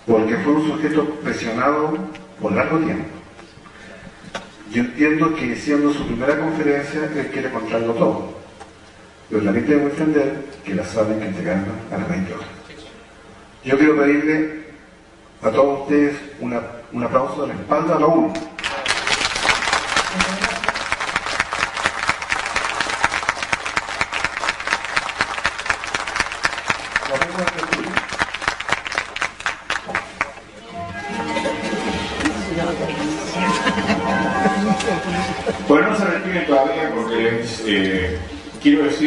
porque 0.09 0.37
fue 0.37 0.53
un 0.53 0.67
sujeto 0.67 1.05
presionado 1.23 1.93
por 2.41 2.51
largo 2.51 2.79
tiempo. 2.79 3.05
Yo 4.71 4.81
entiendo 4.81 5.35
que 5.35 5.55
siendo 5.55 5.93
su 5.93 6.03
primera 6.07 6.39
conferencia, 6.39 7.01
él 7.15 7.29
quiere 7.31 7.51
contarlo 7.51 7.93
todo. 7.93 8.33
Pero 9.29 9.43
también 9.43 9.67
tengo 9.67 9.81
que 9.85 9.89
entender 9.91 10.45
que 10.65 10.73
la 10.73 10.83
saben 10.83 11.19
que 11.19 11.27
entregarla 11.27 11.73
a 11.91 11.97
la 11.99 12.05
20 12.05 12.33
horas. 12.33 12.47
Yo 13.63 13.77
quiero 13.77 13.97
pedirle 13.97 14.63
a 15.43 15.51
todos 15.51 15.81
ustedes 15.81 16.15
una, 16.39 16.59
un 16.91 17.03
aplauso 17.03 17.43
de 17.43 17.49
la 17.49 17.53
espalda 17.53 17.95
a 17.95 17.99
la 17.99 18.07
1. 18.07 18.33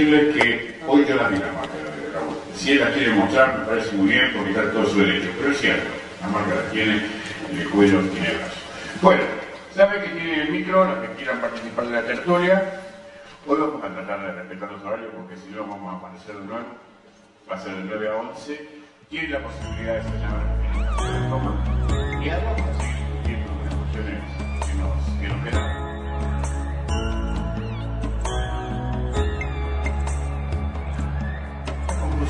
Quiero 0.03 0.27
decirles 0.27 0.37
que 0.37 0.81
hoy 0.87 1.05
yo 1.07 1.17
la 1.17 1.29
vi 1.29 1.39
la 1.39 1.53
marca 1.53 1.75
de 1.75 2.13
Raúl. 2.13 2.37
Si 2.55 2.73
él 2.73 2.81
la 2.81 2.93
quiere 2.93 3.13
mostrar, 3.13 3.59
me 3.59 3.65
parece 3.67 3.97
muy 3.97 4.09
bien 4.09 4.33
porque 4.35 4.51
está 4.51 4.73
todo 4.73 4.87
su 4.87 4.99
derecho, 4.99 5.31
pero 5.39 5.51
es 5.51 5.59
cierto, 5.59 5.91
la 6.21 6.29
marca 6.29 6.55
la 6.55 6.71
tiene, 6.71 7.03
en 7.51 7.59
el 7.59 7.71
cuello 7.71 8.01
tiene 8.01 8.31
brazo. 8.31 8.61
Bueno, 9.01 9.23
saben 9.75 10.03
que 10.03 10.09
tienen 10.09 10.41
el 10.41 10.51
micro, 10.51 10.85
los 10.85 10.99
que 11.09 11.15
quieran 11.15 11.41
participar 11.41 11.87
de 11.87 11.93
la 11.93 12.03
tertulia. 12.03 12.81
Hoy 13.47 13.61
vamos 13.61 13.83
a 13.83 13.89
tratar 13.89 14.21
de 14.27 14.33
respetar 14.33 14.73
los 14.73 14.83
horarios 14.85 15.11
porque 15.17 15.37
si 15.37 15.51
no 15.51 15.67
vamos 15.67 15.95
a 15.95 15.97
aparecer 15.99 16.37
de 16.37 16.47
nuevo. 16.47 16.67
Va 17.51 17.57
a 17.57 17.61
ser 17.61 17.75
de 17.75 17.83
9 17.85 18.09
a 18.09 18.15
11. 18.17 18.69
Tienen 19.09 19.33
la 19.33 19.41
posibilidad 19.41 19.95
de 19.95 20.03
la 20.03 21.29
toma. 21.29 21.65
Y 22.23 22.27
las 22.27 22.39
que 25.21 25.29
nos 25.29 25.45
quedan. 25.45 25.82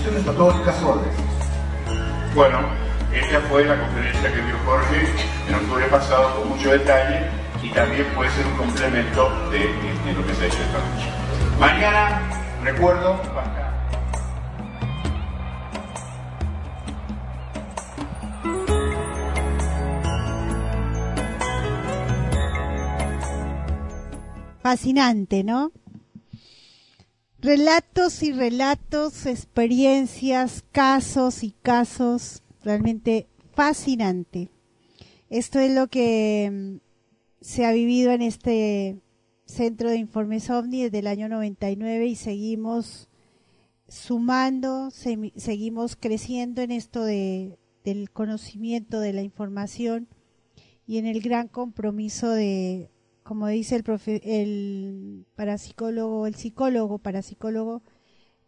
El 0.09 0.65
caso 0.65 0.91
Odebrecht. 0.91 2.35
Bueno, 2.35 2.59
esta 3.13 3.41
fue 3.49 3.65
la 3.65 3.79
conferencia 3.79 4.33
que 4.33 4.41
dio 4.43 4.55
Jorge 4.65 5.07
en 5.49 5.55
octubre 5.55 5.87
pasado 5.87 6.35
con 6.37 6.49
mucho 6.51 6.71
detalle 6.71 7.27
y 7.63 7.69
también 7.71 8.07
puede 8.15 8.31
ser 8.31 8.47
un 8.47 8.57
complemento 8.57 9.31
de, 9.51 9.59
de- 9.59 9.67
de 10.05 10.13
lo 10.15 10.27
que 10.27 10.35
se 10.35 10.45
ha 10.45 10.47
hecho 10.47 10.57
esta 10.63 10.79
noche. 10.79 11.09
Mañana, 11.61 12.21
recuerdo, 12.65 13.21
va 13.37 13.43
a 13.43 13.45
estar 13.45 13.73
Fascinante, 24.63 25.43
¿no? 25.43 25.73
Relatos 27.43 28.23
y 28.23 28.31
relatos, 28.31 29.27
experiencias, 29.27 30.63
casos 30.71 31.43
y 31.43 31.51
casos, 31.51 32.41
realmente 32.63 33.27
fascinante. 33.53 34.49
Esto 35.29 35.59
es 35.59 35.75
lo 35.75 35.89
que 35.89 36.49
mm, 36.53 36.77
se 37.41 37.67
ha 37.67 37.73
vivido 37.73 38.13
en 38.13 38.23
este 38.23 39.01
centro 39.45 39.91
de 39.91 39.97
informes 39.97 40.51
OVNI 40.51 40.85
desde 40.85 41.01
el 41.01 41.09
año 41.09 41.29
99 41.29 42.07
y 42.07 42.15
seguimos 42.15 43.09
sumando, 43.89 44.93
seguimos 44.93 45.97
creciendo 45.97 46.63
en 46.63 46.71
esto 46.71 47.03
de, 47.03 47.59
del 47.83 48.13
conocimiento, 48.13 49.01
de 49.01 49.15
la 49.15 49.23
información 49.23 50.07
y 50.87 50.99
en 50.99 51.07
el 51.07 51.21
gran 51.21 51.49
compromiso 51.49 52.31
de, 52.31 52.92
como 53.23 53.47
dice 53.49 53.77
el, 53.77 53.85
profe- 53.85 54.21
el 54.25 55.27
parapsicólogo, 55.37 56.27
el 56.27 56.35
psicólogo, 56.35 56.99
parapsicólogo 56.99 57.83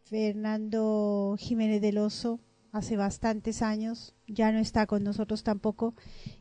Fernando 0.03 1.37
Jiménez 1.39 1.81
del 1.81 1.99
Oso, 1.99 2.41
hace 2.73 2.97
bastantes 2.97 3.63
años, 3.63 4.15
ya 4.27 4.53
no 4.53 4.59
está 4.59 4.87
con 4.87 5.05
nosotros 5.05 5.43
tampoco, 5.43 5.95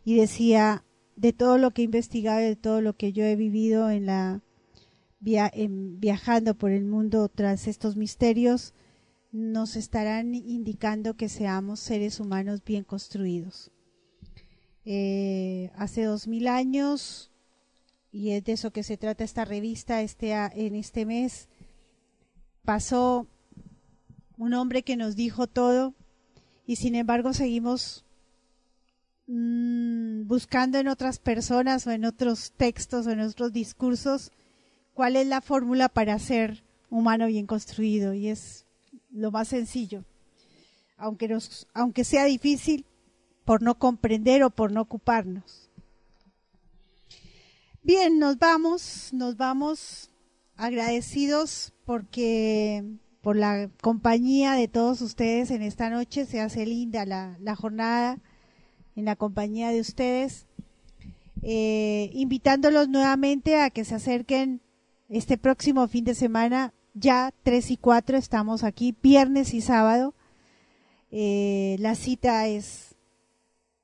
y 0.03 0.15
decía, 0.15 0.83
de 1.15 1.31
todo 1.31 1.57
lo 1.57 1.71
que 1.71 1.83
he 1.83 1.85
investigado, 1.85 2.39
de 2.39 2.55
todo 2.55 2.81
lo 2.81 2.95
que 2.97 3.13
yo 3.13 3.23
he 3.23 3.35
vivido 3.35 3.89
en 3.91 4.07
la 4.07 4.41
via- 5.19 5.51
en- 5.53 5.99
viajando 5.99 6.55
por 6.55 6.71
el 6.71 6.85
mundo 6.85 7.29
tras 7.29 7.67
estos 7.67 7.95
misterios, 7.95 8.73
nos 9.31 9.75
estarán 9.75 10.35
indicando 10.35 11.15
que 11.15 11.29
seamos 11.29 11.79
seres 11.79 12.19
humanos 12.19 12.63
bien 12.63 12.83
construidos. 12.83 13.71
Eh, 14.85 15.71
hace 15.75 16.03
dos 16.03 16.27
mil 16.27 16.47
años, 16.47 17.31
y 18.13 18.31
es 18.31 18.43
de 18.45 18.53
eso 18.53 18.71
que 18.71 18.83
se 18.83 18.95
trata 18.95 19.23
esta 19.25 19.43
revista 19.43 20.01
este, 20.01 20.33
a- 20.35 20.51
en 20.55 20.75
este 20.75 21.05
mes, 21.05 21.49
pasó 22.63 23.27
un 24.37 24.53
hombre 24.53 24.83
que 24.83 24.95
nos 24.95 25.15
dijo 25.15 25.47
todo 25.47 25.93
y 26.67 26.75
sin 26.77 26.95
embargo 26.95 27.33
seguimos 27.33 28.05
mm, 29.27 30.27
buscando 30.27 30.77
en 30.77 30.87
otras 30.87 31.19
personas 31.19 31.85
o 31.87 31.91
en 31.91 32.05
otros 32.05 32.53
textos 32.55 33.07
o 33.07 33.11
en 33.11 33.19
otros 33.19 33.51
discursos 33.51 34.31
cuál 34.93 35.15
es 35.15 35.27
la 35.27 35.41
fórmula 35.41 35.89
para 35.89 36.19
ser 36.19 36.63
humano 36.89 37.25
bien 37.27 37.47
construido 37.47 38.13
y 38.13 38.27
es 38.29 38.65
lo 39.11 39.31
más 39.31 39.47
sencillo. 39.47 40.03
Aunque 40.97 41.27
nos 41.27 41.67
aunque 41.73 42.03
sea 42.03 42.25
difícil 42.25 42.85
por 43.43 43.61
no 43.63 43.77
comprender 43.79 44.43
o 44.43 44.51
por 44.51 44.71
no 44.71 44.81
ocuparnos 44.81 45.62
bien 47.83 48.19
nos 48.19 48.37
vamos 48.37 49.09
nos 49.13 49.37
vamos 49.37 50.09
agradecidos 50.55 51.73
porque 51.85 52.83
por 53.23 53.37
la 53.37 53.69
compañía 53.81 54.53
de 54.53 54.67
todos 54.67 55.01
ustedes 55.01 55.49
en 55.49 55.61
esta 55.61 55.89
noche. 55.89 56.25
Se 56.25 56.41
hace 56.41 56.65
linda 56.65 57.05
la, 57.05 57.55
jornada 57.55 58.19
en 58.97 59.05
la 59.05 59.15
compañía 59.15 59.69
de 59.69 59.79
ustedes. 59.79 60.45
Eh, 61.41 62.09
invitándolos 62.13 62.89
nuevamente 62.89 63.57
a 63.61 63.69
que 63.69 63.85
se 63.85 63.95
acerquen 63.95 64.61
este 65.07 65.37
próximo 65.37 65.87
fin 65.87 66.03
de 66.03 66.15
semana. 66.15 66.73
Ya 66.93 67.33
3 67.43 67.71
y 67.71 67.77
4 67.77 68.17
estamos 68.17 68.65
aquí 68.65 68.93
viernes 69.01 69.53
y 69.53 69.61
sábado. 69.61 70.13
Eh, 71.09 71.77
la 71.79 71.95
cita 71.95 72.47
es 72.47 72.95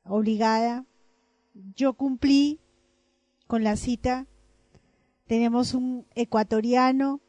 obligada. 0.04 0.86
Yo 1.76 1.94
cumplí 1.94 2.60
con 3.50 3.64
la 3.64 3.78
cita 3.78 4.28
tenemos 5.26 5.74
un 5.74 6.06
ecuatoriano 6.14 7.20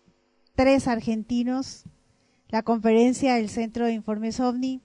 tres 0.54 0.86
argentinos 0.86 1.84
la 2.50 2.62
conferencia 2.62 3.36
del 3.36 3.48
Centro 3.48 3.86
de 3.86 3.94
Informes 3.94 4.38
OVNI. 4.38 4.82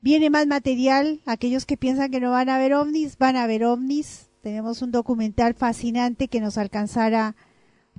Viene 0.00 0.28
más 0.28 0.48
material, 0.48 1.20
aquellos 1.26 1.64
que 1.64 1.76
piensan 1.76 2.10
que 2.10 2.18
no 2.18 2.32
van 2.32 2.48
a 2.48 2.58
ver 2.58 2.74
ovnis, 2.74 3.18
van 3.18 3.36
a 3.36 3.46
ver 3.46 3.64
ovnis. 3.64 4.28
Tenemos 4.42 4.82
un 4.82 4.90
documental 4.90 5.54
fascinante 5.54 6.26
que 6.26 6.40
nos 6.40 6.58
alcanzara 6.58 7.36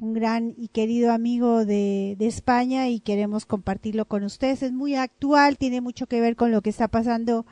un 0.02 0.14
gran 0.14 0.54
y 0.58 0.68
querido 0.68 1.14
amigo 1.14 1.64
de, 1.64 2.18
de 2.20 2.28
España 2.28 2.90
y 2.90 3.00
queremos 3.00 3.46
compartirlo 3.46 4.04
con 4.04 4.26
ustedes. 4.26 4.64
Es 4.64 4.74
muy 4.74 4.96
actual, 4.96 5.58
tiene 5.58 5.80
mucho 5.80 6.08
que 6.08 6.20
ver 6.20 6.36
con 6.36 6.52
lo 6.52 6.62
que 6.62 6.72
está 6.72 6.90
pasando 6.90 7.46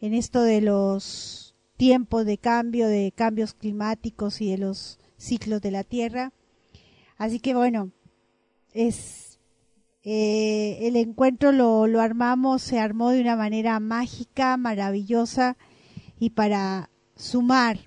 en 0.00 0.12
esto 0.12 0.42
de 0.42 0.60
los 0.60 1.47
tiempos 1.78 2.26
de 2.26 2.36
cambio, 2.36 2.88
de 2.88 3.12
cambios 3.16 3.54
climáticos 3.54 4.42
y 4.42 4.50
de 4.50 4.58
los 4.58 4.98
ciclos 5.16 5.62
de 5.62 5.70
la 5.70 5.84
Tierra. 5.84 6.32
Así 7.16 7.40
que 7.40 7.54
bueno, 7.54 7.92
es 8.74 9.38
eh, 10.04 10.78
el 10.82 10.96
encuentro 10.96 11.52
lo, 11.52 11.86
lo 11.86 12.00
armamos, 12.00 12.62
se 12.62 12.78
armó 12.78 13.10
de 13.10 13.22
una 13.22 13.36
manera 13.36 13.80
mágica, 13.80 14.56
maravillosa 14.56 15.56
y 16.18 16.30
para 16.30 16.90
sumar 17.16 17.78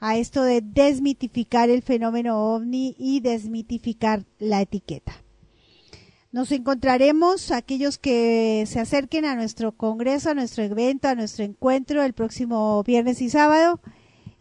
a 0.00 0.16
esto 0.16 0.42
de 0.42 0.60
desmitificar 0.60 1.70
el 1.70 1.82
fenómeno 1.82 2.54
ovni 2.54 2.94
y 2.98 3.20
desmitificar 3.20 4.24
la 4.38 4.60
etiqueta. 4.60 5.23
Nos 6.34 6.50
encontraremos 6.50 7.52
aquellos 7.52 7.96
que 7.96 8.64
se 8.66 8.80
acerquen 8.80 9.24
a 9.24 9.36
nuestro 9.36 9.70
congreso, 9.70 10.30
a 10.30 10.34
nuestro 10.34 10.64
evento, 10.64 11.06
a 11.06 11.14
nuestro 11.14 11.44
encuentro 11.44 12.02
el 12.02 12.12
próximo 12.12 12.82
viernes 12.82 13.22
y 13.22 13.30
sábado 13.30 13.78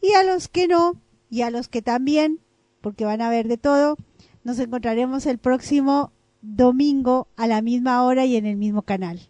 y 0.02 0.14
a 0.14 0.24
los 0.24 0.48
que 0.48 0.68
no 0.68 1.00
y 1.30 1.44
a 1.44 1.52
los 1.52 1.68
que 1.68 1.84
también, 1.84 2.40
porque 2.82 3.06
van 3.06 3.22
a 3.22 3.30
ver 3.30 3.48
de 3.48 3.60
todo, 3.60 3.98
nos 4.44 4.58
encontraremos 4.58 5.28
el 5.28 5.38
próximo 5.38 6.12
domingo 6.42 7.28
a 7.36 7.46
la 7.46 7.62
misma 7.62 8.04
hora 8.04 8.26
y 8.26 8.38
en 8.38 8.48
el 8.48 8.58
mismo 8.58 8.82
canal. 8.82 9.30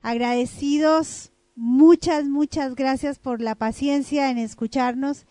Agradecidos, 0.00 1.34
muchas, 1.56 2.24
muchas 2.24 2.74
gracias 2.74 3.18
por 3.18 3.42
la 3.42 3.54
paciencia 3.54 4.30
en 4.30 4.38
escucharnos 4.38 5.26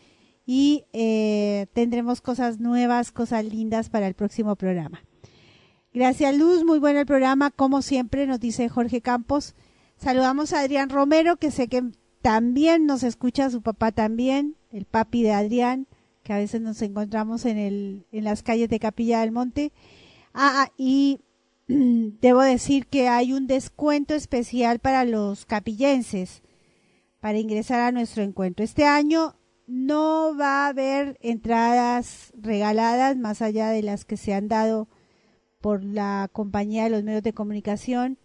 y 0.46 0.84
eh, 0.94 1.66
tendremos 1.74 2.22
cosas 2.22 2.60
nuevas, 2.60 3.12
cosas 3.12 3.46
lindas 3.46 3.90
para 3.90 4.06
el 4.06 4.14
próximo 4.14 4.56
programa. 4.56 5.02
Gracias 5.94 6.38
Luz, 6.38 6.64
muy 6.64 6.80
bueno 6.80 7.02
el 7.02 7.06
programa, 7.06 7.52
como 7.52 7.82
siempre 7.82 8.26
nos 8.26 8.40
dice 8.40 8.70
Jorge 8.70 9.02
Campos. 9.02 9.56
Saludamos 9.98 10.54
a 10.54 10.62
Adrián 10.62 10.90
Romero, 10.90 11.36
que 11.36 11.52
sé 11.52 11.68
que 11.68 11.84
también 12.22 12.86
nos 12.86 13.04
escucha, 13.04 13.50
su 13.50 13.62
papá 13.62 13.92
también, 13.92 14.56
el 14.72 14.86
papi 14.86 15.22
de 15.22 15.34
Adrián, 15.34 15.88
que 16.24 16.32
a 16.32 16.38
veces 16.38 16.62
nos 16.62 16.82
encontramos 16.82 17.46
en, 17.46 17.58
el, 17.58 18.06
en 18.14 18.24
las 18.24 18.42
calles 18.42 18.70
de 18.70 18.80
Capilla 18.80 19.20
del 19.20 19.34
Monte. 19.34 19.74
Ah, 20.34 20.64
ah, 20.64 20.72
y 20.78 21.20
debo 21.68 22.40
decir 22.42 22.88
que 22.88 23.10
hay 23.10 23.34
un 23.34 23.46
descuento 23.46 24.16
especial 24.16 24.80
para 24.80 25.04
los 25.04 25.46
capillenses 25.46 26.42
para 27.20 27.38
ingresar 27.38 27.82
a 27.82 27.92
nuestro 27.92 28.24
encuentro. 28.24 28.64
Este 28.64 28.86
año 28.86 29.36
no 29.68 30.38
va 30.40 30.66
a 30.66 30.70
haber 30.70 31.18
entradas 31.20 32.32
regaladas 32.34 33.18
más 33.18 33.42
allá 33.42 33.72
de 33.72 33.84
las 33.84 34.06
que 34.06 34.16
se 34.16 34.34
han 34.34 34.48
dado 34.48 34.88
por 35.62 35.84
la 35.84 36.30
compañía 36.34 36.84
de 36.84 36.90
los 36.90 37.04
medios 37.04 37.24
de 37.24 37.34
comunicación. 37.34 38.18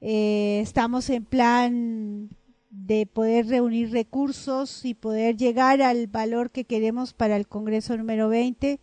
Eh, 0.00 0.60
estamos 0.62 1.10
en 1.10 1.24
plan 1.24 2.30
de 2.70 3.06
poder 3.06 3.48
reunir 3.48 3.90
recursos 3.90 4.84
y 4.84 4.94
poder 4.94 5.36
llegar 5.36 5.82
al 5.82 6.06
valor 6.06 6.50
que 6.50 6.64
queremos 6.64 7.12
para 7.12 7.36
el 7.36 7.48
Congreso 7.48 7.96
número 7.96 8.28
20. 8.28 8.78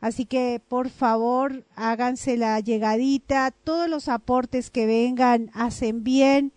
Así 0.00 0.24
que 0.24 0.60
por 0.66 0.90
favor 0.90 1.64
háganse 1.76 2.36
la 2.36 2.58
llegadita, 2.58 3.52
todos 3.52 3.88
los 3.88 4.08
aportes 4.08 4.70
que 4.70 4.86
vengan 4.86 5.50
hacen 5.54 6.02
bien. 6.02 6.52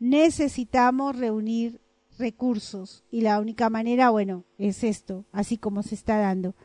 Necesitamos 0.00 1.16
reunir 1.16 1.80
recursos 2.18 3.04
y 3.10 3.20
la 3.20 3.38
única 3.38 3.70
manera, 3.70 4.10
bueno, 4.10 4.44
es 4.58 4.82
esto, 4.82 5.24
así 5.30 5.58
como 5.58 5.84
se 5.84 5.94
está 5.94 6.18
dando. 6.18 6.56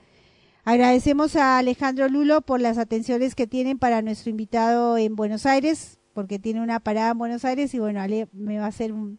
Agradecemos 0.69 1.37
a 1.37 1.59
Alejandro 1.59 2.09
Lulo 2.09 2.41
por 2.41 2.59
las 2.59 2.77
atenciones 2.77 3.35
que 3.35 3.47
tienen 3.47 3.79
para 3.79 4.01
nuestro 4.01 4.31
invitado 4.31 4.97
en 4.97 5.15
Buenos 5.15 5.45
Aires, 5.45 5.97
porque 6.13 6.39
tiene 6.39 6.59
una 6.59 6.81
parada 6.81 7.11
en 7.11 7.17
Buenos 7.17 7.45
Aires 7.45 7.73
y 7.73 7.79
bueno, 7.79 8.01
me 8.33 8.59
va 8.59 8.65
a 8.65 8.67
hacer 8.67 8.91
un, 8.91 9.17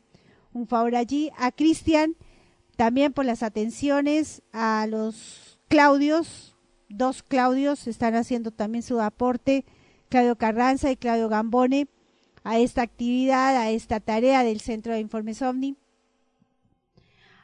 un 0.52 0.66
favor 0.66 0.94
allí. 0.94 1.30
A 1.38 1.50
Cristian 1.50 2.16
también 2.76 3.14
por 3.14 3.24
las 3.24 3.42
atenciones, 3.42 4.42
a 4.52 4.86
los 4.90 5.58
Claudios, 5.68 6.54
dos 6.90 7.22
Claudios 7.22 7.86
están 7.86 8.14
haciendo 8.14 8.50
también 8.50 8.82
su 8.82 9.00
aporte, 9.00 9.64
Claudio 10.10 10.36
Carranza 10.36 10.90
y 10.90 10.96
Claudio 10.98 11.30
Gambone. 11.30 11.88
a 12.44 12.58
esta 12.58 12.82
actividad, 12.82 13.56
a 13.56 13.70
esta 13.70 14.00
tarea 14.00 14.44
del 14.44 14.60
Centro 14.60 14.92
de 14.92 15.00
Informes 15.00 15.40
OVNI. 15.40 15.78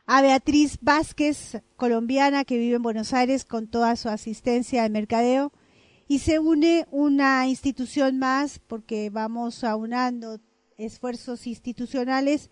A 0.06 0.20
Beatriz 0.20 0.76
Vázquez, 0.82 1.62
colombiana 1.76 2.44
que 2.44 2.58
vive 2.58 2.76
en 2.76 2.82
Buenos 2.82 3.14
Aires 3.14 3.46
con 3.46 3.68
toda 3.68 3.96
su 3.96 4.10
asistencia 4.10 4.82
de 4.82 4.90
mercadeo. 4.90 5.50
Y 6.06 6.18
se 6.18 6.38
une 6.38 6.86
una 6.90 7.48
institución 7.48 8.18
más 8.18 8.58
porque 8.58 9.08
vamos 9.08 9.64
aunando 9.64 10.40
esfuerzos 10.76 11.46
institucionales. 11.46 12.50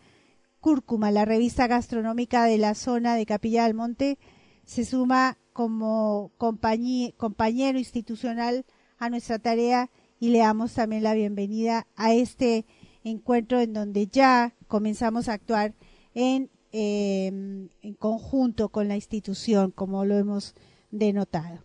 Cúrcuma, 0.61 1.11
la 1.11 1.27
revista 1.27 1.67
gastronómica 1.67 2.45
de 2.45 2.57
la 2.57 2.75
zona 2.75 3.17
de 3.17 3.27
Capilla 3.27 3.65
del 3.65 3.75
Monte, 3.75 4.19
se 4.65 4.87
suma 4.87 5.37
como 5.53 6.33
compañero 6.39 7.79
institucional 7.79 8.65
a 8.97 9.11
nuestra 9.11 9.39
tarea 9.39 9.91
y 10.19 10.31
le 10.31 10.39
damos 10.39 10.73
también 10.73 11.03
la 11.03 11.13
bienvenida 11.13 11.87
a 11.97 12.15
este 12.15 12.65
encuentro 13.05 13.61
en 13.61 13.75
donde 13.75 14.07
ya 14.07 14.55
comenzamos 14.69 15.29
a 15.29 15.35
actuar 15.35 15.75
en, 16.15 16.49
em, 16.73 17.69
en 17.83 17.95
conjunto 17.95 18.71
con 18.71 18.89
la 18.89 18.97
institución, 18.97 19.71
como 19.71 20.05
lo 20.05 20.17
hemos 20.17 20.55
denotado. 20.91 21.65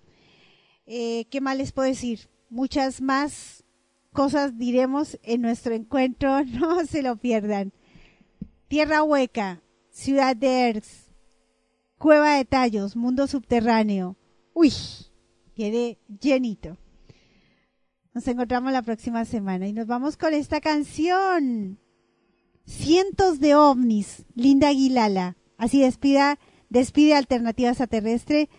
Eh, 0.85 1.25
¿Qué 1.29 1.41
más 1.41 1.57
les 1.57 1.71
puedo 1.71 1.87
decir? 1.87 2.29
Muchas 2.49 3.01
más 3.01 3.63
cosas 4.13 4.57
diremos 4.57 5.19
en 5.23 5.41
nuestro 5.41 5.73
encuentro, 5.73 6.43
no 6.45 6.85
se 6.85 7.01
lo 7.01 7.17
pierdan. 7.17 7.73
Tierra 8.67 9.03
Hueca, 9.03 9.61
Ciudad 9.89 10.35
de 10.35 10.69
Erz, 10.69 11.09
Cueva 11.97 12.35
de 12.35 12.45
Tallos, 12.45 12.95
Mundo 12.95 13.27
Subterráneo. 13.27 14.17
Uy, 14.53 14.71
quedé 15.55 15.97
llenito. 16.21 16.77
Nos 18.13 18.27
encontramos 18.27 18.71
la 18.71 18.81
próxima 18.81 19.25
semana 19.25 19.67
y 19.67 19.73
nos 19.73 19.87
vamos 19.87 20.17
con 20.17 20.33
esta 20.33 20.59
canción 20.61 21.79
cientos 22.67 23.39
de 23.39 23.55
ovnis, 23.55 24.25
Linda 24.35 24.67
Aguilala. 24.67 25.35
Así 25.57 25.81
despida, 25.81 26.37
despide 26.69 27.15
Alternativas 27.15 27.81
a 27.81 27.87
Terrestre 27.87 28.49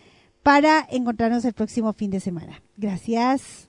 para 0.43 0.87
encontrarnos 0.91 1.45
el 1.45 1.53
próximo 1.53 1.93
fin 1.93 2.11
de 2.11 2.21
semana. 2.21 2.63
Gracias. 2.77 3.69